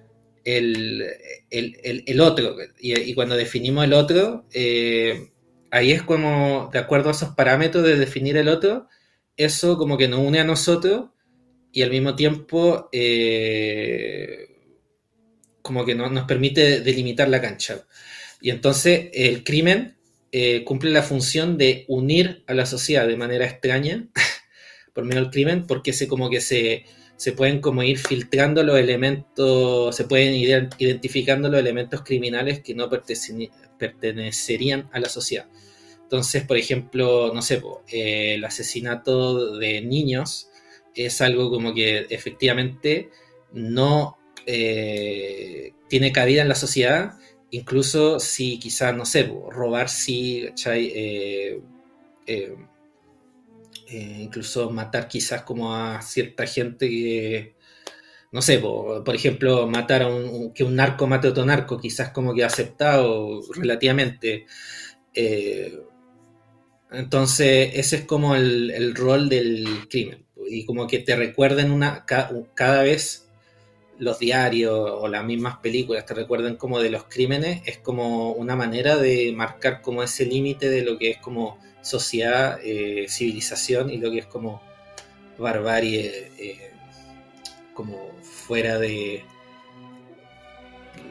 el, 0.44 1.04
el, 1.50 1.76
el, 1.82 2.04
el 2.06 2.20
otro. 2.20 2.56
Y, 2.80 2.98
y, 2.98 3.14
cuando 3.14 3.36
definimos 3.36 3.84
el 3.84 3.92
otro, 3.92 4.46
eh, 4.52 5.30
ahí 5.70 5.92
es 5.92 6.02
como, 6.02 6.70
de 6.72 6.78
acuerdo 6.78 7.08
a 7.08 7.12
esos 7.12 7.30
parámetros 7.30 7.84
de 7.84 7.96
definir 7.96 8.36
el 8.36 8.48
otro, 8.48 8.88
eso 9.36 9.76
como 9.78 9.96
que 9.96 10.08
nos 10.08 10.20
une 10.20 10.40
a 10.40 10.44
nosotros 10.44 11.10
y 11.72 11.82
al 11.82 11.90
mismo 11.90 12.14
tiempo... 12.14 12.88
Eh, 12.92 14.51
como 15.62 15.84
que 15.84 15.94
no, 15.94 16.10
nos 16.10 16.24
permite 16.24 16.80
delimitar 16.80 17.28
la 17.28 17.40
cancha. 17.40 17.86
Y 18.40 18.50
entonces 18.50 19.08
el 19.14 19.44
crimen 19.44 19.96
eh, 20.32 20.64
cumple 20.64 20.90
la 20.90 21.02
función 21.02 21.56
de 21.56 21.84
unir 21.88 22.42
a 22.46 22.54
la 22.54 22.66
sociedad 22.66 23.06
de 23.06 23.16
manera 23.16 23.46
extraña 23.46 24.08
por 24.92 25.04
medio 25.04 25.22
del 25.22 25.30
crimen, 25.30 25.66
porque 25.66 25.92
se 25.92 26.08
como 26.08 26.28
que 26.28 26.40
se, 26.40 26.84
se 27.16 27.32
pueden 27.32 27.60
como 27.60 27.82
ir 27.82 27.98
filtrando 27.98 28.62
los 28.64 28.78
elementos, 28.78 29.94
se 29.94 30.04
pueden 30.04 30.34
ir 30.34 30.68
identificando 30.78 31.48
los 31.48 31.60
elementos 31.60 32.02
criminales 32.02 32.60
que 32.60 32.74
no 32.74 32.90
pertenecerían 33.78 34.90
a 34.92 35.00
la 35.00 35.08
sociedad. 35.08 35.46
Entonces, 36.02 36.44
por 36.44 36.58
ejemplo, 36.58 37.32
no 37.32 37.40
sé, 37.40 37.62
eh, 37.88 38.34
el 38.34 38.44
asesinato 38.44 39.56
de 39.56 39.80
niños 39.80 40.50
es 40.94 41.20
algo 41.20 41.50
como 41.50 41.72
que 41.72 42.06
efectivamente 42.10 43.10
no 43.52 44.18
eh, 44.46 45.72
tiene 45.88 46.12
cabida 46.12 46.42
en 46.42 46.48
la 46.48 46.54
sociedad, 46.54 47.18
incluso 47.50 48.18
si 48.18 48.58
quizás, 48.58 48.94
no 48.94 49.04
sé, 49.04 49.30
robar 49.50 49.88
sí, 49.88 50.48
eh, 50.66 51.60
eh, 52.26 52.56
incluso 54.20 54.70
matar 54.70 55.08
quizás 55.08 55.42
como 55.42 55.74
a 55.74 56.00
cierta 56.02 56.46
gente 56.46 56.88
que, 56.88 57.54
no 58.32 58.42
sé, 58.42 58.58
por, 58.58 59.14
ejemplo, 59.14 59.66
matar 59.68 60.02
a 60.02 60.08
un, 60.08 60.52
que 60.52 60.64
un 60.64 60.76
narco 60.76 61.06
mate 61.06 61.28
a 61.28 61.30
otro 61.30 61.44
narco, 61.44 61.78
quizás 61.78 62.10
como 62.10 62.34
que 62.34 62.44
aceptado 62.44 63.40
relativamente. 63.54 64.46
entonces, 66.90 67.70
ese 67.74 67.96
es 67.96 68.04
como 68.06 68.34
el, 68.34 68.94
rol 68.94 69.28
del 69.28 69.88
crimen. 69.90 70.26
Y 70.48 70.64
como 70.66 70.86
que 70.86 70.98
te 71.00 71.16
recuerden 71.16 71.70
una, 71.70 72.04
cada 72.06 72.82
vez 72.82 73.21
los 73.98 74.18
diarios 74.18 74.72
o 74.74 75.08
las 75.08 75.24
mismas 75.24 75.58
películas 75.58 76.06
te 76.06 76.14
recuerden 76.14 76.56
como 76.56 76.80
de 76.80 76.90
los 76.90 77.04
crímenes, 77.04 77.62
es 77.66 77.78
como 77.78 78.32
una 78.32 78.56
manera 78.56 78.96
de 78.96 79.32
marcar 79.34 79.80
como 79.82 80.02
ese 80.02 80.26
límite 80.26 80.68
de 80.70 80.82
lo 80.82 80.98
que 80.98 81.10
es 81.10 81.18
como 81.18 81.58
sociedad, 81.82 82.58
eh, 82.62 83.06
civilización 83.08 83.90
y 83.90 83.98
lo 83.98 84.10
que 84.10 84.18
es 84.18 84.26
como 84.26 84.62
barbarie, 85.38 86.30
eh, 86.38 86.70
como 87.74 88.10
fuera 88.22 88.78
de, 88.78 89.24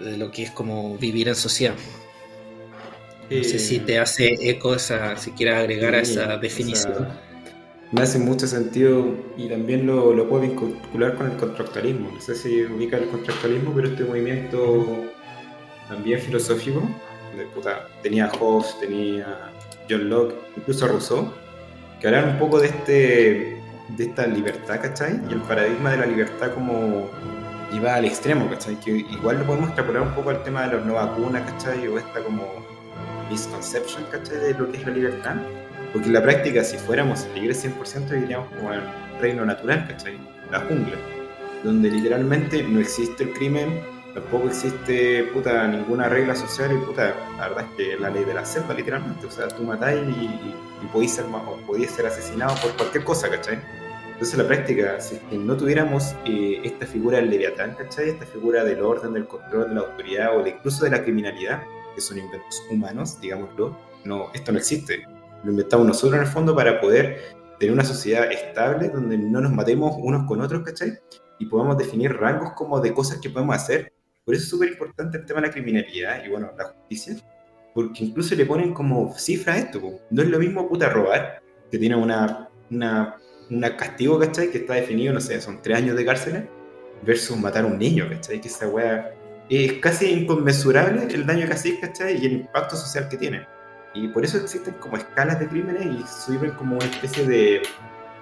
de 0.04 0.18
lo 0.18 0.32
que 0.32 0.44
es 0.44 0.52
como 0.52 0.98
vivir 0.98 1.28
en 1.28 1.36
sociedad. 1.36 1.76
No 3.30 3.44
sé 3.46 3.60
si 3.60 3.80
te 3.80 3.98
hace 3.98 4.36
eco 4.50 4.76
esa, 4.76 5.16
si 5.16 5.32
quieres 5.32 5.56
agregar 5.56 5.96
a 5.96 6.02
esa 6.02 6.38
definición. 6.38 6.94
O 6.94 6.98
sea 6.98 7.31
me 7.92 8.02
hace 8.02 8.20
mucho 8.20 8.48
sentido 8.48 9.16
y 9.36 9.50
también 9.50 9.86
lo, 9.86 10.14
lo, 10.14 10.30
puedo 10.30 10.44
vincular 10.44 11.16
con 11.16 11.32
el 11.32 11.38
contractualismo. 11.38 12.10
No 12.14 12.22
sé 12.22 12.36
si 12.36 12.64
ubica 12.64 12.98
el 12.98 13.10
contractualismo, 13.10 13.74
pero 13.76 13.90
este 13.90 14.06
movimiento 14.06 14.86
también 15.90 16.20
filosófico, 16.20 16.82
de, 17.38 17.46
puta, 17.48 17.88
tenía 18.02 18.30
Hobbes, 18.30 18.80
tenía 18.80 19.52
John 19.90 20.10
Locke, 20.10 20.36
incluso 20.56 20.88
Rousseau, 20.88 21.34
que 22.00 22.08
hablan 22.08 22.30
un 22.30 22.40
poco 22.40 22.60
de, 22.60 22.68
este, 22.68 23.62
de 23.90 24.04
esta 24.04 24.26
libertad, 24.26 24.80
¿cachai? 24.82 25.20
Y 25.30 25.34
el 25.34 25.42
paradigma 25.42 25.92
de 25.92 25.98
la 25.98 26.06
libertad 26.06 26.54
como 26.54 27.10
iba 27.74 27.96
al 27.96 28.06
extremo, 28.06 28.50
¿cachai? 28.50 28.80
Que 28.80 28.92
igual 28.92 29.40
lo 29.40 29.46
podemos 29.46 29.68
extrapolar 29.70 30.04
un 30.04 30.14
poco 30.16 30.30
al 30.30 30.44
tema 30.44 30.66
de 30.68 30.78
los 30.78 30.86
no 30.86 30.94
vacunas, 30.94 31.50
¿cachai? 31.52 31.86
O 31.90 31.98
esta 31.98 32.24
como 32.24 32.46
misconception, 33.30 34.06
¿cachai? 34.12 34.38
De 34.38 34.54
lo 34.54 34.72
que 34.72 34.78
es 34.78 34.86
la 34.86 34.94
libertad. 34.94 35.36
Porque 35.92 36.08
en 36.08 36.14
la 36.14 36.24
práctica, 36.24 36.64
si 36.64 36.78
fuéramos 36.78 37.28
libres 37.36 37.66
100%, 37.66 38.10
viviríamos 38.10 38.50
como 38.54 38.74
el 38.74 38.82
reino 39.20 39.46
natural, 39.46 39.86
¿cachai? 39.88 40.18
La 40.50 40.60
jungla, 40.62 40.96
donde 41.64 41.92
literalmente 41.92 42.64
no 42.64 42.80
existe 42.80 43.24
el 43.24 43.34
crimen, 43.34 43.82
tampoco 44.14 44.48
existe 44.48 45.24
puta 45.34 45.68
ninguna 45.68 46.08
regla 46.10 46.36
social 46.36 46.72
y 46.74 46.86
puta, 46.86 47.16
la 47.38 47.50
verdad 47.50 47.66
es 47.70 47.76
que 47.78 48.00
la 48.00 48.10
ley 48.10 48.24
de 48.24 48.34
la 48.34 48.46
selva, 48.46 48.74
literalmente. 48.74 49.26
O 49.26 49.32
sea, 49.32 49.48
tú 49.48 49.64
matáis 49.64 50.02
y, 50.02 50.26
y, 50.26 50.88
podéis 50.92 51.14
ser, 51.14 51.26
o 51.26 51.78
ser 51.88 52.06
asesinado 52.06 52.56
por 52.62 52.76
cualquier 52.78 53.04
cosa, 53.04 53.30
¿cachai? 53.30 53.60
Entonces, 54.22 54.40
en 54.40 54.44
la 54.44 54.48
práctica, 54.48 55.02
si 55.02 55.38
no 55.38 55.58
tuviéramos 55.58 56.16
eh, 56.26 56.62
esta 56.64 56.86
figura 56.86 57.18
del 57.18 57.32
leviatán, 57.32 57.76
¿cachai? 57.76 58.10
Esta 58.10 58.26
figura 58.26 58.64
del 58.64 58.82
orden, 58.82 59.14
del 59.14 59.26
control, 59.26 59.70
de 59.70 59.76
la 59.76 59.82
autoridad 59.82 60.38
o 60.38 60.46
incluso 60.46 60.86
de 60.86 60.92
la 60.92 61.04
criminalidad, 61.04 61.64
que 61.96 62.02
son 62.02 62.20
inventos 62.20 62.64
humanos, 62.70 63.20
digámoslo, 63.20 63.76
no, 64.04 64.30
esto 64.34 64.52
no 64.52 64.60
existe. 64.60 65.08
Lo 65.44 65.52
inventamos 65.52 65.88
nosotros 65.88 66.16
en 66.16 66.22
el 66.22 66.28
fondo 66.28 66.56
para 66.56 66.80
poder 66.80 67.20
tener 67.60 67.74
una 67.74 67.84
sociedad 67.84 68.32
estable 68.32 68.90
donde 68.90 69.18
no 69.18 69.42
nos 69.42 69.52
matemos 69.52 69.96
unos 70.00 70.28
con 70.28 70.42
otros, 70.42 70.64
¿cachai? 70.64 70.98
Y 71.40 71.46
podamos 71.46 71.78
definir 71.78 72.14
rangos 72.14 72.54
como 72.54 72.80
de 72.80 72.94
cosas 72.94 73.20
que 73.20 73.30
podemos 73.30 73.56
hacer. 73.56 73.94
Por 74.26 74.36
eso 74.36 74.44
es 74.44 74.50
súper 74.50 74.70
importante 74.70 75.18
el 75.18 75.26
tema 75.26 75.42
de 75.42 75.48
la 75.48 75.54
criminalidad 75.54 76.24
y, 76.24 76.30
bueno, 76.30 76.52
la 76.58 76.66
justicia, 76.66 77.16
porque 77.74 78.04
incluso 78.04 78.36
le 78.36 78.46
ponen 78.46 78.74
como 78.74 79.14
cifra 79.18 79.54
a 79.54 79.58
esto. 79.58 79.82
No 80.10 80.22
es 80.22 80.30
lo 80.30 80.40
mismo 80.40 80.68
puta 80.68 80.90
robar, 80.90 81.42
que 81.72 81.78
tiene 81.78 81.96
una, 81.96 82.50
una 82.70 83.18
un 83.52 83.62
castigo, 83.78 84.18
¿cachai? 84.18 84.50
Que 84.50 84.60
está 84.60 84.76
definido, 84.76 85.14
no 85.14 85.20
sé, 85.20 85.40
son 85.42 85.62
tres 85.62 85.78
años 85.78 85.96
de 85.96 86.06
cárcel, 86.06 86.50
versus 87.04 87.38
matar 87.38 87.66
a 87.66 87.68
un 87.68 87.78
niño, 87.78 88.08
¿cachai? 88.10 88.40
Que 88.40 88.48
esa 88.48 88.68
weá 88.68 89.14
es 89.50 89.74
casi 89.74 90.10
inconmensurable 90.10 91.14
el 91.14 91.26
daño 91.26 91.46
que 91.46 91.54
hace, 91.54 91.80
¿cachai? 91.80 92.22
Y 92.22 92.26
el 92.26 92.34
impacto 92.34 92.76
social 92.76 93.10
que 93.10 93.18
tiene. 93.18 93.46
Y 93.94 94.08
por 94.10 94.24
eso 94.24 94.38
existen 94.38 94.74
como 94.76 94.98
escalas 94.98 95.40
de 95.40 95.48
crímenes 95.48 95.86
y 95.86 96.04
sirven 96.08 96.52
como 96.52 96.76
una 96.76 96.86
especie 96.86 97.28
de 97.28 97.62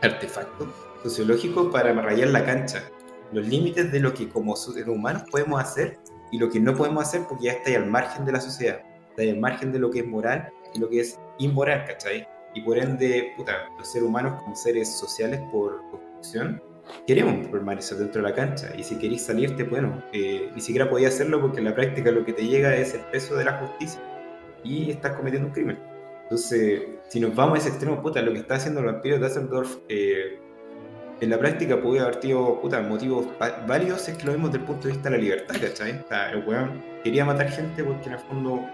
artefacto 0.02 0.74
sociológico 1.04 1.70
para 1.72 1.94
rayar 1.94 2.30
la 2.30 2.44
cancha. 2.46 2.84
Los 3.32 3.48
límites 3.48 3.92
de 3.92 4.00
lo 4.00 4.14
que 4.14 4.28
como 4.30 4.56
seres 4.56 4.88
humanos 4.88 5.24
podemos 5.30 5.62
hacer 5.62 6.00
y 6.32 6.40
lo 6.40 6.50
que 6.50 6.60
no 6.60 6.76
podemos 6.76 7.08
hacer 7.08 7.22
porque 7.28 7.46
ya 7.46 7.52
está 7.54 7.70
ahí 7.70 7.76
al 7.76 7.86
margen 7.86 8.26
de 8.26 8.32
la 8.32 8.42
sociedad. 8.42 8.82
Está 9.10 9.22
ahí 9.22 9.30
al 9.30 9.40
margen 9.40 9.72
de 9.72 9.80
lo 9.80 9.92
que 9.92 10.00
es 10.00 10.08
moral 10.08 10.50
y 10.74 10.80
lo 10.80 10.90
que 10.90 11.02
es 11.02 11.20
inmoral, 11.38 11.86
¿cachai? 11.86 12.28
y 12.54 12.62
por 12.62 12.78
ende, 12.78 13.34
puta, 13.38 13.70
los 13.78 13.88
seres 13.88 14.08
humanos 14.08 14.42
como 14.42 14.56
seres 14.56 14.98
sociales 14.98 15.40
por 15.52 15.82
construcción, 15.90 16.62
queremos 17.06 17.48
permanecer 17.48 17.98
dentro 18.00 18.22
de 18.22 18.30
la 18.30 18.36
cancha 18.36 18.72
y 18.78 18.84
si 18.84 18.96
queréis 18.98 19.24
salirte, 19.26 19.64
bueno, 19.64 20.04
eh, 20.14 20.50
ni 20.54 20.62
siquiera 20.62 20.90
podía 20.90 21.10
hacerlo 21.10 21.42
porque 21.42 21.60
en 21.60 21.66
la 21.66 21.76
práctica 21.76 22.12
lo 22.12 22.26
que 22.26 22.34
te 22.34 22.46
llega 22.46 22.76
es 22.76 22.94
el 22.94 23.02
peso 23.12 23.36
de 23.36 23.46
la 23.46 23.54
justicia 23.60 24.02
y 24.64 24.92
estás 24.92 25.14
cometiendo 25.14 25.48
un 25.48 25.54
crimen. 25.54 25.80
Entonces, 26.24 26.82
si 27.08 27.20
nos 27.20 27.36
vamos 27.36 27.56
a 27.56 27.58
ese 27.60 27.70
extremo, 27.70 28.02
puta, 28.02 28.22
lo 28.22 28.32
que 28.32 28.40
está 28.40 28.56
haciendo 28.56 28.82
el 28.82 28.88
vampiro 28.88 29.18
de 29.18 29.28
Düsseldorf 29.28 29.78
eh, 29.90 30.40
en 31.22 31.30
la 31.30 31.40
práctica 31.40 31.82
puede 31.82 32.02
haber 32.02 32.18
tenido 32.18 32.62
puta, 32.62 32.82
motivos 32.82 33.28
válidos 33.68 34.08
es 34.08 34.18
que 34.18 34.26
lo 34.26 34.32
vemos 34.32 34.52
desde 34.52 34.62
el 34.62 34.68
punto 34.68 34.88
de 34.88 34.94
vista 34.94 35.10
de 35.10 35.18
la 35.18 35.22
libertad, 35.22 35.56
¿cachai? 35.60 36.06
el 36.32 36.48
weón 36.48 36.84
quería 37.04 37.26
matar 37.26 37.50
gente 37.50 37.84
porque 37.84 38.08
en 38.08 38.14
el 38.14 38.20
fondo, 38.20 38.66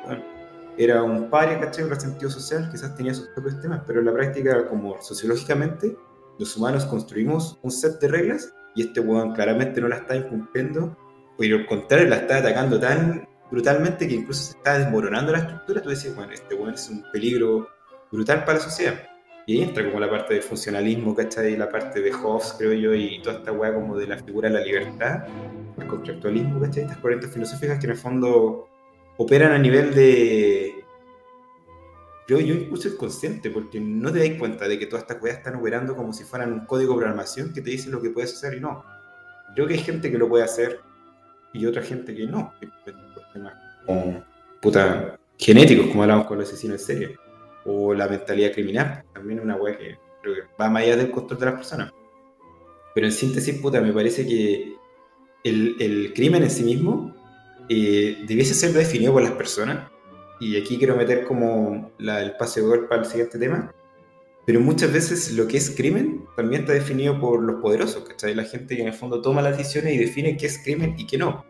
era 0.77 1.01
un 1.01 1.29
paria, 1.29 1.59
¿cachai? 1.59 1.85
Un 1.85 1.89
resentido 1.89 2.29
social, 2.29 2.69
quizás 2.69 2.95
tenía 2.95 3.13
sus 3.13 3.27
propios 3.29 3.61
temas, 3.61 3.81
pero 3.87 3.99
en 3.99 4.05
la 4.05 4.13
práctica, 4.13 4.67
como 4.67 5.01
sociológicamente, 5.01 5.95
los 6.37 6.55
humanos 6.57 6.85
construimos 6.85 7.57
un 7.61 7.71
set 7.71 7.99
de 7.99 8.09
reglas 8.09 8.53
y 8.75 8.83
este 8.83 8.99
weón 8.99 9.33
claramente 9.33 9.79
no 9.79 9.87
la 9.87 9.97
está 9.97 10.15
incumpliendo, 10.15 10.97
pero 11.37 11.57
al 11.57 11.65
contrario, 11.65 12.09
la 12.09 12.17
está 12.17 12.37
atacando 12.37 12.79
tan 12.79 13.27
brutalmente 13.55 14.05
que 14.05 14.15
incluso 14.15 14.51
se 14.51 14.57
está 14.57 14.77
desmoronando 14.77 15.31
la 15.31 15.39
estructura. 15.39 15.81
Tú 15.81 15.87
decís, 15.87 16.13
bueno, 16.13 16.33
este 16.33 16.55
weón 16.55 16.73
es 16.73 16.89
un 16.89 17.09
peligro 17.09 17.69
brutal 18.11 18.43
para 18.43 18.57
la 18.57 18.63
sociedad. 18.65 19.01
Y 19.47 19.53
ahí 19.53 19.63
entra 19.63 19.85
como 19.85 19.97
la 20.01 20.09
parte 20.09 20.33
del 20.33 20.43
funcionalismo, 20.43 21.15
¿cachai? 21.15 21.55
La 21.55 21.69
parte 21.69 22.01
de 22.01 22.11
Hobbes, 22.11 22.55
creo 22.57 22.73
yo, 22.73 22.93
y 22.93 23.21
toda 23.21 23.37
esta 23.37 23.53
weá 23.53 23.73
como 23.73 23.97
de 23.97 24.07
la 24.07 24.17
figura 24.17 24.49
de 24.49 24.55
la 24.55 24.65
libertad, 24.65 25.23
el 25.77 25.87
contractualismo, 25.87 26.59
¿cachai? 26.59 26.83
Estas 26.83 26.97
corrientes 26.97 27.31
filosóficas 27.31 27.79
que 27.79 27.85
en 27.85 27.91
el 27.91 27.97
fondo 27.97 28.67
operan 29.15 29.53
a 29.53 29.57
nivel 29.57 29.95
de. 29.95 30.83
Yo, 32.27 32.41
yo 32.41 32.55
incluso 32.55 32.89
es 32.89 32.95
consciente, 32.95 33.51
porque 33.51 33.79
no 33.79 34.11
te 34.11 34.27
das 34.27 34.37
cuenta 34.37 34.67
de 34.67 34.77
que 34.77 34.87
todas 34.87 35.03
estas 35.03 35.17
cosas 35.17 35.37
están 35.37 35.55
operando 35.55 35.95
como 35.95 36.11
si 36.11 36.25
fueran 36.25 36.51
un 36.51 36.65
código 36.65 36.91
de 36.93 36.97
programación 36.97 37.53
que 37.53 37.61
te 37.61 37.69
dice 37.69 37.89
lo 37.89 38.01
que 38.01 38.09
puedes 38.09 38.33
hacer 38.33 38.55
y 38.55 38.59
no. 38.59 38.83
Creo 39.53 39.65
que 39.65 39.75
hay 39.75 39.79
gente 39.79 40.11
que 40.11 40.17
lo 40.17 40.27
puede 40.27 40.43
hacer 40.43 40.81
y 41.53 41.65
otra 41.65 41.83
gente 41.83 42.13
que 42.13 42.27
no. 42.27 42.53
Como 43.85 44.23
puta 44.61 45.17
genéticos, 45.37 45.87
como 45.87 46.03
hablamos 46.03 46.27
con 46.27 46.37
los 46.37 46.47
asesinos 46.47 46.81
en 46.81 46.85
serie. 46.85 47.17
O 47.65 47.93
la 47.93 48.07
mentalidad 48.07 48.51
criminal, 48.51 49.03
también 49.13 49.39
es 49.39 49.45
una 49.45 49.55
wea 49.55 49.77
que 49.77 49.97
creo 50.21 50.35
que 50.35 50.41
va 50.59 50.69
más 50.69 50.83
allá 50.83 50.97
del 50.97 51.11
control 51.11 51.39
de 51.39 51.45
las 51.45 51.55
personas. 51.55 51.91
Pero 52.93 53.07
en 53.07 53.13
síntesis, 53.13 53.59
puta, 53.59 53.81
me 53.81 53.91
parece 53.91 54.25
que 54.25 54.75
el, 55.43 55.75
el 55.79 56.13
crimen 56.13 56.43
en 56.43 56.49
sí 56.49 56.63
mismo 56.63 57.13
eh, 57.69 58.23
debiese 58.27 58.53
ser 58.53 58.71
definido 58.73 59.13
por 59.13 59.23
las 59.23 59.31
personas. 59.31 59.89
Y 60.39 60.57
aquí 60.57 60.77
quiero 60.77 60.95
meter 60.95 61.23
como 61.23 61.91
la, 61.97 62.21
el 62.21 62.35
pase 62.35 62.61
de 62.61 62.67
gol 62.67 62.87
para 62.87 63.01
el 63.01 63.07
siguiente 63.07 63.39
tema. 63.39 63.73
Pero 64.45 64.59
muchas 64.59 64.93
veces 64.93 65.33
lo 65.33 65.47
que 65.47 65.57
es 65.57 65.71
crimen 65.71 66.25
también 66.35 66.61
está 66.61 66.73
definido 66.73 67.19
por 67.19 67.41
los 67.41 67.61
poderosos, 67.61 68.07
¿cachai? 68.07 68.35
La 68.35 68.43
gente 68.43 68.75
que 68.75 68.81
en 68.81 68.89
el 68.89 68.93
fondo 68.93 69.21
toma 69.21 69.41
las 69.41 69.57
decisiones 69.57 69.93
y 69.93 69.97
define 69.97 70.37
qué 70.37 70.45
es 70.45 70.59
crimen 70.63 70.95
y 70.97 71.07
qué 71.07 71.17
no. 71.17 71.43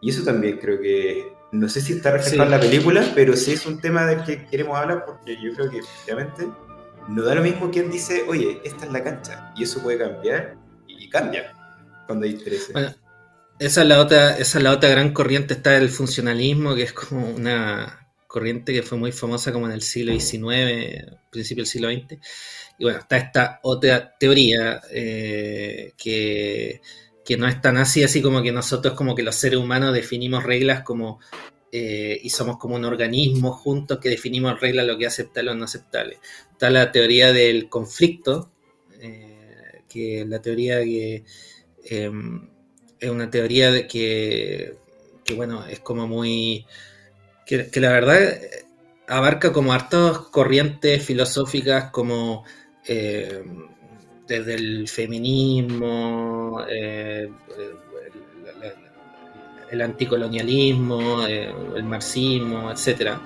Y 0.00 0.10
eso 0.10 0.24
también 0.24 0.58
creo 0.58 0.80
que, 0.80 1.32
no 1.52 1.68
sé 1.68 1.80
si 1.80 1.94
está 1.94 2.12
reflejado 2.12 2.44
en 2.44 2.50
la 2.50 2.60
película, 2.60 3.12
pero 3.14 3.36
sí 3.36 3.52
es 3.52 3.66
un 3.66 3.80
tema 3.80 4.06
del 4.06 4.24
que 4.24 4.46
queremos 4.46 4.78
hablar 4.78 5.04
porque 5.04 5.36
yo 5.42 5.52
creo 5.54 5.70
que 5.70 5.78
efectivamente 5.78 6.48
no 7.08 7.22
da 7.22 7.34
lo 7.34 7.42
mismo 7.42 7.70
quien 7.70 7.90
dice, 7.90 8.24
oye, 8.28 8.60
esta 8.64 8.86
es 8.86 8.92
la 8.92 9.02
cancha. 9.02 9.52
Y 9.56 9.64
eso 9.64 9.82
puede 9.82 9.98
cambiar 9.98 10.56
y 10.86 11.08
cambia 11.08 11.52
cuando 12.06 12.24
hay 12.24 12.32
interés. 12.32 12.70
Esa 13.58 13.82
es 13.82 13.88
la 13.88 14.00
otra, 14.00 14.38
esa 14.38 14.58
es 14.58 14.64
la 14.64 14.72
otra 14.72 14.88
gran 14.88 15.12
corriente, 15.12 15.54
está 15.54 15.76
el 15.76 15.90
funcionalismo, 15.90 16.74
que 16.74 16.84
es 16.84 16.92
como 16.94 17.28
una 17.28 18.08
corriente 18.26 18.72
que 18.72 18.82
fue 18.82 18.96
muy 18.96 19.12
famosa 19.12 19.52
como 19.52 19.66
en 19.66 19.72
el 19.72 19.82
siglo 19.82 20.18
XIX, 20.18 21.18
principio 21.30 21.62
del 21.62 21.66
siglo 21.66 21.90
XX. 21.90 22.18
Y 22.78 22.84
bueno, 22.84 23.00
está 23.00 23.16
esta 23.18 23.60
otra 23.62 24.16
teoría 24.18 24.80
eh, 24.90 25.92
que, 25.98 26.80
no 27.38 27.46
es 27.46 27.60
tan 27.60 27.76
así, 27.76 28.02
así 28.02 28.22
como 28.22 28.42
que 28.42 28.52
nosotros 28.52 28.94
como 28.94 29.14
que 29.14 29.22
los 29.22 29.36
seres 29.36 29.58
humanos 29.58 29.94
definimos 29.94 30.42
reglas 30.44 30.82
como 30.82 31.20
eh, 31.72 32.18
y 32.22 32.30
somos 32.30 32.56
como 32.58 32.74
un 32.74 32.84
organismo 32.84 33.52
juntos 33.52 33.98
que 34.00 34.08
definimos 34.08 34.60
reglas 34.60 34.86
lo 34.86 34.98
que 34.98 35.04
es 35.04 35.12
aceptable 35.12 35.52
o 35.52 35.54
no 35.54 35.64
aceptable. 35.64 36.18
Está 36.52 36.70
la 36.70 36.90
teoría 36.90 37.32
del 37.32 37.68
conflicto, 37.68 38.50
eh, 39.00 39.82
que 39.88 40.24
la 40.26 40.42
teoría 40.42 40.82
que 40.82 41.24
em, 41.84 42.48
es 42.98 43.10
una 43.10 43.30
teoría 43.30 43.70
de 43.70 43.86
que, 43.86 44.76
bueno, 45.36 45.66
es 45.66 45.80
como 45.80 46.06
muy... 46.08 46.66
Que, 47.46 47.68
la 47.80 47.90
verdad 47.92 48.40
abarca 49.08 49.52
como 49.52 49.72
hartas 49.72 50.18
corrientes 50.30 51.04
filosóficas 51.04 51.90
como 51.90 52.44
eh, 52.86 53.42
desde 54.30 54.54
el 54.54 54.88
feminismo, 54.88 56.62
eh, 56.68 57.30
el, 59.70 59.80
anticolonialismo, 59.82 61.26
eh, 61.26 61.52
el 61.76 61.84
marxismo, 61.84 62.70
etcétera 62.70 63.20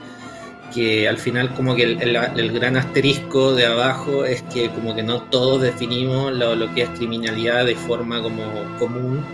que 0.75 1.09
al 1.09 1.19
final 1.19 1.55
como 1.55 1.77
que 1.77 1.85
el, 1.85 2.53
gran 2.53 2.77
asterisco 2.77 3.55
de 3.55 3.67
abajo 3.67 4.25
es 4.25 4.43
que 4.43 4.71
como 4.71 4.95
que 4.95 5.03
no 5.03 5.23
todos 5.23 5.63
definimos 5.63 6.33
lo, 6.33 6.75
que 6.75 6.83
es 6.83 6.89
criminalidad 6.91 7.65
de 7.65 7.77
forma 7.77 8.21
como 8.21 8.43
común 8.79 9.25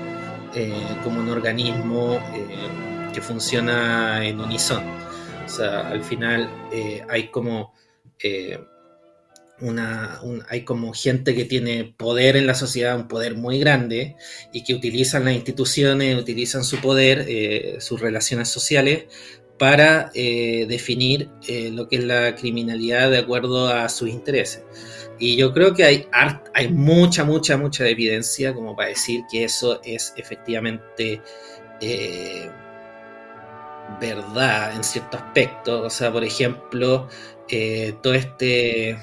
eh, 0.54 0.72
como 1.02 1.20
un 1.20 1.30
organismo 1.30 2.20
eh, 2.34 3.10
que 3.12 3.20
funciona 3.22 4.24
en 4.24 4.40
unison. 4.40 4.82
O 5.46 5.48
sea, 5.48 5.88
al 5.88 6.02
final 6.02 6.50
eh, 6.72 7.04
hay 7.08 7.28
como 7.28 7.72
una, 9.60 10.20
hay 10.48 10.64
como 10.64 10.92
gente 10.92 11.34
que 11.34 11.44
tiene 11.44 11.94
poder 11.96 12.36
en 12.36 12.46
la 12.46 12.54
sociedad, 12.54 12.96
un 12.96 13.08
poder 13.08 13.36
muy 13.36 13.58
grande, 13.58 14.16
y 14.52 14.64
que 14.64 14.74
utilizan 14.74 15.24
las 15.24 15.34
instituciones, 15.34 16.18
utilizan 16.18 16.64
su 16.64 16.78
poder, 16.80 17.80
sus 17.80 18.00
relaciones 18.00 18.48
sociales, 18.48 19.04
para 19.58 20.10
definir 20.14 21.28
lo 21.72 21.88
que 21.88 21.96
es 21.96 22.04
la 22.04 22.34
criminalidad 22.34 23.10
de 23.10 23.18
acuerdo 23.18 23.68
a 23.68 23.88
sus 23.88 24.08
intereses. 24.08 24.62
Y 25.20 25.36
yo 25.36 25.52
creo 25.52 25.74
que 25.74 25.84
hay, 25.84 26.08
hay 26.54 26.68
mucha, 26.68 27.24
mucha, 27.24 27.58
mucha 27.58 27.86
evidencia 27.86 28.54
como 28.54 28.74
para 28.74 28.88
decir 28.88 29.20
que 29.30 29.44
eso 29.44 29.78
es 29.84 30.14
efectivamente 30.16 31.20
eh, 31.82 32.50
verdad 34.00 34.74
en 34.74 34.82
cierto 34.82 35.18
aspecto. 35.18 35.82
O 35.82 35.90
sea, 35.90 36.10
por 36.10 36.24
ejemplo, 36.24 37.06
eh, 37.50 37.94
todo 38.02 38.14
este, 38.14 38.96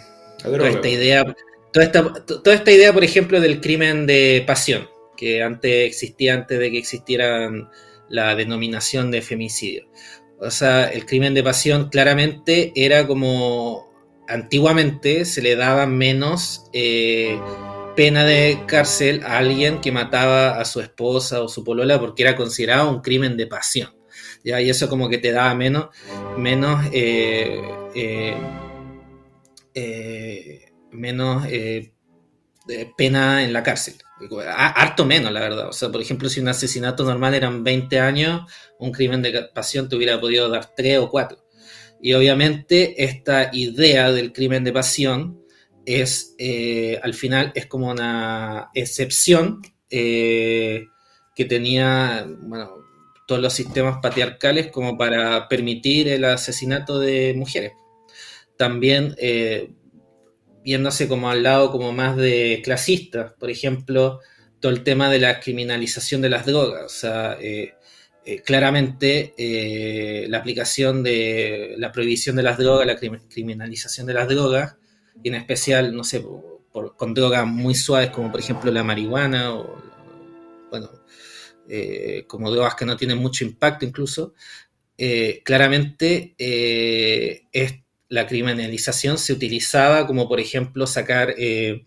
toda 0.47 0.69
esta 0.69 0.89
idea, 0.89 1.35
toda 1.71 1.85
esta, 1.85 2.13
toda 2.25 2.55
esta 2.55 2.71
idea, 2.71 2.93
por 2.93 3.03
ejemplo, 3.03 3.39
del 3.39 3.61
crimen 3.61 4.05
de 4.05 4.43
pasión. 4.45 4.87
que 5.15 5.41
antes 5.41 5.87
existía 5.87 6.35
antes 6.35 6.59
de 6.59 6.69
que 6.69 6.77
existiera 6.77 7.49
la 8.09 8.35
denominación 8.35 9.09
de 9.09 9.21
femicidio. 9.21 9.87
O 10.39 10.51
sea, 10.51 10.85
el 10.85 11.05
crimen 11.05 11.33
de 11.33 11.43
pasión 11.43 11.89
claramente 11.89 12.71
era 12.75 13.07
como 13.07 13.87
antiguamente 14.27 15.25
se 15.25 15.41
le 15.41 15.55
daba 15.55 15.87
menos 15.87 16.65
eh, 16.73 17.39
pena 17.95 18.25
de 18.25 18.59
cárcel 18.67 19.23
a 19.25 19.37
alguien 19.39 19.81
que 19.81 19.91
mataba 19.91 20.59
a 20.59 20.65
su 20.65 20.81
esposa 20.81 21.41
o 21.41 21.47
su 21.47 21.63
polola 21.63 21.99
porque 21.99 22.23
era 22.23 22.35
considerado 22.35 22.89
un 22.89 23.01
crimen 23.01 23.37
de 23.37 23.47
pasión. 23.47 23.89
¿ya? 24.43 24.61
Y 24.61 24.69
eso 24.69 24.89
como 24.89 25.09
que 25.09 25.17
te 25.17 25.31
daba 25.31 25.55
menos, 25.55 25.87
menos, 26.37 26.85
eh, 26.93 27.59
eh, 27.95 28.35
menos 30.91 31.45
pena 32.97 33.43
en 33.43 33.53
la 33.53 33.63
cárcel. 33.63 33.95
Harto 34.55 35.05
menos, 35.05 35.31
la 35.31 35.41
verdad. 35.41 35.69
O 35.69 35.73
sea, 35.73 35.89
por 35.89 36.01
ejemplo, 36.01 36.29
si 36.29 36.39
un 36.39 36.47
asesinato 36.47 37.03
normal 37.03 37.35
eran 37.35 37.63
20 37.63 37.99
años, 37.99 38.51
un 38.79 38.91
crimen 38.91 39.21
de 39.21 39.49
pasión 39.53 39.87
te 39.87 39.95
hubiera 39.95 40.19
podido 40.19 40.49
dar 40.49 40.73
3 40.75 40.99
o 40.99 41.09
4. 41.09 41.37
Y 42.01 42.13
obviamente 42.13 43.03
esta 43.03 43.49
idea 43.53 44.11
del 44.11 44.33
crimen 44.33 44.63
de 44.63 44.71
pasión 44.71 45.41
es, 45.85 46.35
eh, 46.37 46.99
al 47.01 47.13
final, 47.13 47.51
es 47.55 47.65
como 47.65 47.89
una 47.89 48.69
excepción 48.73 49.61
eh, 49.89 50.85
que 51.35 51.45
tenía, 51.45 52.27
bueno, 52.41 52.71
todos 53.27 53.41
los 53.41 53.53
sistemas 53.53 53.99
patriarcales 54.01 54.67
como 54.71 54.97
para 54.97 55.47
permitir 55.47 56.07
el 56.07 56.25
asesinato 56.25 56.99
de 56.99 57.33
mujeres. 57.35 57.73
También 58.57 59.15
eh, 59.19 59.71
viéndose 60.63 61.07
como 61.07 61.29
al 61.29 61.43
lado 61.43 61.71
como 61.71 61.91
más 61.91 62.17
de 62.17 62.61
clasista, 62.63 63.35
por 63.39 63.49
ejemplo, 63.49 64.19
todo 64.59 64.71
el 64.71 64.83
tema 64.83 65.09
de 65.09 65.19
la 65.19 65.39
criminalización 65.39 66.21
de 66.21 66.29
las 66.29 66.45
drogas, 66.45 66.85
o 66.85 66.89
sea, 66.89 67.37
eh, 67.39 67.75
eh, 68.25 68.41
claramente 68.41 69.33
la 70.27 70.39
aplicación 70.39 71.03
de 71.03 71.75
la 71.77 71.91
prohibición 71.91 72.35
de 72.35 72.43
las 72.43 72.57
drogas, 72.57 72.87
la 72.87 72.97
criminalización 72.97 74.07
de 74.07 74.13
las 74.13 74.27
drogas, 74.27 74.75
y 75.23 75.29
en 75.29 75.35
especial, 75.35 75.95
no 75.95 76.03
sé, 76.03 76.23
con 76.71 77.13
drogas 77.13 77.45
muy 77.47 77.75
suaves 77.75 78.09
como 78.09 78.29
por 78.29 78.39
ejemplo 78.39 78.71
la 78.71 78.83
marihuana 78.83 79.53
o, 79.53 79.81
bueno, 80.69 80.89
como 82.27 82.51
drogas 82.51 82.75
que 82.75 82.85
no 82.85 82.97
tienen 82.97 83.19
mucho 83.19 83.45
impacto 83.45 83.85
incluso, 83.85 84.33
claramente 85.45 86.35
es 86.37 87.73
la 88.09 88.27
criminalización 88.27 89.17
se 89.17 89.33
utilizaba 89.33 90.07
como, 90.07 90.27
por 90.27 90.39
ejemplo, 90.39 90.87
sacar 90.87 91.33
eh, 91.37 91.83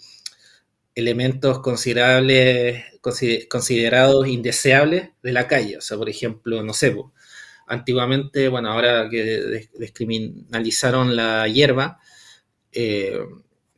elementos 0.95 1.61
considerables, 1.61 2.85
considerados 3.49 4.27
indeseables 4.29 5.11
de 5.23 5.33
la 5.33 5.47
calle. 5.47 5.79
O 5.79 5.81
sea, 5.81 5.97
por 5.97 6.09
ejemplo, 6.09 6.63
no 6.63 6.73
sé, 6.75 6.95
antiguamente, 7.67 8.49
bueno, 8.49 8.73
ahora 8.73 9.09
que 9.09 9.69
descriminalizaron 9.79 11.17
la 11.17 11.47
hierba, 11.49 12.01
eh, 12.73 13.19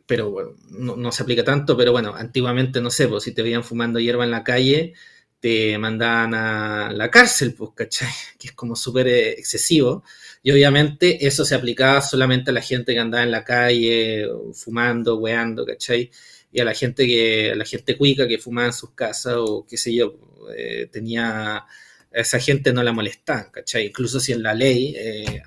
pero 0.07 0.30
bueno, 0.30 0.57
no, 0.70 1.12
se 1.12 1.22
aplica 1.22 1.45
tanto, 1.45 1.76
pero 1.76 1.93
bueno, 1.93 2.14
antiguamente, 2.14 2.80
no 2.80 2.90
sé, 2.90 3.09
si 3.20 3.32
te 3.32 3.43
veían 3.43 3.64
fumando 3.64 4.01
hierba 4.01 4.24
en 4.24 4.30
la 4.30 4.45
calle, 4.45 4.95
te 5.40 5.76
mandaban 5.78 6.34
a 6.34 6.93
la 6.93 7.11
cárcel, 7.11 7.55
pues, 7.55 7.70
¿cachai? 7.74 8.09
Que 8.38 8.49
es 8.49 8.53
como 8.53 8.76
súper 8.76 9.09
eh, 9.09 9.32
excesivo. 9.32 10.05
Y 10.43 10.51
obviamente 10.51 11.26
eso 11.26 11.45
se 11.45 11.55
aplicaba 11.55 12.01
solamente 12.03 12.51
a 12.51 12.55
la 12.55 12.61
gente 12.62 12.95
que 12.95 12.99
andaba 12.99 13.22
en 13.22 13.30
la 13.30 13.45
calle 13.45 14.26
fumando, 14.55 15.18
weando, 15.18 15.64
¿cachai? 15.64 16.11
Y 16.51 16.61
a 16.61 16.64
la 16.64 16.74
gente 16.74 17.07
que, 17.07 17.53
a 17.53 17.55
la 17.55 17.64
gente 17.64 17.97
cuica 17.97 18.26
que 18.26 18.38
fumaba 18.38 18.66
en 18.66 18.72
sus 18.72 18.90
casas 18.90 19.36
o 19.38 19.64
qué 19.68 19.76
sé 19.76 19.95
yo, 19.95 20.18
eh, 20.57 20.88
tenía, 20.90 21.64
esa 22.11 22.40
gente 22.40 22.72
no 22.72 22.82
la 22.82 22.93
molestaban, 22.93 23.51
¿cachai? 23.53 23.86
Incluso 23.86 24.18
si 24.20 24.32
en 24.32 24.43
la 24.43 24.53
ley, 24.55 24.95
eh, 24.99 25.43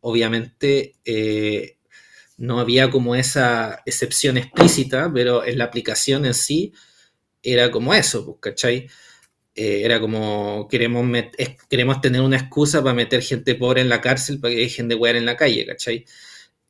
obviamente, 0.00 0.96
eh, 1.04 1.76
no 2.36 2.58
había 2.58 2.90
como 2.90 3.14
esa 3.14 3.82
excepción 3.86 4.36
explícita, 4.38 5.10
pero 5.14 5.44
en 5.44 5.58
la 5.58 5.64
aplicación 5.64 6.24
en 6.26 6.34
sí 6.34 6.72
era 7.42 7.70
como 7.70 7.94
eso, 7.94 8.24
pues, 8.24 8.38
¿cachai? 8.40 8.88
Eh, 9.62 9.84
era 9.84 10.00
como 10.00 10.66
queremos, 10.70 11.06
queremos 11.68 12.00
tener 12.00 12.22
una 12.22 12.38
excusa 12.38 12.82
para 12.82 12.94
meter 12.94 13.20
gente 13.22 13.54
pobre 13.56 13.82
en 13.82 13.90
la 13.90 14.00
cárcel 14.00 14.40
para 14.40 14.54
que 14.54 14.60
dejen 14.60 14.88
de 14.88 14.94
wear 14.94 15.16
en 15.16 15.26
la 15.26 15.36
calle, 15.36 15.66
¿cachai? 15.66 16.06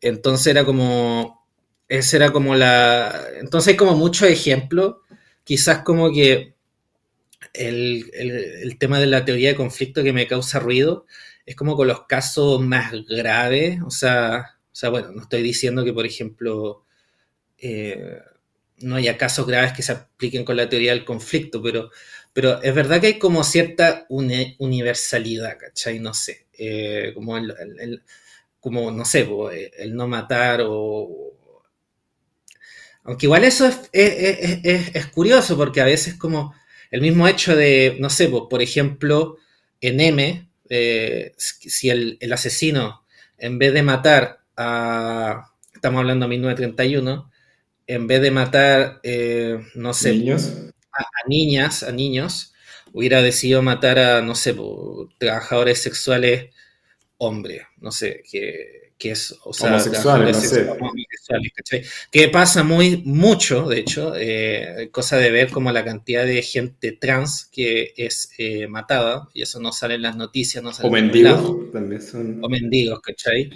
Entonces 0.00 0.48
era 0.48 0.64
como, 0.64 1.46
ese 1.88 2.16
era 2.16 2.32
como 2.32 2.56
la, 2.56 3.14
entonces 3.40 3.68
hay 3.68 3.76
como 3.76 3.96
muchos 3.96 4.28
ejemplos, 4.28 4.96
quizás 5.44 5.84
como 5.84 6.12
que 6.12 6.54
el, 7.52 8.10
el, 8.12 8.76
tema 8.78 8.98
de 8.98 9.06
la 9.06 9.24
teoría 9.24 9.50
de 9.50 9.56
conflicto 9.56 10.02
que 10.02 10.12
me 10.12 10.26
causa 10.26 10.58
ruido 10.58 11.06
es 11.46 11.54
como 11.54 11.76
con 11.76 11.86
los 11.86 12.06
casos 12.06 12.60
más 12.60 12.92
graves, 13.06 13.78
o 13.86 13.90
sea, 13.90 14.58
o 14.64 14.74
sea 14.74 14.90
bueno, 14.90 15.12
no 15.12 15.22
estoy 15.22 15.42
diciendo 15.42 15.84
que 15.84 15.92
por 15.92 16.06
ejemplo... 16.06 16.84
Eh, 17.58 18.18
no 18.82 18.96
haya 18.96 19.18
casos 19.18 19.46
graves 19.46 19.72
que 19.72 19.82
se 19.82 19.92
apliquen 19.92 20.44
con 20.44 20.56
la 20.56 20.68
teoría 20.68 20.92
del 20.92 21.04
conflicto, 21.04 21.62
pero 21.62 21.90
pero 22.32 22.62
es 22.62 22.74
verdad 22.74 23.00
que 23.00 23.08
hay 23.08 23.18
como 23.18 23.42
cierta 23.42 24.06
universalidad, 24.08 25.58
¿cachai? 25.58 25.98
No 25.98 26.14
sé, 26.14 26.46
eh, 26.52 27.12
como, 27.14 27.36
el, 27.36 28.02
como, 28.60 28.90
no 28.90 29.04
sé, 29.04 29.28
el 29.78 29.94
no 29.94 30.06
matar 30.06 30.62
o... 30.64 31.36
Aunque 33.02 33.26
igual 33.26 33.44
eso 33.44 33.66
es, 33.92 35.06
curioso 35.12 35.56
porque 35.56 35.80
a 35.80 35.86
veces 35.86 36.14
como 36.14 36.54
el 36.90 37.00
mismo 37.00 37.26
hecho 37.26 37.56
de, 37.56 37.96
no 37.98 38.10
sé, 38.10 38.28
por 38.28 38.62
ejemplo, 38.62 39.38
en 39.80 40.00
M, 40.00 40.48
eh, 40.68 41.32
si 41.36 41.90
el, 41.90 42.18
asesino, 42.32 43.04
en 43.38 43.58
vez 43.58 43.72
de 43.72 43.82
matar 43.82 44.40
a, 44.56 45.50
estamos 45.74 46.00
hablando 46.00 46.26
de 46.26 46.30
1931, 46.30 47.30
en 47.86 48.06
vez 48.06 48.20
de 48.20 48.30
matar, 48.30 49.00
eh, 49.02 49.58
no 49.74 49.94
sé, 49.94 50.14
a, 51.00 51.28
niñas, 51.28 51.82
a 51.82 51.92
niños, 51.92 52.52
hubiera 52.92 53.22
decidido 53.22 53.62
matar 53.62 53.98
a, 53.98 54.22
no 54.22 54.34
sé, 54.34 54.54
trabajadores 55.18 55.82
sexuales 55.82 56.50
hombres, 57.18 57.62
no 57.78 57.92
sé, 57.92 58.22
que, 58.30 58.92
que 58.98 59.12
es, 59.12 59.34
o 59.44 59.52
sea, 59.52 59.70
homosexuales, 59.70 60.36
no 60.36 60.42
sé. 61.64 61.84
Que 62.10 62.28
pasa 62.28 62.62
muy, 62.62 63.02
mucho, 63.04 63.68
de 63.68 63.78
hecho, 63.78 64.14
eh, 64.16 64.88
cosa 64.92 65.16
de 65.16 65.30
ver 65.30 65.50
como 65.50 65.70
la 65.72 65.84
cantidad 65.84 66.24
de 66.24 66.42
gente 66.42 66.92
trans 66.92 67.46
que 67.52 67.92
es 67.96 68.32
eh, 68.38 68.68
matada, 68.68 69.28
y 69.34 69.42
eso 69.42 69.60
no 69.60 69.72
sale 69.72 69.94
en 69.94 70.02
las 70.02 70.16
noticias, 70.16 70.62
no 70.62 70.72
sale 70.72 70.88
O 70.88 70.92
mendigos, 70.92 71.72
también 71.72 72.02
son. 72.02 72.40
O 72.42 72.48
mendigos, 72.48 73.00
¿cachai? 73.00 73.50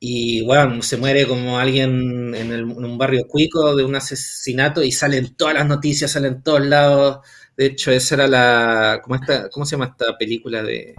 Y 0.00 0.42
bueno, 0.44 0.80
se 0.82 0.96
muere 0.96 1.26
como 1.26 1.58
alguien 1.58 2.34
en, 2.34 2.52
un 2.70 2.98
barrio 2.98 3.26
cuico 3.26 3.74
de 3.74 3.84
un 3.84 3.96
asesinato 3.96 4.82
y 4.82 4.92
salen 4.92 5.34
todas 5.34 5.54
las 5.54 5.66
noticias, 5.66 6.12
salen 6.12 6.42
todos 6.42 6.64
lados. 6.64 7.26
De 7.56 7.66
hecho, 7.66 7.90
esa 7.90 8.14
era 8.14 8.28
la. 8.28 9.00
¿Cómo, 9.02 9.16
esta, 9.16 9.48
cómo 9.50 9.66
se 9.66 9.72
llama 9.72 9.86
esta 9.86 10.16
película 10.16 10.62
de. 10.62 10.94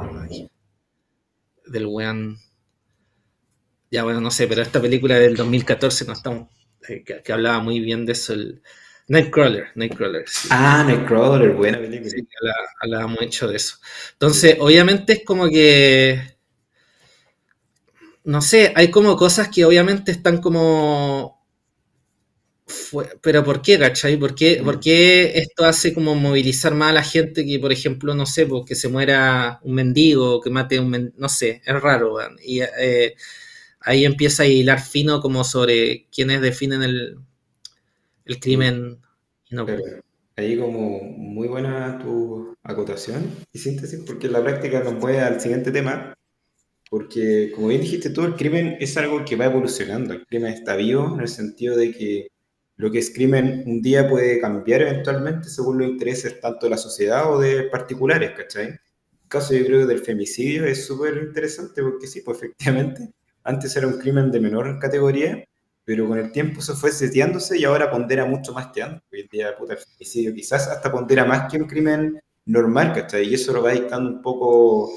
del 1.66 1.86
weón. 1.86 2.38
Ya, 3.92 4.04
bueno, 4.04 4.20
no 4.22 4.32
sé, 4.32 4.48
pero 4.48 4.62
esta 4.62 4.82
película 4.82 5.16
del 5.16 5.36
2014 5.36 6.06
no 6.06 6.14
está, 6.14 6.48
eh, 6.90 7.04
que, 7.04 7.34
hablaba 7.34 7.60
muy 7.60 7.80
bien 7.80 8.06
de 8.06 8.12
eso. 8.12 8.34
El, 8.34 8.62
Nightcrawler, 9.08 9.70
Nightcrawler. 9.74 10.26
Ah, 10.52 10.84
Nightcrawler, 10.86 11.54
buena 11.54 11.80
película. 11.80 12.12
Sí, 12.12 12.28
hablaba 12.82 13.08
mucho 13.08 13.48
de 13.48 13.56
eso. 13.56 13.78
Entonces, 14.12 14.58
obviamente 14.60 15.14
es 15.14 15.26
como 15.26 15.50
que 15.50 16.38
no 18.24 18.42
sé, 18.42 18.74
hay 18.76 18.92
como 18.92 19.16
cosas 19.18 19.50
que 19.50 19.66
obviamente 19.66 20.12
están 20.12 20.40
como... 20.42 21.44
pero 23.22 23.44
¿por 23.44 23.62
qué, 23.62 23.80
cachai? 23.80 24.18
¿Por 24.18 24.36
qué, 24.36 24.62
¿Por 24.64 24.80
qué, 24.80 25.38
esto 25.38 25.66
hace 25.66 25.94
como 25.94 26.16
movilizar 26.16 26.74
más 26.76 26.92
a 26.92 26.94
la 26.94 27.04
gente 27.04 27.46
que, 27.46 27.60
por 27.60 27.72
ejemplo, 27.72 28.14
no 28.16 28.26
sé, 28.26 28.46
porque 28.46 28.76
se 28.76 28.90
muera 28.90 29.60
un 29.64 29.76
mendigo, 29.76 30.42
que 30.42 30.50
mate 30.50 30.80
un 30.80 30.90
mendigo, 30.90 31.16
no 31.18 31.30
sé, 31.30 31.62
es 31.66 31.82
raro, 31.82 32.18
Y 32.44 32.62
eh, 32.62 33.16
ahí 33.82 34.06
empieza 34.06 34.44
a 34.44 34.48
hilar 34.48 34.82
fino 34.82 35.22
como 35.22 35.44
sobre 35.44 36.08
quiénes 36.12 36.42
definen 36.42 36.84
el, 36.84 37.18
el 38.26 38.40
crimen. 38.40 39.00
No, 39.52 39.66
ahí 40.36 40.58
como 40.58 41.02
muy 41.02 41.48
buena 41.48 41.98
tu 42.00 42.56
acotación 42.64 43.30
y 43.52 43.60
síntesis, 43.60 44.02
porque 44.06 44.28
en 44.28 44.34
la 44.34 44.44
práctica 44.44 44.84
nos 44.84 44.96
puede 44.96 45.20
al 45.20 45.42
siguiente 45.42 45.72
tema, 45.72 46.14
porque, 46.90 47.52
como 47.56 47.68
bien 47.68 47.82
dijiste 47.82 48.10
tú, 48.10 48.24
el 48.24 48.36
crimen 48.36 48.78
es 48.80 48.98
algo 48.98 49.24
que 49.24 49.36
va 49.36 49.46
evolucionando. 49.46 50.14
El 50.14 50.26
crimen 50.26 50.54
está 50.54 50.76
vivo 50.76 51.14
en 51.14 51.22
el 51.22 51.28
sentido 51.28 51.78
de 51.78 51.92
que 51.92 52.28
lo 52.78 52.90
que 52.92 53.00
es 53.00 53.12
crimen 53.12 53.64
un 53.68 53.82
día 53.82 54.08
puede 54.10 54.40
cambiar 54.40 54.82
eventualmente 54.82 55.50
según 55.50 55.80
los 55.80 55.90
intereses 55.90 56.40
tanto 56.40 56.66
de 56.66 56.70
la 56.72 56.78
sociedad 56.78 57.32
o 57.32 57.40
de 57.40 57.64
particulares, 57.64 58.32
¿cachai? 58.38 58.68
El 58.68 58.80
caso 59.28 59.54
yo 59.54 59.66
creo 59.66 59.86
del 59.86 60.00
femicidio 60.00 60.66
es 60.66 60.86
súper 60.86 61.18
interesante 61.18 61.84
porque 61.84 62.08
sí, 62.08 62.22
pues 62.22 62.38
efectivamente, 62.38 63.12
antes 63.44 63.76
era 63.76 63.86
un 63.88 64.00
crimen 64.00 64.32
de 64.32 64.40
menor 64.40 64.80
categoría, 64.80 65.44
pero 65.84 66.08
con 66.08 66.20
el 66.20 66.32
tiempo 66.32 66.62
se 66.62 66.74
fue 66.74 66.92
seteándose 66.92 67.58
y 67.58 67.66
ahora 67.66 67.92
pondera 67.92 68.24
mucho 68.26 68.54
más 68.54 68.68
que 68.68 68.82
antes. 68.82 69.04
Hoy 69.12 69.22
en 69.22 69.28
día, 69.28 69.58
puta, 69.58 69.74
el 69.74 69.80
femicidio 69.80 70.34
quizás 70.34 70.68
hasta 70.68 70.92
pondera 70.92 71.26
más 71.26 71.52
que 71.52 71.58
un 71.58 71.68
crimen 71.68 72.22
normal, 72.46 72.94
¿cachai? 72.94 73.28
Y 73.28 73.34
eso 73.34 73.52
lo 73.54 73.62
va 73.62 73.72
dictando 73.72 74.10
un 74.10 74.22
poco, 74.22 74.90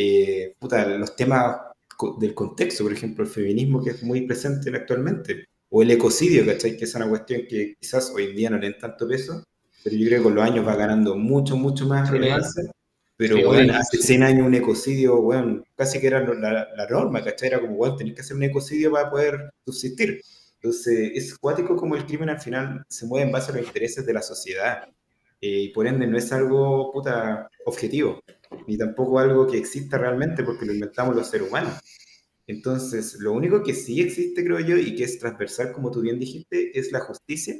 eh, 0.00 0.54
puta, 0.60 0.86
los 0.86 1.16
temas 1.16 1.56
del 2.20 2.32
contexto, 2.32 2.84
por 2.84 2.92
ejemplo, 2.92 3.24
el 3.24 3.30
feminismo 3.30 3.82
que 3.82 3.90
es 3.90 4.02
muy 4.04 4.20
presente 4.28 4.70
actualmente, 4.70 5.46
o 5.70 5.82
el 5.82 5.90
ecocidio, 5.90 6.46
¿cachai? 6.46 6.76
Que 6.76 6.84
es 6.84 6.94
una 6.94 7.08
cuestión 7.08 7.42
que 7.48 7.74
quizás 7.80 8.12
hoy 8.14 8.26
en 8.26 8.36
día 8.36 8.50
no 8.50 8.58
le 8.58 8.70
den 8.70 8.78
tanto 8.78 9.08
peso, 9.08 9.42
pero 9.82 9.96
yo 9.96 10.06
creo 10.06 10.18
que 10.20 10.22
con 10.22 10.34
los 10.36 10.44
años 10.44 10.64
va 10.64 10.76
ganando 10.76 11.16
mucho, 11.16 11.56
mucho 11.56 11.86
más 11.86 12.08
relevancia. 12.10 12.70
Pero, 13.16 13.44
bueno, 13.44 13.74
hace 13.74 13.98
100 13.98 14.22
años 14.22 14.46
un 14.46 14.54
ecocidio, 14.54 15.20
bueno, 15.20 15.64
casi 15.74 15.98
que 15.98 16.06
era 16.06 16.20
la, 16.20 16.86
norma, 16.88 17.24
¿cachai? 17.24 17.48
Era 17.48 17.60
como, 17.60 17.74
bueno, 17.74 17.96
tenés 17.96 18.14
que 18.14 18.20
hacer 18.20 18.36
un 18.36 18.44
ecocidio 18.44 18.92
para 18.92 19.10
poder 19.10 19.50
subsistir. 19.64 20.22
Entonces, 20.62 21.10
es 21.12 21.36
cuático 21.36 21.74
como 21.74 21.96
el 21.96 22.06
crimen 22.06 22.28
al 22.28 22.40
final 22.40 22.84
se 22.88 23.04
mueve 23.06 23.26
en 23.26 23.32
base 23.32 23.50
a 23.50 23.56
los 23.56 23.66
intereses 23.66 24.06
de 24.06 24.12
la 24.12 24.22
sociedad. 24.22 24.84
Eh, 25.40 25.62
y 25.62 25.68
por 25.70 25.88
ende 25.88 26.06
no 26.06 26.16
es 26.16 26.30
algo, 26.30 26.92
puta, 26.92 27.50
objetivo, 27.66 28.22
ni 28.66 28.76
tampoco 28.76 29.18
algo 29.18 29.46
que 29.46 29.58
exista 29.58 29.98
realmente 29.98 30.42
porque 30.42 30.66
lo 30.66 30.72
inventamos 30.72 31.16
los 31.16 31.28
seres 31.28 31.48
humanos. 31.48 31.74
Entonces, 32.46 33.18
lo 33.20 33.32
único 33.32 33.62
que 33.62 33.74
sí 33.74 34.00
existe, 34.00 34.42
creo 34.44 34.60
yo, 34.60 34.76
y 34.76 34.94
que 34.94 35.04
es 35.04 35.18
transversal, 35.18 35.72
como 35.72 35.90
tú 35.90 36.00
bien 36.00 36.18
dijiste, 36.18 36.78
es 36.78 36.92
la 36.92 37.00
justicia, 37.00 37.54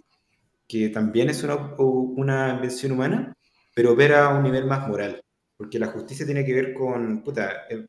que 0.66 0.88
también 0.88 1.28
es 1.28 1.42
una, 1.42 1.74
una 1.78 2.54
invención 2.54 2.92
humana, 2.92 3.34
pero 3.74 3.94
ver 3.94 4.14
a 4.14 4.30
un 4.30 4.42
nivel 4.42 4.66
más 4.66 4.88
moral, 4.88 5.22
porque 5.56 5.78
la 5.78 5.88
justicia 5.88 6.24
tiene 6.24 6.44
que 6.44 6.54
ver 6.54 6.74
con, 6.74 7.22
puta, 7.22 7.66
eh, 7.68 7.86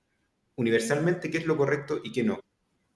universalmente 0.58 1.32
qué 1.32 1.38
es 1.38 1.45
lo 1.45 1.58
correcto 1.58 2.02
y 2.04 2.12
qué 2.12 2.24
no. 2.24 2.39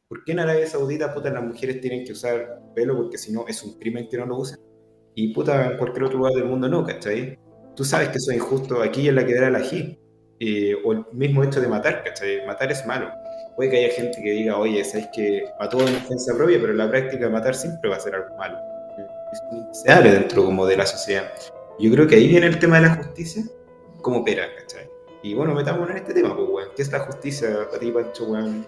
¿Por 0.08 0.24
qué 0.24 0.34
en 0.34 0.40
Arabia 0.40 0.68
Saudita, 0.68 1.14
puta, 1.14 1.30
las 1.32 1.44
mujeres 1.44 1.82
tienen 1.82 2.06
que 2.06 2.12
usar 2.12 2.62
pelo? 2.76 2.96
Porque 2.96 3.18
si 3.18 3.32
no, 3.32 3.48
es 3.48 3.64
un 3.64 3.80
crimen 3.80 4.08
que 4.10 4.18
no 4.18 4.26
lo 4.26 4.38
usen. 4.38 4.60
Y, 5.16 5.34
puta, 5.34 5.72
en 5.72 5.78
cualquier 5.78 6.04
otro 6.06 6.18
lugar 6.18 6.34
del 6.34 6.46
mundo 6.46 6.68
no, 6.68 6.86
¿cachai? 6.86 7.40
Tú 7.76 7.84
sabes 7.84 8.10
que 8.10 8.18
eso 8.18 8.32
es 8.32 8.38
injusto 8.38 8.82
aquí 8.82 9.08
en 9.08 9.16
la 9.16 9.26
que 9.26 9.34
la 9.34 9.58
ají. 9.58 10.00
Eh, 10.40 10.76
o 10.84 10.92
el 10.92 11.06
mismo 11.14 11.44
hecho 11.44 11.62
de 11.62 11.68
matar, 11.68 12.04
¿cachai? 12.04 12.46
Matar 12.46 12.72
es 12.72 12.86
malo 12.86 13.10
puede 13.56 13.70
que 13.70 13.78
haya 13.78 13.94
gente 13.94 14.22
que 14.22 14.32
diga, 14.32 14.58
oye, 14.58 14.84
sabes 14.84 15.08
que 15.14 15.46
mató 15.60 15.80
en 15.80 15.94
defensa 15.94 16.34
propia, 16.36 16.58
pero 16.60 16.72
en 16.72 16.78
la 16.78 16.90
práctica 16.90 17.30
matar 17.30 17.56
siempre 17.56 17.90
va 17.90 17.98
a 17.98 18.00
ser 18.00 18.16
algo 18.16 18.36
malo. 18.38 18.58
Se 19.72 19.92
hable 19.92 20.12
dentro 20.12 20.46
como 20.46 20.66
de 20.66 20.78
la 20.78 20.86
sociedad. 20.86 21.32
Yo 21.80 21.92
creo 21.92 22.08
que 22.08 22.16
ahí 22.16 22.28
viene 22.28 22.48
el 22.48 22.60
tema 22.60 22.78
de 22.80 22.88
la 22.88 22.96
justicia 22.96 23.44
como 24.02 24.24
pera, 24.24 24.48
¿cachai? 24.60 24.90
Y 25.24 25.34
bueno, 25.34 25.56
metámonos 25.56 25.92
en 25.92 25.98
este 25.98 26.14
tema, 26.14 26.36
pues, 26.36 26.48
weón. 26.50 26.70
¿Qué 26.76 26.82
es 26.82 26.92
la 26.92 27.00
justicia 27.00 27.66
para 27.68 27.80
ti, 27.80 27.92
Pancho, 27.92 28.26
weón? 28.26 28.68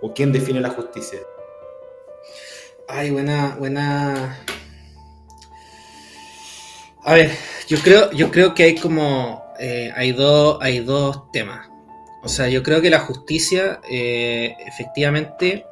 ¿O 0.00 0.14
quién 0.14 0.32
define 0.32 0.60
la 0.60 0.70
justicia? 0.70 1.18
Ay, 2.88 3.10
buena, 3.10 3.56
buena. 3.58 4.38
A 7.04 7.14
ver, 7.14 7.30
yo 7.66 7.78
creo, 7.78 8.10
yo 8.12 8.30
creo 8.30 8.54
que 8.54 8.64
hay 8.64 8.74
como. 8.76 9.42
Eh, 9.58 9.92
hay, 9.94 10.12
dos, 10.12 10.58
hay 10.60 10.80
dos 10.80 11.30
temas. 11.32 11.68
O 12.22 12.28
sea, 12.28 12.48
yo 12.48 12.62
creo 12.62 12.80
que 12.80 12.90
la 12.90 13.00
justicia, 13.00 13.80
eh, 13.90 14.56
efectivamente. 14.66 15.66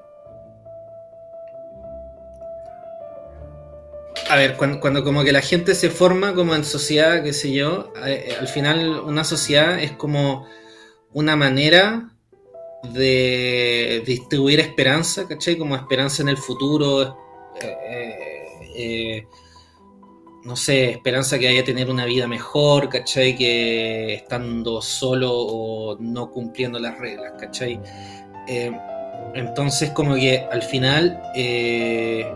A 4.30 4.36
ver, 4.36 4.56
cuando, 4.56 5.04
como 5.04 5.24
que 5.24 5.32
la 5.32 5.40
gente 5.40 5.74
se 5.74 5.90
forma 5.90 6.34
como 6.34 6.54
en 6.54 6.64
sociedad, 6.64 7.22
qué 7.22 7.32
sé 7.32 7.52
yo, 7.52 7.92
eh, 8.06 8.36
al 8.38 8.48
final 8.48 9.00
una 9.00 9.24
sociedad 9.24 9.80
es 9.80 9.92
como 9.92 10.46
una 11.12 11.34
manera 11.34 12.10
de 12.82 14.02
distribuir 14.04 14.60
esperanza, 14.60 15.26
¿cachai? 15.26 15.56
Como 15.56 15.76
esperanza 15.76 16.22
en 16.22 16.28
el 16.28 16.36
futuro, 16.36 17.16
no 20.48 20.56
sé, 20.56 20.92
esperanza 20.92 21.38
que 21.38 21.44
vaya 21.44 21.60
a 21.60 21.64
tener 21.64 21.90
una 21.90 22.06
vida 22.06 22.26
mejor, 22.26 22.88
¿cachai? 22.88 23.36
Que 23.36 24.14
estando 24.14 24.80
solo 24.80 25.30
o 25.30 25.98
no 26.00 26.30
cumpliendo 26.30 26.78
las 26.78 26.98
reglas, 26.98 27.34
¿cachai? 27.38 27.78
Eh, 28.48 28.72
entonces 29.34 29.90
como 29.90 30.14
que 30.14 30.38
al 30.50 30.62
final, 30.62 31.20
eh, 31.34 32.32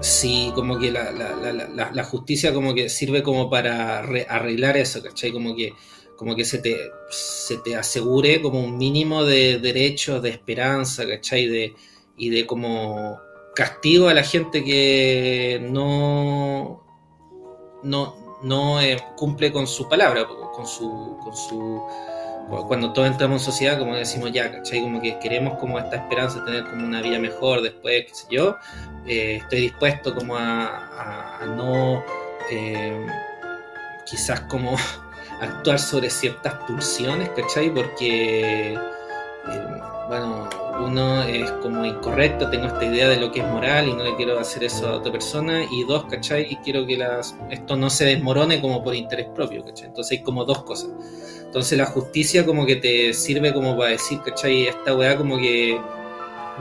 sí, 0.00 0.52
como 0.54 0.78
que 0.78 0.90
la, 0.90 2.04
justicia 2.04 2.52
como 2.52 2.74
que 2.74 2.90
sirve 2.90 3.22
como 3.22 3.48
para 3.48 4.00
arreglar 4.00 4.76
eso, 4.76 5.02
¿cachai? 5.02 5.32
Como 5.32 5.56
que, 5.56 5.72
como 6.18 6.36
que 6.36 6.44
se, 6.44 6.58
te, 6.58 6.76
se 7.08 7.56
te 7.64 7.76
asegure 7.76 8.42
como 8.42 8.60
un 8.60 8.76
mínimo 8.76 9.24
de 9.24 9.58
derechos, 9.58 10.22
de 10.22 10.28
esperanza, 10.28 11.08
¿cachai? 11.08 11.46
De, 11.46 11.74
y 12.18 12.28
de 12.28 12.46
como 12.46 13.18
castigo 13.54 14.08
a 14.08 14.14
la 14.14 14.22
gente 14.22 14.64
que 14.64 15.60
no, 15.70 16.82
no, 17.82 18.16
no 18.42 18.80
eh, 18.80 18.96
cumple 19.16 19.52
con 19.52 19.66
su 19.66 19.88
palabra, 19.88 20.26
con 20.26 20.66
su, 20.66 21.16
con 21.22 21.36
su 21.36 21.82
cuando 22.66 22.92
todos 22.92 23.08
entramos 23.08 23.40
en 23.40 23.44
sociedad, 23.52 23.78
como 23.78 23.94
decimos 23.94 24.32
ya, 24.32 24.50
¿cachai? 24.50 24.80
Como 24.80 25.00
que 25.00 25.18
queremos 25.18 25.58
como 25.58 25.78
esta 25.78 25.96
esperanza 25.96 26.40
de 26.40 26.46
tener 26.46 26.64
como 26.70 26.84
una 26.84 27.00
vida 27.00 27.18
mejor 27.18 27.62
después, 27.62 28.04
qué 28.06 28.14
sé 28.14 28.26
yo, 28.30 28.56
eh, 29.06 29.36
estoy 29.36 29.60
dispuesto 29.62 30.14
como 30.14 30.36
a, 30.36 31.40
no 31.56 32.02
eh, 32.50 33.06
quizás 34.04 34.40
como 34.42 34.76
actuar 35.40 35.78
sobre 35.78 36.10
ciertas 36.10 36.54
pulsiones, 36.64 37.30
¿cachai? 37.30 37.70
Porque, 37.72 38.78
uno 40.92 41.22
es 41.22 41.50
como 41.62 41.86
incorrecto, 41.86 42.50
tengo 42.50 42.66
esta 42.66 42.84
idea 42.84 43.08
de 43.08 43.16
lo 43.16 43.32
que 43.32 43.40
es 43.40 43.46
moral 43.46 43.88
y 43.88 43.94
no 43.94 44.04
le 44.04 44.14
quiero 44.14 44.38
hacer 44.38 44.62
eso 44.64 44.86
a 44.88 44.96
otra 44.96 45.10
persona, 45.10 45.64
y 45.70 45.84
dos, 45.84 46.04
¿cachai? 46.04 46.46
Y 46.50 46.56
quiero 46.56 46.86
que 46.86 46.98
las, 46.98 47.34
esto 47.50 47.76
no 47.76 47.88
se 47.88 48.04
desmorone 48.04 48.60
como 48.60 48.82
por 48.82 48.94
interés 48.94 49.28
propio, 49.34 49.64
¿cachai? 49.64 49.86
Entonces 49.86 50.18
hay 50.18 50.22
como 50.22 50.44
dos 50.44 50.64
cosas. 50.64 50.90
Entonces 51.42 51.78
la 51.78 51.86
justicia 51.86 52.44
como 52.44 52.66
que 52.66 52.76
te 52.76 53.14
sirve 53.14 53.54
como 53.54 53.76
para 53.76 53.90
decir, 53.90 54.20
¿cachai? 54.22 54.66
Esta 54.66 54.94
weá 54.94 55.16
como 55.16 55.38
que 55.38 55.80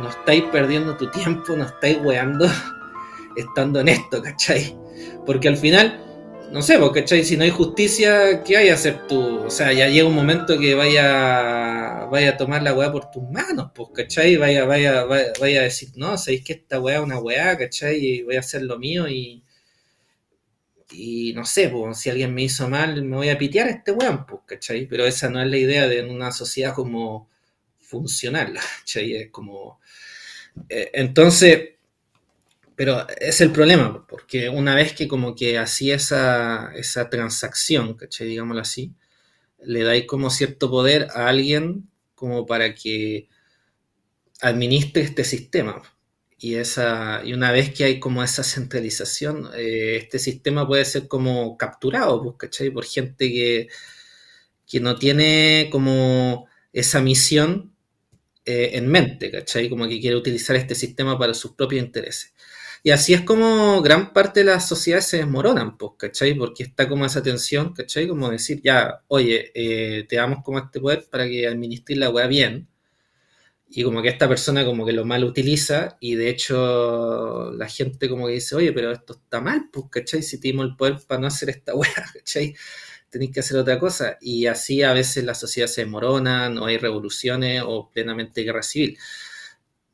no 0.02 0.10
estáis 0.10 0.44
perdiendo 0.44 0.96
tu 0.96 1.12
tiempo, 1.12 1.54
no 1.56 1.66
estáis 1.66 2.00
weando 2.02 2.48
estando 3.36 3.82
en 3.82 3.90
esto, 3.90 4.22
¿cachai? 4.22 4.78
Porque 5.26 5.50
al 5.50 5.58
final 5.58 6.11
no 6.52 6.62
sé, 6.62 6.78
porque 6.78 7.02
¿cachai? 7.02 7.24
Si 7.24 7.38
no 7.38 7.44
hay 7.44 7.50
justicia, 7.50 8.44
¿qué 8.44 8.58
hay 8.58 8.70
a 8.70 8.74
hacer 8.74 9.08
tú? 9.08 9.46
O 9.46 9.50
sea, 9.50 9.72
ya 9.72 9.88
llega 9.88 10.08
un 10.08 10.16
momento 10.16 10.60
que 10.60 10.76
vaya, 10.76 12.08
vaya 12.12 12.32
a 12.32 12.38
tomar 12.38 12.62
la 12.62 12.74
weá 12.74 12.92
por 12.92 13.10
tus 13.10 13.24
manos, 13.24 13.72
pues, 13.74 13.90
¿cachai? 13.96 14.36
Vaya, 14.36 14.66
vaya, 14.66 15.06
vaya, 15.06 15.62
a 15.62 15.64
decir, 15.64 15.90
no, 15.96 16.18
sabéis 16.18 16.44
que 16.44 16.54
esta 16.54 16.82
weá 16.82 16.98
es 16.98 17.04
una 17.04 17.20
weá, 17.20 17.58
¿cachai? 17.58 18.24
Voy 18.24 18.36
a 18.36 18.42
hacer 18.42 18.64
lo 18.64 18.78
mío 18.78 19.08
y. 19.08 19.44
Y 20.94 21.32
no 21.34 21.46
sé, 21.46 21.70
pues, 21.70 21.98
si 22.00 22.10
alguien 22.10 22.34
me 22.34 22.44
hizo 22.44 22.68
mal, 22.70 23.02
me 23.04 23.16
voy 23.16 23.30
a 23.30 23.38
pitear 23.38 23.68
a 23.68 23.72
este 23.72 23.94
weón, 23.94 24.26
pues, 24.26 24.42
¿cachai? 24.46 24.88
Pero 24.88 25.06
esa 25.06 25.30
no 25.30 25.42
es 25.42 25.50
la 25.50 25.58
idea 25.58 25.88
de 25.88 26.04
una 26.04 26.32
sociedad 26.32 26.74
como 26.76 27.30
funcional, 27.80 28.54
¿cachai? 28.80 29.16
Es 29.16 29.30
como. 29.32 29.80
Eh, 30.70 30.92
entonces 30.94 31.72
pero 32.82 33.06
es 33.20 33.42
el 33.42 33.52
problema, 33.52 34.08
porque 34.08 34.50
una 34.50 34.74
vez 34.74 34.94
que 34.94 35.08
como 35.08 35.36
que 35.36 35.60
hacía 35.60 35.94
esa, 35.98 36.74
esa 36.74 37.12
transacción, 37.12 37.94
¿cachai? 37.94 38.30
Digámoslo 38.30 38.60
así, 38.60 38.96
le 39.64 39.84
dais 39.84 40.06
como 40.08 40.32
cierto 40.32 40.72
poder 40.72 41.08
a 41.14 41.28
alguien 41.28 41.92
como 42.16 42.48
para 42.48 42.74
que 42.74 43.30
administre 44.42 45.04
este 45.04 45.24
sistema. 45.24 45.84
Y, 46.40 46.56
esa, 46.56 47.22
y 47.24 47.34
una 47.34 47.52
vez 47.52 47.72
que 47.72 47.84
hay 47.84 48.00
como 48.00 48.24
esa 48.24 48.44
centralización, 48.44 49.52
eh, 49.56 49.98
este 49.98 50.18
sistema 50.18 50.68
puede 50.68 50.86
ser 50.86 51.08
como 51.08 51.58
capturado, 51.60 52.24
pues, 52.24 52.36
¿cachai? 52.40 52.72
Por 52.72 52.86
gente 52.86 53.30
que, 53.32 53.68
que 54.66 54.80
no 54.80 54.96
tiene 54.96 55.70
como 55.72 56.48
esa 56.74 57.00
misión 57.00 57.76
eh, 58.44 58.72
en 58.74 58.88
mente, 58.88 59.30
¿cachai? 59.30 59.70
Como 59.70 59.88
que 59.88 60.02
quiere 60.02 60.16
utilizar 60.16 60.56
este 60.56 60.74
sistema 60.74 61.20
para 61.20 61.36
sus 61.36 61.52
propios 61.52 61.86
intereses. 61.86 62.34
Y 62.84 62.90
así 62.90 63.14
es 63.14 63.22
como 63.22 63.82
gran 63.82 64.12
parte 64.12 64.40
de 64.40 64.48
las 64.48 64.68
sociedades 64.68 65.06
se 65.08 65.18
desmoronan, 65.18 65.78
pues, 65.78 65.94
¿cachai? 65.98 66.34
Porque 66.34 66.64
está 66.64 66.90
como 66.90 67.06
esa 67.06 67.22
tensión, 67.22 67.74
¿cachai? 67.74 68.08
Como 68.08 68.30
decir, 68.30 68.62
ya, 68.64 69.04
oye, 69.08 69.52
eh, 69.54 70.06
te 70.10 70.16
damos 70.16 70.44
como 70.44 70.58
este 70.60 70.80
poder 70.80 71.06
para 71.12 71.28
que 71.28 71.48
administres 71.48 71.98
la 72.00 72.10
weá 72.10 72.26
bien. 72.28 72.68
Y 73.74 73.84
como 73.84 74.02
que 74.02 74.10
esta 74.10 74.28
persona 74.28 74.66
como 74.66 74.86
que 74.86 74.92
lo 74.92 75.06
mal 75.06 75.24
utiliza 75.24 75.96
y 76.02 76.16
de 76.16 76.30
hecho 76.30 77.52
la 77.54 77.70
gente 77.70 78.10
como 78.10 78.28
que 78.28 78.34
dice, 78.34 78.56
oye, 78.56 78.74
pero 78.74 78.92
esto 78.92 79.14
está 79.14 79.40
mal, 79.40 79.70
pues, 79.72 79.86
¿cachai? 79.90 80.24
Si 80.24 80.40
tenemos 80.40 80.66
el 80.66 80.76
poder 80.76 80.98
para 81.08 81.22
no 81.22 81.28
hacer 81.28 81.50
esta 81.50 81.76
weá, 81.76 81.94
¿cachai? 82.14 82.56
Tenéis 83.10 83.32
que 83.32 83.40
hacer 83.42 83.58
otra 83.58 83.80
cosa. 83.80 84.18
Y 84.22 84.48
así 84.48 84.84
a 84.84 84.94
veces 84.94 85.24
las 85.24 85.40
sociedades 85.40 85.76
se 85.76 85.82
desmoronan, 85.82 86.58
o 86.58 86.66
hay 86.66 86.78
revoluciones, 86.78 87.64
o 87.66 87.90
plenamente 87.92 88.44
guerra 88.44 88.64
civil. 88.64 88.98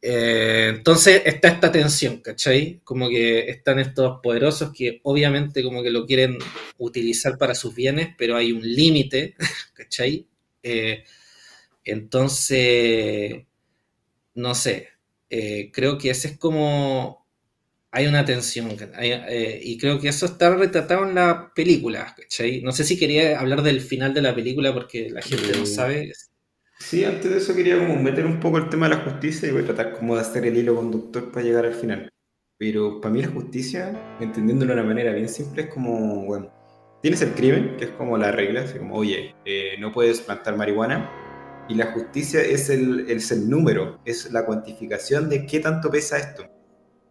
Eh, 0.01 0.73
entonces 0.75 1.23
está 1.25 1.49
esta 1.49 1.71
tensión, 1.71 2.21
¿cachai? 2.21 2.81
Como 2.83 3.09
que 3.09 3.49
están 3.49 3.79
estos 3.79 4.19
poderosos 4.21 4.71
que 4.73 4.99
obviamente 5.03 5.63
como 5.63 5.81
que 5.83 5.89
lo 5.89 6.05
quieren 6.05 6.37
utilizar 6.77 7.37
para 7.37 7.55
sus 7.55 7.73
bienes, 7.75 8.09
pero 8.17 8.35
hay 8.37 8.51
un 8.51 8.61
límite, 8.61 9.35
¿cachai? 9.73 10.27
Eh, 10.63 11.03
entonces, 11.85 13.45
no 14.35 14.55
sé, 14.55 14.89
eh, 15.29 15.71
creo 15.73 15.97
que 15.97 16.11
ese 16.11 16.29
es 16.29 16.37
como 16.37 17.27
hay 17.91 18.05
una 18.07 18.25
tensión 18.25 18.75
eh, 18.99 19.59
y 19.63 19.77
creo 19.77 19.99
que 19.99 20.09
eso 20.09 20.25
está 20.27 20.53
retratado 20.55 21.07
en 21.07 21.15
la 21.15 21.51
película, 21.55 22.13
¿cachai? 22.17 22.61
No 22.61 22.71
sé 22.71 22.83
si 22.83 22.97
quería 22.99 23.39
hablar 23.39 23.63
del 23.63 23.81
final 23.81 24.13
de 24.13 24.21
la 24.21 24.35
película 24.35 24.73
porque 24.73 25.09
la 25.09 25.21
gente 25.21 25.57
no 25.57 25.65
sabe. 25.65 26.11
Sí, 26.79 27.03
antes 27.03 27.31
de 27.31 27.37
eso 27.37 27.55
quería 27.55 27.77
como 27.77 27.95
meter 27.95 28.25
un 28.25 28.39
poco 28.39 28.57
el 28.57 28.69
tema 28.69 28.87
de 28.87 28.95
la 28.95 29.01
justicia 29.01 29.49
y 29.49 29.51
voy 29.51 29.63
a 29.63 29.65
tratar 29.65 29.93
como 29.93 30.15
de 30.15 30.21
hacer 30.21 30.45
el 30.45 30.57
hilo 30.57 30.75
conductor 30.75 31.31
para 31.31 31.45
llegar 31.45 31.65
al 31.65 31.73
final. 31.73 32.09
Pero 32.57 33.01
para 33.01 33.13
mí 33.13 33.21
la 33.21 33.29
justicia, 33.29 34.17
entendiéndolo 34.19 34.73
de 34.73 34.81
una 34.81 34.87
manera 34.87 35.11
bien 35.13 35.29
simple, 35.29 35.63
es 35.63 35.69
como, 35.69 36.25
bueno, 36.25 36.51
tienes 37.01 37.21
el 37.21 37.33
crimen, 37.33 37.77
que 37.77 37.85
es 37.85 37.91
como 37.91 38.17
la 38.17 38.31
regla, 38.31 38.61
así 38.61 38.77
como, 38.77 38.95
oye, 38.95 39.35
eh, 39.45 39.75
no 39.79 39.91
puedes 39.91 40.21
plantar 40.21 40.57
marihuana, 40.57 41.09
y 41.69 41.75
la 41.75 41.91
justicia 41.91 42.41
es 42.41 42.69
el, 42.69 43.09
es 43.09 43.31
el 43.31 43.49
número, 43.49 43.99
es 44.05 44.31
la 44.31 44.45
cuantificación 44.45 45.29
de 45.29 45.45
qué 45.45 45.59
tanto 45.59 45.89
pesa 45.89 46.17
esto. 46.17 46.45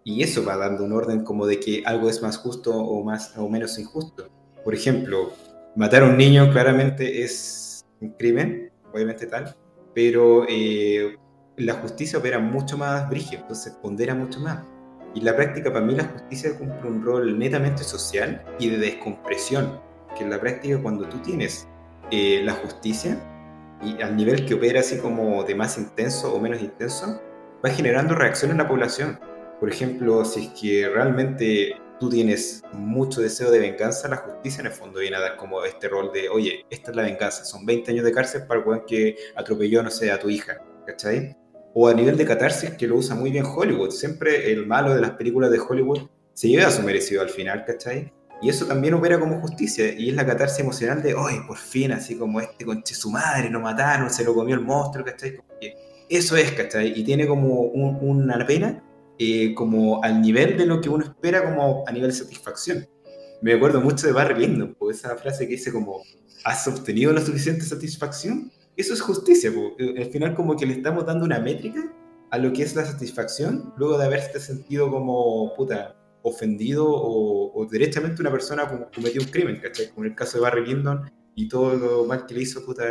Y 0.03 0.23
eso 0.23 0.45
va 0.45 0.57
dando 0.57 0.85
un 0.85 0.93
orden 0.93 1.25
como 1.25 1.47
de 1.47 1.61
que 1.61 1.83
algo 1.85 2.09
es 2.09 2.23
más 2.23 2.39
justo 2.39 2.75
o, 2.75 3.05
más, 3.05 3.37
o 3.37 3.49
menos 3.49 3.79
injusto. 3.79 4.29
Por 4.65 4.75
ejemplo, 4.75 5.33
matar 5.75 6.05
a 6.05 6.07
un 6.07 6.17
niño 6.17 6.51
claramente 6.53 7.23
es 7.23 7.85
un 8.01 8.11
crimen, 8.13 8.71
obviamente 8.97 9.27
tal, 9.27 9.57
pero 9.95 10.45
eh, 10.49 11.17
la 11.57 11.75
justicia 11.75 12.19
opera 12.19 12.39
mucho 12.39 12.77
más 12.77 13.09
brígido, 13.09 13.43
entonces 13.43 13.73
pondera 13.83 14.15
mucho 14.15 14.41
más. 14.41 14.65
Y 15.15 15.21
la 15.21 15.35
práctica, 15.35 15.73
para 15.73 15.85
mí, 15.85 15.95
la 15.95 16.05
justicia 16.05 16.57
cumple 16.59 16.91
un 16.91 17.03
rol 17.03 17.39
netamente 17.39 17.83
social 17.85 18.43
y 18.59 18.69
de 18.69 18.79
descompresión. 18.79 19.81
Que 20.17 20.25
en 20.25 20.31
la 20.31 20.41
práctica, 20.41 20.79
cuando 20.83 21.09
tú 21.09 21.19
tienes 21.19 21.67
eh, 22.11 22.43
la 22.45 22.53
justicia, 22.53 23.19
y 23.83 24.01
al 24.03 24.17
nivel 24.17 24.45
que 24.45 24.55
opera 24.55 24.81
así 24.81 24.99
como 24.99 25.43
de 25.45 25.55
más 25.55 25.79
intenso 25.79 26.35
o 26.35 26.41
menos 26.41 26.61
intenso, 26.61 27.21
va 27.65 27.71
generando 27.71 28.15
reacciones 28.15 28.53
en 28.55 28.59
la 28.59 28.69
población. 28.69 29.19
Por 29.61 29.71
ejemplo, 29.71 30.25
si 30.25 30.47
es 30.47 30.49
que 30.61 30.89
realmente 30.89 31.77
tú 31.99 32.09
tienes 32.09 32.63
mucho 32.73 33.21
deseo 33.21 33.51
de 33.51 33.59
venganza, 33.59 34.09
la 34.09 34.17
justicia 34.17 34.61
en 34.61 34.67
el 34.67 34.73
fondo 34.73 35.01
viene 35.01 35.17
a 35.17 35.21
dar 35.21 35.37
como 35.37 35.65
este 35.65 35.89
rol 35.89 36.11
de, 36.13 36.29
oye, 36.29 36.65
esta 36.71 36.91
es 36.91 36.97
la 36.97 37.03
venganza, 37.03 37.45
son 37.45 37.65
20 37.65 37.91
años 37.91 38.05
de 38.05 38.13
cárcel 38.13 38.47
para 38.47 38.61
el 38.61 38.67
weón 38.67 38.83
que 38.87 39.17
atropelló, 39.35 39.83
no 39.83 39.91
sé, 39.91 40.11
a 40.11 40.19
tu 40.19 40.29
hija, 40.29 40.63
¿cachai? 40.87 41.37
o 41.79 41.89
a 41.89 41.93
nivel 41.93 42.17
de 42.17 42.25
catarsis 42.25 42.71
que 42.71 42.87
lo 42.87 42.97
usa 42.97 43.15
muy 43.15 43.31
bien 43.31 43.45
Hollywood. 43.45 43.91
Siempre 43.91 44.51
el 44.51 44.67
malo 44.67 44.95
de 44.95 45.03
las 45.03 45.11
películas 45.11 45.51
de 45.51 45.59
Hollywood 45.59 46.09
se 46.33 46.49
lleva 46.49 46.69
a 46.69 46.71
su 46.71 46.83
merecido 46.83 47.21
al 47.21 47.29
final, 47.29 47.67
¿cachai? 47.67 48.11
Y 48.41 48.49
eso 48.49 48.65
también 48.65 48.95
opera 48.95 49.21
como 49.21 49.43
justicia, 49.43 49.93
y 49.93 50.09
es 50.09 50.15
la 50.15 50.25
catarsis 50.25 50.61
emocional 50.61 51.03
de, 51.03 51.15
¡ay, 51.19 51.41
por 51.47 51.59
fin! 51.59 51.93
Así 51.93 52.17
como 52.17 52.41
este 52.41 52.65
conche 52.65 52.95
su 52.95 53.11
madre, 53.11 53.51
lo 53.51 53.61
mataron, 53.61 54.09
se 54.09 54.25
lo 54.25 54.35
comió 54.35 54.55
el 54.55 54.63
monstruo, 54.63 55.05
¿cachai? 55.05 55.39
Eso 56.09 56.35
es, 56.39 56.51
¿cachai? 56.53 56.99
Y 56.99 57.05
tiene 57.05 57.27
como 57.27 57.61
una 57.61 58.47
pena 58.47 58.83
eh, 59.19 59.55
como 59.55 60.03
al 60.03 60.21
nivel 60.21 60.57
de 60.57 60.67
lo 60.67 60.81
que 60.81 60.89
uno 60.89 61.05
espera 61.05 61.45
como 61.45 61.85
a 61.87 61.93
nivel 61.93 62.11
de 62.11 62.17
satisfacción. 62.17 62.87
Me 63.43 63.53
acuerdo 63.53 63.81
mucho 63.81 64.07
de 64.07 64.13
Barry 64.13 64.47
Lyndon, 64.47 64.75
pues 64.79 64.99
esa 64.99 65.17
frase 65.17 65.47
que 65.47 65.53
dice 65.53 65.73
como, 65.73 66.03
¿has 66.45 66.67
obtenido 66.69 67.13
la 67.13 67.21
suficiente 67.21 67.65
satisfacción? 67.65 68.51
Eso 68.77 68.95
es 68.95 69.01
justicia, 69.01 69.51
al 69.79 70.07
final 70.07 70.35
como 70.35 70.57
que 70.57 70.67
le 70.67 70.75
estamos 70.75 71.07
dando 71.07 71.25
una 71.25 71.39
métrica 71.39 71.93
a 72.31 72.39
lo 72.39 72.53
que 72.53 72.63
es 72.63 72.75
la 72.75 72.85
satisfacción 72.85 73.73
luego 73.77 73.99
de 73.99 74.07
haberte 74.07 74.41
sentido 74.41 74.91
como, 74.91 75.55
puta, 75.55 75.97
ofendido 76.23 76.87
o, 76.89 77.53
o 77.55 77.67
derechamente 77.67 78.21
una 78.21 78.33
persona 78.33 78.91
cometió 78.95 79.23
un 79.23 79.29
crimen, 79.29 79.61
¿cachai? 79.61 79.91
Como 79.91 80.05
en 80.05 80.11
el 80.11 80.17
caso 80.17 80.39
de 80.39 80.43
Barry 80.43 80.67
Lyndon 80.67 81.11
y 81.37 81.49
todo 81.49 81.75
lo 81.75 82.05
mal 82.05 82.27
que 82.27 82.35
le 82.35 82.43
hizo, 82.43 82.65
puta, 82.65 82.85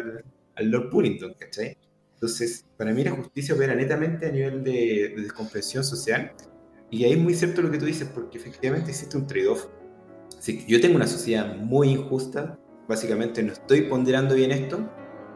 al, 0.56 0.72
Lord 0.72 0.90
Pullington, 0.90 1.36
¿cachai? 1.38 1.78
Entonces, 2.16 2.66
para 2.78 2.92
mí 2.92 3.04
la 3.04 3.12
justicia 3.12 3.54
opera 3.56 3.76
netamente 3.76 4.28
a 4.28 4.32
nivel 4.32 4.64
de, 4.64 5.14
de 5.16 5.22
descompresión 5.22 5.84
social 5.84 6.34
y 6.90 7.04
ahí 7.04 7.14
es 7.14 7.20
muy 7.20 7.34
cierto 7.34 7.62
lo 7.62 7.72
que 7.72 7.78
tú 7.78 7.86
dices, 7.86 8.08
porque 8.14 8.38
efectivamente 8.38 8.92
existe 8.92 9.18
un 9.18 9.28
trade-off. 9.28 9.66
Si 10.40 10.66
yo 10.66 10.80
tengo 10.80 10.96
una 10.96 11.08
sociedad 11.08 11.56
muy 11.58 11.90
injusta, 11.90 12.58
básicamente 12.88 13.42
no 13.44 13.54
estoy 13.54 13.84
ponderando 13.84 14.36
bien 14.36 14.52
esto, 14.52 14.90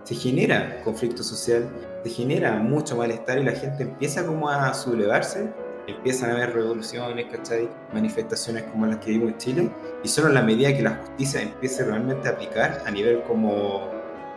se 0.03 0.15
genera 0.15 0.81
conflicto 0.83 1.23
social, 1.23 1.69
se 2.03 2.09
genera 2.09 2.55
mucho 2.59 2.95
malestar 2.95 3.39
y 3.39 3.43
la 3.43 3.51
gente 3.51 3.83
empieza 3.83 4.25
como 4.25 4.49
a 4.49 4.73
sublevarse, 4.73 5.51
empiezan 5.87 6.29
a 6.29 6.33
haber 6.35 6.53
revoluciones, 6.53 7.25
¿cachai? 7.31 7.69
Manifestaciones 7.93 8.63
como 8.63 8.85
las 8.85 8.99
que 8.99 9.11
vimos 9.11 9.31
en 9.31 9.37
Chile, 9.37 9.71
y 10.03 10.07
solo 10.07 10.27
en 10.29 10.35
la 10.35 10.43
medida 10.43 10.73
que 10.73 10.83
la 10.83 10.95
justicia 10.95 11.41
empiece 11.41 11.83
realmente 11.83 12.27
a 12.27 12.31
aplicar 12.31 12.83
a 12.85 12.91
nivel 12.91 13.23
como 13.23 13.89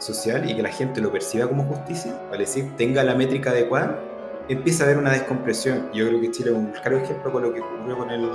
social 0.03 0.48
y 0.50 0.57
que 0.57 0.62
la 0.62 0.70
gente 0.70 1.00
lo 1.00 1.11
perciba 1.11 1.48
como 1.48 1.64
justicia, 1.64 2.14
vale 2.30 2.44
decir, 2.44 2.76
tenga 2.76 3.03
la 3.05 3.14
métrica 3.14 3.50
adecuada, 3.50 3.98
empieza 4.48 4.84
a 4.84 4.86
haber 4.86 4.98
una 4.98 5.12
descompresión. 5.12 5.90
Yo 5.92 6.07
creo 6.09 6.20
que 6.20 6.30
Chile 6.30 6.50
es 6.50 6.57
un 6.57 6.72
claro 6.72 6.98
ejemplo 6.98 7.32
con 7.32 7.42
lo 7.42 7.55
que 7.55 7.61
ocurrió 7.61 7.98
con 7.98 8.11
el 8.11 8.28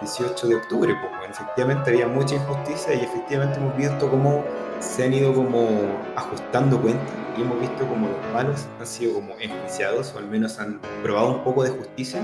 18 0.00 0.48
de 0.48 0.54
octubre, 0.56 0.94
porque 1.00 1.30
efectivamente 1.30 1.90
había 1.90 2.08
mucha 2.08 2.34
injusticia 2.34 2.94
y 2.94 3.00
efectivamente 3.00 3.58
hemos 3.58 3.76
visto 3.76 4.10
cómo 4.10 4.44
se 4.80 5.04
han 5.04 5.14
ido 5.14 5.32
como 5.32 5.68
ajustando 6.16 6.80
cuentas 6.80 7.08
y 7.36 7.42
hemos 7.42 7.60
visto 7.60 7.86
como 7.86 8.08
los 8.08 8.32
malos 8.32 8.66
han 8.78 8.86
sido 8.86 9.14
como 9.14 9.34
enjuiciados 9.38 10.12
o 10.14 10.18
al 10.18 10.26
menos 10.26 10.58
han 10.58 10.80
probado 11.02 11.36
un 11.36 11.44
poco 11.44 11.64
de 11.64 11.70
justicia 11.70 12.20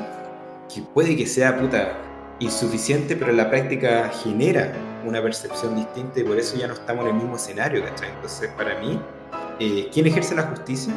que 0.72 0.83
puede 0.83 1.16
que 1.16 1.26
sea 1.26 1.59
puta 1.59 1.97
insuficiente 2.39 3.16
pero 3.16 3.30
en 3.30 3.37
la 3.37 3.51
práctica 3.51 4.11
genera 4.22 4.72
una 5.07 5.22
percepción 5.22 5.76
distinta 5.76 6.20
y 6.20 6.24
por 6.24 6.39
eso 6.39 6.57
ya 6.57 6.66
no 6.66 6.74
estamos 6.74 7.05
en 7.05 7.11
el 7.11 7.16
mismo 7.16 7.37
escenario, 7.37 7.85
¿cachai? 7.85 8.11
Entonces 8.11 8.51
para 8.57 8.78
mí, 8.80 9.01
eh, 9.59 9.89
quien 9.93 10.07
ejerce 10.07 10.35
la 10.35 10.43
justicia 10.43 10.93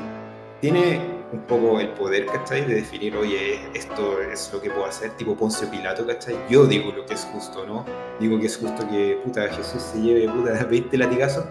tiene 0.62 1.00
un 1.32 1.42
poco 1.42 1.80
el 1.80 1.90
poder, 1.90 2.26
¿cachai? 2.28 2.66
De 2.66 2.76
definir, 2.76 3.16
oye, 3.16 3.60
esto 3.74 4.22
es 4.22 4.52
lo 4.54 4.62
que 4.62 4.70
puedo 4.70 4.86
hacer, 4.86 5.12
tipo 5.12 5.36
Poncio 5.36 5.70
Pilato, 5.70 6.06
¿cachai? 6.06 6.36
Yo 6.50 6.66
digo 6.66 6.92
lo 6.92 7.06
que 7.06 7.14
es 7.14 7.28
justo, 7.32 7.66
¿no? 7.66 7.86
Digo 8.20 8.40
que 8.40 8.46
es 8.46 8.58
justo 8.58 8.88
que, 8.88 9.20
puta, 9.24 9.48
Jesús 9.50 9.82
se 9.82 10.02
lleve, 10.02 10.30
puta, 10.30 10.64
20 10.70 10.98
latigazos, 10.98 11.46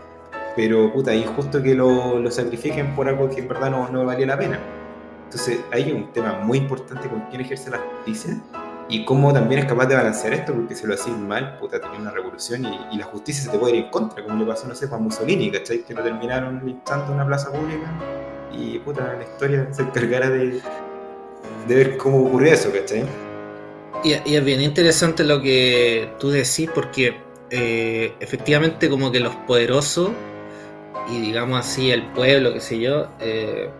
pero, 0.56 0.92
puta, 0.92 1.12
es 1.12 1.22
injusto 1.22 1.62
que 1.62 1.74
lo, 1.74 2.18
lo, 2.20 2.30
sacrifiquen 2.30 2.94
por 2.94 3.08
algo 3.08 3.28
que 3.28 3.40
en 3.40 3.48
verdad 3.48 3.70
no, 3.70 3.88
no 3.88 4.04
valía 4.04 4.26
la 4.26 4.38
pena. 4.38 4.60
Entonces, 5.24 5.60
hay 5.72 5.90
un 5.90 6.12
tema 6.12 6.38
muy 6.44 6.58
importante 6.58 7.08
con 7.08 7.22
quién 7.22 7.40
ejerce 7.40 7.70
la 7.70 7.78
justicia 7.78 8.40
y 8.88 9.04
cómo 9.04 9.32
también 9.32 9.60
es 9.60 9.66
capaz 9.66 9.86
de 9.86 9.94
balancear 9.94 10.34
esto, 10.34 10.52
porque 10.52 10.74
si 10.74 10.86
lo 10.86 10.94
hacéis 10.94 11.16
mal, 11.16 11.58
puta, 11.58 11.80
tenía 11.80 11.98
una 11.98 12.10
revolución 12.10 12.64
y, 12.64 12.94
y, 12.94 12.98
la 12.98 13.04
justicia 13.04 13.44
se 13.44 13.50
te 13.50 13.58
puede 13.58 13.76
ir 13.76 13.84
en 13.84 13.90
contra, 13.90 14.22
como 14.22 14.38
le 14.38 14.46
pasó, 14.46 14.68
no 14.68 14.74
sé, 14.74 14.88
a 14.92 14.96
Mussolini, 14.98 15.50
¿cachai? 15.50 15.84
Que 15.84 15.94
lo 15.94 16.02
terminaron 16.02 16.60
linchando 16.64 17.06
en 17.06 17.12
una 17.14 17.26
plaza 17.26 17.50
pública 17.50 17.90
y 18.52 18.78
puta, 18.78 19.14
la 19.16 19.24
historia 19.24 19.68
se 19.72 19.82
encargará 19.82 20.28
de, 20.28 20.60
de 21.66 21.74
ver 21.74 21.96
cómo 21.96 22.26
ocurrió 22.26 22.52
eso, 22.52 22.70
¿cachai? 22.72 23.04
Y, 24.04 24.10
y, 24.30 24.36
es 24.36 24.44
bien 24.44 24.60
interesante 24.60 25.24
lo 25.24 25.40
que 25.40 26.10
tú 26.18 26.30
decís 26.30 26.68
porque 26.74 27.16
eh, 27.50 28.14
efectivamente 28.20 28.90
como 28.90 29.10
que 29.10 29.20
los 29.20 29.34
poderosos 29.46 30.10
y 31.08 31.20
digamos 31.20 31.60
así 31.60 31.90
el 31.90 32.04
pueblo, 32.12 32.52
qué 32.52 32.60
sé 32.60 32.78
yo, 32.80 33.08
eh, 33.20 33.70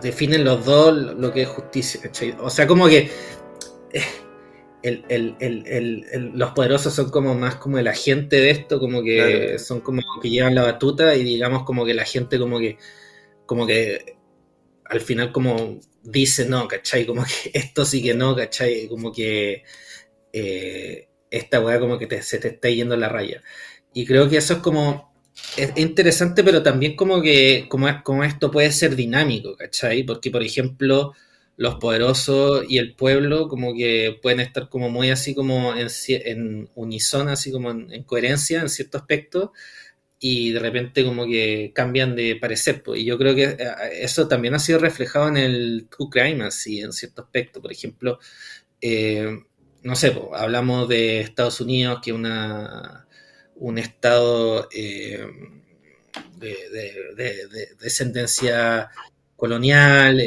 definen 0.00 0.44
los 0.44 0.64
dos 0.64 0.94
lo 0.94 1.32
que 1.32 1.42
es 1.42 1.48
justicia, 1.48 2.00
¿cachai? 2.02 2.36
O 2.40 2.50
sea, 2.50 2.66
como 2.66 2.86
que... 2.86 3.10
El, 4.82 5.04
el, 5.10 5.36
el, 5.40 6.32
los 6.34 6.52
poderosos 6.52 6.94
son 6.94 7.10
como 7.10 7.34
más 7.34 7.56
como 7.56 7.78
el 7.78 7.86
agente 7.86 8.36
de 8.36 8.50
esto, 8.50 8.80
como 8.80 9.02
que 9.02 9.58
son 9.58 9.82
como 9.82 10.00
que 10.22 10.30
llevan 10.30 10.54
la 10.54 10.62
batuta 10.62 11.14
y 11.16 11.22
digamos 11.22 11.64
como 11.64 11.84
que 11.84 11.92
la 11.92 12.06
gente 12.06 12.38
como 12.38 12.58
que 12.58 12.78
como 13.44 13.66
que 13.66 14.16
al 14.86 15.00
final 15.02 15.32
como 15.32 15.80
dice 16.02 16.46
no, 16.46 16.66
¿cachai? 16.66 17.04
Como 17.06 17.24
que 17.24 17.50
esto 17.58 17.84
sí 17.84 18.02
que 18.02 18.14
no, 18.14 18.34
¿cachai? 18.34 18.88
Como 18.88 19.12
que 19.12 19.64
eh, 20.32 21.08
esta 21.30 21.60
weá 21.60 21.78
como 21.78 21.98
que 21.98 22.22
se 22.22 22.38
te 22.38 22.48
está 22.48 22.68
yendo 22.68 22.96
la 22.96 23.08
raya. 23.08 23.42
Y 23.92 24.06
creo 24.06 24.28
que 24.28 24.36
eso 24.36 24.54
es 24.54 24.58
como, 24.60 25.12
es 25.56 25.72
interesante, 25.76 26.44
pero 26.44 26.62
también 26.62 26.96
como 26.96 27.22
que 27.22 27.66
como, 27.68 27.88
como 28.04 28.24
esto 28.24 28.50
puede 28.50 28.70
ser 28.72 28.96
dinámico, 28.96 29.56
¿cachai? 29.56 30.04
Porque, 30.04 30.30
por 30.30 30.42
ejemplo, 30.42 31.14
los 31.60 31.74
poderosos 31.74 32.64
y 32.70 32.78
el 32.78 32.94
pueblo 32.94 33.46
como 33.46 33.74
que 33.74 34.18
pueden 34.22 34.40
estar 34.40 34.70
como 34.70 34.88
muy 34.88 35.10
así 35.10 35.34
como 35.34 35.74
en, 35.76 35.88
en 36.08 36.70
unísono, 36.74 37.32
así 37.32 37.52
como 37.52 37.70
en, 37.70 37.92
en 37.92 38.02
coherencia 38.04 38.62
en 38.62 38.70
cierto 38.70 38.96
aspecto, 38.96 39.52
y 40.18 40.52
de 40.52 40.58
repente 40.58 41.04
como 41.04 41.26
que 41.26 41.72
cambian 41.74 42.16
de 42.16 42.36
parecer. 42.36 42.82
Pues. 42.82 43.00
Y 43.00 43.04
yo 43.04 43.18
creo 43.18 43.34
que 43.34 43.44
eh, 43.44 43.56
eso 44.00 44.26
también 44.26 44.54
ha 44.54 44.58
sido 44.58 44.78
reflejado 44.78 45.28
en 45.28 45.36
el 45.36 45.88
True 45.90 46.08
Crime, 46.10 46.44
así, 46.44 46.80
en 46.80 46.94
cierto 46.94 47.20
aspecto. 47.20 47.60
Por 47.60 47.72
ejemplo, 47.72 48.18
eh, 48.80 49.28
no 49.82 49.94
sé, 49.96 50.12
pues, 50.12 50.28
hablamos 50.40 50.88
de 50.88 51.20
Estados 51.20 51.60
Unidos, 51.60 52.00
que 52.02 52.14
una, 52.14 53.06
un 53.56 53.76
estado 53.76 54.66
eh, 54.74 55.26
de, 56.38 56.56
de, 56.70 57.68
descendencia 57.78 58.88
colonial, 59.40 60.20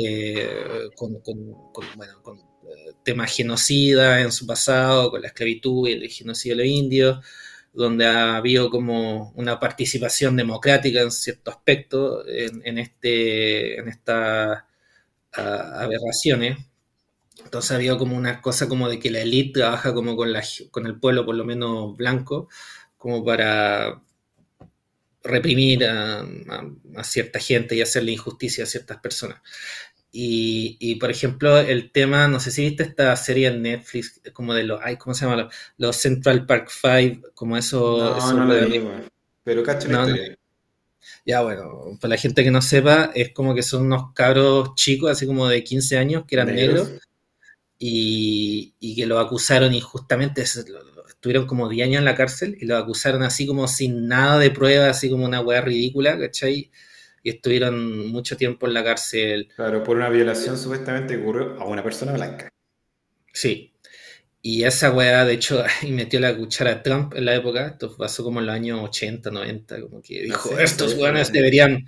con, 0.95 1.22
bueno, 1.95 2.22
con 2.24 2.39
temas 3.03 3.36
genocida 3.36 4.22
en 4.22 4.32
su 4.32 4.45
pasado, 4.47 5.11
con 5.11 5.22
la 5.22 5.28
esclavitud 5.28 5.88
y 5.88 5.93
el 5.93 6.09
genocidio 6.09 6.57
de 6.57 6.64
los 6.64 6.72
indios 6.72 7.26
donde 7.74 8.05
ha 8.07 8.38
habido 8.38 8.70
como 8.70 9.32
una 9.36 9.59
participación 9.59 10.36
democrática 10.36 11.01
en 11.01 11.11
cierto 11.11 11.51
aspecto 11.51 12.24
en, 12.28 12.78
este, 12.78 13.80
en 13.80 13.88
estas 13.89 14.64
aberraciones, 15.34 16.57
Entonces 17.43 17.72
había 17.72 17.97
como 17.97 18.16
una 18.18 18.41
cosa 18.41 18.68
como 18.70 18.89
de 18.89 18.99
que 18.99 19.11
la 19.11 19.22
élite 19.22 19.59
trabaja 19.61 19.93
como 19.93 20.16
con, 20.16 20.32
la, 20.34 20.43
con 20.72 20.86
el 20.88 20.99
pueblo, 20.99 21.26
por 21.26 21.36
lo 21.36 21.45
menos 21.45 21.95
blanco, 21.97 22.49
como 22.97 23.24
para 23.26 24.01
reprimir 25.24 25.86
a, 25.86 26.19
a, 26.21 26.71
a, 26.97 27.03
cierta 27.03 27.39
gente 27.39 27.76
y 27.76 27.82
hacerle 27.82 28.11
injusticia 28.11 28.63
a 28.63 28.67
ciertas 28.67 28.97
personas. 28.97 29.41
Y, 30.11 30.78
y, 30.80 30.95
por 30.95 31.09
ejemplo, 31.09 31.57
el 31.57 31.91
tema, 31.91 32.28
no 32.28 32.39
sé 32.39 32.51
si 32.51 32.63
viste 32.63 32.84
esta 32.84 33.15
serie 33.15 33.47
en 33.47 33.63
Netflix, 33.63 34.21
como 34.34 34.53
de 34.53 34.63
los, 34.63 34.80
ay, 34.84 34.97
¿cómo 34.97 35.13
se 35.15 35.26
llama? 35.26 35.49
Los 35.78 35.95
Central 35.95 36.45
Park 36.45 36.69
Five, 36.69 37.21
como 37.34 37.57
eso. 37.57 37.97
No, 37.97 38.17
eso 38.17 38.34
no 38.34 38.45
lo 38.45 38.53
de- 38.53 38.65
vi. 38.67 38.84
Pero 39.43 39.63
cacho 39.63 39.88
no. 39.89 40.05
Ya, 41.26 41.41
bueno, 41.41 41.97
para 41.99 42.09
la 42.09 42.17
gente 42.17 42.43
que 42.43 42.51
no 42.51 42.61
sepa, 42.61 43.11
es 43.15 43.32
como 43.34 43.55
que 43.55 43.63
son 43.63 43.86
unos 43.86 44.13
cabros 44.13 44.76
chicos, 44.76 45.09
así 45.11 45.26
como 45.26 45.47
de 45.47 45.63
15 45.63 45.97
años, 45.97 46.26
que 46.28 46.36
eran 46.36 46.53
negros, 46.53 46.89
Negros. 46.89 47.07
y, 47.80 48.74
y 48.80 48.95
que 48.95 49.05
lo 49.05 49.19
acusaron 49.19 49.74
injustamente, 49.74 50.45
estuvieron 51.24 51.47
como 51.47 51.69
10 51.69 51.88
años 51.88 51.99
en 51.99 52.05
la 52.05 52.15
cárcel 52.15 52.57
y 52.59 52.65
lo 52.65 52.76
acusaron 52.78 53.24
así 53.24 53.47
como 53.47 53.65
sin 53.69 54.07
nada 54.09 54.38
de 54.39 54.51
prueba, 54.51 54.89
así 54.89 55.09
como 55.09 55.26
una 55.26 55.39
weá 55.41 55.61
ridícula, 55.61 56.19
¿cachai? 56.19 56.69
Y 57.24 57.30
estuvieron 57.30 58.07
mucho 58.09 58.36
tiempo 58.36 58.67
en 58.67 58.74
la 58.74 58.84
cárcel, 58.84 59.49
Claro, 59.55 59.84
por 59.84 59.95
una 59.97 60.09
violación 60.09 60.57
supuestamente 60.57 61.15
ocurrió 61.17 61.59
a 61.61 61.65
una 61.65 61.82
persona 61.84 62.11
blanca. 62.13 62.49
sí. 63.34 63.69
Y 64.45 64.63
esa 64.65 64.91
weá, 64.91 65.26
de 65.26 65.34
hecho, 65.36 65.63
ahí 65.84 65.91
metió 65.91 66.19
la 66.19 66.36
cuchara 66.36 66.71
a 66.71 66.84
Trump 66.84 67.13
en 67.15 67.26
la 67.26 67.36
época, 67.36 67.67
esto 67.67 67.95
pasó 67.97 68.24
como 68.24 68.39
en 68.41 68.47
los 68.47 68.55
años 68.55 68.80
80, 68.84 69.32
90, 69.32 69.82
como 69.82 70.01
que 70.01 70.24
No 70.26 70.26
dijo, 70.26 70.49
sé, 70.49 70.63
estos 70.63 70.95
weones 70.95 71.32
deberían, 71.32 71.88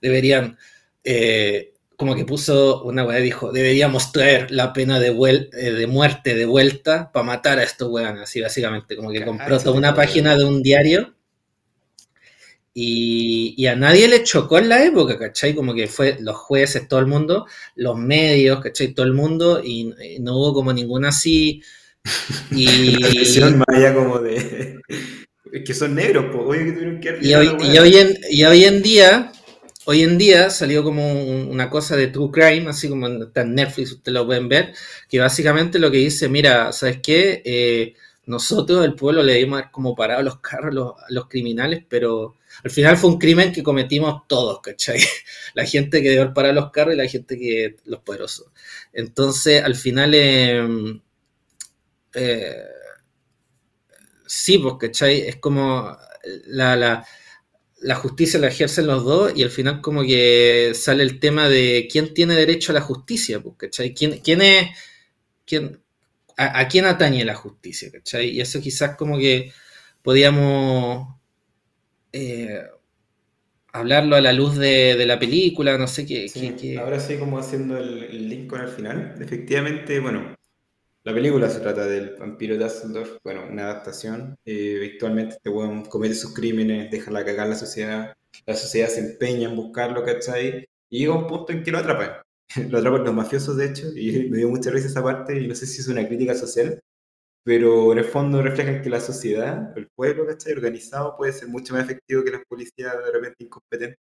deberían, 0.00 0.58
eh, 1.04 1.74
como 1.96 2.14
que 2.16 2.24
puso 2.24 2.82
una 2.84 3.04
weá, 3.04 3.18
dijo, 3.18 3.52
deberíamos 3.52 4.12
traer 4.12 4.50
la 4.50 4.72
pena 4.72 4.98
de, 5.00 5.12
vuel- 5.14 5.48
eh, 5.54 5.72
de 5.72 5.86
muerte 5.86 6.34
de 6.34 6.46
vuelta 6.46 7.10
para 7.12 7.24
matar 7.24 7.58
a 7.58 7.62
estos 7.64 7.88
weones, 7.90 8.22
así 8.22 8.40
básicamente, 8.40 8.96
como 8.96 9.10
que 9.12 9.24
compró 9.24 9.58
toda 9.60 9.76
una 9.76 9.94
página 9.94 10.36
de 10.36 10.44
un 10.44 10.62
diario 10.62 11.14
y, 12.74 13.54
y 13.56 13.66
a 13.66 13.76
nadie 13.76 14.08
le 14.08 14.22
chocó 14.22 14.58
en 14.58 14.68
la 14.68 14.82
época, 14.84 15.18
¿cachai? 15.18 15.54
Como 15.54 15.74
que 15.74 15.86
fue 15.88 16.16
los 16.20 16.36
jueces, 16.36 16.88
todo 16.88 17.00
el 17.00 17.06
mundo, 17.06 17.46
los 17.76 17.98
medios, 17.98 18.60
¿cachai? 18.60 18.94
Todo 18.94 19.04
el 19.06 19.12
mundo, 19.12 19.60
y, 19.62 19.92
y 20.02 20.18
no 20.20 20.36
hubo 20.38 20.54
como 20.54 20.72
ninguna 20.72 21.08
así. 21.08 21.62
Y, 22.50 22.96
más 23.56 23.68
allá 23.68 23.94
como 23.94 24.18
de... 24.18 24.80
Es 25.52 25.64
que 25.66 25.74
son 25.74 25.94
negros, 25.94 26.26
pues. 26.32 26.44
Oye, 26.46 26.64
que 26.64 26.72
tuvieron 26.72 27.00
que 27.00 27.18
y 27.20 27.34
hoy, 27.34 27.50
y 27.62 27.78
hoy 27.78 27.96
en, 27.98 28.16
y 28.30 28.44
hoy 28.44 28.64
en 28.64 28.80
día, 28.82 29.31
hoy 29.86 30.02
en 30.02 30.18
día 30.18 30.50
salió 30.50 30.82
como 30.84 31.12
un- 31.12 31.48
una 31.50 31.68
cosa 31.70 31.96
de 31.96 32.08
true 32.08 32.30
crime, 32.32 32.68
así 32.70 32.88
como 32.88 33.06
está 33.08 33.42
en 33.42 33.54
Netflix, 33.54 33.92
ustedes 33.92 34.14
lo 34.14 34.26
pueden 34.26 34.48
ver, 34.48 34.74
que 35.08 35.18
básicamente 35.20 35.78
lo 35.78 35.90
que 35.90 35.98
dice, 35.98 36.28
mira, 36.28 36.72
¿sabes 36.72 37.00
qué? 37.02 37.42
Eh, 37.44 37.94
nosotros, 38.26 38.84
el 38.84 38.94
pueblo, 38.94 39.22
le 39.22 39.34
dimos 39.34 39.62
como 39.72 39.94
parado 39.96 40.22
los 40.22 40.38
carros 40.40 40.70
a 40.70 40.74
los, 40.74 40.92
los 41.08 41.28
criminales, 41.28 41.84
pero 41.88 42.36
al 42.64 42.70
final 42.70 42.96
fue 42.96 43.10
un 43.10 43.18
crimen 43.18 43.52
que 43.52 43.62
cometimos 43.62 44.22
todos, 44.28 44.60
¿cachai? 44.60 45.00
La 45.54 45.64
gente 45.66 46.00
que 46.02 46.18
haber 46.18 46.32
parado 46.32 46.54
los 46.54 46.70
carros 46.70 46.94
y 46.94 46.98
la 46.98 47.08
gente 47.08 47.38
que, 47.38 47.76
los 47.86 48.00
poderosos. 48.00 48.46
Entonces, 48.92 49.62
al 49.64 49.74
final, 49.74 50.12
eh, 50.14 50.62
eh, 52.14 52.66
sí, 54.26 54.58
pues, 54.58 54.74
¿cachai? 54.80 55.20
Es 55.22 55.36
como 55.36 55.96
la, 56.46 56.76
la, 56.76 57.06
la 57.82 57.94
justicia 57.96 58.40
la 58.40 58.48
ejercen 58.48 58.86
los 58.86 59.04
dos 59.04 59.32
y 59.36 59.42
al 59.42 59.50
final 59.50 59.80
como 59.80 60.02
que 60.02 60.72
sale 60.74 61.02
el 61.02 61.20
tema 61.20 61.48
de 61.48 61.88
quién 61.90 62.14
tiene 62.14 62.34
derecho 62.34 62.72
a 62.72 62.74
la 62.76 62.80
justicia, 62.82 63.40
pues, 63.40 63.56
¿cachai? 63.58 63.94
¿Quién, 63.94 64.20
quién 64.20 64.42
es, 64.42 64.70
quién, 65.46 65.82
a, 66.38 66.60
a 66.60 66.68
quién 66.68 66.86
atañe 66.86 67.24
la 67.24 67.34
justicia, 67.36 67.90
¿cachai? 67.92 68.30
Y 68.30 68.40
eso 68.42 68.60
quizás 68.60 68.96
como 68.96 69.18
que 69.18 69.52
podíamos 70.02 71.16
eh, 72.12 72.62
hablarlo 73.72 74.16
a 74.16 74.20
la 74.20 74.32
luz 74.32 74.56
de, 74.56 74.94
de 74.96 75.06
la 75.06 75.18
película, 75.18 75.76
no 75.78 75.86
sé 75.88 76.06
qué, 76.06 76.26
Sí, 76.26 76.40
qué, 76.50 76.56
qué- 76.56 76.78
ahora 76.78 76.98
sí 77.00 77.16
como 77.18 77.38
haciendo 77.38 77.76
el, 77.76 78.04
el 78.04 78.28
link 78.28 78.48
con 78.48 78.60
el 78.60 78.68
final. 78.68 79.16
Efectivamente, 79.20 80.00
bueno, 80.00 80.34
la 81.04 81.12
película 81.12 81.48
se 81.50 81.60
trata 81.60 81.86
del 81.86 82.14
vampiro 82.16 82.56
Dusseldorf, 82.56 83.18
bueno, 83.24 83.44
una 83.50 83.64
adaptación. 83.64 84.36
Eh, 84.44 84.78
virtualmente 84.80 85.34
este 85.36 85.50
weón 85.50 85.84
comete 85.86 86.14
sus 86.14 86.32
crímenes, 86.32 86.90
deja 86.90 87.10
la 87.10 87.24
cagar 87.24 87.48
la 87.48 87.56
sociedad, 87.56 88.14
la 88.46 88.54
sociedad 88.54 88.88
se 88.88 89.00
empeña 89.00 89.48
en 89.48 89.56
buscarlo, 89.56 90.04
¿cachai? 90.04 90.64
Y 90.90 91.00
llega 91.00 91.14
un 91.14 91.26
punto 91.26 91.52
en 91.52 91.64
que 91.64 91.72
lo 91.72 91.78
atrapan. 91.78 92.22
Lo 92.70 92.78
atrapan 92.78 93.04
los 93.04 93.14
mafiosos, 93.14 93.56
de 93.56 93.66
hecho, 93.66 93.86
y 93.96 94.28
me 94.30 94.36
dio 94.38 94.48
mucha 94.48 94.70
risa 94.70 94.86
esa 94.88 95.02
parte, 95.02 95.40
y 95.40 95.48
no 95.48 95.54
sé 95.54 95.66
si 95.66 95.80
es 95.80 95.88
una 95.88 96.06
crítica 96.06 96.34
social, 96.34 96.80
pero 97.44 97.92
en 97.92 97.98
el 97.98 98.04
fondo 98.04 98.42
reflejan 98.42 98.82
que 98.82 98.90
la 98.90 99.00
sociedad, 99.00 99.76
el 99.76 99.88
pueblo, 99.96 100.26
¿cachai? 100.26 100.52
Organizado 100.52 101.16
puede 101.16 101.32
ser 101.32 101.48
mucho 101.48 101.74
más 101.74 101.84
efectivo 101.84 102.22
que 102.24 102.30
las 102.32 102.44
policías 102.46 102.94
de 103.04 103.12
repente 103.12 103.44
incompetentes. 103.44 103.98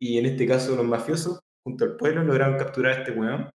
Y 0.00 0.18
en 0.18 0.26
este 0.26 0.46
caso 0.46 0.76
los 0.76 0.86
mafiosos, 0.86 1.40
junto 1.64 1.84
al 1.84 1.96
pueblo, 1.96 2.24
lograron 2.24 2.58
capturar 2.58 2.92
a 2.92 2.98
este 3.02 3.12
weón 3.12 3.50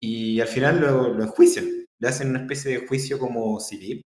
y 0.00 0.40
al 0.40 0.48
final 0.48 0.80
lo, 0.80 1.14
lo 1.14 1.22
enjuician. 1.24 1.83
Le 2.00 2.08
hacen 2.08 2.30
una 2.30 2.40
especie 2.40 2.72
de 2.72 2.86
juicio 2.86 3.18
como 3.18 3.60
civil, 3.60 4.02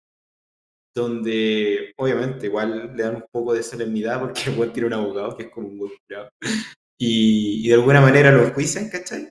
donde 0.95 1.93
obviamente 1.97 2.47
igual 2.47 2.95
le 2.95 3.03
dan 3.03 3.15
un 3.15 3.25
poco 3.31 3.53
de 3.53 3.63
solemnidad 3.63 4.19
porque 4.19 4.49
el 4.49 4.71
tiene 4.71 4.87
un 4.87 4.93
abogado 4.93 5.35
que 5.35 5.43
es 5.43 5.49
como 5.49 5.67
un 5.67 5.77
buen 5.79 5.91
jurado. 6.07 6.29
Y, 6.99 7.65
y 7.65 7.69
de 7.69 7.75
alguna 7.75 8.01
manera 8.01 8.31
lo 8.31 8.45
enjuician, 8.45 8.89
¿cachai? 8.89 9.29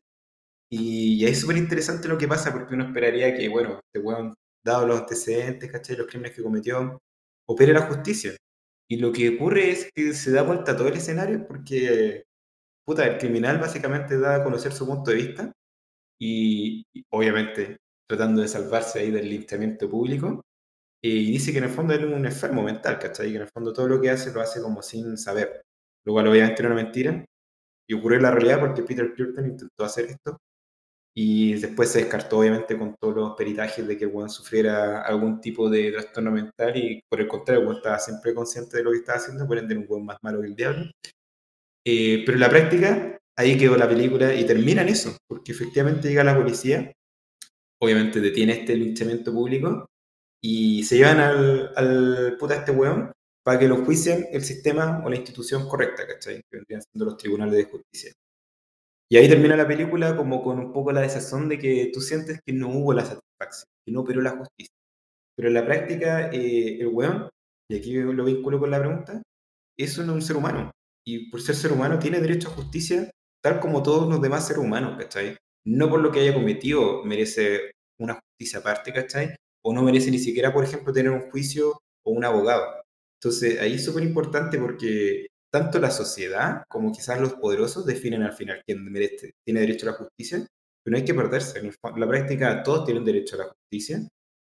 Y, 0.71 1.15
y 1.23 1.27
es 1.27 1.41
súper 1.41 1.57
interesante 1.59 2.09
lo 2.09 2.19
que 2.19 2.29
pasa 2.29 2.53
porque 2.53 2.75
uno 2.75 2.87
esperaría 2.87 3.37
que, 3.37 3.49
bueno, 3.49 3.81
este 3.87 4.07
weón, 4.07 4.35
dado 4.65 4.87
los 4.87 5.01
antecedentes, 5.03 5.71
¿cachai? 5.71 5.97
Los 5.97 6.07
crímenes 6.09 6.35
que 6.37 6.43
cometió, 6.43 6.99
opere 7.49 7.73
la 7.73 7.83
justicia. 7.83 8.37
Y 8.91 8.97
lo 8.99 9.13
que 9.13 9.37
ocurre 9.37 9.71
es 9.71 9.91
que 9.95 10.15
se 10.15 10.33
da 10.33 10.43
vuelta 10.43 10.77
todo 10.77 10.89
el 10.89 10.97
escenario 10.97 11.47
porque, 11.47 12.25
puta, 12.87 13.07
el 13.07 13.19
criminal 13.19 13.59
básicamente 13.59 14.19
da 14.19 14.37
a 14.37 14.45
conocer 14.45 14.73
su 14.73 14.87
punto 14.87 15.11
de 15.11 15.17
vista 15.19 15.53
y, 16.21 16.85
y 16.95 17.05
obviamente 17.11 17.79
tratando 18.09 18.43
de 18.43 18.49
salvarse 18.49 19.01
ahí 19.01 19.11
del 19.11 19.29
linchamiento 19.29 19.89
público. 19.89 20.43
Y 21.05 21.33
dice 21.33 21.53
que 21.53 21.59
en 21.59 21.65
el 21.65 21.71
fondo 21.71 21.95
él 21.95 22.05
es 22.05 22.15
un 22.15 22.27
enfermo 22.27 22.63
mental, 22.63 22.99
¿cachai? 22.99 23.31
Que 23.31 23.37
en 23.37 23.43
el 23.43 23.49
fondo 23.49 23.73
todo 23.73 23.89
lo 23.89 24.01
que 24.01 24.11
hace 24.11 24.33
lo 24.33 24.41
hace 24.41 24.61
como 24.63 24.83
sin 24.83 25.17
saber. 25.19 25.63
Lo 26.07 26.13
cual 26.13 26.29
obviamente 26.29 26.63
era 26.63 26.73
una 26.73 26.83
mentira. 26.83 27.25
Y 27.89 27.95
ocurrió 27.95 28.19
en 28.19 28.23
la 28.23 28.31
realidad 28.31 28.61
porque 28.61 28.83
Peter 28.83 29.13
Curtin 29.17 29.47
intentó 29.47 29.85
hacer 29.85 30.07
esto. 30.07 30.39
Y 31.15 31.55
después 31.55 31.91
se 31.91 32.01
descartó 32.01 32.39
obviamente 32.39 32.79
con 32.79 32.95
todos 32.99 33.15
los 33.15 33.37
peritajes 33.37 33.87
de 33.87 33.99
que 33.99 34.07
weón 34.07 34.31
sufriera 34.31 35.03
algún 35.03 35.41
tipo 35.41 35.69
de 35.69 35.93
trastorno 35.93 36.31
mental 36.31 36.75
y 36.75 37.03
por 37.09 37.21
el 37.21 37.29
contrario, 37.29 37.65
weón 37.65 37.77
estaba 37.77 37.99
siempre 37.99 38.33
consciente 38.33 38.79
de 38.79 38.85
lo 38.85 38.93
que 38.93 38.99
estaba 38.99 39.19
haciendo, 39.19 39.47
por 39.47 39.59
ende 39.59 39.75
era 39.75 39.81
un 39.83 39.87
weón 39.91 40.07
más 40.07 40.17
malo 40.23 40.41
que 40.41 40.47
el 40.47 40.57
diablo. 40.57 40.91
Eh, 41.85 42.23
pero 42.25 42.37
en 42.37 42.41
la 42.41 42.49
práctica, 42.49 43.19
ahí 43.37 43.59
quedó 43.59 43.77
la 43.77 43.89
película 43.89 44.35
y 44.35 44.47
termina 44.47 44.83
en 44.83 44.89
eso, 44.89 45.17
porque 45.29 45.53
efectivamente 45.53 46.09
llega 46.09 46.25
la 46.25 46.37
policía, 46.37 46.93
obviamente 47.83 48.21
detiene 48.21 48.53
este 48.53 48.77
linchamiento 48.77 49.33
público 49.33 49.87
y 50.43 50.85
se 50.85 50.99
llevan 50.99 51.21
al, 51.21 51.73
al 51.77 52.37
puta 52.39 52.57
este 52.57 52.73
weón 52.73 53.13
para 53.45 53.59
que 53.59 53.69
lo 53.69 53.85
juicien 53.85 54.29
el 54.33 54.45
sistema 54.45 55.03
o 55.05 55.11
la 55.11 55.17
institución 55.17 55.69
correcta, 55.69 56.07
¿cachai? 56.07 56.37
Que 56.49 56.59
vendrían 56.59 56.83
siendo 56.83 57.07
los 57.07 57.17
tribunales 57.17 57.57
de 57.57 57.65
justicia. 57.65 58.13
Y 59.11 59.17
ahí 59.17 59.29
termina 59.29 59.57
la 59.57 59.67
película 59.67 60.17
como 60.17 60.43
con 60.43 60.59
un 60.59 60.73
poco 60.73 60.93
la 60.93 61.03
desazón 61.03 61.49
de 61.49 61.59
que 61.59 61.91
tú 61.93 62.01
sientes 62.01 62.41
que 62.45 62.53
no 62.53 62.69
hubo 62.71 62.95
la 62.95 63.05
satisfacción, 63.05 63.69
que 63.85 63.93
no 63.93 64.01
operó 64.01 64.23
la 64.23 64.37
justicia. 64.37 64.75
Pero 65.37 65.49
en 65.49 65.55
la 65.55 65.67
práctica, 65.67 66.31
eh, 66.33 66.81
el 66.81 66.89
weón, 66.89 67.29
y 67.71 67.77
aquí 67.77 67.95
lo 67.95 68.25
vinculo 68.25 68.61
con 68.61 68.71
la 68.71 68.79
pregunta, 68.79 69.23
es 69.79 69.99
un, 69.99 70.11
un 70.11 70.23
ser 70.23 70.37
humano. 70.37 70.71
Y 71.05 71.31
por 71.31 71.43
ser 71.43 71.57
ser 71.57 71.73
humano 71.73 71.99
tiene 71.99 72.21
derecho 72.21 72.49
a 72.49 72.53
justicia 72.53 73.11
tal 73.43 73.61
como 73.61 73.83
todos 73.83 74.09
los 74.09 74.23
demás 74.23 74.47
seres 74.47 74.63
humanos, 74.63 74.97
¿cachai? 74.99 75.37
No 75.65 75.89
por 75.91 76.01
lo 76.01 76.11
que 76.11 76.21
haya 76.21 76.35
cometido 76.35 77.05
merece 77.05 77.73
una 77.99 78.15
justicia 78.21 78.59
aparte, 78.61 78.93
¿cachai? 78.93 79.37
O 79.65 79.73
no 79.73 79.83
merece 79.83 80.11
ni 80.11 80.19
siquiera, 80.19 80.53
por 80.53 80.65
ejemplo, 80.65 80.93
tener 80.93 81.13
un 81.13 81.31
juicio 81.31 81.71
o 82.05 82.11
un 82.13 82.25
abogado. 82.25 82.65
Entonces, 83.21 83.61
ahí 83.61 83.75
es 83.75 83.85
súper 83.85 84.03
importante 84.03 84.59
porque 84.59 85.27
tanto 85.53 85.79
la 85.79 85.91
sociedad 85.91 86.65
como 86.69 86.91
quizás 86.93 87.21
los 87.21 87.35
poderosos 87.35 87.87
definen 87.87 88.23
al 88.23 88.33
final 88.33 88.63
quién 88.67 88.85
merece, 88.91 89.33
tiene 89.45 89.61
derecho 89.61 89.89
a 89.89 89.93
la 89.93 89.99
justicia, 89.99 90.39
pero 90.83 90.93
no 90.93 90.97
hay 90.99 91.05
que 91.05 91.15
perderse. 91.15 91.59
En 91.61 91.71
la 92.01 92.09
práctica, 92.09 92.63
todos 92.63 92.85
tienen 92.85 93.05
derecho 93.05 93.37
a 93.37 93.39
la 93.41 93.45
justicia 93.53 94.01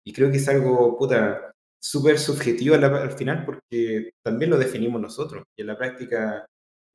y 0.06 0.14
creo 0.14 0.30
que 0.32 0.38
es 0.38 0.48
algo, 0.48 0.98
puta, 0.98 1.52
súper 1.82 2.20
subjetivo 2.20 2.76
a 2.76 2.78
la- 2.80 3.02
al 3.02 3.12
final 3.12 3.46
porque 3.46 4.12
también 4.24 4.52
lo 4.52 4.58
definimos 4.58 5.02
nosotros 5.02 5.44
y 5.58 5.62
en 5.62 5.68
la 5.68 5.78
práctica 5.78 6.46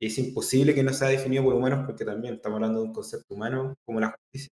es 0.07 0.17
imposible 0.17 0.73
que 0.73 0.83
no 0.83 0.93
sea 0.93 1.09
definido 1.09 1.43
por 1.43 1.53
humanos 1.53 1.85
porque 1.85 2.05
también 2.05 2.35
estamos 2.35 2.57
hablando 2.57 2.81
de 2.81 2.87
un 2.87 2.93
concepto 2.93 3.33
humano 3.33 3.75
como 3.85 3.99
la 3.99 4.11
justicia. 4.11 4.49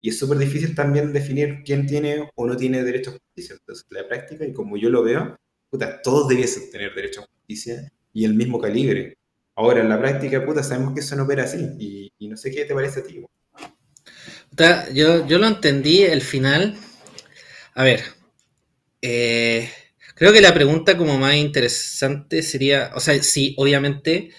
Y 0.00 0.10
es 0.10 0.18
súper 0.18 0.38
difícil 0.38 0.74
también 0.74 1.12
definir 1.12 1.62
quién 1.64 1.86
tiene 1.86 2.30
o 2.34 2.46
no 2.46 2.56
tiene 2.56 2.82
derecho 2.82 3.10
a 3.10 3.14
justicia. 3.14 3.56
Entonces, 3.58 3.84
en 3.90 3.96
la 3.96 4.08
práctica, 4.08 4.44
y 4.44 4.52
como 4.52 4.76
yo 4.76 4.88
lo 4.88 5.02
veo, 5.02 5.36
puta, 5.70 6.00
todos 6.00 6.28
debiesen 6.28 6.70
tener 6.70 6.94
derecho 6.94 7.22
a 7.22 7.26
justicia 7.26 7.92
y 8.12 8.24
el 8.24 8.34
mismo 8.34 8.60
calibre. 8.60 9.18
Ahora, 9.56 9.80
en 9.80 9.88
la 9.88 9.98
práctica, 9.98 10.44
puta, 10.44 10.62
sabemos 10.62 10.94
que 10.94 11.00
eso 11.00 11.16
no 11.16 11.24
opera 11.24 11.44
así. 11.44 11.68
Y, 11.78 12.12
y 12.18 12.28
no 12.28 12.36
sé 12.36 12.50
qué 12.50 12.64
te 12.64 12.74
parece 12.74 13.00
a 13.00 13.02
ti. 13.02 13.24
yo, 14.94 15.26
yo 15.26 15.38
lo 15.38 15.46
entendí, 15.46 16.02
el 16.02 16.22
final. 16.22 16.76
A 17.74 17.82
ver, 17.82 18.02
eh, 19.02 19.70
creo 20.14 20.32
que 20.32 20.40
la 20.40 20.54
pregunta 20.54 20.96
como 20.96 21.18
más 21.18 21.34
interesante 21.34 22.42
sería, 22.42 22.92
o 22.94 23.00
sea, 23.00 23.22
sí, 23.22 23.54
obviamente 23.58 24.30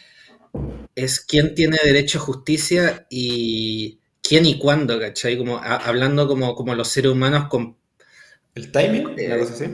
es 0.96 1.20
quién 1.20 1.56
tiene 1.56 1.78
derecho 1.84 2.20
a 2.20 2.22
justicia 2.22 3.06
y 3.10 4.00
quién 4.22 4.46
y 4.46 4.58
cuándo, 4.58 5.00
¿cachai? 5.00 5.38
Como 5.38 5.58
hablando 5.58 6.28
como, 6.28 6.56
como 6.56 6.76
los 6.76 6.88
seres 6.88 7.12
humanos 7.12 7.48
con... 7.50 7.78
¿El 8.56 8.72
timing? 8.72 9.14
Eh, 9.18 9.32
así? 9.32 9.66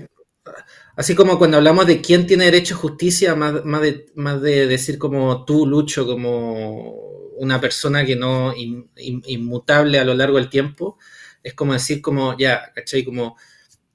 Así 0.95 1.15
como 1.15 1.38
cuando 1.39 1.57
hablamos 1.57 1.88
de 1.88 2.01
quién 2.01 2.27
tiene 2.27 2.45
derecho 2.45 2.75
a 2.75 2.77
justicia, 2.77 3.36
más, 3.36 3.65
más, 3.65 3.81
de, 3.81 4.05
más 4.15 4.41
de 4.41 4.67
decir 4.67 4.97
como 4.99 5.45
tú, 5.45 5.65
Lucho, 5.65 6.05
como 6.05 6.91
una 7.38 7.59
persona 7.59 8.05
que 8.05 8.15
no, 8.15 8.53
inmutable 8.55 9.99
a 9.99 10.05
lo 10.05 10.13
largo 10.13 10.38
del 10.38 10.49
tiempo, 10.49 10.97
es 11.41 11.53
como 11.53 11.73
decir 11.73 12.01
como, 12.01 12.38
ya, 12.38 12.71
¿cachai? 12.75 13.03
Como, 13.03 13.38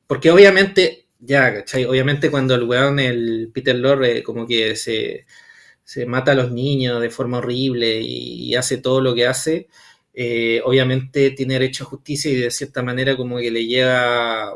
porque 0.07 0.30
obviamente, 0.30 1.07
ya, 1.20 1.55
¿cachai? 1.55 1.84
Obviamente 1.84 2.30
cuando 2.30 2.55
el 2.55 2.64
weón, 2.64 2.99
el 2.99 3.51
Peter 3.53 3.76
Lorre, 3.76 4.22
como 4.22 4.47
que 4.47 4.74
se, 4.74 5.26
se 5.89 6.05
mata 6.05 6.32
a 6.32 6.34
los 6.34 6.53
niños 6.53 7.01
de 7.01 7.09
forma 7.09 7.39
horrible 7.39 8.03
y, 8.03 8.55
hace 8.57 8.76
todo 8.76 9.01
lo 9.01 9.14
que 9.14 9.26
hace, 9.26 9.68
eh, 10.12 10.61
obviamente 10.64 11.30
tiene 11.30 11.55
derecho 11.55 11.84
a 11.84 11.86
justicia 11.86 12.30
y 12.30 12.36
de 12.36 12.51
cierta 12.51 12.82
manera 12.82 13.16
como 13.16 13.39
que 13.39 13.51
le 13.51 13.66
llega 13.66 14.53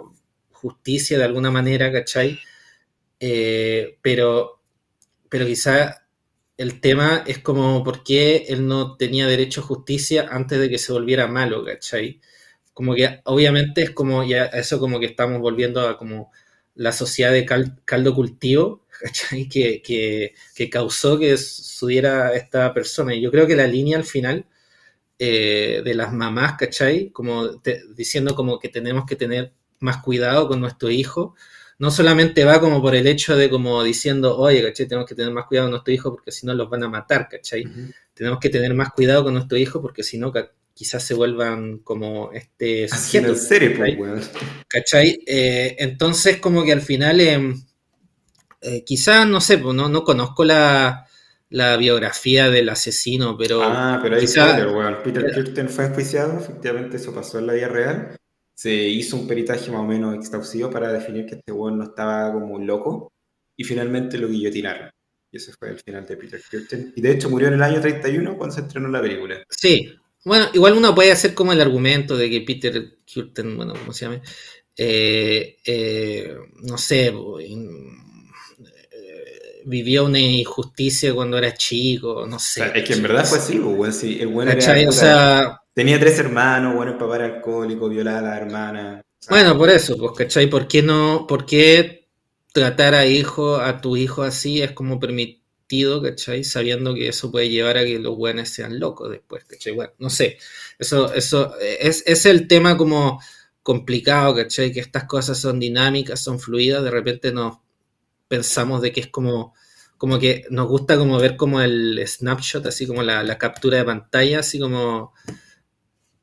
justicia 0.52 1.16
de 1.16 1.24
alguna 1.24 1.50
manera, 1.50 1.90
¿cachai? 1.90 2.38
Eh, 3.18 3.98
pero, 4.02 4.60
pero 5.30 5.46
quizá 5.46 6.04
el 6.58 6.80
tema 6.82 7.24
es 7.26 7.38
como 7.38 7.82
por 7.82 8.04
qué 8.04 8.44
él 8.48 8.66
no 8.66 8.96
tenía 8.98 9.26
derecho 9.26 9.62
a 9.62 9.64
justicia 9.64 10.28
antes 10.30 10.58
de 10.60 10.68
que 10.68 10.78
se 10.78 10.92
volviera 10.92 11.28
malo, 11.28 11.64
¿cachai? 11.64 12.20
Como 12.74 12.94
que 12.94 13.20
obviamente 13.24 13.82
es 13.82 13.90
como 13.92 14.22
ya 14.24 14.46
eso 14.46 14.78
como 14.78 15.00
que 15.00 15.06
estamos 15.06 15.40
volviendo 15.40 15.88
a 15.88 15.96
como 15.96 16.30
la 16.74 16.92
sociedad 16.92 17.32
de 17.32 17.46
caldo 17.46 18.14
cultivo, 18.14 18.81
¿cachai? 19.02 19.48
Que, 19.52 19.82
que, 20.54 20.70
causó 20.70 21.18
que 21.18 21.36
subiera 21.36 22.34
esta 22.34 22.72
persona. 22.72 23.14
Y 23.14 23.20
yo 23.20 23.30
creo 23.30 23.46
que 23.46 23.56
la 23.56 23.66
línea 23.66 23.98
al 23.98 24.04
final 24.04 24.46
eh, 25.18 25.82
de 25.84 25.94
las 25.94 26.12
mamás, 26.12 26.54
¿cachai? 26.58 27.10
Como 27.10 27.48
diciendo 27.94 28.34
como 28.34 28.58
que 28.58 28.68
tenemos 28.68 29.04
que 29.06 29.16
tener 29.16 29.52
más 29.80 29.98
cuidado 29.98 30.48
con 30.48 30.60
nuestro 30.60 30.90
hijo, 30.90 31.34
no 31.78 31.90
solamente 31.90 32.44
va 32.44 32.60
como 32.60 32.80
por 32.80 32.94
el 32.94 33.06
hecho 33.06 33.36
de 33.36 33.50
como 33.50 33.82
diciendo, 33.82 34.38
oye, 34.38 34.62
¿cachai? 34.62 34.86
Tenemos 34.86 35.08
que 35.08 35.14
tener 35.14 35.32
más 35.32 35.46
cuidado 35.46 35.66
con 35.66 35.72
nuestro 35.72 35.92
hijo 35.92 36.10
porque 36.12 36.32
si 36.32 36.46
no 36.46 36.54
los 36.54 36.70
van 36.70 36.84
a 36.84 36.88
matar, 36.88 37.28
¿cachai? 37.28 37.64
Tenemos 38.14 38.38
que 38.38 38.50
tener 38.50 38.72
más 38.74 38.90
cuidado 38.92 39.24
con 39.24 39.34
nuestro 39.34 39.58
hijo 39.58 39.82
porque 39.82 40.02
si 40.02 40.18
no 40.18 40.32
quizás 40.74 41.02
se 41.02 41.14
vuelvan 41.14 41.78
como 41.78 42.32
este 42.32 42.88
sujeto, 42.88 43.34
¿cachai? 43.34 43.98
¿cachai? 44.68 45.24
Eh, 45.26 45.76
entonces 45.78 46.38
como 46.38 46.64
que 46.64 46.72
al 46.72 46.80
final, 46.80 47.20
em, 47.20 47.62
eh, 48.62 48.84
quizás, 48.84 49.26
no 49.26 49.40
sé, 49.40 49.58
pues, 49.58 49.74
no, 49.74 49.88
no 49.88 50.04
conozco 50.04 50.44
la, 50.44 51.06
biografía 51.78 52.48
del 52.48 52.70
asesino, 52.70 53.36
pero... 53.36 53.62
Ah, 53.62 53.98
pero 54.02 54.16
ahí 54.16 54.24
está, 54.24 54.56
Peter 55.04 55.30
Kirsten 55.34 55.68
fue 55.68 55.84
enjuiciado, 55.84 56.38
efectivamente 56.38 56.96
eso 56.96 57.12
pasó 57.12 57.38
en 57.38 57.46
la 57.46 57.52
vida 57.52 57.68
real 57.68 58.16
se 58.62 58.72
hizo 58.72 59.16
un 59.16 59.26
peritaje 59.26 59.72
más 59.72 59.80
o 59.80 59.86
menos 59.86 60.14
exhaustivo 60.14 60.70
para 60.70 60.92
definir 60.92 61.26
que 61.26 61.34
este 61.34 61.50
weón 61.50 61.78
no 61.78 61.84
estaba 61.84 62.32
como 62.32 62.54
un 62.54 62.64
loco 62.64 63.12
y 63.56 63.64
finalmente 63.64 64.18
lo 64.18 64.28
guillotinaron. 64.28 64.88
Y 65.32 65.38
ese 65.38 65.52
fue 65.58 65.70
el 65.70 65.80
final 65.80 66.06
de 66.06 66.16
Peter 66.16 66.40
Kirsten. 66.48 66.92
Y 66.94 67.00
de 67.00 67.10
hecho 67.10 67.28
murió 67.28 67.48
en 67.48 67.54
el 67.54 67.62
año 67.62 67.80
31 67.80 68.36
cuando 68.36 68.54
se 68.54 68.60
estrenó 68.60 68.86
la 68.88 69.00
película. 69.00 69.42
Sí. 69.48 69.92
Bueno, 70.24 70.48
igual 70.52 70.74
uno 70.74 70.94
puede 70.94 71.10
hacer 71.10 71.34
como 71.34 71.52
el 71.52 71.60
argumento 71.60 72.16
de 72.16 72.30
que 72.30 72.42
Peter 72.42 72.98
Kirsten, 73.04 73.56
bueno, 73.56 73.72
¿cómo 73.72 73.92
se 73.92 74.04
llama? 74.04 74.20
Eh, 74.76 75.56
eh, 75.64 76.36
no 76.62 76.78
sé, 76.78 77.06
eh, 77.08 77.12
vivió 79.64 80.04
una 80.04 80.18
injusticia 80.18 81.14
cuando 81.14 81.38
era 81.38 81.54
chico, 81.54 82.26
no 82.26 82.38
sé. 82.38 82.70
es 82.74 82.84
que 82.84 82.94
en 82.94 83.02
verdad 83.02 83.24
fue 83.24 83.38
así, 83.38 83.58
pues, 83.58 83.96
sí, 83.96 84.18
el 84.20 84.28
bueno 84.28 84.50
era, 84.50 84.88
o 84.88 84.92
sea, 84.92 85.62
Tenía 85.74 85.98
tres 85.98 86.18
hermanos, 86.18 86.74
bueno, 86.74 86.92
el 86.92 86.98
papá 86.98 87.16
era 87.16 87.24
alcohólico, 87.26 87.88
violaba 87.88 88.18
a 88.18 88.22
la 88.22 88.36
hermana. 88.36 89.02
Bueno, 89.28 89.56
por 89.56 89.70
eso, 89.70 89.96
pues, 89.96 90.12
¿cachai? 90.12 90.48
¿Por 90.48 90.68
qué 90.68 90.82
no, 90.82 91.26
por 91.26 91.46
qué 91.46 92.08
tratar 92.52 92.94
a 92.94 93.06
hijo, 93.06 93.56
a 93.56 93.80
tu 93.80 93.96
hijo 93.96 94.22
así 94.22 94.60
es 94.60 94.72
como 94.72 95.00
permitido, 95.00 96.02
¿cachai? 96.02 96.44
Sabiendo 96.44 96.94
que 96.94 97.08
eso 97.08 97.30
puede 97.30 97.48
llevar 97.48 97.78
a 97.78 97.84
que 97.84 97.98
los 97.98 98.16
buenos 98.16 98.50
sean 98.50 98.78
locos 98.78 99.10
después, 99.10 99.44
¿cachai? 99.44 99.72
Bueno, 99.72 99.92
no 99.98 100.10
sé. 100.10 100.38
Eso, 100.78 101.12
eso 101.14 101.54
es, 101.60 102.02
es 102.06 102.26
el 102.26 102.46
tema 102.48 102.76
como 102.76 103.22
complicado, 103.62 104.34
¿cachai? 104.34 104.72
Que 104.72 104.80
estas 104.80 105.04
cosas 105.04 105.38
son 105.38 105.58
dinámicas, 105.58 106.22
son 106.22 106.38
fluidas, 106.38 106.84
de 106.84 106.90
repente 106.90 107.32
nos 107.32 107.58
pensamos 108.32 108.80
de 108.80 108.92
que 108.92 109.00
es 109.00 109.08
como 109.08 109.52
como 109.98 110.18
que 110.18 110.46
nos 110.48 110.66
gusta 110.66 110.96
como 110.96 111.18
ver 111.18 111.36
como 111.36 111.60
el 111.60 112.02
snapshot, 112.06 112.64
así 112.64 112.86
como 112.86 113.02
la, 113.02 113.22
la 113.22 113.36
captura 113.36 113.76
de 113.76 113.84
pantalla, 113.84 114.38
así 114.38 114.58
como 114.58 115.12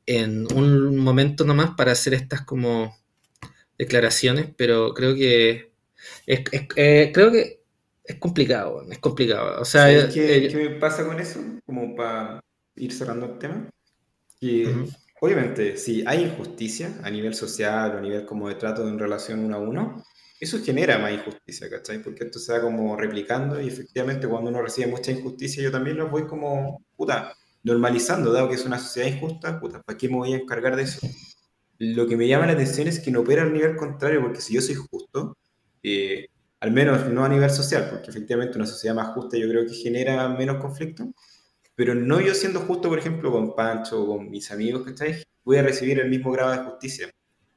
en 0.06 0.52
un 0.52 0.96
momento 0.96 1.44
nomás 1.44 1.70
para 1.76 1.92
hacer 1.92 2.14
estas 2.14 2.42
como 2.42 2.98
declaraciones, 3.78 4.48
pero 4.56 4.92
creo 4.92 5.14
que 5.14 5.70
es, 6.26 6.40
eh, 6.74 7.12
creo 7.14 7.30
que 7.30 7.62
es 8.02 8.16
complicado, 8.16 8.84
es 8.90 8.98
complicado. 8.98 9.60
O 9.60 9.64
sea, 9.64 9.86
¿qué, 10.08 10.48
¿qué, 10.48 10.56
me 10.56 10.80
pasa 10.80 11.06
con 11.06 11.20
eso? 11.20 11.40
Como 11.64 11.94
para 11.94 12.40
ir 12.74 12.92
cerrando 12.92 13.26
el 13.26 13.38
tema. 13.38 13.70
Que 14.40 14.74
obviamente, 15.20 15.76
si 15.76 16.02
hay 16.08 16.24
injusticia 16.24 16.98
a 17.04 17.08
nivel 17.08 17.34
social 17.34 17.94
o 17.94 17.98
a 17.98 18.00
nivel 18.00 18.26
como 18.26 18.48
de 18.48 18.56
trato 18.56 18.84
de 18.84 18.98
relación 18.98 19.44
uno 19.44 19.56
a 19.56 19.60
uno, 19.60 20.04
eso 20.40 20.58
genera 20.64 20.98
más 20.98 21.12
injusticia, 21.12 21.68
¿cachai? 21.68 22.02
Porque 22.02 22.24
esto 22.24 22.38
se 22.38 22.52
va 22.52 22.62
como 22.62 22.96
replicando 22.96 23.60
y 23.60 23.68
efectivamente 23.68 24.26
cuando 24.26 24.50
uno 24.50 24.62
recibe 24.62 24.88
mucha 24.88 25.12
injusticia 25.12 25.62
yo 25.62 25.70
también 25.70 25.98
lo 25.98 26.08
voy 26.08 26.26
como, 26.26 26.82
puta, 26.96 27.34
normalizando, 27.62 28.32
dado 28.32 28.48
que 28.48 28.54
es 28.54 28.64
una 28.64 28.78
sociedad 28.78 29.08
injusta, 29.08 29.60
puta, 29.60 29.82
¿para 29.82 29.98
qué 29.98 30.08
me 30.08 30.16
voy 30.16 30.32
a 30.32 30.36
encargar 30.38 30.76
de 30.76 30.84
eso? 30.84 31.06
Lo 31.78 32.06
que 32.06 32.16
me 32.16 32.26
llama 32.26 32.46
la 32.46 32.52
atención 32.52 32.88
es 32.88 33.00
que 33.00 33.10
no 33.10 33.20
opera 33.20 33.42
al 33.42 33.52
nivel 33.52 33.76
contrario, 33.76 34.22
porque 34.22 34.40
si 34.40 34.54
yo 34.54 34.62
soy 34.62 34.76
justo, 34.76 35.36
eh, 35.82 36.28
al 36.60 36.72
menos 36.72 37.06
no 37.08 37.24
a 37.24 37.28
nivel 37.28 37.50
social, 37.50 37.88
porque 37.90 38.10
efectivamente 38.10 38.56
una 38.56 38.66
sociedad 38.66 38.94
más 38.94 39.14
justa 39.14 39.36
yo 39.36 39.48
creo 39.48 39.66
que 39.66 39.74
genera 39.74 40.28
menos 40.28 40.56
conflicto, 40.56 41.12
pero 41.74 41.94
no 41.94 42.20
yo 42.20 42.34
siendo 42.34 42.60
justo, 42.60 42.88
por 42.88 42.98
ejemplo, 42.98 43.32
con 43.32 43.54
Pancho 43.54 44.02
o 44.02 44.06
con 44.16 44.30
mis 44.30 44.50
amigos, 44.50 44.86
estáis, 44.88 45.26
voy 45.44 45.58
a 45.58 45.62
recibir 45.62 45.98
el 46.00 46.10
mismo 46.10 46.32
grado 46.32 46.52
de 46.52 46.58
justicia. 46.70 47.10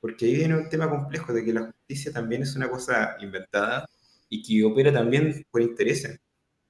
Porque 0.03 0.25
ahí 0.25 0.35
viene 0.35 0.57
un 0.57 0.67
tema 0.67 0.89
complejo 0.89 1.31
de 1.31 1.45
que 1.45 1.53
la 1.53 1.61
justicia 1.61 2.11
también 2.11 2.41
es 2.41 2.57
una 2.57 2.69
cosa 2.69 3.15
inventada 3.21 3.87
y 4.27 4.43
que 4.43 4.65
opera 4.65 4.91
también 4.91 5.45
por 5.49 5.61
intereses. 5.61 6.19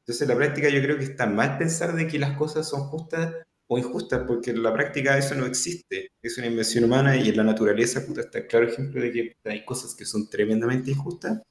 Entonces, 0.01 0.21
en 0.21 0.27
la 0.27 0.35
práctica 0.35 0.69
yo 0.69 0.79
creo 0.83 0.99
que 0.99 1.05
está 1.05 1.25
mal 1.25 1.57
pensar 1.57 1.95
de 1.95 2.05
que 2.05 2.19
las 2.19 2.37
cosas 2.37 2.69
son 2.69 2.81
justas 2.81 3.33
o 3.65 3.79
injustas, 3.79 4.21
porque 4.27 4.51
en 4.51 4.61
la 4.61 4.71
práctica 4.71 5.17
eso 5.17 5.33
no 5.33 5.47
existe. 5.47 6.11
Es 6.21 6.37
una 6.37 6.45
invención 6.45 6.83
humana 6.83 7.15
y 7.15 7.29
en 7.29 7.37
la 7.37 7.43
naturaleza, 7.43 8.05
puta, 8.05 8.21
está 8.21 8.45
claro 8.45 8.67
ejemplo 8.67 9.01
de 9.01 9.11
que 9.11 9.35
hay 9.45 9.65
cosas 9.65 9.95
que 9.95 10.05
son 10.05 10.29
tremendamente 10.29 10.91
injustas, 10.91 11.41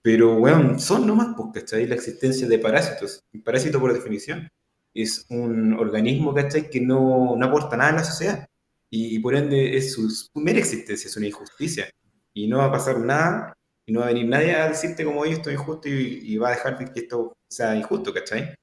pero, 0.00 0.38
bueno, 0.38 0.78
son 0.78 1.06
nomás, 1.06 1.34
porque 1.36 1.60
¿cachai? 1.60 1.86
La 1.86 1.96
existencia 1.96 2.48
de 2.48 2.58
parásitos. 2.58 3.22
Un 3.34 3.42
parásito, 3.42 3.78
por 3.78 3.92
definición, 3.92 4.48
es 4.94 5.26
un 5.28 5.74
organismo, 5.74 6.32
¿cachai? 6.32 6.70
Que 6.70 6.80
no, 6.80 7.36
no 7.36 7.46
aporta 7.46 7.76
nada 7.76 7.90
a 7.90 7.96
la 7.96 8.04
sociedad. 8.04 8.48
Y, 8.90 9.18
por 9.18 9.34
ende, 9.34 9.76
es 9.76 9.92
su, 9.92 10.08
su 10.10 10.30
mera 10.34 10.58
existencia, 10.58 11.08
es 11.08 11.16
una 11.16 11.26
injusticia. 11.26 11.90
Y 12.32 12.46
no 12.46 12.58
va 12.58 12.66
a 12.66 12.72
pasar 12.72 12.98
nada 13.00 13.56
y 13.86 13.92
no 13.92 14.00
va 14.00 14.06
a 14.06 14.08
venir 14.08 14.26
nadie 14.26 14.54
a 14.54 14.68
decirte 14.68 15.04
como, 15.04 15.24
esto 15.24 15.48
es 15.48 15.54
injusto 15.54 15.88
y, 15.88 16.36
va 16.38 16.48
a 16.48 16.52
dejar 16.52 16.92
que 16.92 17.00
esto 17.00 17.36
sea 17.48 17.76
injusto, 17.76 18.12
¿cachai? 18.12 18.54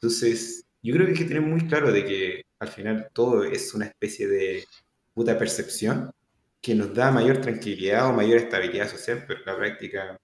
Entonces, 0.00 0.64
yo 0.82 0.94
creo 0.94 1.06
que 1.06 1.12
hay 1.12 1.18
que 1.18 1.24
tener 1.26 1.42
muy 1.42 1.66
claro 1.68 1.92
de 1.92 2.04
que 2.04 2.42
al 2.58 2.68
final 2.68 3.08
todo 3.12 3.44
es 3.44 3.74
una 3.74 3.86
especie 3.86 4.26
de 4.26 4.64
puta 5.14 5.38
percepción 5.38 6.10
que 6.60 6.74
nos 6.74 6.94
da 6.94 7.10
mayor 7.10 7.40
tranquilidad 7.40 8.08
o 8.08 8.12
mayor 8.12 8.38
estabilidad 8.38 8.88
social, 8.88 9.24
pero 9.26 9.40
en 9.40 9.46
la 9.46 9.56
práctica 9.56 10.18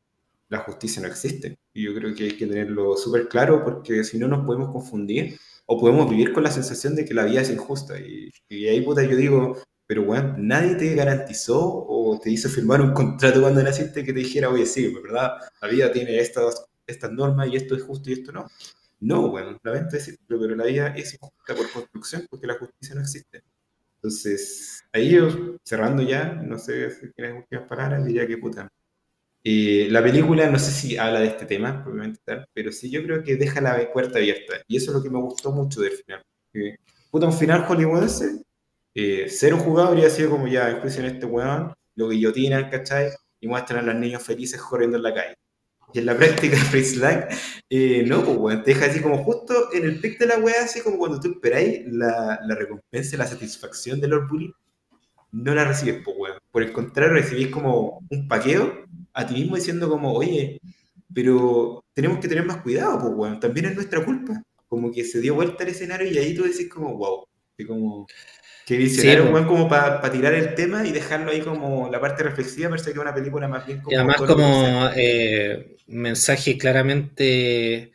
la 0.49 0.59
justicia 0.61 1.03
no 1.03 1.09
existe. 1.09 1.59
Y 1.75 1.85
yo 1.85 1.95
creo 1.95 2.15
que 2.15 2.25
hay 2.25 2.37
que 2.37 2.47
tenerlo 2.47 2.97
súper 2.97 3.29
claro 3.29 3.63
porque 3.65 4.03
si 4.05 4.19
no 4.19 4.29
nos 4.29 4.47
podemos 4.47 4.73
confundir 4.73 5.39
o 5.71 5.79
podemos 5.79 6.09
vivir 6.09 6.33
con 6.33 6.43
la 6.43 6.51
sensación 6.51 6.95
de 6.97 7.05
que 7.05 7.15
la 7.15 7.25
vida 7.25 7.43
es 7.43 7.51
injusta. 7.51 7.99
Y, 8.01 8.31
y 8.49 8.67
ahí, 8.69 8.81
puta, 8.81 9.03
yo 9.03 9.17
digo, 9.17 9.59
pero 9.87 10.05
bueno, 10.05 10.35
nadie 10.39 10.77
te 10.77 10.95
garantizó 10.95 11.59
o 11.61 12.19
te 12.23 12.31
hizo 12.31 12.49
firmar 12.49 12.81
un 12.81 12.93
contrato 12.95 13.41
cuando 13.43 13.63
naciste 13.63 14.05
que 14.05 14.13
te 14.13 14.21
dijera, 14.21 14.51
oye, 14.51 14.67
sí, 14.67 14.93
¿verdad? 14.95 15.33
La 15.63 15.69
vida 15.69 15.93
tiene 15.93 16.19
estas, 16.21 16.65
estas 16.87 17.13
normas 17.13 17.49
y 17.49 17.57
esto 17.57 17.75
es 17.77 17.83
justo 17.83 18.11
y 18.11 18.15
esto 18.15 18.33
no. 18.33 18.47
No, 19.01 19.31
bueno, 19.31 19.59
lamento 19.63 19.97
decirlo, 19.97 20.19
pero 20.41 20.57
la 20.57 20.65
vida 20.65 20.89
es 20.97 21.15
injusta 21.15 21.55
por 21.55 21.71
construcción 21.71 22.27
porque 22.31 22.47
la 22.47 22.59
justicia 22.59 22.95
no 22.95 23.03
existe. 23.03 23.43
Entonces, 23.97 24.85
ahí 24.93 25.11
yo, 25.11 25.29
cerrando 25.65 26.03
ya, 26.03 26.33
no 26.35 26.59
sé 26.59 26.91
si 26.91 27.13
tienes 27.13 27.37
últimas 27.43 27.69
palabras, 27.69 28.05
diría 28.07 28.27
que 28.27 28.39
puta. 28.39 28.71
Eh, 29.45 29.89
la 29.91 30.03
película 30.03 30.51
no 30.51 30.59
sé 30.59 30.71
si 30.73 30.97
habla 30.97 31.21
de 31.21 31.29
este 31.29 31.47
tema, 31.47 31.83
probablemente 31.83 32.21
tal, 32.25 32.47
pero 32.53 32.73
sí 32.73 32.91
yo 32.91 33.03
creo 33.03 33.23
que 33.23 33.37
deja 33.37 33.61
la 33.61 33.91
puerta 33.93 34.19
abierta. 34.19 34.55
Y 34.67 34.77
eso 34.77 34.91
es 34.91 34.97
lo 34.97 35.03
que 35.03 35.11
me 35.11 35.21
gustó 35.21 35.53
mucho 35.53 35.81
del 35.81 35.93
final. 35.93 36.23
puta, 37.11 37.27
un 37.27 37.33
final 37.33 37.65
hollywoodense 37.65 38.43
eh, 39.01 39.27
cero 39.31 39.59
jugado 39.59 39.91
habría 39.91 40.11
sido 40.11 40.31
como 40.31 40.49
ya 40.49 40.71
en 40.71 41.05
este 41.05 41.25
weón, 41.25 41.73
lo 41.95 42.09
guillotinan, 42.09 42.69
¿cachai? 42.69 43.11
Y 43.41 43.47
muestran 43.47 43.85
a 43.85 43.93
los 43.93 43.95
niños 43.95 44.25
felices 44.25 44.61
corriendo 44.61 44.97
en 44.97 45.05
la 45.05 45.15
calle. 45.15 45.35
Y 45.95 46.01
en 46.01 46.07
la 46.07 46.17
práctica 46.17 46.57
Fritz 46.71 46.97
Lang, 46.97 47.27
eh, 47.71 48.03
no, 48.05 48.25
pues 48.25 48.65
te 48.65 48.75
deja 48.75 48.87
así 48.87 49.01
como 49.01 49.23
justo 49.25 49.73
en 49.73 49.85
el 49.85 50.01
pic 50.01 50.19
de 50.19 50.27
la 50.27 50.39
weá, 50.39 50.65
así 50.65 50.81
como 50.81 50.99
cuando 50.99 51.21
tú 51.21 51.31
esperáis 51.31 51.83
la, 51.87 52.41
la 52.45 52.55
recompensa, 52.57 53.17
la 53.17 53.27
satisfacción 53.29 54.01
de 54.01 54.09
Lord 54.09 54.29
Bully, 54.29 54.53
no 55.33 55.55
la 55.55 55.65
recibes, 55.65 56.03
pues 56.05 56.17
weón. 56.19 56.28
Por 56.51 56.63
el 56.63 56.73
contrario, 56.73 57.15
recibís 57.15 57.49
como 57.49 58.01
un 58.09 58.29
paqueo 58.29 58.85
a 59.13 59.27
ti 59.27 59.35
mismo 59.35 59.57
diciendo 59.57 59.89
como, 59.89 60.13
oye, 60.13 60.61
pero 61.13 61.85
tenemos 61.93 62.19
que 62.19 62.29
tener 62.29 62.45
más 62.45 62.59
cuidado, 62.59 63.01
pues 63.01 63.13
weón, 63.15 63.41
también 63.41 63.67
es 63.67 63.75
nuestra 63.75 64.05
culpa. 64.05 64.43
Como 64.69 64.93
que 64.93 65.05
se 65.05 65.21
dio 65.21 65.35
vuelta 65.35 65.65
el 65.65 65.71
escenario 65.71 66.11
y 66.11 66.19
ahí 66.19 66.35
tú 66.35 66.45
decís 66.45 66.69
como, 66.69 66.97
wow, 66.97 67.25
y 67.57 67.65
como 67.65 68.07
que 68.67 68.77
visionario, 68.77 69.35
sí, 69.35 69.45
como 69.47 69.67
para 69.67 70.13
tirar 70.13 70.35
el 70.35 70.55
tema 70.55 70.87
y 70.87 70.93
dejarlo 70.93 71.31
ahí 71.31 71.41
como 71.41 71.89
la 71.91 71.99
parte 71.99 72.23
reflexiva, 72.23 72.69
parece 72.69 72.87
que 72.87 72.99
es 72.99 72.99
una 72.99 73.15
película 73.15 73.49
más 73.49 73.67
bien 73.67 73.81
como... 73.81 73.93
Y 73.93 73.95
además 73.97 74.17
como 74.19 74.91
eh, 74.95 75.77
mensaje 75.87 76.59
claramente 76.59 77.93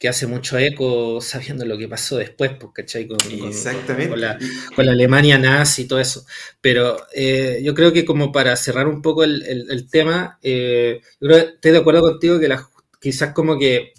que 0.00 0.08
hace 0.08 0.26
mucho 0.26 0.58
eco 0.58 1.20
sabiendo 1.20 1.66
lo 1.66 1.76
que 1.76 1.86
pasó 1.86 2.16
después, 2.16 2.52
pues, 2.58 2.72
¿cachai? 2.72 3.06
Con, 3.06 3.18
Exactamente. 3.46 4.08
Con, 4.08 4.20
la, 4.22 4.38
con, 4.74 4.86
la, 4.86 4.92
Alemania 4.92 5.36
nazi 5.36 5.82
y 5.82 5.84
todo 5.86 6.00
eso. 6.00 6.24
Pero 6.62 6.96
eh, 7.14 7.60
yo 7.62 7.74
creo 7.74 7.92
que 7.92 8.06
como 8.06 8.32
para 8.32 8.56
cerrar 8.56 8.88
un 8.88 9.02
poco 9.02 9.24
el, 9.24 9.42
el, 9.42 9.70
el 9.70 9.90
tema, 9.90 10.38
eh, 10.42 11.02
yo 11.20 11.28
creo 11.28 11.44
que 11.44 11.50
estoy 11.56 11.72
de 11.72 11.78
acuerdo 11.78 12.00
contigo 12.00 12.40
que 12.40 12.48
la, 12.48 12.66
quizás 12.98 13.34
como 13.34 13.58
que 13.58 13.92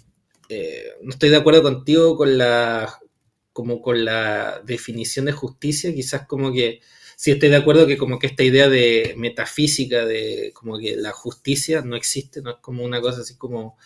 eh, 0.48 0.90
no 1.02 1.10
estoy 1.10 1.30
de 1.30 1.36
acuerdo 1.36 1.62
contigo 1.62 2.16
con 2.16 2.36
la 2.36 2.98
como 3.52 3.80
con 3.80 4.04
la 4.04 4.60
definición 4.64 5.26
de 5.26 5.32
justicia, 5.32 5.94
quizás 5.94 6.26
como 6.26 6.52
que 6.52 6.80
sí 7.16 7.30
estoy 7.30 7.48
de 7.50 7.56
acuerdo 7.56 7.86
que 7.86 7.96
como 7.96 8.18
que 8.18 8.26
esta 8.26 8.42
idea 8.42 8.68
de 8.68 9.14
metafísica 9.16 10.04
de 10.04 10.50
como 10.52 10.78
que 10.78 10.96
la 10.96 11.12
justicia 11.12 11.82
no 11.82 11.94
existe, 11.94 12.42
no 12.42 12.50
es 12.50 12.56
como 12.60 12.82
una 12.82 13.00
cosa 13.00 13.20
así 13.20 13.36
como, 13.36 13.76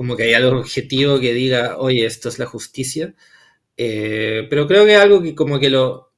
como 0.00 0.16
que 0.16 0.22
hay 0.24 0.32
algo 0.32 0.58
objetivo 0.58 1.20
que 1.20 1.34
diga, 1.34 1.76
oye, 1.78 2.06
esto 2.06 2.30
es 2.30 2.38
la 2.38 2.46
justicia, 2.46 3.14
eh, 3.76 4.46
pero 4.50 4.66
creo 4.66 4.86
que 4.86 4.96
algo 4.96 5.22
que 5.22 5.34
como 5.34 5.60
que 5.60 5.70
lo, 5.70 6.12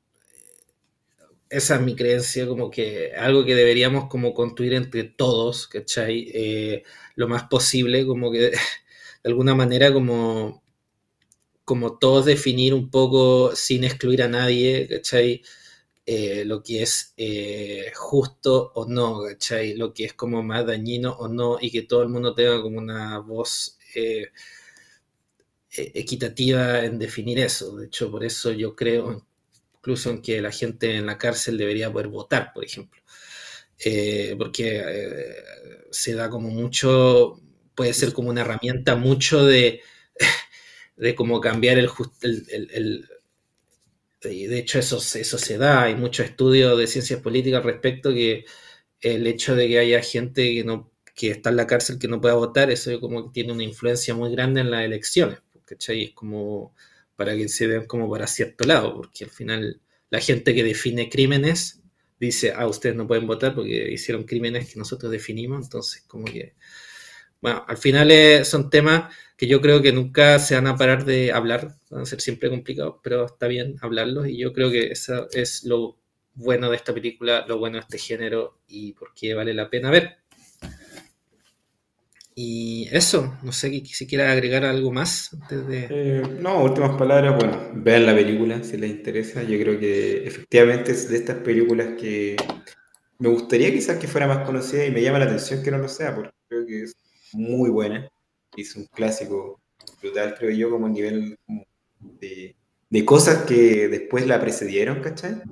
esa 1.50 1.76
es 1.76 1.80
mi 1.82 1.94
creencia, 1.94 2.46
como 2.46 2.70
que 2.70 3.12
algo 3.14 3.44
que 3.44 3.54
deberíamos 3.54 4.09
como 4.09 4.32
construir 4.34 4.74
entre 4.74 5.04
todos, 5.04 5.68
¿cachai? 5.68 6.30
Eh, 6.34 6.82
lo 7.16 7.28
más 7.28 7.44
posible, 7.44 8.06
como 8.06 8.32
que 8.32 8.38
de 8.50 8.59
alguna 9.24 9.54
manera 9.54 9.92
como 9.92 10.62
como 11.64 11.98
todos 11.98 12.26
definir 12.26 12.74
un 12.74 12.90
poco 12.90 13.54
sin 13.54 13.84
excluir 13.84 14.22
a 14.22 14.28
nadie, 14.28 14.88
¿cachai? 14.88 15.42
Eh, 16.04 16.44
lo 16.44 16.62
que 16.64 16.82
es 16.82 17.14
eh, 17.16 17.92
justo 17.94 18.72
o 18.74 18.86
no, 18.86 19.22
¿cachai? 19.22 19.74
Lo 19.76 19.94
que 19.94 20.04
es 20.04 20.14
como 20.14 20.42
más 20.42 20.66
dañino 20.66 21.12
o 21.12 21.28
no, 21.28 21.58
y 21.60 21.70
que 21.70 21.82
todo 21.82 22.02
el 22.02 22.08
mundo 22.08 22.34
tenga 22.34 22.60
como 22.60 22.78
una 22.78 23.18
voz 23.20 23.78
eh, 23.94 24.32
e-, 25.70 25.92
equitativa 25.94 26.84
en 26.84 26.98
definir 26.98 27.38
eso. 27.40 27.76
De 27.76 27.86
hecho, 27.86 28.10
por 28.10 28.24
eso 28.24 28.52
yo 28.52 28.74
creo 28.76 29.26
incluso 29.76 30.10
en 30.10 30.22
que 30.22 30.40
la 30.40 30.52
gente 30.52 30.94
en 30.96 31.06
la 31.06 31.18
cárcel 31.18 31.58
debería 31.58 31.92
poder 31.92 32.08
votar, 32.08 32.52
por 32.54 32.64
ejemplo. 32.64 33.02
porque 34.38 34.82
se 35.90 36.14
da 36.14 36.30
como 36.30 36.48
mucho, 36.50 37.40
puede 37.74 37.94
ser 37.94 38.12
como 38.12 38.30
una 38.30 38.42
herramienta 38.42 38.96
mucho 38.96 39.44
de 39.44 39.82
de 40.96 41.14
cómo 41.14 41.40
cambiar 41.40 41.78
el, 41.78 41.88
de 44.22 44.58
hecho 44.58 44.78
eso, 44.78 44.96
eso 44.96 45.38
se 45.38 45.58
da, 45.58 45.82
hay 45.84 45.94
muchos 45.96 46.26
estudios 46.26 46.78
de 46.78 46.86
ciencias 46.86 47.20
políticas 47.20 47.58
al 47.58 47.64
respecto 47.64 48.10
que 48.12 48.44
el 49.00 49.26
hecho 49.26 49.56
de 49.56 49.68
que 49.68 49.78
haya 49.78 50.02
gente 50.02 50.54
que 50.54 50.64
no 50.64 50.92
que 51.14 51.30
está 51.30 51.50
en 51.50 51.56
la 51.56 51.66
cárcel 51.66 51.98
que 51.98 52.08
no 52.08 52.20
pueda 52.20 52.34
votar, 52.34 52.70
eso 52.70 52.98
como 53.00 53.24
que 53.24 53.32
tiene 53.34 53.52
una 53.52 53.64
influencia 53.64 54.14
muy 54.14 54.30
grande 54.32 54.60
en 54.62 54.70
las 54.70 54.84
elecciones, 54.84 55.40
¿cachai? 55.66 56.04
Es 56.04 56.12
como 56.12 56.74
para 57.16 57.36
que 57.36 57.48
se 57.48 57.66
vean 57.66 57.86
como 57.86 58.10
para 58.10 58.26
cierto 58.26 58.64
lado, 58.64 58.94
porque 58.94 59.24
al 59.24 59.30
final 59.30 59.80
la 60.10 60.20
gente 60.20 60.54
que 60.54 60.64
define 60.64 61.08
crímenes 61.10 61.82
dice, 62.18 62.52
ah, 62.56 62.66
ustedes 62.66 62.96
no 62.96 63.06
pueden 63.06 63.26
votar 63.26 63.54
porque 63.54 63.92
hicieron 63.92 64.24
crímenes 64.24 64.72
que 64.72 64.78
nosotros 64.78 65.10
definimos, 65.12 65.64
entonces 65.64 66.04
como 66.06 66.24
que, 66.24 66.54
bueno, 67.40 67.64
al 67.68 67.76
final 67.76 68.10
eh, 68.10 68.44
son 68.44 68.70
temas 68.70 69.14
que 69.43 69.48
yo 69.48 69.60
creo 69.60 69.82
que 69.82 69.93
nunca 69.93 70.39
se 70.39 70.55
van 70.55 70.69
a 70.69 70.77
parar 70.77 71.05
de 71.05 71.32
hablar, 71.32 71.74
van 71.90 72.02
a 72.02 72.06
ser 72.06 72.20
siempre 72.20 72.48
complicados, 72.48 73.01
pero 73.02 73.27
está 73.27 73.48
bien 73.48 73.74
hablarlos 73.81 74.28
y 74.28 74.39
yo 74.39 74.52
creo 74.52 74.70
que 74.70 74.93
eso 74.93 75.27
es 75.32 75.64
lo 75.64 75.98
bueno 76.35 76.70
de 76.70 76.77
esta 76.77 76.94
película, 76.94 77.44
lo 77.48 77.59
bueno 77.59 77.78
de 77.78 77.81
este 77.81 77.98
género 77.98 78.60
y 78.69 78.93
por 78.93 79.12
qué 79.14 79.35
vale 79.35 79.52
la 79.52 79.69
pena 79.69 79.90
ver. 79.90 80.19
Y 82.36 82.86
eso, 82.93 83.36
no 83.43 83.51
sé 83.51 83.85
si 83.85 84.06
quieres 84.06 84.28
agregar 84.28 84.64
algo 84.64 84.93
más 84.93 85.35
antes 85.35 85.66
de... 85.66 85.89
Eh, 85.90 86.23
no, 86.39 86.62
últimas 86.62 86.97
palabras, 86.97 87.35
bueno, 87.36 87.73
vean 87.74 88.06
la 88.06 88.14
película 88.14 88.62
si 88.62 88.77
les 88.77 88.93
interesa. 88.93 89.43
Yo 89.43 89.59
creo 89.59 89.77
que 89.77 90.24
efectivamente 90.24 90.93
es 90.93 91.09
de 91.09 91.16
estas 91.16 91.39
películas 91.39 92.01
que 92.01 92.36
me 93.19 93.28
gustaría 93.28 93.73
quizás 93.73 93.98
que 93.98 94.06
fuera 94.06 94.28
más 94.28 94.47
conocida 94.47 94.86
y 94.86 94.93
me 94.93 95.02
llama 95.02 95.19
la 95.19 95.24
atención 95.24 95.64
que 95.64 95.73
no 95.73 95.78
lo 95.78 95.89
sea, 95.89 96.14
porque 96.14 96.31
creo 96.48 96.64
que 96.64 96.82
es 96.85 96.97
muy 97.32 97.70
buena 97.70 98.09
hizo 98.56 98.80
un 98.80 98.86
clásico 98.86 99.60
brutal, 100.00 100.34
creo 100.38 100.50
yo, 100.50 100.70
como 100.70 100.88
nivel 100.88 101.38
de, 101.98 102.56
de, 102.90 103.04
cosas 103.04 103.44
que 103.44 103.88
después 103.88 104.26
la 104.26 104.40
precedieron, 104.40 105.00
¿cachai? 105.00 105.42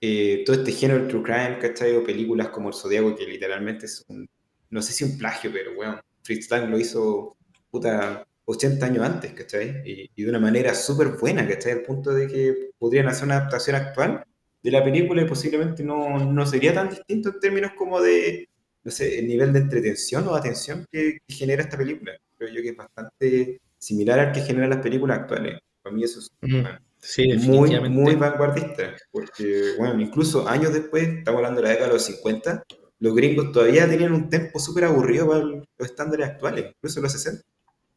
Eh, 0.00 0.42
todo 0.44 0.56
este 0.56 0.72
género 0.72 1.06
true 1.06 1.22
crime, 1.22 1.58
¿cachai? 1.60 1.94
O 1.94 2.04
películas 2.04 2.48
como 2.48 2.68
El 2.68 2.74
Zodíaco, 2.74 3.14
que 3.14 3.26
literalmente 3.26 3.86
es 3.86 4.04
un, 4.08 4.28
no 4.70 4.82
sé 4.82 4.92
si 4.92 5.04
un 5.04 5.18
plagio, 5.18 5.50
pero 5.52 5.74
bueno, 5.74 6.00
Fritz 6.22 6.50
Lang 6.50 6.70
lo 6.70 6.78
hizo, 6.78 7.36
puta, 7.70 8.26
80 8.44 8.86
años 8.86 9.04
antes, 9.04 9.32
¿cachai? 9.32 9.82
Y, 9.84 10.10
y 10.14 10.24
de 10.24 10.30
una 10.30 10.40
manera 10.40 10.74
súper 10.74 11.08
buena, 11.20 11.46
¿cachai? 11.46 11.72
Al 11.72 11.82
punto 11.82 12.12
de 12.12 12.26
que 12.26 12.70
podrían 12.78 13.08
hacer 13.08 13.24
una 13.24 13.36
adaptación 13.36 13.76
actual 13.76 14.24
de 14.62 14.70
la 14.70 14.82
película 14.82 15.22
y 15.22 15.26
posiblemente 15.26 15.82
no, 15.82 16.18
no 16.18 16.46
sería 16.46 16.72
tan 16.72 16.88
distinto 16.88 17.30
en 17.30 17.40
términos 17.40 17.72
como 17.76 18.00
de, 18.00 18.48
no 18.84 18.90
sé, 18.90 19.18
el 19.18 19.28
nivel 19.28 19.52
de 19.52 19.60
entretención 19.60 20.26
o 20.28 20.34
atención 20.34 20.84
que, 20.90 21.18
genera 21.28 21.62
esta 21.62 21.78
película. 21.78 22.12
Creo 22.36 22.50
yo 22.52 22.62
que 22.62 22.70
es 22.70 22.76
bastante 22.76 23.60
similar 23.78 24.18
al 24.18 24.32
que 24.32 24.40
generan 24.40 24.70
las 24.70 24.80
películas 24.80 25.20
actuales. 25.20 25.60
Para 25.82 25.94
mí 25.94 26.04
eso 26.04 26.20
es 26.20 27.46
muy, 27.46 27.78
muy 27.88 28.14
vanguardista, 28.14 28.94
porque, 29.10 29.74
bueno, 29.78 30.00
incluso 30.00 30.48
años 30.48 30.72
después, 30.72 31.08
estamos 31.08 31.38
hablando 31.38 31.60
de 31.60 31.66
la 31.66 31.70
década 31.70 31.88
de 31.88 31.94
los 31.94 32.04
50, 32.04 32.64
los 33.00 33.14
gringos 33.14 33.52
todavía 33.52 33.88
tenían 33.88 34.12
un 34.12 34.28
tempo 34.28 34.58
súper 34.60 34.84
aburrido 34.84 35.28
para 35.28 35.44
los 35.44 35.66
estándares 35.78 36.28
actuales, 36.28 36.66
incluso 36.76 37.00
los 37.00 37.12
60. 37.12 37.42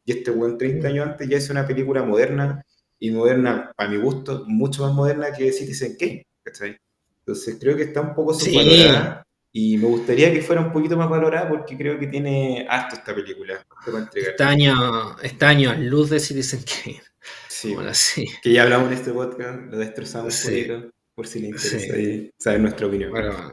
Y 0.04 0.12
este 0.12 0.30
buen 0.30 0.58
30 0.58 0.88
años 0.88 1.06
antes 1.08 1.28
ya 1.28 1.36
es 1.36 1.50
una 1.50 1.66
película 1.66 2.02
moderna, 2.02 2.64
y 2.98 3.10
moderna, 3.10 3.72
a 3.76 3.88
mi 3.88 3.98
gusto, 3.98 4.44
mucho 4.46 4.82
más 4.82 4.94
moderna 4.94 5.30
que 5.32 5.52
Citizen 5.52 5.96
Kane, 5.98 6.26
¿cachai? 6.42 6.76
Entonces 7.20 7.56
creo 7.60 7.76
que 7.76 7.82
está 7.82 8.00
un 8.00 8.14
poco 8.14 8.34
subvalorada 8.34 9.25
y 9.58 9.78
me 9.78 9.86
gustaría 9.86 10.30
que 10.30 10.42
fuera 10.42 10.60
un 10.60 10.70
poquito 10.70 10.98
más 10.98 11.08
valorada 11.08 11.48
porque 11.48 11.78
creo 11.78 11.98
que 11.98 12.08
tiene 12.08 12.66
harto 12.68 12.94
esta 12.94 13.14
película. 13.14 13.66
Este 14.14 14.42
año, 14.42 15.18
este 15.22 15.46
año, 15.46 15.74
luz 15.78 16.10
de 16.10 16.20
Citizen 16.20 16.60
Kane. 16.60 17.00
Sí, 17.48 17.74
bueno, 17.74 17.94
sí. 17.94 18.26
Que 18.42 18.52
ya 18.52 18.64
hablamos 18.64 18.88
en 18.88 18.98
este 18.98 19.12
podcast, 19.12 19.58
lo 19.70 19.78
destrozamos 19.78 20.44
un 20.44 20.50
poquito, 20.50 20.90
por 21.14 21.26
si 21.26 21.40
le 21.40 21.48
interesa 21.48 21.94
saber 22.36 22.60
nuestra 22.60 22.86
opinión. 22.86 23.10
Bueno, 23.10 23.52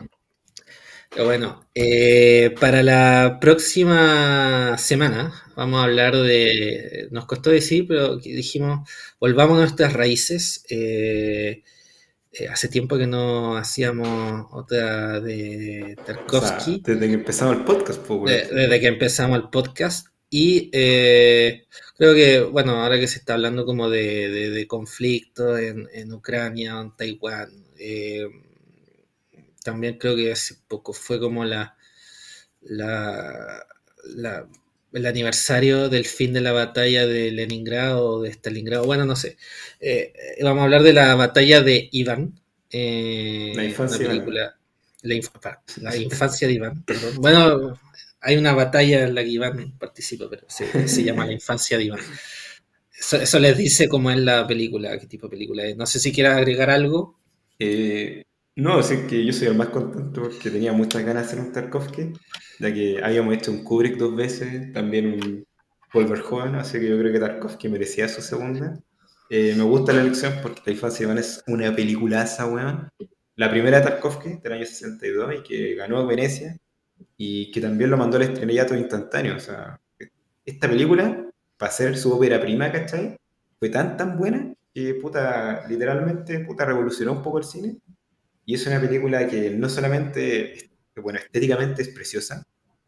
bueno 1.23 1.69
eh, 1.73 2.53
para 2.59 2.83
la 2.83 3.37
próxima 3.39 4.77
semana 4.77 5.33
vamos 5.55 5.79
a 5.79 5.83
hablar 5.85 6.17
de. 6.17 7.07
Nos 7.11 7.27
costó 7.27 7.49
decir, 7.49 7.85
pero 7.87 8.17
dijimos, 8.17 8.89
volvamos 9.21 9.55
a 9.55 9.61
nuestras 9.61 9.93
raíces. 9.93 10.65
Eh, 10.69 11.63
eh, 12.33 12.47
hace 12.47 12.67
tiempo 12.67 12.97
que 12.97 13.05
no 13.05 13.57
hacíamos 13.57 14.47
otra 14.51 15.19
de 15.19 15.95
Tarkovsky. 16.03 16.81
desde 16.83 17.07
que 17.07 17.13
empezamos 17.13 17.57
el 17.57 17.63
podcast, 17.63 18.01
pues, 18.01 18.49
Desde 18.49 18.79
que 18.79 18.87
empezamos 18.87 19.37
el 19.37 19.49
podcast. 19.49 20.07
Y 20.31 20.71
eh, 20.73 21.67
creo 21.95 22.15
que, 22.15 22.41
bueno, 22.41 22.81
ahora 22.81 22.99
que 22.99 23.07
se 23.07 23.19
está 23.19 23.35
hablando 23.35 23.67
como 23.67 23.87
de, 23.87 24.65
conflicto 24.67 25.59
en, 25.59 25.87
en, 25.93 26.11
Ucrania, 26.11 26.79
en 26.81 26.95
Taiwán, 26.95 27.51
eh, 27.77 28.27
también 29.63 29.99
creo 29.99 30.15
que 30.15 30.31
hace 30.31 30.55
poco 30.67 30.91
fue 30.91 31.19
como 31.19 31.45
la, 31.45 31.77
la, 32.61 33.63
la 34.05 34.47
el 34.93 35.05
aniversario 35.05 35.89
del 35.89 36.05
fin 36.05 36.33
de 36.33 36.41
la 36.41 36.51
batalla 36.51 37.07
de 37.07 37.31
Leningrado 37.31 38.05
o 38.05 38.21
de 38.21 38.29
Stalingrado, 38.29 38.85
bueno, 38.85 39.05
no 39.05 39.15
sé. 39.15 39.37
Eh, 39.79 40.13
vamos 40.41 40.61
a 40.61 40.63
hablar 40.65 40.83
de 40.83 40.93
la 40.93 41.15
batalla 41.15 41.61
de 41.61 41.89
Iván. 41.91 42.39
Eh, 42.69 43.53
la 43.55 43.65
infancia. 43.65 44.07
Película, 44.07 44.55
la, 45.01 45.95
infancia 45.95 46.47
de 46.47 46.53
Iván, 46.53 46.85
Bueno, 47.15 47.79
hay 48.21 48.37
una 48.37 48.53
batalla 48.53 49.03
en 49.03 49.15
la 49.15 49.23
que 49.23 49.29
Iván 49.29 49.77
participa, 49.77 50.29
pero 50.29 50.45
se, 50.47 51.03
llama 51.03 51.25
La 51.25 51.33
infancia 51.33 51.77
de 51.77 51.85
Iván. 51.85 51.99
Eso, 52.97 53.39
les 53.39 53.57
dice 53.57 53.89
cómo 53.89 54.11
es 54.11 54.17
la 54.17 54.47
película, 54.47 54.97
qué 54.97 55.07
tipo 55.07 55.27
de 55.27 55.31
película 55.31 55.65
es. 55.65 55.75
No 55.75 55.85
sé 55.85 55.99
si 55.99 56.13
quieras 56.13 56.37
agregar 56.37 56.69
algo. 56.69 57.19
Eh, 57.59 58.23
no, 58.55 58.79
es 58.79 58.89
que 59.07 59.25
yo 59.25 59.33
soy 59.33 59.47
el 59.47 59.55
más 59.55 59.69
contento 59.69 60.23
porque 60.23 60.51
tenía 60.51 60.73
muchas 60.73 61.03
ganas 61.03 61.23
de 61.23 61.27
hacer 61.27 61.39
un 61.39 61.51
Tarkovsky, 61.51 62.13
ya 62.59 62.73
que 62.73 63.03
habíamos 63.03 63.33
hecho 63.35 63.51
un 63.51 63.63
Kubrick 63.63 63.97
dos 63.97 64.15
veces, 64.15 64.71
también 64.73 65.19
un 65.19 65.45
Verhoeven, 65.93 66.55
así 66.55 66.79
que 66.79 66.89
yo 66.89 66.97
creo 66.97 67.13
que 67.13 67.19
Tarkovsky 67.19 67.69
merecía 67.69 68.07
su 68.07 68.21
segunda. 68.21 68.79
Eh, 69.29 69.55
me 69.57 69.63
gusta 69.63 69.93
la 69.93 70.01
elección 70.01 70.33
porque 70.41 70.61
La 70.65 70.71
infancia 70.73 71.11
es 71.13 71.43
una 71.47 71.75
peliculaza, 71.75 72.45
weón. 72.45 72.89
La 73.35 73.49
primera 73.49 73.79
de 73.79 73.85
Tarkovsky, 73.85 74.37
del 74.43 74.53
año 74.53 74.65
62, 74.65 75.35
y 75.39 75.43
que 75.43 75.75
ganó 75.75 76.05
Venecia, 76.05 76.57
y 77.17 77.51
que 77.51 77.61
también 77.61 77.89
lo 77.89 77.97
mandó 77.97 78.17
al 78.17 78.23
estrellato 78.23 78.75
instantáneo. 78.75 79.37
O 79.37 79.39
sea, 79.39 79.79
esta 80.45 80.67
película, 80.67 81.25
para 81.57 81.71
ser 81.71 81.97
su 81.97 82.13
ópera 82.13 82.39
prima, 82.39 82.71
¿cachai? 82.71 83.17
Fue 83.59 83.69
tan, 83.69 83.97
tan 83.97 84.17
buena 84.17 84.53
que, 84.73 84.95
puta, 84.95 85.67
literalmente, 85.67 86.39
puta, 86.39 86.65
revolucionó 86.65 87.13
un 87.13 87.23
poco 87.23 87.37
el 87.39 87.43
cine. 87.43 87.77
Y 88.45 88.55
es 88.55 88.67
una 88.67 88.79
película 88.81 89.27
que 89.27 89.49
no 89.51 89.69
solamente, 89.69 90.71
bueno, 90.95 91.19
estéticamente 91.19 91.81
es 91.81 91.89
preciosa, 91.89 92.43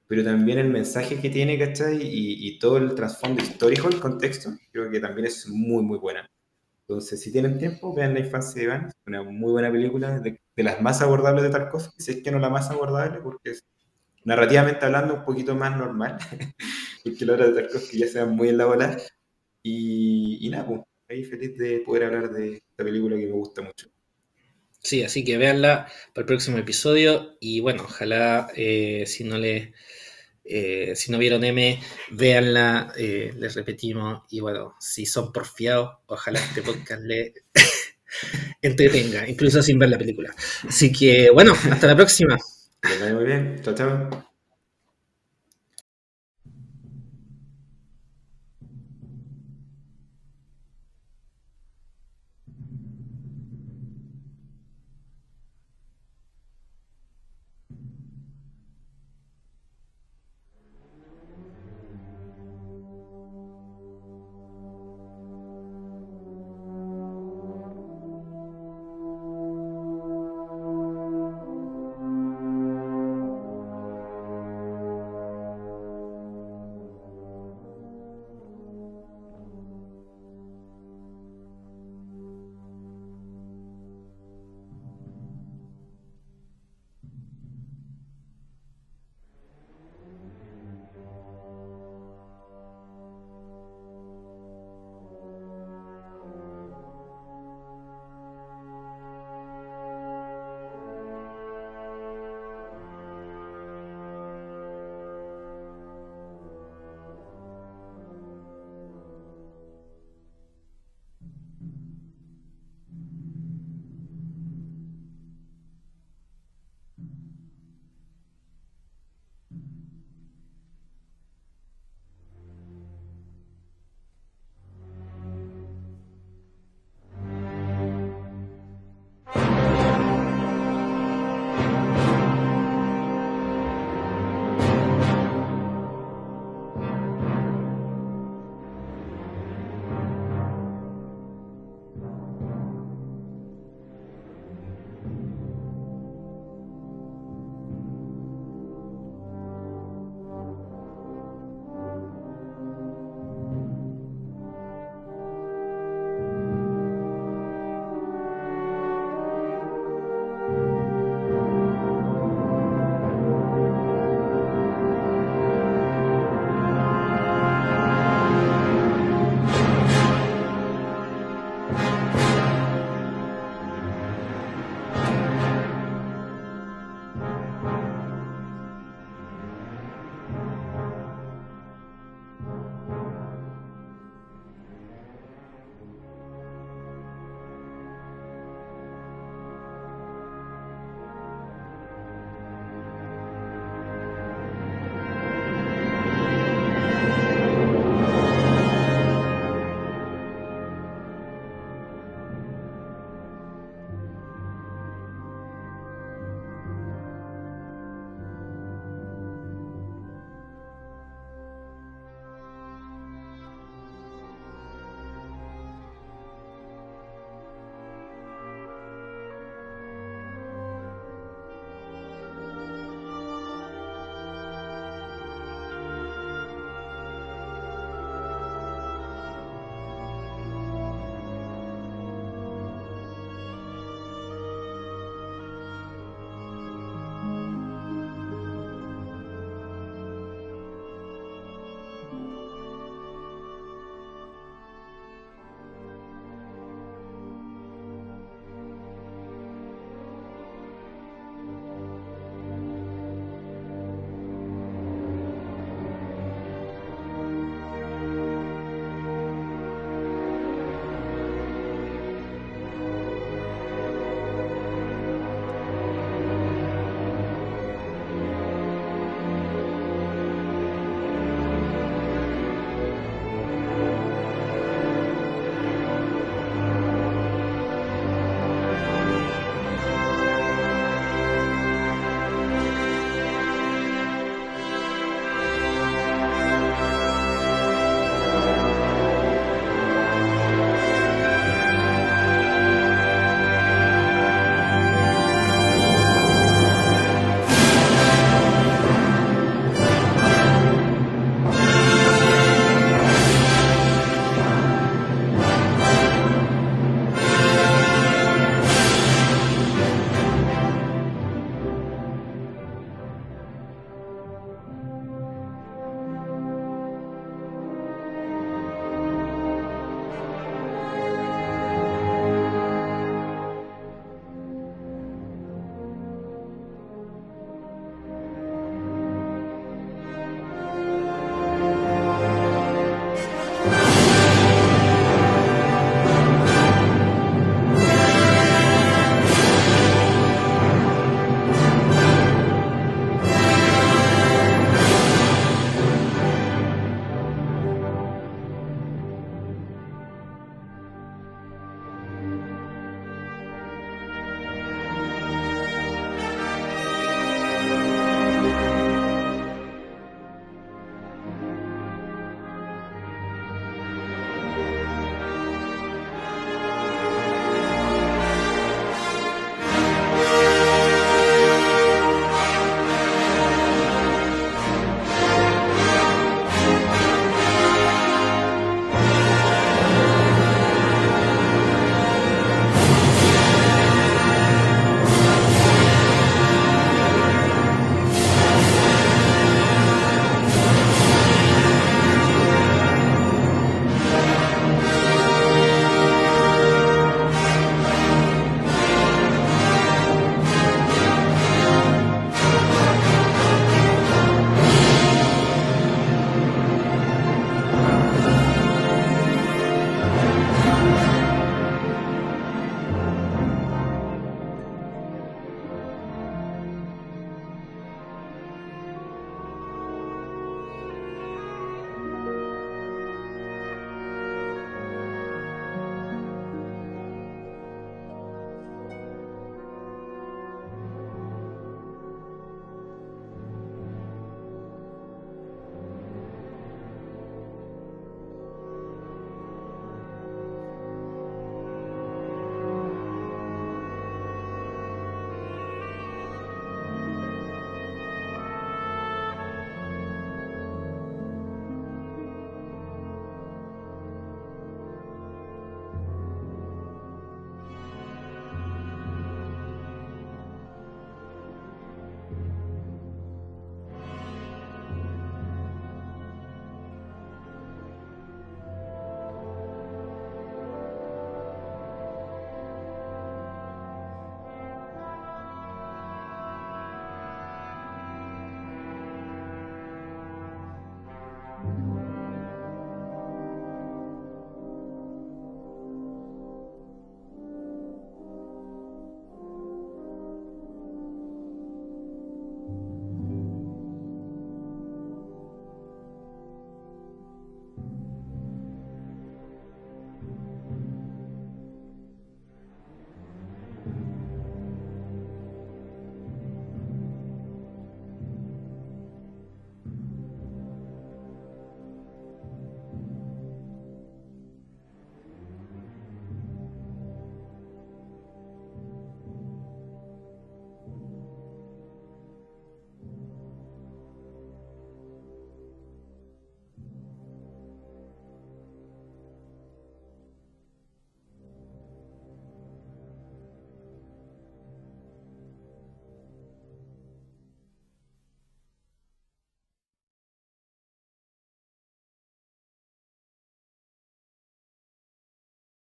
pero 0.08 0.24
también 0.24 0.60
el 0.60 0.70
mensaje 0.70 1.20
que 1.22 1.30
tiene, 1.30 1.58
¿cachai? 1.58 2.02
Y, 2.02 2.48
y 2.48 2.60
todo 2.60 2.78
el 2.78 2.94
trasfondo 2.96 3.42
histórico, 3.42 3.88
el 3.90 4.00
contexto, 4.00 4.52
creo 4.72 4.90
que 4.92 5.00
también 5.00 5.28
es 5.28 5.48
muy, 5.48 5.84
muy 5.84 5.98
buena. 5.98 6.30
Entonces, 6.88 7.22
si 7.22 7.32
tienen 7.32 7.58
tiempo, 7.58 7.96
vean 7.96 8.14
La 8.14 8.20
infancia 8.20 8.60
de 8.60 8.66
Iván, 8.66 8.88
es 8.88 8.96
una 9.08 9.24
muy 9.24 9.52
buena 9.54 9.72
película, 9.72 10.20
de, 10.20 10.40
de 10.56 10.64
las 10.64 10.82
más 10.82 11.02
abordables 11.02 11.44
de 11.44 11.50
Tarkovsky, 11.50 12.02
si 12.04 12.12
es 12.12 12.24
que 12.24 12.32
no 12.32 12.40
la 12.40 12.50
más 12.50 12.70
abordable, 12.70 13.20
porque 13.22 13.52
es 13.52 13.66
narrativamente 14.26 14.86
hablando 14.86 15.16
un 15.16 15.26
poquito 15.26 15.56
más 15.56 15.78
normal, 15.78 16.18
porque 17.04 17.26
la 17.26 17.34
hora 17.34 17.48
de 17.48 17.62
Tarkovsky 17.64 18.00
ya 18.00 18.08
se 18.08 18.20
van 18.22 18.36
muy 18.36 18.50
en 18.50 18.58
la 18.60 18.66
bola. 18.66 18.98
Y, 19.64 20.40
y 20.46 20.50
nada, 20.50 20.68
pues, 20.68 20.82
ahí 21.10 21.24
feliz 21.26 21.58
de 21.58 21.80
poder 21.80 22.06
hablar 22.06 22.32
de 22.32 22.56
esta 22.58 22.84
película 22.84 23.18
que 23.18 23.26
me 23.28 23.32
gusta 23.34 23.62
mucho. 23.64 23.90
Sí, 24.86 25.04
así 25.04 25.24
que 25.24 25.40
véanla 25.40 25.88
para 26.14 26.22
el 26.22 26.26
próximo 26.28 26.60
episodio 26.60 27.38
y 27.40 27.60
bueno, 27.60 27.86
ojalá 27.86 28.50
eh, 28.56 29.06
si 29.08 29.24
no 29.24 29.40
le 29.40 29.74
eh, 30.44 30.94
si 30.96 31.12
no 31.12 31.18
vieron 31.18 31.44
M, 31.44 31.82
véanla, 32.12 32.94
eh, 32.96 33.34
les 33.36 33.56
repetimos 33.56 34.22
y 34.30 34.42
bueno, 34.42 34.76
si 34.80 35.08
son 35.08 35.34
porfiados, 35.34 35.98
ojalá 36.06 36.40
este 36.40 36.62
podcast 36.62 37.02
le 37.02 37.34
entretenga, 38.62 39.28
incluso 39.28 39.64
sin 39.64 39.80
ver 39.80 39.90
la 39.90 39.98
película. 39.98 40.32
Así 40.70 40.92
que 40.92 41.32
bueno, 41.32 41.54
hasta 41.72 41.88
la 41.88 41.96
próxima. 41.96 42.38
Muy 43.12 43.26
bien, 43.26 43.60
chao, 43.64 43.74
chao. 43.74 44.35